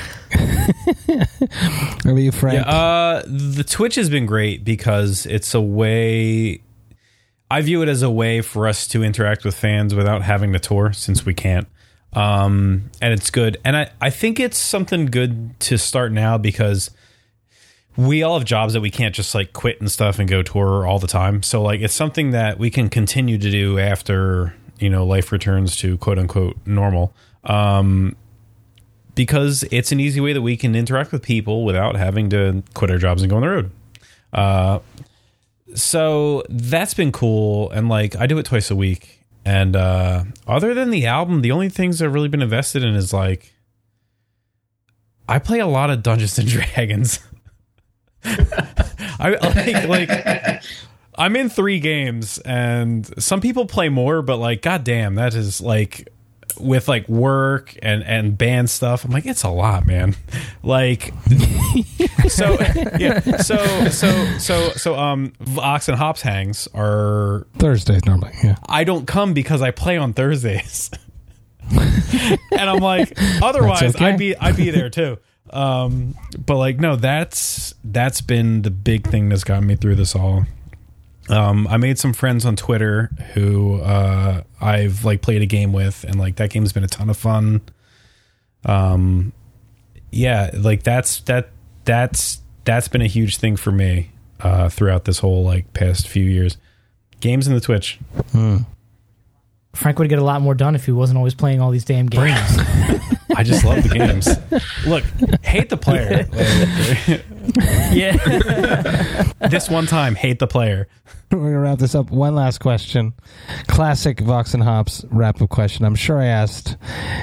About 2.06 2.16
you, 2.16 2.32
Frank? 2.32 2.56
Yeah, 2.56 2.70
uh, 2.70 3.24
the 3.26 3.64
Twitch 3.64 3.96
has 3.96 4.10
been 4.10 4.26
great 4.26 4.64
because 4.64 5.26
it's 5.26 5.54
a 5.54 5.62
way. 5.62 6.62
I 7.52 7.62
view 7.62 7.82
it 7.82 7.90
as 7.90 8.04
a 8.04 8.10
way 8.10 8.42
for 8.42 8.68
us 8.68 8.88
to 8.90 9.04
interact 9.04 9.44
with 9.44 9.56
fans 9.56 9.96
without 9.96 10.22
having 10.22 10.54
to 10.54 10.60
tour, 10.60 10.94
since 10.94 11.26
we 11.26 11.34
can't. 11.34 11.68
Um, 12.14 12.92
and 13.02 13.14
it's 13.14 13.30
good, 13.30 13.58
and 13.64 13.76
I 13.78 13.92
I 14.02 14.10
think 14.10 14.40
it's 14.40 14.58
something 14.58 15.08
good 15.08 15.60
to 15.62 15.78
start 15.78 16.12
now 16.12 16.38
because 16.38 16.92
we 17.98 18.24
all 18.24 18.38
have 18.38 18.46
jobs 18.46 18.74
that 18.74 18.82
we 18.82 18.90
can't 18.90 19.14
just 19.14 19.36
like 19.36 19.52
quit 19.54 19.80
and 19.82 19.92
stuff 19.92 20.20
and 20.20 20.30
go 20.30 20.42
tour 20.42 20.88
all 20.88 21.00
the 21.00 21.08
time. 21.08 21.44
So 21.44 21.62
like 21.62 21.82
it's 21.82 21.94
something 21.94 22.32
that 22.32 22.58
we 22.58 22.70
can 22.70 22.90
continue 22.90 23.38
to 23.38 23.52
do 23.52 23.78
after 23.78 24.56
you 24.80 24.90
know 24.90 25.06
life 25.06 25.32
returns 25.32 25.76
to 25.78 25.98
quote 25.98 26.18
unquote 26.18 26.58
normal. 26.66 27.14
Um, 27.44 28.16
because 29.20 29.66
it's 29.70 29.92
an 29.92 30.00
easy 30.00 30.22
way 30.22 30.32
that 30.32 30.42
we 30.42 30.56
can 30.56 30.78
interact 30.78 31.12
with 31.12 31.22
people 31.22 31.66
without 31.66 31.98
having 31.98 32.30
to 32.30 32.64
quit 32.74 32.90
our 32.90 32.98
jobs 32.98 33.22
and 33.22 33.30
go 33.30 33.36
on 33.36 33.42
the 33.42 33.50
road. 33.50 33.72
Uh, 34.32 34.80
so 35.76 36.42
that's 36.48 36.94
been 36.94 37.12
cool, 37.12 37.70
and 37.72 37.90
like 37.90 38.16
I 38.16 38.28
do 38.28 38.38
it 38.38 38.46
twice 38.46 38.72
a 38.72 38.78
week. 38.78 39.26
And 39.44 39.76
uh, 39.76 40.24
other 40.48 40.74
than 40.74 40.90
the 40.90 41.06
album, 41.06 41.42
the 41.42 41.52
only 41.52 41.68
things 41.68 42.02
I've 42.02 42.14
really 42.14 42.30
been 42.30 42.42
invested 42.42 42.82
in 42.82 42.96
is 42.96 43.12
like 43.12 43.54
I 45.28 45.38
play 45.38 45.60
a 45.60 45.68
lot 45.68 45.90
of 45.90 46.02
Dungeons 46.02 46.40
and 46.40 46.48
Dragons. 46.56 47.20
I 48.24 49.38
like 49.42 49.86
like 49.86 50.64
I'm 51.18 51.36
in 51.36 51.50
three 51.50 51.82
games, 51.82 52.38
and 52.46 53.22
some 53.22 53.42
people 53.42 53.66
play 53.66 53.90
more, 53.90 54.22
but 54.22 54.38
like, 54.38 54.62
goddamn, 54.62 55.16
that 55.16 55.34
is 55.34 55.60
like 55.60 56.08
with 56.60 56.88
like 56.88 57.08
work 57.08 57.76
and 57.82 58.04
and 58.04 58.38
band 58.38 58.70
stuff. 58.70 59.06
I'm 59.06 59.12
like, 59.12 59.26
it's 59.26 59.44
a 59.44 59.50
lot, 59.50 59.86
man. 59.86 60.16
Like, 60.64 61.14
so 62.28 62.58
yeah, 62.98 63.20
so 63.38 63.90
so 63.90 64.38
so 64.38 64.70
so 64.70 64.96
um, 64.96 65.34
Vox 65.40 65.88
and 65.88 65.98
Hops 65.98 66.22
hangs 66.22 66.68
are 66.74 67.48
Thursdays 67.58 68.06
normally. 68.06 68.34
Yeah. 68.44 68.56
I 68.68 68.84
don't 68.84 69.06
come 69.06 69.34
because 69.34 69.62
I 69.62 69.72
play 69.72 69.98
on 69.98 70.14
Thursdays. 70.14 70.92
and 71.72 72.40
I'm 72.70 72.80
like, 72.80 73.14
otherwise 73.42 73.96
okay. 73.96 74.06
I'd 74.06 74.18
be 74.18 74.36
I'd 74.36 74.58
be 74.58 74.72
there 74.72 74.90
too. 74.90 75.18
Um, 75.52 76.16
but 76.46 76.58
like, 76.58 76.80
no, 76.80 76.96
that's 76.96 77.74
that's 77.84 78.22
been 78.22 78.62
the 78.62 78.72
big 78.72 79.08
thing 79.08 79.30
that's 79.30 79.44
gotten 79.44 79.68
me 79.68 79.76
through 79.76 79.96
this 79.96 80.16
all. 80.16 80.46
Um, 81.30 81.68
I 81.68 81.78
made 81.78 82.00
some 82.00 82.14
friends 82.14 82.46
on 82.46 82.56
Twitter 82.56 83.12
who 83.34 83.80
uh, 83.82 84.42
I've 84.60 85.06
like 85.06 85.22
played 85.22 85.42
a 85.42 85.46
game 85.46 85.72
with, 85.74 86.04
and 86.04 86.20
like 86.20 86.38
that 86.38 86.50
game's 86.50 86.74
been 86.74 86.84
a 86.84 86.88
ton 86.88 87.10
of 87.10 87.18
fun. 87.18 87.62
Um, 88.66 89.32
yeah, 90.12 90.50
like 90.54 90.84
that's 90.84 91.20
that 91.22 91.50
that's 91.86 92.42
that's 92.66 92.88
been 92.88 93.02
a 93.02 93.08
huge 93.08 93.38
thing 93.38 93.56
for 93.58 93.72
me 93.72 94.12
uh, 94.40 94.70
throughout 94.70 95.06
this 95.06 95.20
whole 95.20 95.44
like 95.44 95.72
past 95.74 96.08
few 96.08 96.24
years. 96.24 96.58
Games 97.20 97.48
in 97.48 97.54
the 97.54 97.62
Twitch. 97.62 98.00
Frank 99.74 100.00
would 100.00 100.10
get 100.10 100.20
a 100.20 100.24
lot 100.24 100.42
more 100.42 100.56
done 100.56 100.76
if 100.76 100.86
he 100.86 100.92
wasn't 100.92 101.18
always 101.18 101.36
playing 101.36 101.62
all 101.62 101.72
these 101.72 101.86
damn 101.86 102.08
games. 102.08 102.58
I 103.36 103.44
just 103.44 103.64
love 103.64 103.84
the 103.84 103.90
games. 103.90 104.28
Look, 104.88 105.04
hate 105.44 105.70
the 105.70 105.78
player. 105.78 106.28
yeah. 107.94 108.18
this 109.48 109.70
one 109.70 109.86
time, 109.86 110.16
hate 110.16 110.40
the 110.40 110.48
player. 110.48 110.88
We're 111.32 111.38
gonna 111.38 111.60
wrap 111.60 111.78
this 111.78 111.94
up. 111.94 112.10
One 112.10 112.34
last 112.34 112.58
question, 112.58 113.14
classic 113.68 114.20
Vox 114.20 114.56
and 114.56 114.64
Hops 114.64 115.06
wrap 115.12 115.42
up 115.42 115.50
question. 115.50 115.86
I'm 115.86 115.96
sure 115.96 116.20
I 116.20 116.26
asked 116.26 116.76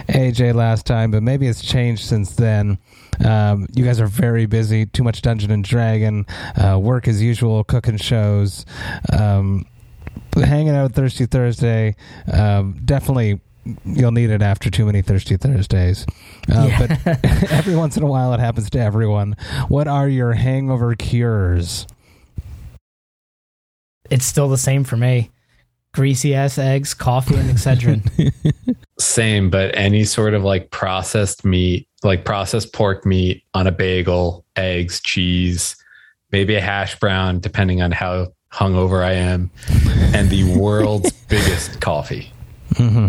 AJ 0.09 0.55
last 0.55 0.87
time, 0.87 1.11
but 1.11 1.25
maybe 1.25 1.49
it's 1.49 1.61
changed 1.61 2.05
since 2.05 2.37
then. 2.37 2.79
Um, 3.25 3.67
you 3.75 3.85
guys 3.85 4.01
are 4.01 4.07
very 4.07 4.47
busy. 4.47 4.87
Too 4.87 5.03
much 5.03 5.23
Dungeon 5.23 5.51
and 5.51 5.65
Dragon, 5.65 6.25
uh, 6.57 6.79
work 6.79 7.09
as 7.09 7.21
usual, 7.21 7.65
cooking 7.65 7.97
shows, 7.97 8.65
um, 9.13 9.67
hanging 10.35 10.75
out 10.75 10.93
Thirsty 10.93 11.27
Thursday. 11.27 11.97
Um, 12.33 12.81
definitely. 12.85 13.41
You'll 13.85 14.13
need 14.13 14.31
it 14.31 14.43
after 14.43 14.71
too 14.71 14.87
many 14.87 15.03
Thirsty 15.03 15.37
Thursdays. 15.37 16.07
Uh, 16.53 16.71
But 16.79 17.25
every 17.51 17.75
once 17.75 17.97
in 17.97 18.03
a 18.03 18.07
while, 18.07 18.33
it 18.33 18.41
happens 18.41 18.71
to 18.71 18.79
everyone. 18.79 19.37
What 19.69 19.89
are 19.89 20.09
your 20.09 20.35
hangover 20.35 20.95
cures? 20.95 21.87
It's 24.11 24.25
still 24.25 24.49
the 24.49 24.59
same 24.59 24.85
for 24.85 24.97
me. 24.97 25.31
Greasy 25.93 26.35
ass 26.35 26.59
eggs, 26.59 26.95
coffee, 26.95 27.35
and 27.37 27.51
Excedrin. 27.51 28.33
Same, 28.99 29.49
but 29.51 29.75
any 29.77 30.05
sort 30.05 30.35
of 30.35 30.45
like 30.45 30.71
processed 30.71 31.45
meat, 31.45 31.89
like 32.03 32.25
processed 32.25 32.73
pork 32.75 33.07
meat 33.07 33.43
on 33.55 33.67
a 33.67 33.73
bagel, 33.73 34.45
eggs, 34.57 35.01
cheese, 35.01 35.75
maybe 36.33 36.55
a 36.55 36.61
hash 36.61 36.99
brown, 37.01 37.41
depending 37.41 37.81
on 37.81 37.93
how 37.93 38.29
hungover 38.57 39.05
I 39.05 39.13
am, 39.13 39.51
and 40.15 40.31
the 40.31 40.57
world's 40.59 41.13
biggest 41.29 41.81
coffee. 41.81 42.33
hmm 42.77 43.09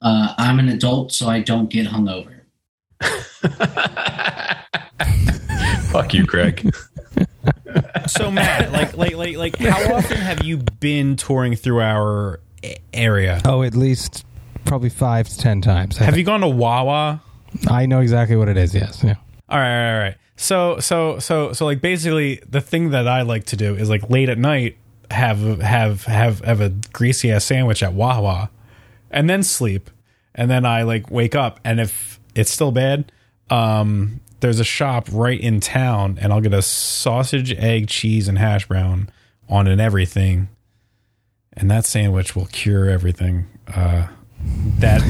Uh, 0.00 0.34
I'm 0.38 0.58
an 0.58 0.68
adult, 0.70 1.12
so 1.12 1.28
I 1.28 1.40
don't 1.40 1.68
get 1.70 1.86
hungover. 1.86 2.40
Fuck 5.90 6.14
you, 6.14 6.26
Craig. 6.26 6.74
So 8.08 8.30
Matt, 8.30 8.72
like 8.72 8.96
like 8.96 9.14
like 9.16 9.36
like 9.36 9.56
how 9.56 9.94
often 9.94 10.16
have 10.18 10.42
you 10.44 10.58
been 10.80 11.16
touring 11.16 11.56
through 11.56 11.80
our 11.80 12.40
area? 12.92 13.40
Oh, 13.44 13.62
at 13.62 13.74
least 13.74 14.24
probably 14.64 14.88
five 14.88 15.28
to 15.28 15.38
ten 15.38 15.60
times. 15.60 16.00
I 16.00 16.04
Have 16.04 16.14
think. 16.14 16.20
you 16.20 16.24
gone 16.24 16.40
to 16.40 16.48
Wawa? 16.48 17.22
I 17.68 17.86
know 17.86 18.00
exactly 18.00 18.36
what 18.36 18.48
it 18.48 18.56
is. 18.56 18.74
Yes. 18.74 19.02
Yeah. 19.04 19.14
All 19.48 19.58
right, 19.58 19.68
all 19.68 19.92
right, 19.92 19.94
all 19.94 20.00
right. 20.00 20.16
So, 20.36 20.78
so, 20.80 21.18
so, 21.20 21.52
so, 21.52 21.64
like, 21.64 21.80
basically, 21.80 22.40
the 22.48 22.60
thing 22.60 22.90
that 22.90 23.06
I 23.06 23.22
like 23.22 23.44
to 23.46 23.56
do 23.56 23.74
is 23.74 23.88
like 23.88 24.10
late 24.10 24.28
at 24.28 24.38
night 24.38 24.76
have 25.10 25.60
have 25.60 26.04
have 26.04 26.40
have 26.40 26.60
a 26.60 26.70
greasy 26.92 27.30
ass 27.30 27.44
sandwich 27.44 27.82
at 27.82 27.92
Wawa, 27.92 28.50
and 29.10 29.30
then 29.30 29.42
sleep, 29.42 29.90
and 30.34 30.50
then 30.50 30.66
I 30.66 30.82
like 30.82 31.10
wake 31.10 31.34
up, 31.34 31.60
and 31.64 31.80
if 31.80 32.18
it's 32.34 32.50
still 32.50 32.72
bad, 32.72 33.12
um, 33.50 34.20
there's 34.40 34.60
a 34.60 34.64
shop 34.64 35.08
right 35.12 35.40
in 35.40 35.60
town, 35.60 36.18
and 36.20 36.32
I'll 36.32 36.40
get 36.40 36.52
a 36.52 36.62
sausage, 36.62 37.52
egg, 37.52 37.88
cheese, 37.88 38.26
and 38.26 38.38
hash 38.38 38.66
brown 38.66 39.10
on 39.48 39.68
an 39.68 39.78
everything, 39.78 40.48
and 41.52 41.70
that 41.70 41.84
sandwich 41.84 42.34
will 42.34 42.46
cure 42.46 42.88
everything. 42.88 43.46
Uh, 43.72 44.08
that 44.78 45.02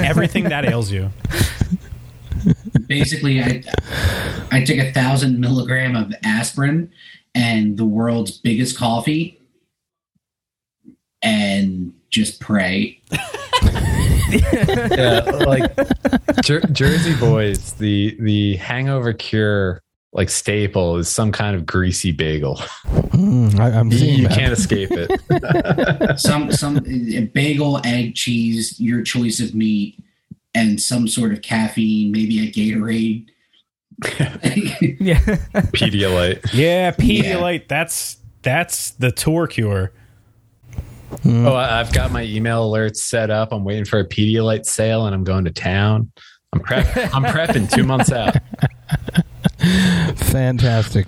everything 0.00 0.44
that 0.44 0.64
ails 0.64 0.90
you. 0.90 1.10
Basically, 2.90 3.40
I 3.40 3.62
I 4.50 4.64
took 4.64 4.76
a 4.78 4.90
thousand 4.92 5.38
milligram 5.40 5.94
of 5.94 6.12
aspirin 6.24 6.90
and 7.36 7.76
the 7.76 7.84
world's 7.84 8.32
biggest 8.36 8.76
coffee, 8.76 9.40
and 11.22 11.94
just 12.10 12.40
pray. 12.40 13.00
yeah, 14.32 15.20
like 15.46 15.70
Jer- 16.42 16.60
Jersey 16.72 17.14
Boys, 17.14 17.74
the 17.74 18.16
the 18.20 18.56
hangover 18.56 19.12
cure 19.12 19.80
like 20.12 20.28
staple 20.28 20.96
is 20.96 21.08
some 21.08 21.30
kind 21.30 21.54
of 21.54 21.64
greasy 21.64 22.10
bagel. 22.10 22.56
Mm, 22.86 23.60
I, 23.60 23.70
I'm 23.70 23.92
You, 23.92 23.98
seeing 23.98 24.18
you 24.18 24.28
can't 24.28 24.52
escape 24.52 24.90
it. 24.90 26.18
Some 26.18 26.50
some 26.50 26.80
bagel, 27.32 27.80
egg, 27.84 28.16
cheese, 28.16 28.80
your 28.80 29.02
choice 29.02 29.38
of 29.40 29.54
meat, 29.54 30.02
and 30.54 30.80
some 30.80 31.06
sort 31.08 31.32
of 31.32 31.42
caffeine, 31.42 32.10
maybe 32.12 32.40
a 32.46 32.50
Gatorade. 32.50 33.26
Yeah. 35.00 35.18
Pedialyte. 35.74 36.52
Yeah, 36.54 36.90
Pedialyte. 36.92 37.68
That's 37.68 38.16
that's 38.42 38.90
the 38.92 39.12
tour 39.12 39.46
cure. 39.46 39.92
Oh, 41.26 41.52
I- 41.54 41.80
I've 41.80 41.92
got 41.92 42.10
my 42.12 42.22
email 42.22 42.70
alerts 42.70 42.96
set 42.98 43.30
up. 43.30 43.52
I'm 43.52 43.64
waiting 43.64 43.84
for 43.84 43.98
a 44.00 44.04
Pedialyte 44.08 44.64
sale, 44.64 45.06
and 45.06 45.14
I'm 45.14 45.24
going 45.24 45.44
to 45.44 45.50
town. 45.50 46.10
I'm 46.52 46.60
prep. 46.60 46.86
I'm 47.14 47.24
prepping 47.24 47.70
two 47.70 47.84
months 47.84 48.10
out. 48.10 48.36
Fantastic. 50.16 51.06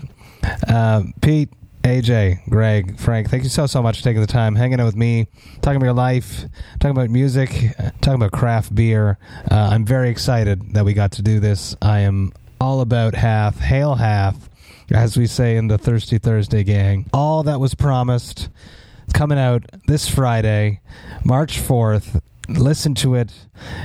Uh, 0.69 1.05
Pete, 1.21 1.49
AJ, 1.83 2.49
Greg, 2.49 2.97
Frank, 2.97 3.29
thank 3.29 3.43
you 3.43 3.49
so, 3.49 3.67
so 3.67 3.83
much 3.83 3.99
for 3.99 4.05
taking 4.05 4.21
the 4.21 4.27
time, 4.27 4.55
hanging 4.55 4.81
out 4.81 4.87
with 4.87 4.97
me, 4.97 5.27
talking 5.63 5.77
about 5.77 5.87
your 5.87 5.95
life, 5.95 6.45
talking 6.79 6.97
about 6.97 7.11
music, 7.11 7.51
talking 8.01 8.15
about 8.15 8.31
craft 8.31 8.73
beer. 8.73 9.19
Uh, 9.51 9.71
I'm 9.73 9.85
very 9.85 10.09
excited 10.09 10.75
that 10.75 10.85
we 10.85 10.95
got 10.95 11.13
to 11.13 11.23
do 11.23 11.41
this. 11.41 11.75
I 11.83 12.01
am 12.01 12.33
all 12.61 12.83
about 12.83 13.15
Hath, 13.15 13.59
hail 13.59 13.97
Hath, 13.97 14.49
as 14.93 15.17
we 15.17 15.27
say 15.27 15.57
in 15.57 15.67
the 15.67 15.77
Thirsty 15.77 16.19
Thursday 16.19 16.63
gang. 16.63 17.07
All 17.13 17.43
that 17.43 17.59
was 17.59 17.75
promised 17.75 18.49
coming 19.13 19.39
out 19.39 19.65
this 19.89 20.09
Friday, 20.09 20.81
March 21.25 21.59
4th. 21.59 22.21
Listen 22.49 22.95
to 22.97 23.15
it. 23.15 23.33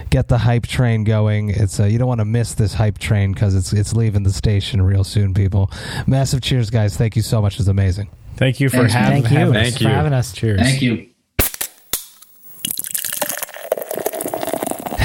Get 0.10 0.28
the 0.28 0.38
hype 0.40 0.66
train 0.66 1.04
going. 1.04 1.50
It's 1.50 1.80
uh, 1.80 1.86
you 1.86 1.98
don't 1.98 2.08
want 2.08 2.20
to 2.20 2.26
miss 2.26 2.54
this 2.56 2.74
hype 2.74 2.98
train 2.98 3.32
because 3.34 3.56
it's 3.56 3.72
it's 3.74 3.94
leaving 3.94 4.24
the 4.24 4.34
station 4.34 4.82
real 4.82 5.04
soon, 5.04 5.34
people. 5.34 5.72
Massive 6.08 6.42
cheers, 6.42 6.70
guys! 6.70 6.98
Thank 6.98 7.16
you 7.16 7.22
so 7.22 7.42
much. 7.42 7.60
It's 7.60 7.68
amazing. 7.68 8.10
Thank 8.36 8.60
you 8.60 8.70
for 8.70 8.78
Thanks, 8.78 8.94
having, 8.94 9.24
Thank 9.24 9.32
you 9.34 9.40
having 9.40 9.54
Thank 9.54 9.78
for 9.78 9.84
you. 9.84 9.90
having 9.90 10.14
us. 10.14 10.32
Cheers. 10.34 10.62
Thank 10.62 10.82
you. 10.82 11.10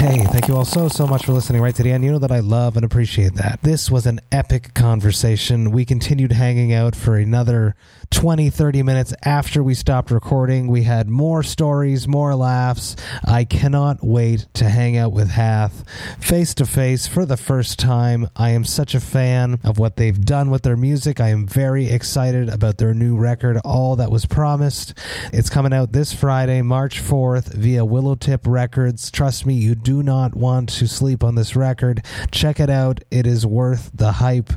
Hey, 0.02 0.24
thank 0.24 0.48
you 0.48 0.56
all 0.56 0.64
so, 0.64 0.88
so 0.88 1.06
much 1.06 1.26
for 1.26 1.32
listening 1.32 1.62
right 1.62 1.72
to 1.76 1.82
the 1.84 1.92
end. 1.92 2.02
You 2.02 2.10
know 2.10 2.18
that 2.18 2.32
I 2.32 2.40
love 2.40 2.74
and 2.74 2.84
appreciate 2.84 3.34
that. 3.34 3.60
This 3.62 3.88
was 3.88 4.04
an 4.04 4.20
epic 4.32 4.74
conversation. 4.74 5.70
We 5.70 5.84
continued 5.84 6.32
hanging 6.32 6.72
out 6.72 6.96
for 6.96 7.16
another 7.16 7.76
20, 8.10 8.50
30 8.50 8.82
minutes 8.82 9.14
after 9.24 9.62
we 9.62 9.74
stopped 9.74 10.10
recording. 10.10 10.66
We 10.66 10.82
had 10.82 11.08
more 11.08 11.44
stories, 11.44 12.08
more 12.08 12.34
laughs. 12.34 12.96
I 13.24 13.44
cannot 13.44 14.02
wait 14.02 14.48
to 14.54 14.68
hang 14.68 14.96
out 14.96 15.12
with 15.12 15.30
Hath 15.30 15.84
face 16.20 16.52
to 16.54 16.66
face 16.66 17.06
for 17.06 17.24
the 17.24 17.36
first 17.36 17.78
time. 17.78 18.28
I 18.34 18.50
am 18.50 18.64
such 18.64 18.96
a 18.96 19.00
fan 19.00 19.60
of 19.62 19.78
what 19.78 19.96
they've 19.96 20.20
done 20.20 20.50
with 20.50 20.62
their 20.62 20.76
music. 20.76 21.20
I 21.20 21.28
am 21.28 21.46
very 21.46 21.86
excited 21.86 22.48
about 22.48 22.78
their 22.78 22.92
new 22.92 23.16
record, 23.16 23.58
All 23.64 23.94
That 23.94 24.10
Was 24.10 24.26
Promised. 24.26 24.98
It's 25.32 25.48
coming 25.48 25.72
out 25.72 25.92
this 25.92 26.12
Friday, 26.12 26.60
March 26.60 27.00
4th, 27.00 27.54
via 27.54 27.82
Willowtip 27.86 28.40
Records. 28.46 29.08
Trust 29.08 29.46
me, 29.46 29.54
you 29.54 29.76
do 29.76 29.91
not 30.00 30.36
want 30.36 30.68
to 30.68 30.86
sleep 30.86 31.24
on 31.24 31.34
this 31.34 31.56
record. 31.56 32.04
Check 32.30 32.60
it 32.60 32.70
out, 32.70 33.02
it 33.10 33.26
is 33.26 33.44
worth 33.44 33.90
the 33.92 34.12
hype. 34.12 34.52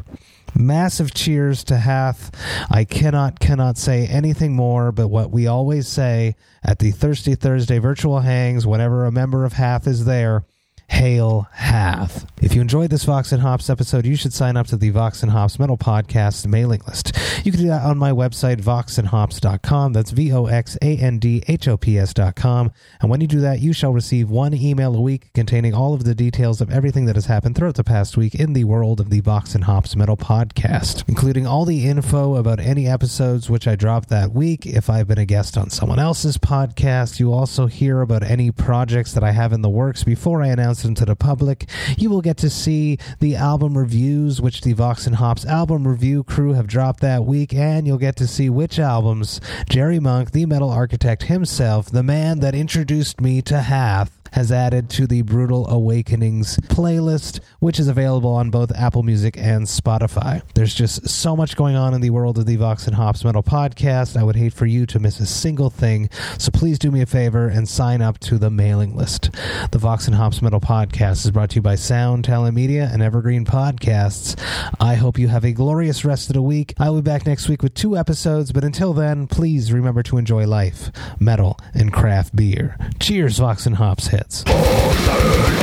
Massive 0.53 1.15
cheers 1.15 1.63
to 1.65 1.77
Hath. 1.77 2.29
I 2.69 2.85
cannot, 2.85 3.39
cannot 3.39 3.79
say 3.79 4.05
anything 4.05 4.55
more 4.55 4.91
but 4.91 5.07
what 5.07 5.31
we 5.31 5.47
always 5.47 5.87
say 5.87 6.35
at 6.63 6.77
the 6.77 6.91
Thirsty 6.91 7.33
Thursday 7.33 7.79
virtual 7.79 8.19
hangs 8.19 8.67
whenever 8.67 9.05
a 9.05 9.11
member 9.11 9.45
of 9.45 9.53
Hath 9.53 9.87
is 9.87 10.05
there. 10.05 10.45
Hail 10.87 11.47
Hath. 11.51 12.25
If 12.41 12.53
you 12.53 12.61
enjoyed 12.61 12.89
this 12.89 13.05
Vox 13.05 13.31
and 13.31 13.41
Hops 13.41 13.69
episode, 13.69 14.05
you 14.05 14.15
should 14.15 14.33
sign 14.33 14.55
up 14.55 14.67
to 14.67 14.77
the 14.77 14.91
Vox 14.91 15.23
and 15.23 15.31
Hops 15.31 15.57
Metal 15.57 15.77
Podcast 15.77 16.45
mailing 16.47 16.81
list. 16.87 17.11
You 17.43 17.51
can 17.51 17.61
do 17.61 17.67
that 17.67 17.83
on 17.83 17.97
my 17.97 18.11
website, 18.11 18.61
voxandhops.com. 18.61 19.93
That's 19.93 20.11
V 20.11 20.31
O 20.31 20.45
X 20.45 20.77
A 20.81 20.97
N 20.97 21.19
D 21.19 21.43
H 21.47 21.67
O 21.67 21.77
P 21.77 21.97
S.com. 21.97 22.71
And 23.01 23.09
when 23.09 23.21
you 23.21 23.27
do 23.27 23.39
that, 23.41 23.59
you 23.59 23.73
shall 23.73 23.93
receive 23.93 24.29
one 24.29 24.53
email 24.53 24.95
a 24.95 25.01
week 25.01 25.31
containing 25.33 25.73
all 25.73 25.93
of 25.93 26.03
the 26.03 26.15
details 26.15 26.61
of 26.61 26.69
everything 26.71 27.05
that 27.05 27.15
has 27.15 27.25
happened 27.25 27.55
throughout 27.55 27.75
the 27.75 27.83
past 27.83 28.15
week 28.17 28.35
in 28.35 28.53
the 28.53 28.63
world 28.63 28.99
of 28.99 29.09
the 29.09 29.21
Vox 29.21 29.55
and 29.55 29.63
Hops 29.63 29.95
Metal 29.95 30.17
Podcast, 30.17 31.03
including 31.07 31.47
all 31.47 31.65
the 31.65 31.85
info 31.85 32.35
about 32.35 32.59
any 32.59 32.87
episodes 32.87 33.49
which 33.49 33.67
I 33.67 33.75
dropped 33.75 34.09
that 34.09 34.31
week. 34.31 34.65
If 34.65 34.89
I've 34.89 35.07
been 35.07 35.17
a 35.17 35.25
guest 35.25 35.57
on 35.57 35.69
someone 35.69 35.99
else's 35.99 36.37
podcast, 36.37 37.19
you 37.19 37.33
also 37.33 37.65
hear 37.65 38.01
about 38.01 38.23
any 38.23 38.51
projects 38.51 39.13
that 39.13 39.23
I 39.23 39.31
have 39.31 39.51
in 39.53 39.61
the 39.61 39.69
works 39.69 40.03
before 40.03 40.41
I 40.41 40.47
announce 40.47 40.74
them 40.83 40.95
to 40.95 41.05
the 41.05 41.15
public. 41.15 41.69
You 41.97 42.09
will 42.09 42.21
get 42.21 42.37
to 42.37 42.49
see 42.49 42.97
the 43.19 43.35
album 43.35 43.77
reviews, 43.77 44.41
which 44.41 44.61
the 44.61 44.73
Vox 44.73 45.07
and 45.07 45.15
Hops 45.15 45.45
album 45.45 45.87
review 45.87 46.23
crew 46.23 46.53
have 46.53 46.67
dropped 46.67 47.01
that 47.01 47.25
week, 47.25 47.53
and 47.53 47.85
you'll 47.87 47.97
get 47.97 48.15
to 48.17 48.27
see 48.27 48.49
which 48.49 48.79
albums 48.79 49.39
Jerry 49.69 49.99
Monk, 49.99 50.31
the 50.31 50.45
metal 50.45 50.69
architect 50.69 51.23
himself, 51.23 51.89
the 51.89 52.03
man 52.03 52.39
that 52.39 52.55
introduced 52.55 53.21
me 53.21 53.41
to 53.43 53.61
Hath, 53.61 54.24
has 54.35 54.51
added 54.51 54.89
to 54.89 55.07
the 55.07 55.21
Brutal 55.21 55.65
Awakenings 55.69 56.57
playlist, 56.67 57.39
which 57.59 57.79
is 57.79 57.87
available 57.87 58.31
on 58.31 58.49
both 58.49 58.69
Apple 58.75 59.01
Music 59.01 59.37
and 59.37 59.65
Spotify. 59.65 60.41
There's 60.55 60.73
just 60.73 61.07
so 61.07 61.37
much 61.37 61.55
going 61.55 61.77
on 61.77 61.93
in 61.93 62.01
the 62.01 62.09
world 62.09 62.37
of 62.37 62.45
the 62.45 62.57
Vox 62.57 62.85
and 62.85 62.97
Hops 62.97 63.23
Metal 63.23 63.41
podcast. 63.41 64.17
I 64.17 64.23
would 64.23 64.35
hate 64.35 64.51
for 64.51 64.65
you 64.65 64.85
to 64.87 64.99
miss 64.99 65.21
a 65.21 65.25
single 65.25 65.69
thing, 65.69 66.09
so 66.37 66.51
please 66.51 66.77
do 66.77 66.91
me 66.91 67.01
a 67.01 67.05
favor 67.05 67.47
and 67.47 67.69
sign 67.69 68.01
up 68.01 68.19
to 68.19 68.37
the 68.37 68.49
mailing 68.49 68.93
list. 68.93 69.31
The 69.71 69.77
Vox 69.77 70.05
and 70.05 70.17
Hops 70.17 70.41
Metal 70.41 70.59
podcast 70.59 71.23
is 71.23 71.31
brought 71.31 71.51
to 71.51 71.55
you 71.55 71.61
by 71.61 71.75
Sound 71.75 72.25
Talent 72.25 72.55
Media 72.55 72.89
and 72.91 73.01
Evergreen 73.01 73.45
Podcasts. 73.45 74.37
I 74.81 74.95
hope 74.95 75.17
you 75.17 75.29
have 75.29 75.45
a 75.45 75.53
glorious 75.53 76.03
rest 76.03 76.29
of 76.29 76.33
the 76.33 76.41
week. 76.41 76.73
I 76.77 76.89
will 76.89 77.01
be 77.01 77.09
back 77.09 77.25
next 77.25 77.47
week 77.47 77.63
with 77.63 77.73
two 77.73 77.95
episodes, 77.95 78.51
but 78.51 78.65
until 78.65 78.91
then, 78.91 79.27
please 79.27 79.71
remember 79.71 80.03
to 80.03 80.17
enjoy 80.17 80.45
life, 80.45 80.91
metal, 81.21 81.57
and 81.73 81.93
craft 81.93 82.35
beer. 82.35 82.77
Cheers, 82.99 83.39
Vox 83.39 83.65
and 83.65 83.77
Hops 83.77 84.07
heads. 84.25 85.55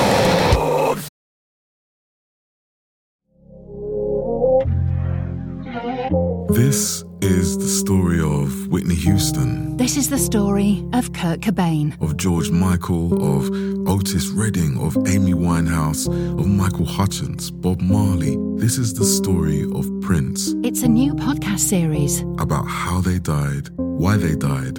This 6.50 7.04
is 7.22 7.56
the 7.56 7.66
story 7.66 8.20
of 8.20 8.68
Whitney 8.68 8.94
Houston, 8.96 9.76
This 9.78 9.96
is 9.96 10.10
the 10.10 10.18
story 10.18 10.84
of 10.92 11.12
Kurt 11.14 11.40
Cobain. 11.40 12.00
of 12.02 12.16
George 12.18 12.50
Michael, 12.50 13.14
of 13.38 13.48
Otis 13.88 14.28
Redding, 14.28 14.78
of 14.78 14.96
Amy 15.08 15.32
Winehouse, 15.32 16.06
of 16.08 16.46
Michael 16.46 16.84
Hutchence, 16.84 17.50
Bob 17.50 17.80
Marley. 17.80 18.36
This 18.56 18.76
is 18.76 18.92
the 18.92 19.04
story 19.04 19.62
of 19.74 19.88
Prince, 20.02 20.52
It's 20.62 20.82
a 20.82 20.88
new 20.88 21.14
podcast 21.14 21.60
series. 21.60 22.20
about 22.38 22.66
how 22.66 23.00
they 23.00 23.18
died, 23.18 23.70
why 23.76 24.16
they 24.18 24.34
died, 24.36 24.78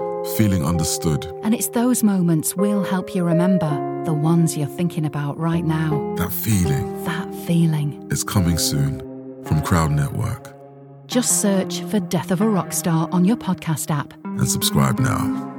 feeling 0.37 0.63
understood. 0.65 1.25
And 1.43 1.53
it's 1.53 1.69
those 1.69 2.03
moments 2.03 2.55
we'll 2.55 2.83
help 2.83 3.13
you 3.15 3.23
remember, 3.23 3.69
the 4.05 4.13
ones 4.13 4.57
you're 4.57 4.67
thinking 4.67 5.05
about 5.05 5.37
right 5.37 5.63
now. 5.65 6.15
That 6.17 6.31
feeling 6.31 7.03
That 7.03 7.33
feeling. 7.45 8.07
is 8.11 8.23
coming 8.23 8.57
soon 8.57 8.99
from 9.45 9.61
Crowd 9.61 9.91
Network. 9.91 10.53
Just 11.07 11.41
search 11.41 11.81
for 11.81 11.99
Death 11.99 12.31
of 12.31 12.39
a 12.41 12.47
Rock 12.47 12.71
Star 12.71 13.09
on 13.11 13.25
your 13.25 13.35
podcast 13.37 13.91
app. 13.91 14.13
And 14.23 14.47
subscribe 14.49 14.99
now. 14.99 15.50